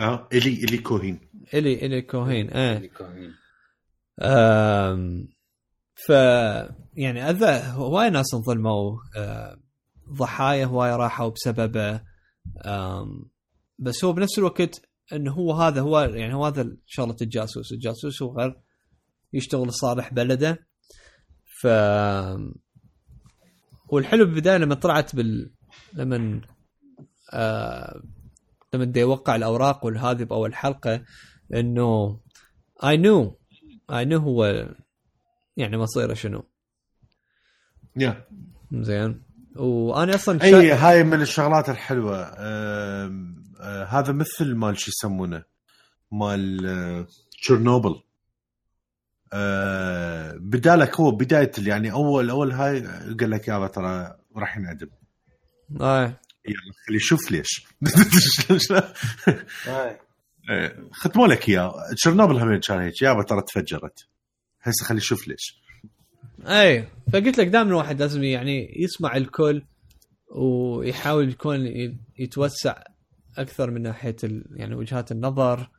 آه 0.00 0.28
الي 0.32 0.64
إلي 0.64 0.78
كوهين. 0.78 1.20
الي 1.54 1.86
إلي 1.86 2.02
كوهين 2.02 2.50
آه. 2.50 2.76
اللي 2.76 2.88
كوهين. 2.88 3.34
آم، 4.20 5.28
ف 5.94 6.08
يعني 6.94 7.30
أذى 7.30 7.72
هواي 7.72 8.10
ناس 8.10 8.34
انظلموا. 8.34 8.98
آه، 9.16 9.56
ضحايا 10.12 10.64
هواي 10.66 10.96
راحوا 10.96 11.30
بسببه. 11.30 12.11
بس 13.78 14.04
هو 14.04 14.12
بنفس 14.12 14.38
الوقت 14.38 14.82
إنه 15.12 15.32
هو 15.32 15.52
هذا 15.52 15.80
هو 15.80 16.00
يعني 16.00 16.34
هو 16.34 16.46
هذا 16.46 16.76
شغله 16.86 17.16
الجاسوس، 17.22 17.72
الجاسوس 17.72 18.22
هو 18.22 18.38
غير 18.38 18.60
يشتغل 19.32 19.68
لصالح 19.68 20.12
بلده. 20.12 20.66
ف 21.60 21.66
والحلو 23.88 24.24
بالبداية 24.24 24.56
لما 24.56 24.74
طلعت 24.74 25.16
بال 25.16 25.50
لما 25.92 26.40
آه... 27.32 28.02
لما 28.74 28.84
بدي 28.84 29.00
يوقع 29.00 29.36
الأوراق 29.36 29.84
والهذه 29.84 30.24
باول 30.24 30.54
حلقه 30.54 31.04
إنه 31.54 32.20
اي 32.84 32.96
نو 32.96 33.38
اي 33.90 34.04
نو 34.04 34.18
هو 34.18 34.44
يعني 35.56 35.76
مصيره 35.78 36.14
شنو. 36.14 36.44
يا 37.96 38.26
زين. 38.72 39.22
وأنا 39.56 40.14
أصلا 40.14 40.42
أي. 40.42 40.72
هاي 40.72 41.04
من 41.04 41.20
الشغلات 41.22 41.68
الحلوة. 41.68 42.34
آم، 42.38 43.44
آه 43.60 43.84
هذا 43.84 44.12
مثل 44.12 44.54
مال 44.54 44.80
شو 44.80 44.90
يسمونه؟ 44.90 45.42
مال 46.12 46.66
آه، 46.66 47.06
تشيرنوبل. 47.42 48.02
آه 49.32 50.32
بدالك 50.40 51.00
هو 51.00 51.10
بداية 51.10 51.52
يعني 51.58 51.92
أول 51.92 52.30
أول 52.30 52.52
هاي 52.52 52.80
قال 53.20 53.30
لك 53.30 53.48
يابا 53.48 53.66
ترى 53.66 54.16
راح 54.36 54.56
ينعدم. 54.56 54.88
آه. 55.80 56.04
يلا 56.46 56.72
خلي 56.86 56.96
يشوف 56.96 57.30
ليش. 57.30 57.66
آه، 60.50 60.76
ختموا 60.92 61.26
لك 61.26 61.48
اياه 61.48 61.74
تشيرنوبل 61.96 62.36
هم 62.38 62.60
كان 62.60 62.80
هيك. 62.80 63.02
يابا 63.02 63.22
ترى 63.22 63.42
تفجرت. 63.42 64.06
هسه 64.62 64.84
خلي 64.84 64.98
يشوف 64.98 65.28
ليش. 65.28 65.61
اي 66.46 66.84
فقلت 67.12 67.38
لك 67.38 67.46
دائما 67.46 67.68
الواحد 67.68 68.00
لازم 68.00 68.22
يعني 68.22 68.82
يسمع 68.82 69.16
الكل 69.16 69.62
ويحاول 70.36 71.28
يكون 71.28 71.66
يتوسع 72.18 72.82
أكثر 73.38 73.70
من 73.70 73.82
ناحية. 73.82 74.16
يعني 74.56 74.74
وجهات 74.74 75.12
النظر 75.12 75.70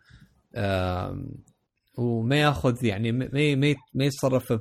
وما 1.97 2.35
ياخذ 2.41 2.85
يعني 2.85 3.11
ما 3.11 3.75
ما 3.93 4.05
يتصرف 4.05 4.53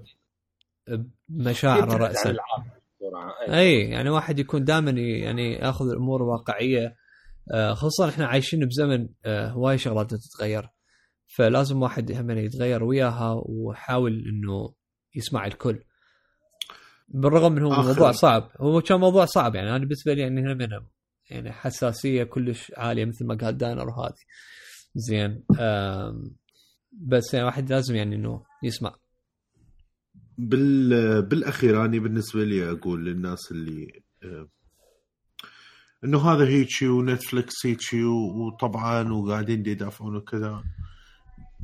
بمشاعره 1.29 1.97
راسا. 1.97 2.37
اي 3.49 3.81
يعني 3.81 4.11
واحد 4.11 4.39
يكون 4.39 4.65
دائما 4.65 4.91
يعني 4.91 5.53
ياخذ 5.55 5.91
الأمور 5.91 6.23
واقعية 6.23 6.97
آه، 7.51 7.75
خصوصا 7.75 8.09
إحنا 8.09 8.27
عايشين 8.27 8.67
بزمن 8.67 9.09
آه، 9.25 9.49
هواي 9.49 9.79
شغلات 9.79 10.15
تتغير 10.15 10.69
فلازم 11.27 11.83
واحد 11.83 12.13
هم 12.13 12.31
يتغير 12.31 12.85
وياها 12.85 13.43
ويحاول 13.47 14.13
إنه 14.29 14.75
يسمع 15.15 15.47
الكل. 15.47 15.79
بالرغم 17.09 17.53
من 17.53 17.63
هو 17.63 17.75
آخر- 17.75 17.87
موضوع 17.87 18.13
صعب. 18.13 18.51
هو 18.61 18.81
كان 18.81 19.01
موضوع 19.01 19.25
صعب 19.25 19.55
يعني. 19.55 19.71
أنا 19.71 19.79
بالنسبة 19.79 20.15
لي 20.15 20.21
يعني 20.23 20.41
هم 20.53 20.61
أنا 20.63 20.87
يعني 21.31 21.53
حساسية 21.53 22.25
كلش 22.25 22.73
عالية 22.77 23.05
مثل 23.05 23.27
ما 23.27 23.35
قال 23.35 23.57
دانر 23.57 23.89
وهذه 23.89 24.15
زين. 24.95 25.45
بس 26.93 27.35
يعني 27.35 27.47
واحد 27.47 27.71
لازم 27.73 27.95
يعني 27.97 28.17
إنه 28.17 28.45
يسمع. 28.63 28.95
بال 30.39 31.23
بالاخير 31.23 31.85
اني 31.85 31.99
بالنسبة 31.99 32.45
لي 32.45 32.71
أقول 32.71 33.05
للناس 33.05 33.53
اللي 33.53 34.03
إنه 36.05 36.33
هذا 36.33 36.47
هيجي 36.49 36.89
ونتفلكس 36.89 37.67
هيجي 37.67 38.05
وطبعا 38.05 39.13
وقاعدين 39.13 39.63
دي 39.63 39.71
يدافعون 39.71 40.17
وكذا. 40.17 40.65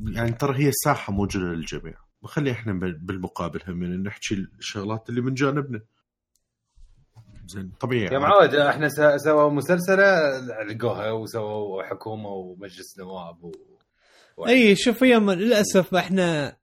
يعني 0.07 0.31
ترى 0.31 0.57
هي 0.65 0.71
ساحة 0.71 1.13
موجوده 1.13 1.45
للجميع. 1.45 1.95
وخلي 2.21 2.51
إحنا 2.51 2.73
بال- 2.73 2.97
بالمقابل 2.97 3.59
هم 3.67 3.83
نحكي 3.83 4.35
الشغلات 4.59 5.09
اللي 5.09 5.21
من 5.21 5.33
جانبنا. 5.33 5.81
زين 7.45 7.71
طبيعي. 7.79 8.13
يا 8.13 8.19
معود 8.19 8.55
إحنا 8.55 8.89
س- 8.89 9.23
سووا 9.23 9.49
مسلسلة 9.51 10.39
لقوها 10.63 11.11
وسووا 11.11 11.83
حكومة 11.83 12.29
ومجلس 12.29 12.99
نواب 12.99 13.43
و... 13.43 13.51
أي 14.47 14.75
شوف 14.75 15.03
هي 15.03 15.19
م- 15.19 15.31
للاسف 15.31 15.95
إحنا 15.95 16.57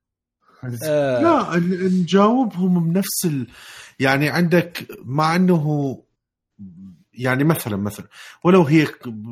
آه 0.85 1.23
لا 1.23 1.57
نجاوبهم 1.89 2.93
بنفس 2.93 3.25
ال... 3.25 3.47
يعني 4.01 4.29
عندك 4.29 4.87
مع 5.05 5.37
إنه 5.37 6.03
يعني 7.15 7.45
مثلا 7.45 7.77
مثلا 7.77 8.07
ولو 8.45 8.63
هي 8.63 8.87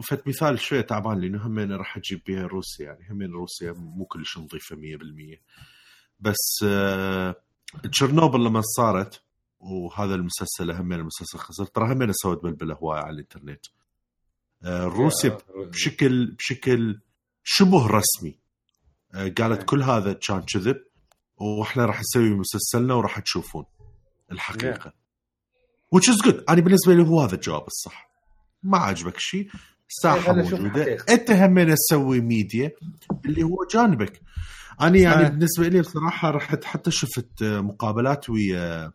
فت 0.09 0.29
مثال 0.29 0.59
شوية 0.61 0.81
تعبان 0.81 1.21
لأنه 1.21 1.47
همين 1.47 1.73
راح 1.73 1.97
أجيب 1.97 2.21
بها 2.27 2.47
روسيا 2.47 2.85
يعني 2.87 3.09
همين 3.11 3.31
روسيا 3.31 3.73
مو 3.73 4.05
كلش 4.05 4.39
نظيفة 4.39 4.77
100% 4.77 4.81
بس 6.25 6.65
آه 6.65 7.37
تشيرنوبل 7.93 8.45
لما 8.45 8.61
صارت 8.61 9.23
وهذا 9.61 10.15
المسلسل 10.15 10.71
همين 10.71 11.01
المسلسل 11.01 11.39
خسر 11.39 11.65
ترى 11.65 11.93
همين 11.93 12.13
سوت 12.13 12.43
بلبله 12.43 12.75
هوايه 12.75 13.01
على 13.01 13.15
الإنترنت. 13.15 13.67
آه 14.63 14.85
روسيا 14.85 15.39
بشكل 15.57 16.27
بشكل 16.27 17.01
شبه 17.45 17.87
رسمي. 17.87 18.39
آه، 19.15 19.29
قالت 19.29 19.63
كل 19.63 19.83
هذا 19.83 20.13
كان 20.13 20.43
كذب 20.43 20.85
وإحنا 21.37 21.87
راح 21.87 22.01
نسوي 22.01 22.31
مسلسلنا 22.31 22.95
وراح 22.95 23.19
تشوفون 23.19 23.65
الحقيقة. 24.33 24.93
which 25.95 26.09
is 26.09 26.27
good. 26.27 26.43
أنا 26.49 26.61
بالنسبة 26.61 26.95
لي 26.95 27.03
هو 27.03 27.21
هذا 27.21 27.35
الجواب 27.35 27.67
الصح. 27.67 28.11
ما 28.63 28.79
عجبك 28.79 29.19
شيء 29.19 29.49
ساحة 29.89 30.21
خلينا 30.21 30.43
نشوف 30.43 30.61
موجودة. 30.61 31.05
أنت 31.09 31.31
همين 31.31 31.75
تسوي 31.75 32.21
ميديا 32.21 32.73
اللي 33.25 33.43
هو 33.43 33.57
جانبك. 33.71 34.23
أنا 34.81 34.99
يعني 34.99 35.15
صحيح. 35.17 35.29
بالنسبة 35.29 35.69
لي 35.69 35.81
بصراحة 35.81 36.31
رحت 36.31 36.65
حتى 36.65 36.91
شفت 36.91 37.43
آه، 37.43 37.61
مقابلات 37.61 38.31
ويا 38.31 38.93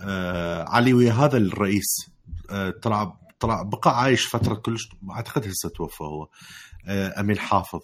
آه 0.00 0.64
علي 0.68 0.94
ويا 0.94 1.12
هذا 1.12 1.36
الرئيس 1.36 2.10
آه 2.50 2.70
طلع 2.70 3.18
طلع 3.40 3.62
بقى 3.62 4.00
عايش 4.00 4.26
فترة 4.26 4.54
كلش 4.54 4.88
أعتقد 5.10 5.46
هسه 5.46 5.68
توفى 5.68 6.04
هو 6.04 6.28
آه 6.86 7.20
امين 7.20 7.38
حافظ 7.38 7.80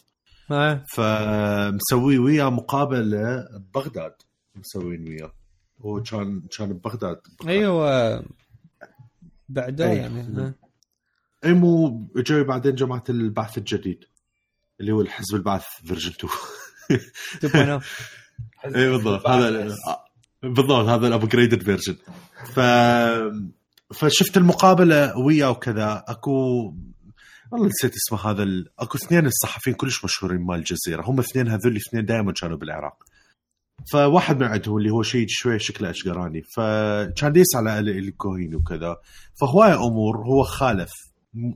آه. 0.51 0.85
فمسوي 0.95 2.19
وياه 2.19 2.51
مقابلة 2.51 3.45
ببغداد 3.59 4.15
مسوين 4.55 5.09
وياه 5.09 5.33
هو 5.81 6.03
كان 6.03 6.41
كان 6.59 6.73
ببغداد 6.73 7.21
أيوه 7.47 8.25
بعده 9.49 9.91
أي. 9.91 9.97
يعني. 9.97 10.55
اي 11.45 11.53
مو 11.53 12.07
جاي 12.17 12.45
بعدين 12.45 12.75
جماعة 12.75 13.05
البعث 13.09 13.59
الجديد 13.59 14.05
اللي 14.81 14.93
هو 14.93 15.01
الحزب 15.01 15.35
البعث 15.35 15.65
version 15.85 16.13
2 17.45 17.81
2.0. 17.81 17.85
اي 18.77 18.91
بالضبط. 18.91 19.29
هذا 19.29 19.75
بالضبط 20.43 20.89
هذا 20.89 21.07
ال 21.09 21.15
upgraded 21.15 21.63
version 21.63 21.97
ف 22.55 22.61
فشفت 23.95 24.37
المقابلة 24.37 25.19
وياه 25.19 25.51
وكذا. 25.51 26.05
اكو 26.09 26.31
والله 27.53 27.67
نسيت 27.67 27.93
اسمه 27.95 28.31
هذا 28.31 28.43
ال... 28.43 28.69
أكو 28.79 28.99
اثنين 28.99 29.27
الصحفيين 29.27 29.77
كلش 29.77 30.05
مشهورين 30.05 30.41
مال 30.41 30.59
الجزيرة. 30.59 31.03
هم 31.03 31.19
اثنين 31.19 31.49
هذول 31.49 31.73
الاثنين 31.73 32.05
دائما 32.05 32.33
كانوا 32.33 32.57
بالعراق. 32.57 33.05
فواحد 33.93 34.37
من 34.41 34.47
عندهم 34.47 34.77
اللي 34.77 34.91
هو 34.91 35.03
شيء 35.03 35.27
شوي 35.29 35.59
شكله 35.59 35.91
أشقراني. 35.91 36.43
فكان 36.57 37.37
يسال 37.37 37.69
على 37.69 37.81
ال- 37.81 37.99
الكوهين 37.99 38.55
وكذا. 38.55 38.97
فهواية 39.41 39.75
أمور 39.75 40.17
هو 40.17 40.43
خالف 40.43 40.91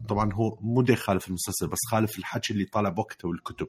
طبعا 0.09 0.33
هو 0.33 0.59
مو 0.61 0.83
دا 0.83 0.93
يخالف 0.93 1.29
المسلسل 1.29 1.67
بس 1.67 1.79
خالف 1.91 2.19
الحكي 2.19 2.53
اللي 2.53 2.65
طالع 2.65 2.89
بوقته 2.89 3.29
والكتب 3.29 3.69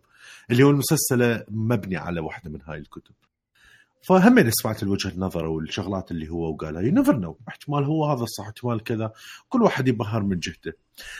اللي 0.52 0.64
هو 0.64 0.70
المسلسل 0.70 1.44
مبني 1.50 1.98
على 1.98 2.20
واحدة 2.20 2.50
من 2.50 2.62
هاي 2.62 2.78
الكتب. 2.78 3.14
فهم 4.02 4.50
سمعت 4.50 4.84
الوجهة 4.84 5.14
نظره 5.18 5.48
والشغلات 5.48 6.12
اللي 6.12 6.30
هو 6.30 6.54
وقالها. 6.54 6.82
you 6.82 6.92
never 6.92 7.16
know 7.16 7.38
احتمال 7.48 7.84
هو 7.84 8.06
هذا 8.06 8.24
الصح 8.24 8.46
احتمال 8.46 8.84
كذا. 8.84 9.12
كل 9.50 9.62
واحد 9.62 9.88
يبهر 9.88 10.24
من 10.24 10.40
جهته. 10.40 10.74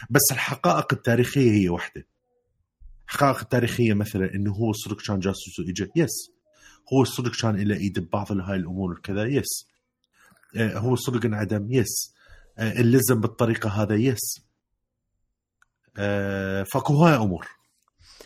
بس 0.10 0.22
الحقائق 0.32 0.94
التاريخية 0.94 1.52
هي 1.52 1.70
واحدة. 1.70 2.06
الحقائق 3.08 3.40
التاريخية 3.40 3.94
مثلا 3.94 4.36
إنه 4.36 4.52
هو 4.52 4.74
صدق 4.74 5.02
كان 5.08 5.20
جاسوس 5.20 5.60
واجا 5.60 5.90
yes 5.96 6.32
هو 6.94 7.04
صدق 7.04 7.32
كان 7.42 7.56
له 7.56 7.76
إيد 7.76 8.00
ببعض 8.00 8.32
هاي 8.32 8.56
الأمور 8.56 8.92
وكذا. 8.92 9.26
yes 9.26 9.68
آه، 10.56 10.78
هو 10.78 10.96
صدق 10.96 11.26
انعدم. 11.26 11.72
yes 11.72 12.14
آه، 12.58 12.80
اللزم 12.80 13.22
بالطريقة 13.22 13.70
هذا. 13.70 13.96
yes 13.96 14.46
آه، 15.98 16.64
فاكو 16.74 16.94
هاي 16.94 17.16
أمور. 17.16 17.48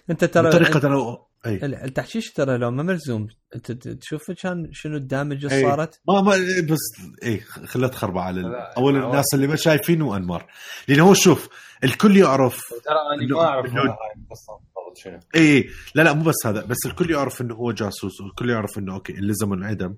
أنت 0.09 0.25
ترى 0.25 0.51
ترى 0.51 1.17
أي. 1.45 1.55
ال- 1.65 1.75
التحشيش 1.75 2.31
ترى 2.31 2.57
لو 2.57 2.71
ما 2.71 2.83
ملزوم 2.83 3.27
انت 3.55 3.71
ت- 3.71 3.87
تشوف 3.87 4.31
كان 4.31 4.69
شنو 4.71 4.97
ال 4.97 5.04
damage 5.04 5.45
اللي. 5.45 5.61
صارت؟ 5.61 6.01
ما 6.07 6.21
ما 6.21 6.31
بس 6.69 6.79
أي 7.23 7.39
خليها 7.39 7.87
تخرب 7.89 8.17
على 8.17 8.41
اول. 8.77 8.95
الناس 9.03 9.25
اللي 9.33 9.47
ما 9.47 9.55
شايفين 9.55 10.01
وأنمار. 10.01 10.47
لأن 10.87 10.99
هو 10.99 11.13
شوف 11.13 11.49
الكل 11.83 12.17
يعرف 12.17 12.59
ترى 12.85 12.95
أنا 13.25 13.35
ما 13.35 13.41
أعرف 13.47 13.71
إنه- 13.71 13.75
هاي 13.77 13.83
القصة 13.85 14.53
بالضبط 14.53 14.97
شنو. 14.97 15.19
أي. 15.35 15.69
لا 15.95 16.01
لا 16.03 16.13
مو 16.13 16.23
بس 16.23 16.35
هذا 16.45 16.65
بس 16.65 16.77
الكل 16.85 17.11
يعرف 17.11 17.41
إنه 17.41 17.55
هو 17.55 17.71
جاسوس 17.71 18.21
والكل 18.21 18.49
يعرف 18.49 18.77
إنه 18.77 18.93
أوكي 18.93 19.13
اللزم 19.13 19.53
انعدم 19.53 19.95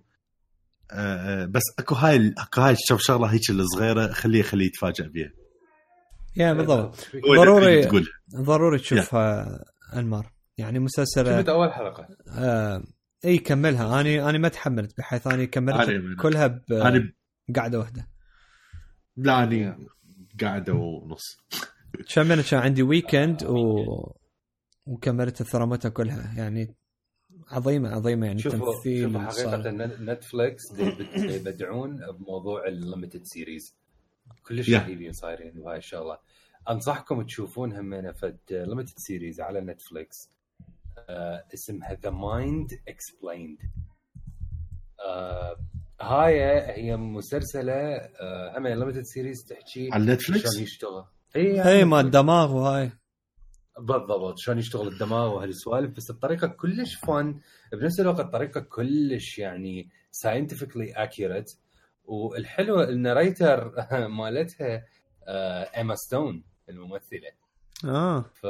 آه 0.92 1.44
آه، 1.44 1.46
بس 1.46 1.62
أكو 1.80 1.96
هاي 1.96 2.34
أكو 2.38 2.62
هاي 2.62 2.74
الشغ- 2.74 2.98
شغله 3.00 3.28
هيك 3.28 3.50
الصغيرة 3.50 4.08
خليه 4.14 4.42
خليه 4.42 4.66
يتفاجئ 4.66 5.08
بها 5.08 5.32
يا 6.36 6.54
بالضبط. 6.54 7.08
هو 7.30 7.36
ضروري. 7.36 7.86
تقول. 7.86 8.08
ضروري 8.36 8.78
تشوفها 8.80 9.60
انمار 9.96 10.32
يعني 10.58 10.80
مسلسل 10.80 11.26
شفت 11.26 11.50
أول 11.50 11.74
حلقة؟ 11.74 12.08
آه 12.38 12.84
إي 13.26 13.38
كملها. 13.38 14.02
أنا 14.02 14.30
أنا 14.30 14.38
ما 14.38 14.48
تحملت 14.48 14.98
بحيث 14.98 15.28
اني 15.28 15.48
كملت 15.48 15.90
أنا- 15.90 16.22
كلها 16.22 16.48
ب- 16.48 16.72
أنا 16.74 17.12
قعده 17.56 17.80
واحدة. 17.80 18.08
لا 19.18 19.44
اني 19.44 19.76
قاعدة 20.42 20.74
ونص. 20.74 21.38
عشان 22.08 22.32
أنا 22.32 22.42
كان 22.42 22.60
عندي 22.60 22.84
weekend 22.84 23.44
و... 23.44 23.86
وكملت 24.86 25.42
الثرامتها 25.42 25.90
كلها. 25.90 26.34
يعني 26.38 26.76
عظيمة 27.50 27.90
عظيمة. 27.90 28.26
يعني 28.28 28.40
شوفوا 28.40 28.74
تمثيل 28.76 29.04
شوفوا 29.14 29.20
حقيقة 29.22 29.72
نتفلكس 30.02 30.62
دي 30.74 30.90
بت- 30.92 31.20
دي 31.20 31.36
يبدعون 31.36 31.98
بموضوع 32.20 32.68
ال 32.68 32.74
limited 32.74 33.22
series 33.24 33.76
كلش 34.44 34.70
Yeah. 34.70 34.74
رهيبين 34.74 35.12
صايرين 35.14 35.58
وهاي 35.58 35.78
الشغله 35.78 36.18
أنصحكم 36.70 37.22
تشوفون 37.22 37.74
همينه 37.74 38.12
فد 38.12 38.38
limited 38.52 38.94
series 38.98 39.42
على 39.42 39.62
نتفلكس 39.62 40.30
آه 41.10 41.44
اسمها 41.54 41.94
The 41.94 42.10
Mind, 42.10 42.70
Explained 42.88 43.58
هاي 46.02 46.42
هي 46.72 46.98
مسلسلة 46.98 47.74
آه 47.74 48.58
هم 48.58 48.68
limited 48.68 49.02
series 49.02 49.44
تحكي 49.50 49.90
على 49.92 50.06
نتفلكس 50.14 50.52
شلون 50.54 50.64
يشتغل. 50.64 51.04
اي 51.36 51.70
اي 51.70 51.86
ما 51.86 52.00
الدماغ 52.00 52.56
وهاي. 52.56 52.92
بالضبط 53.80 54.38
شلون 54.38 54.58
يشتغل 54.60 54.88
الدماغ 54.88 55.36
وهالسوالف 55.36 55.96
بس 55.98 56.10
الطريقة 56.10 56.48
كلش 56.48 56.96
فن 56.96 57.40
بنفس 57.74 58.00
الوقت 58.00 58.20
الطريقة 58.20 58.60
كلش 58.62 59.38
يعني 59.40 59.90
scientifically 60.12 60.92
accurate 60.92 61.52
والحلوه 62.06 62.84
ال 62.84 62.94
narrator 62.94 63.74
مالتها 64.20 64.86
آه، 65.28 65.64
ايما 65.78 65.96
ستون 65.96 66.44
الممثلة. 66.70 67.32
آه. 67.86 68.22
ف 68.22 68.44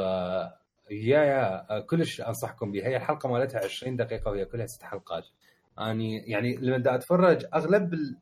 yeah 0.92 1.24
yeah 1.24 1.72
آه، 1.78 1.80
كلش 1.80 2.22
أنصحكم 2.22 2.72
بها 2.72 2.88
هي 2.88 2.98
الحلقة 2.98 3.30
مالتها 3.30 3.64
20 3.64 3.96
دقيقة 3.96 4.32
وهي 4.32 4.46
كلها 4.46 4.66
ست 4.66 4.84
حلقات. 4.84 5.24
أني 5.80 6.18
يعني 6.18 6.56
لما 6.56 6.78
دا 6.78 6.96
أتفرج 6.96 7.46
أغلب 7.54 7.94
ال... 7.94 8.18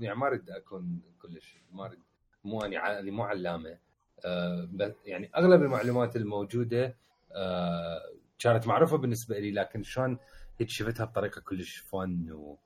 يعني 0.00 0.18
ما 0.18 0.26
أريد 0.26 0.50
أكون 0.50 1.00
كلش 1.22 1.56
ما 1.72 1.86
أريد 1.86 1.98
مو 2.44 2.60
أني 2.64 2.78
أني 2.78 3.10
مو 3.10 3.22
علامة. 3.22 3.78
آه 4.24 4.68
بس 4.72 4.92
يعني 5.06 5.30
أغلب 5.36 5.62
المعلومات 5.62 6.16
الموجودة 6.16 6.96
آه 7.32 8.00
كانت 8.38 8.66
معروفة 8.66 8.96
بالنسبة 8.96 9.38
لي 9.38 9.50
لكن 9.50 9.82
شلون 9.82 10.18
هيك 10.60 10.68
شفتها 10.68 11.04
بطريقة 11.04 11.40
كلش 11.40 11.76
فن 11.76 12.32
و... 12.32 12.58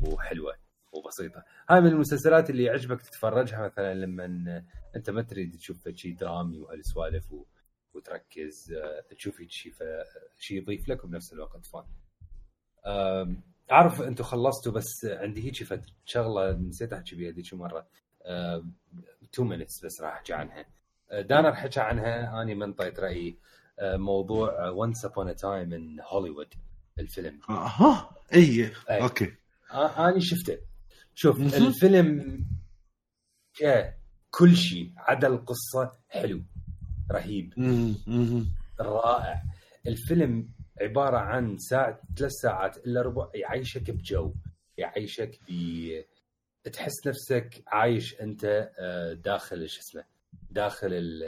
وحلوة. 0.00 0.65
وبسيطه 0.96 1.44
هاي 1.70 1.80
من 1.80 1.86
المسلسلات 1.86 2.50
اللي 2.50 2.64
يعجبك 2.64 3.02
تتفرجها 3.02 3.66
مثلا 3.66 3.94
لما 3.94 4.24
أنت 4.96 5.10
ما 5.10 5.22
تريد 5.22 5.56
تشوف 5.56 5.88
شيء 5.88 6.16
درامي 6.16 6.58
وهالسوالف. 6.58 7.34
وتركز 7.94 8.72
آه، 8.72 9.14
تشوف 9.14 9.42
شيء 9.48 9.72
فشيء 9.72 10.62
يضيف 10.62 10.88
لك 10.88 11.04
وبنفس 11.04 11.32
الوقت. 11.32 11.66
فن. 11.66 11.84
أعرف 13.72 14.02
أنتم 14.02 14.24
خلصتوا 14.24 14.72
بس 14.72 15.04
عندي 15.04 15.44
هيك 15.44 15.68
شغلة 16.04 16.52
نسيت 16.52 16.92
احكي 16.92 17.16
بيها 17.16 17.32
ذيك 17.32 17.54
مرة. 17.54 17.86
2 18.26 19.48
minutes 19.48 19.84
بس 19.84 20.00
راح 20.00 20.12
أحكي 20.12 20.32
عنها. 20.32 20.64
آه، 21.10 21.20
دانر 21.20 21.54
حكى 21.54 21.80
عنها. 21.80 22.42
أني 22.42 22.54
من 22.54 22.72
طيت 22.72 23.00
رأيي. 23.00 23.38
آه، 23.78 23.96
موضوع 23.96 24.68
Once 24.68 25.04
Upon 25.04 25.36
a 25.36 25.42
Time 25.42 25.68
in 25.68 26.00
Hollywood 26.00 26.54
الفيلم. 26.98 27.40
ها 27.48 28.10
اي 28.34 28.72
أي. 28.90 29.02
أوكي. 29.02 29.34
أني 29.72 30.20
شفته. 30.20 30.58
شوف. 31.18 31.40
الفيلم 31.40 32.44
كل 34.30 34.56
شيء 34.56 34.92
عدا 34.96 35.26
القصة 35.28 35.92
حلو 36.08 36.42
رهيب. 37.12 37.52
رائع. 38.80 39.42
الفيلم 39.86 40.48
عبارة 40.80 41.16
عن 41.18 41.58
ساعة 41.58 42.00
ثلاث 42.18 42.32
ساعات 42.42 42.76
إلا 42.76 43.02
ربع 43.02 43.28
يعيشك 43.34 43.90
بجو 43.90 44.34
يعيشك 44.78 45.38
ب 45.48 46.70
تحس 46.72 47.06
نفسك 47.06 47.62
عايش 47.66 48.20
أنت 48.20 48.70
آه، 48.78 49.12
داخل 49.12 49.68
شو 49.68 49.80
اسمه 49.80 50.04
داخل 50.50 50.88
ال 50.92 51.22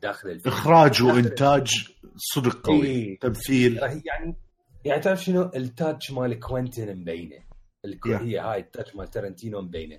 داخل 0.00 0.30
الفيلم. 0.30 0.54
إخراج 0.54 1.02
وإنتاج 1.02 1.70
صدق 2.16 2.66
قوي 2.66 2.86
إيه. 2.86 3.18
تمثيل. 3.18 3.76
يعني 3.76 4.34
يعني 4.84 5.00
تعرف 5.02 5.24
شنو؟ 5.24 5.50
ال 5.56 5.65
touch 5.65 6.10
مال 6.10 6.40
كوينتين 6.40 6.96
مبينة. 6.96 7.47
الك- 7.84 8.06
Yeah. 8.08 8.20
هي 8.22 8.38
هاي 8.38 8.60
ال 8.60 8.66
touch 8.66 8.96
مال 8.96 9.08
تارنتينو 9.10 9.60
مبينة. 9.60 9.98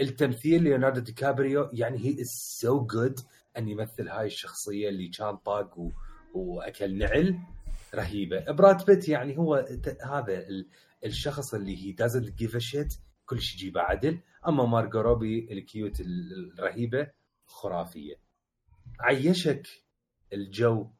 التمثيل 0.00 0.62
ليوناردو 0.62 1.00
دي 1.00 1.12
كابريو 1.12 1.70
يعني 1.72 1.98
he 1.98 2.20
is 2.20 2.26
so 2.60 2.86
good 2.86 3.20
أن 3.58 3.68
يمثل 3.68 4.08
هاي 4.08 4.26
الشخصية 4.26 4.88
اللي 4.88 5.08
كان 5.08 5.36
طاق 5.36 5.78
و... 5.78 5.90
وأكل 6.34 6.98
نعل 6.98 7.38
رهيبة. 7.94 8.52
براد 8.52 8.84
بيت 8.86 9.08
يعني 9.08 9.38
هو 9.38 9.60
ت- 9.82 9.98
هذا 10.04 10.38
ال... 10.48 10.68
الشخص 11.04 11.54
اللي 11.54 11.76
he 11.84 11.92
doesn't 11.92 12.34
give 12.34 12.56
a 12.56 12.58
shit 12.58 12.94
كل 13.26 13.40
شيء 13.40 13.60
يجيبه 13.60 13.80
عدل. 13.80 14.20
أما 14.48 14.66
مارجو 14.66 15.00
روبي 15.00 15.52
ال 15.52 15.62
cute 15.62 16.00
ال- 16.00 16.52
الرهيبة 16.58 17.10
خرافية. 17.46 18.14
عيشك 19.00 19.66
الجو 20.32 20.90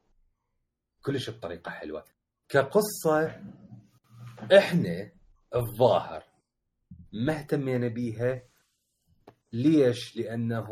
كلش 1.01 1.29
بطريقة 1.29 1.71
حلوة. 1.71 2.05
كقصة 2.49 3.41
إحنا 4.57 5.11
الظاهر 5.57 6.23
ما 7.13 7.39
اهتمينا 7.39 7.87
بيها 7.87 8.41
ليش؟ 9.53 10.17
لأنه 10.17 10.67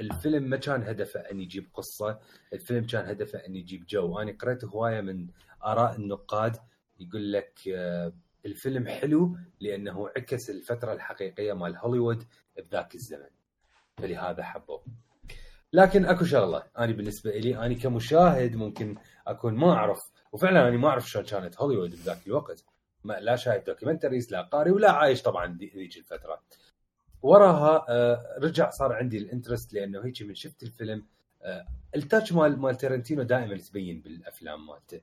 الفيلم 0.00 0.42
ما 0.42 0.56
كان 0.56 0.82
هدفه 0.82 1.20
أن 1.20 1.40
يجيب 1.40 1.68
قصة، 1.74 2.20
الفيلم 2.52 2.86
كان 2.86 3.06
هدفه 3.06 3.38
أن 3.38 3.56
يجيب 3.56 3.86
جو، 3.86 4.18
أنا 4.18 4.32
قريت 4.32 4.64
هواية 4.64 5.00
من 5.00 5.28
آراء 5.64 5.96
النقاد 5.96 6.56
يقول 7.00 7.32
لك 7.32 7.68
آه، 7.74 8.12
الفيلم 8.46 8.88
حلو 8.88 9.36
لأنه 9.60 10.08
عكس 10.16 10.50
الفترة 10.50 10.92
الحقيقية 10.92 11.52
مال 11.52 11.76
هوليوود 11.76 12.24
بذاك 12.56 12.94
الزمن. 12.94 13.30
فلهذا 13.96 14.42
حبوه. 14.42 14.84
لكن 15.72 16.04
أكو 16.04 16.24
شغلة 16.24 16.62
أنا 16.78 16.92
بالنسبة 16.92 17.30
لي 17.30 17.56
أنا 17.56 17.74
كمشاهد 17.74 18.56
ممكن 18.56 18.96
أكون 19.26 19.54
ما 19.54 19.72
أعرف 19.72 19.98
وفعلا 20.32 20.68
أنا 20.68 20.76
ما 20.76 20.88
أعرف 20.88 21.10
شلون 21.10 21.24
كانت 21.24 21.56
هوليوود 21.60 21.90
بذاك 21.90 22.26
الوقت 22.26 22.64
ما 23.04 23.20
لا 23.20 23.36
شايف 23.36 23.66
documentaries 23.66 24.32
لا 24.32 24.42
قاري 24.42 24.70
ولا 24.70 24.92
عايش 24.92 25.22
طبعا 25.22 25.58
ذي- 25.58 25.72
ذيك 25.76 25.96
الفترة. 25.96 26.42
وراها 27.22 27.84
آه، 27.88 28.38
رجع 28.38 28.70
صار 28.70 28.92
عندي 28.92 29.18
ال 29.18 29.24
interest 29.24 29.72
لأنه 29.72 30.04
هيك 30.04 30.22
من 30.22 30.34
شفت 30.34 30.62
الفيلم 30.62 31.06
آه، 31.42 31.66
ال 31.96 32.02
touch 32.02 32.32
مال 32.32 32.58
مال 32.60 32.76
تارنتينو 32.76 33.22
دائما 33.22 33.56
تبين 33.56 34.00
بالأفلام 34.00 34.66
مالته. 34.66 35.00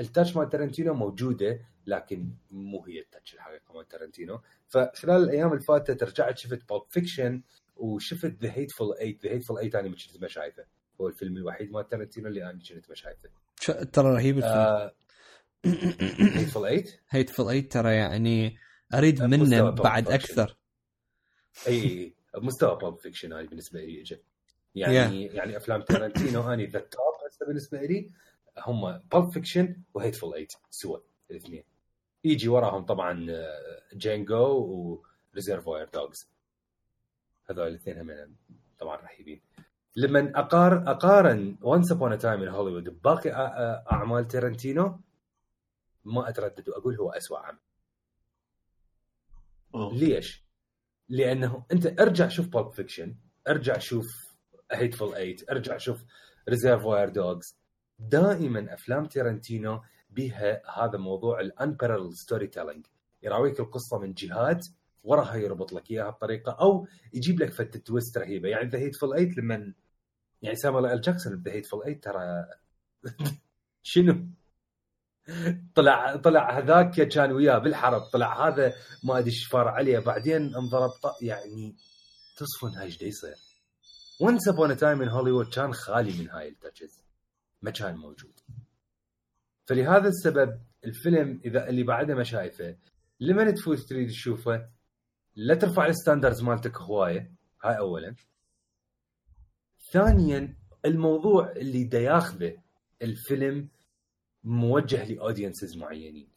ال 0.00 0.06
touch 0.06 0.36
مال 0.36 0.48
تارنتينو 0.48 0.94
موجودة 0.94 1.60
لكن 1.86 2.30
مو 2.50 2.84
هي 2.84 3.00
ال 3.00 3.06
touch 3.06 3.34
الحقيقة 3.34 3.74
مال 3.74 3.88
تارنتينو. 3.88 4.40
فخلال 4.68 5.22
الأيام 5.22 5.52
اللي 5.52 5.62
فاتت 5.62 6.02
رجعت 6.02 6.38
شفت 6.38 6.68
Pulp 6.68 6.82
Fiction 6.88 7.42
وشفت 7.76 8.34
The 8.42 8.52
Hateful 8.52 9.00
Eight 9.00 9.26
The 9.26 9.30
Hateful 9.40 9.58
Eight 9.58 9.74
أنا 9.74 9.88
ما 9.88 9.94
كنت 10.12 10.22
ما 10.22 10.28
شايفه. 10.28 10.64
هو 11.00 11.08
الفيلم 11.08 11.36
الوحيد 11.36 11.72
مال 11.72 11.88
تارنتينو 11.88 12.28
اللي 12.28 12.44
أنا 12.44 12.52
كنت 12.68 12.88
ما 12.88 12.94
شايفه. 12.94 13.28
ترى 13.92 14.08
رهيب 14.14 14.36
الفيلم. 14.36 14.52
آه، 14.54 14.92
Hateful 15.64 16.64
Eight 16.64 17.00
Hateful 17.10 17.48
Eight 17.48 17.72
ترى 17.72 17.94
يعني 17.94 18.58
أريد 18.94 19.22
مستوى 19.22 19.38
منه 19.38 19.70
بعد. 19.70 20.08
أكثر. 20.08 20.56
إي 21.68 22.14
بمستوى 22.34 22.78
Pulp 22.78 22.96
Fiction 22.96 23.32
هاي 23.32 23.46
بالنسبة 23.46 23.80
لي 23.80 24.00
اجى 24.00 24.18
يعني 24.74 25.28
yeah. 25.28 25.34
يعني 25.34 25.56
أفلام 25.56 25.82
تارنتينو 25.82 26.52
أني 26.52 26.66
the 26.66 26.78
top 26.78 27.14
هسه 27.28 27.46
بالنسبة 27.46 27.80
لي 27.80 28.10
هم 28.66 29.00
Pulp 29.12 29.30
Fiction 29.30 29.76
و 29.94 29.99
Hateful 29.99 30.34
Eight 30.34 30.52
سوا 30.70 30.98
الاثنين. 31.30 31.64
يجي 32.24 32.48
وراهم 32.48 32.84
طبعا 32.84 33.26
Django 33.94 35.02
و 35.32 35.38
Reservoir 35.38 35.88
Dogs 35.94 36.28
هذول 37.50 37.68
الاثنين 37.68 37.98
هم 37.98 38.34
طبعا 38.78 38.96
رهيبين. 38.96 39.40
لما 39.96 40.32
اقار 40.34 40.90
أقارن 40.90 41.56
Once 41.62 41.92
Upon 41.92 42.18
a 42.18 42.23
Time 42.23 42.42
in 42.42 42.48
Hollywood 42.48 42.88
بباقي 42.88 43.30
أعمال 43.92 44.28
تارنتينو 44.28 45.00
ما 46.04 46.28
أتردد 46.28 46.68
وأقول 46.68 46.96
هو 46.96 47.10
اسوء 47.10 47.38
عمل 47.38 47.58
ليش؟ 49.74 50.44
لأنه 51.08 51.64
أنت 51.72 52.00
ارجع 52.00 52.28
شوف 52.28 52.48
Pulp 52.48 52.70
Fiction 52.70 53.16
ارجع 53.48 53.78
شوف 53.78 54.06
Hateful 54.72 55.14
Eight 55.14 55.50
ارجع 55.50 55.76
شوف 55.76 56.04
Reservoir 56.48 57.08
Dogs 57.08 57.56
دائما 57.98 58.74
أفلام 58.74 59.06
تيرنتينو 59.06 59.80
بها 60.10 60.62
هذا 60.78 60.98
موضوع 60.98 61.40
ال 61.40 62.16
unparallel 62.16 62.46
storytelling 62.46 62.86
يراويك 63.22 63.60
القصة 63.60 63.98
من 63.98 64.14
جهات 64.14 64.66
وراها 65.04 65.36
يربط 65.36 65.72
لك 65.72 65.90
إياها 65.90 66.10
بطريقة 66.10 66.52
أو 66.52 66.86
يجيب 67.14 67.40
لك 67.40 67.52
فد 67.52 67.80
twist 67.80 68.18
رهيبة. 68.18 68.48
يعني 68.48 68.68
The 68.68 68.78
Hateful 68.78 69.14
Eight 69.14 69.36
لما 69.36 69.74
يعني 70.42 70.56
سامويل 70.56 70.86
ال 70.86 71.00
جاكسون 71.00 71.36
ب 71.36 71.40
The 71.40 71.52
Hateful 71.52 71.84
Eight 71.84 72.04
ترى 72.04 72.46
شنو؟ 73.82 74.28
طلع 75.74 76.16
طلع 76.16 76.58
هذاك 76.58 77.08
كان 77.08 77.32
وياه 77.32 77.58
بالحرب 77.58 78.02
طلع 78.02 78.48
هذا 78.48 78.74
ما 79.04 79.18
أدري 79.18 79.30
إيش 79.30 79.46
فار 79.46 79.68
عليه. 79.68 79.98
بعدين 79.98 80.54
انضرب 80.56 80.90
يعني 81.22 81.76
تصفن 82.36 82.78
هاي 82.78 82.86
إيش 82.86 83.02
يصير؟ 83.02 83.34
Once 84.20 84.48
Upon 84.48 84.76
a 84.76 84.81
Time 84.81 85.02
in 85.02 85.08
Hollywood 85.08 85.48
كان 85.48 85.72
خالي 85.72 86.22
من 86.22 86.30
هاي 86.30 86.48
ال 86.48 86.55
touches 86.55 87.04
ما 87.62 87.70
كان 87.70 87.96
موجود. 87.96 88.40
فلهذا 89.66 90.08
السبب 90.08 90.60
الفيلم 90.84 91.40
إذا 91.44 91.68
اللي 91.68 91.82
بعده 91.82 92.14
ما 92.14 92.24
شايفه 92.24 92.76
لما 93.20 93.50
تفوت 93.50 93.78
تريد 93.78 94.08
تشوفه 94.08 94.68
لا 95.36 95.54
ترفع 95.54 95.86
ال 95.86 95.92
standards 95.92 96.42
مالتك 96.42 96.76
هواية. 96.76 97.32
هاي 97.64 97.78
اولا. 97.78 98.14
ثانيا 99.92 100.56
الموضوع 100.84 101.50
اللي 101.50 101.84
دا 101.84 102.00
ياخذه 102.00 102.56
الفيلم 103.02 103.68
موجه 104.44 105.04
ل 105.04 105.11
audiences 105.11 105.76
معينين. 105.76 106.28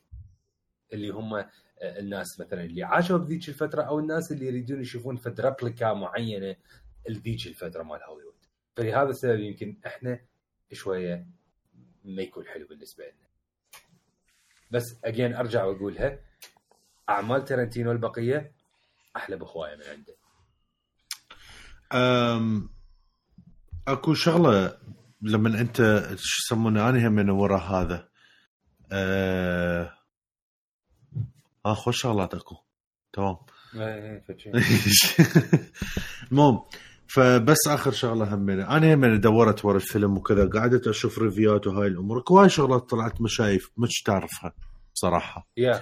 اللي 0.94 1.10
هم 1.10 1.46
الناس 1.82 2.40
مثلا 2.40 2.64
اللي 2.64 2.84
عاشوا 2.84 3.18
بذيك 3.18 3.50
الفترة 3.50 3.82
أو 3.82 4.00
الناس 4.00 4.32
اللي 4.32 4.46
يريدون 4.46 4.82
يشوفون 4.82 5.18
فد 5.18 5.42
replica 5.42 5.94
معينة 5.94 6.56
لذيك 7.10 7.48
الفترة 7.48 7.84
مال 7.84 8.04
هوليوود. 8.04 8.36
فلهذا 8.76 9.10
السبب 9.10 9.40
يمكن 9.40 9.78
إحنا 9.86 10.20
شوية 10.72 11.28
ما 12.04 12.22
يكون 12.22 12.46
حلو 12.46 12.68
بالنسبة 12.68 13.04
لنا. 13.04 13.28
بس 14.72 14.96
اجين 15.04 15.34
أرجع 15.34 15.64
وأقولها 15.64 16.20
أعمال 17.10 17.46
ترنتينو 17.46 17.92
البقية 17.92 18.52
أحلى 19.16 19.36
بهوايه 19.36 19.76
من 19.76 19.84
عنده. 19.84 20.16
أم 21.94 22.70
أكو 23.88 24.14
شغلة 24.14 24.80
لما 25.22 25.62
انت 25.62 25.78
شو 26.18 26.42
يسمونه 26.46 26.90
أنا 26.90 27.08
هم 27.08 27.12
من 27.12 27.30
ورا 27.30 27.58
هذا. 27.58 28.08
أه... 28.92 29.94
آه 31.66 31.74
خوش 31.74 32.02
شغلات 32.02 32.34
أكو. 32.34 32.56
تمام. 33.14 33.36
إيه، 33.76 34.24
إيه، 34.30 34.52
المهم 36.32 36.62
فبس 37.08 37.68
آخر 37.68 37.92
شغلة 37.92 38.36
همينه 38.36 38.78
أنا 38.78 38.94
هم 38.94 39.16
دورت 39.16 39.66
ورا 39.66 39.76
الفيلم 39.76 40.18
وكذا 40.18 40.50
قعدت 40.50 40.88
أشوف 40.88 41.20
ريفيوات 41.20 41.68
وهاي 41.68 41.88
الأمور. 41.88 42.24
هواي 42.32 42.50
شغلات 42.50 42.90
طلعت 42.90 43.22
مشايف 43.22 43.72
مش 43.78 44.02
تعرفها 44.06 44.54
بصراحة. 44.96 45.50
yeah. 45.60 45.78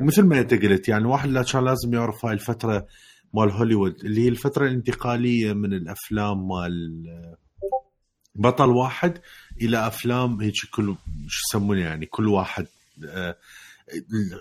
ومثل 0.00 0.22
ما 0.22 0.40
أنت 0.40 0.54
قلت 0.54 0.88
يعني 0.88 1.04
واحد 1.04 1.28
لا 1.28 1.42
كان 1.42 1.64
لازم 1.64 1.94
يعرف 1.94 2.24
هاي 2.24 2.34
الفترة 2.34 2.86
مال 3.34 3.50
هوليوود 3.50 4.04
اللي 4.04 4.24
هي 4.24 4.28
الفترة 4.28 4.66
الانتقالية 4.66 5.52
من 5.52 5.72
الأفلام 5.72 6.48
مال 6.48 7.04
بطل 8.34 8.68
واحد 8.68 9.18
إلى 9.60 9.86
أفلام 9.86 10.40
هيك 10.40 10.54
كل 10.70 10.96
شو 11.28 11.42
يسمونه 11.48 11.80
يعني 11.80 12.06
كل 12.06 12.28
واحد 12.28 12.66
آه 13.08 13.36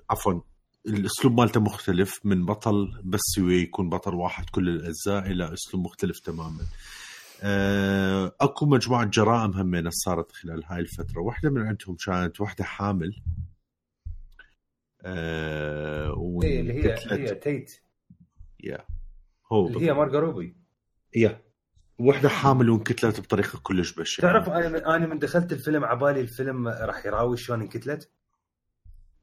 عفوا 0.09 0.41
الأسلوب 0.87 1.39
مالته 1.39 1.59
مختلف 1.59 2.19
من 2.25 2.45
بطل 2.45 3.01
بس 3.03 3.37
يكون 3.37 3.89
بطل 3.89 4.15
واحد 4.15 4.49
كل 4.49 4.69
الأجزاء 4.69 5.31
إلى 5.31 5.53
أسلوب 5.53 5.85
مختلف 5.85 6.19
تماما. 6.19 6.65
آه 7.41 8.35
أكو 8.41 8.65
مجموعة 8.65 9.05
جرائم 9.05 9.51
همين 9.51 9.89
صارت 9.89 10.31
خلال 10.31 10.63
هاي 10.65 10.79
الفترة، 10.79 11.21
واحدة 11.21 11.49
من 11.49 11.61
عندهم 11.61 11.95
كانت 12.05 12.41
واحدة 12.41 12.63
حامل. 12.63 13.21
آه 15.01 16.39
إيه 16.43 16.61
اللي 16.61 16.73
هي 16.73 16.95
هي 17.11 17.35
تيت. 17.35 17.81
يا 18.63 18.85
هو 19.51 19.67
اللي 19.67 19.85
هي 19.85 19.93
مارجا 19.93 20.19
روبي. 20.19 20.55
يا 21.15 21.41
وحده 21.99 22.29
حامل 22.29 22.69
وانكتلت 22.69 23.19
بطريقة 23.19 23.59
كلش 23.63 23.93
بشعة. 23.93 24.21
تعرف 24.21 24.49
أنا 24.49 24.95
أنا 24.95 25.07
من 25.07 25.19
دخلت 25.19 25.51
الفيلم 25.51 25.85
عبالي 25.85 26.21
الفيلم 26.21 26.67
راح 26.67 27.05
يراوي 27.05 27.37
شلون 27.37 27.61
انكتلت؟ 27.61 28.09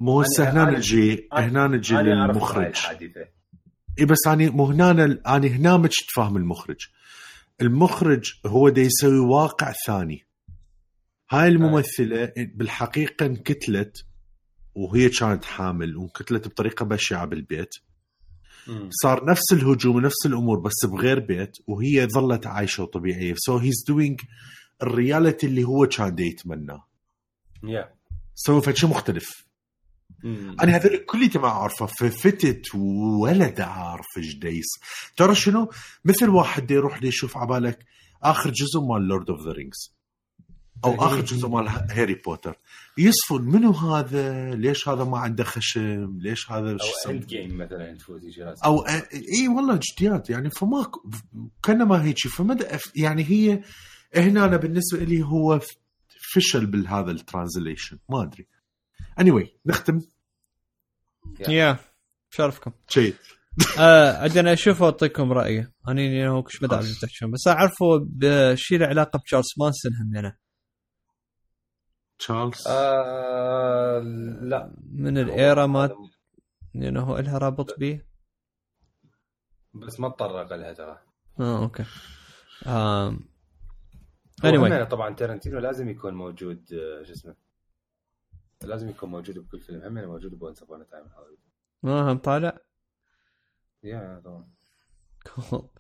مو 0.01 0.21
هسه 0.21 0.51
هنا 0.51 0.71
نجي 0.71 1.29
هنا 1.33 1.67
نجي 1.67 1.95
للمخرج. 1.95 2.77
إي 3.99 4.05
بس 4.05 4.27
اني 4.27 4.51
مو 4.51 4.65
هنا 4.65 5.19
اني 5.37 5.51
هنا 5.51 5.77
مش 5.77 5.97
تفهم 5.97 6.37
المخرج. 6.37 6.89
المخرج 7.61 8.33
هو 8.47 8.69
دا 8.69 8.83
يسوي 8.83 9.19
واقع 9.19 9.73
ثاني. 9.87 10.27
هاي 11.31 11.49
الممثلة 11.49 12.33
بالحقيقة 12.37 13.27
انكتلت 13.27 14.07
وهي 14.75 15.09
كانت 15.09 15.45
حامل 15.45 15.97
وانكتلت 15.97 16.49
بطريقة 16.49 16.85
بشعة 16.85 17.25
بالبيت. 17.25 17.71
صار 18.91 19.25
نفس 19.25 19.53
الهجوم 19.53 19.97
ونفس 19.97 20.27
الأمور 20.27 20.59
بس 20.59 20.87
بغير 20.87 21.21
بيت 21.21 21.57
وهي 21.67 22.07
ظلت 22.07 22.47
عايشة 22.47 22.83
وطبيعيه 22.83 23.35
so 23.37 23.57
he's 23.57 23.85
doing 23.89 24.21
الرياليتي 24.83 25.47
اللي 25.47 25.65
هو 25.65 25.87
كان 25.87 26.19
يتمناه 26.19 26.87
yeah. 27.67 27.87
سوى 28.35 28.63
فشي 28.63 28.87
مختلف. 28.87 29.47
مم. 30.25 30.57
أنا 30.63 30.77
هذول 30.77 30.97
كليتي 30.97 31.39
ما 31.39 31.49
أعرفه. 31.49 31.87
ففتت 31.87 32.75
ولد 32.75 33.61
عارف 33.61 34.07
إيش 34.19 34.35
ديس 34.35 34.67
ترى 35.17 35.35
شنو؟ 35.35 35.71
مثل 36.05 36.29
واحد 36.29 36.71
يروح 36.71 37.03
يشوف 37.03 37.37
عبالك 37.37 37.79
آخر 38.23 38.51
جزء 38.51 38.81
مال 38.81 39.09
لورد 39.09 39.31
اوف 39.31 39.41
ذا 39.47 39.53
رينجز 39.53 39.96
أو 40.85 40.93
إيه. 40.93 41.07
آخر 41.07 41.21
جزء 41.21 41.49
مال 41.49 41.69
هاري 41.69 42.15
بوتر. 42.15 42.59
يصفن 42.99 43.43
منو 43.43 43.71
هذا؟ 43.71 44.55
ليش 44.55 44.89
هذا 44.89 45.05
ما 45.05 45.19
عنده 45.19 45.45
خشم؟ 45.45 46.19
ليش 46.19 46.51
هذا 46.51 46.71
أو 46.71 47.11
اند 47.11 47.27
جيم 47.27 47.59
مثلا 47.59 47.97
أو 48.65 48.87
اي 48.87 49.49
والله 49.49 49.81
جديات 49.83 50.31
يعني 50.31 50.51
فما 50.51 50.91
كانما 51.63 52.05
هيك 52.05 52.19
فما 52.19 52.59
يعني 52.97 53.25
هي 53.25 53.63
هنا 54.17 54.45
أنا 54.45 54.57
بالنسبة 54.57 55.05
لي 55.05 55.23
هو 55.23 55.61
فشل 56.33 56.67
بالهذا 56.67 57.11
ال 57.11 57.18
translation 57.18 57.99
ما 58.09 58.23
أدري. 58.23 58.47
اني 59.21 59.31
anyway, 59.31 59.49
نختم. 59.67 60.01
يا 61.49 61.79
شرفكم 62.31 62.73
شيء 62.89 63.15
آه 63.79 64.23
عندنا 64.23 64.53
أشوف 64.53 64.81
واعطيكم 64.81 65.33
رأيي. 65.33 65.69
أنا 65.89 66.29
هو 66.29 66.43
كش 66.43 66.59
تحكون 66.59 67.31
بس 67.31 67.49
أعرفه 67.49 67.99
بشيء 68.03 68.79
له 68.79 68.87
علاقة 68.87 69.19
بتشارلز 69.19 69.47
مانسون 69.59 69.93
هم 69.95 70.15
يعني. 70.15 70.39
تشارلز؟ 72.19 72.65
آه 72.69 73.99
لا. 74.43 74.75
من 74.93 75.19
ال 75.19 75.31
era 75.31 75.67
ما 75.67 76.09
لأنه 76.75 77.01
هو 77.01 77.19
لها 77.19 77.39
رابط 77.39 77.79
به 77.79 78.01
بس 79.75 80.01
ما 80.01 80.09
تطرق 80.09 80.53
لها 80.55 80.73
ترى. 80.73 80.99
آه 81.41 81.63
okay. 81.63 81.85
آم... 82.67 83.29
anyway. 84.43 84.89
طبعا 84.89 85.15
ترنتينو 85.15 85.59
لازم 85.59 85.89
يكون 85.89 86.15
موجود 86.15 86.73
آه، 86.73 87.03
شو 87.03 87.13
اسمه 87.13 87.37
لازم 88.65 88.89
يكون 88.89 89.11
موجود 89.11 89.39
بكل 89.39 89.61
فيلم. 89.61 89.83
هم 89.83 90.09
موجود 90.09 90.35
ب 90.39 90.44
Once 90.44 90.63
Upon 90.63 90.87
a 90.87 90.90
Time. 90.90 91.07
Hollywood 91.09 91.39
ما 91.83 92.13
هم 92.13 92.19
طالع؟ 92.19 92.59
yeah 93.83 94.23
طبعا. 94.25 94.49
آه 95.53 95.71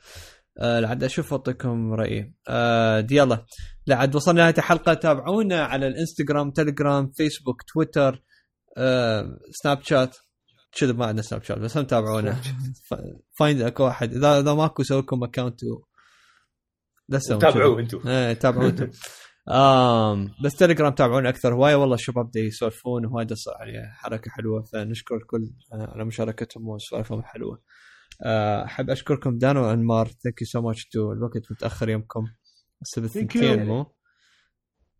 لعد 0.62 1.04
أشوف 1.04 1.32
أعطيكم 1.32 1.92
رأيي. 1.92 2.34
آه 2.48 3.06
يلا. 3.10 3.46
لعد 3.86 4.14
وصلنا 4.16 4.38
لنهايه 4.40 4.54
الحلقة 4.58 4.94
تابعونا 4.94 5.64
على 5.64 5.86
الإنستغرام 5.88 6.50
تليجرام 6.50 7.10
فيسبوك 7.12 7.62
تويتر 7.62 8.22
آه 8.76 9.38
سناب 9.62 9.82
شات. 9.82 10.16
كذا 10.78 10.92
ما 10.92 11.06
عندنا 11.06 11.22
سناب 11.22 11.42
شات 11.42 11.58
بس 11.58 11.76
هم 11.76 11.84
تابعونا. 11.84 12.36
فايند 13.38 13.60
أكو 13.60 13.84
واحد 13.84 14.12
اذا 14.14 14.38
إذا 14.40 14.54
ماكو 14.54 14.82
سوي 14.82 15.00
لكم 15.00 15.24
account 15.24 15.60
تابعوه 17.40 17.80
أنتم 17.80 18.08
إيه 18.08 18.32
تابعوه 18.32 18.68
أنتم 18.68 18.90
آم 19.48 20.28
بس 20.44 20.52
تليجرام 20.56 20.92
تابعونا 20.94 21.28
أكثر. 21.28 21.54
هواية 21.54 21.74
والله 21.74 21.94
الشباب 21.94 22.30
دي 22.30 22.40
يسولفون. 22.40 23.06
وهوايد 23.06 23.34
يعني 23.60 23.92
حركة 23.92 24.30
حلوة. 24.30 24.62
فنشكر 24.62 25.16
الكل 25.16 25.50
آه، 25.72 25.90
على 25.92 26.04
مشاركتهم 26.04 26.68
وسوالفهم 26.68 27.18
الحلوه 27.18 27.54
آه، 27.54 27.62
أحب 28.64 28.90
أشكركم 28.90 29.38
دان 29.38 29.56
وانمار 29.56 30.06
thank 30.06 30.40
you 30.42 30.46
so 30.46 30.60
much 30.62 30.84
too 30.88 31.12
الوقت 31.12 31.52
متأخر 31.52 31.88
يومكم. 31.88 32.24
هسه 32.82 33.02
بالثنتين. 33.02 33.66
مو؟ 33.66 33.86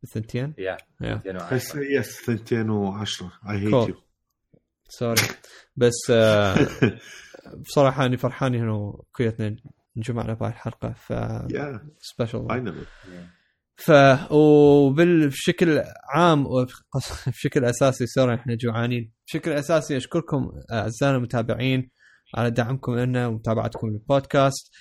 بالثنتين؟ 0.03 0.55
yeah 0.59 0.77
yeah 1.01 1.15
210. 1.27 1.81
yes 1.99 2.29
210 2.29 3.33
I 3.51 3.57
hate. 3.59 3.73
you 3.89 3.95
sorry 4.89 5.23
بس 5.77 6.11
آه، 6.11 6.57
بصراحة 7.67 8.05
أني 8.07 8.17
فرحان 8.17 8.55
إنه 8.55 9.03
كليتنا 9.13 9.57
انجمعنا 9.97 10.35
بهاي 10.35 10.51
الحلقة 10.51 10.93
ف 10.93 11.13
special 12.01 12.47
finally 12.49 12.83
ف 13.77 13.91
وبالشكل 14.33 15.83
عام 16.15 16.47
وبشكل 16.47 17.65
أساسي 17.71 18.07
sorry 18.07 18.35
إحنا 18.35 18.55
جوعانين. 18.55 19.13
بشكل 19.27 19.51
أساسي 19.53 19.97
أشكركم 19.97 20.53
أعزائنا 20.73 21.17
المتابعين. 21.17 21.91
على 22.35 22.51
دعمكم 22.51 22.95
لنا 22.95 23.27
ومتابعتكم 23.27 23.89
للبودكاست. 23.89 24.73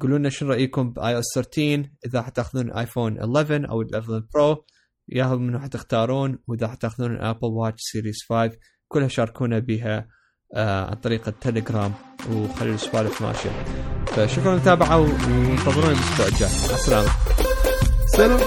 قولوا 0.00 0.18
لنا 0.18 0.28
شو 0.28 0.46
رأيكم 0.46 0.92
ب 0.92 1.18
iOS 1.18 1.24
13 1.34 1.90
إذا 2.06 2.22
حتأخذون 2.22 2.72
آيفون 2.72 3.18
11 3.18 3.70
أو 3.70 3.82
11 3.82 4.22
Pro. 4.34 4.64
ياهو 5.08 5.38
منو 5.38 5.58
حتختارون 5.58 6.38
وإذا 6.46 6.68
حتأخذون 6.68 7.14
ال 7.14 7.20
Apple 7.20 7.48
Watch 7.48 7.80
Series 7.80 8.26
5 8.28 8.58
كلها 8.88 9.08
شاركونا 9.08 9.58
بها 9.58 10.08
آه 10.54 10.84
عن 10.84 10.94
طريق 10.94 11.28
التليجرام 11.28 11.94
وخلوا 12.30 12.74
السوالف 12.74 13.22
ماشية. 13.22 13.64
فشكرا 14.06 14.52
للمتابعة 14.52 14.98
وانتظرونا 15.00 15.92
الأسبوع 15.92 16.26
الجاي. 16.26 16.50
مع 16.68 16.74
السلامة. 16.74 17.10
سلام. 18.16 18.40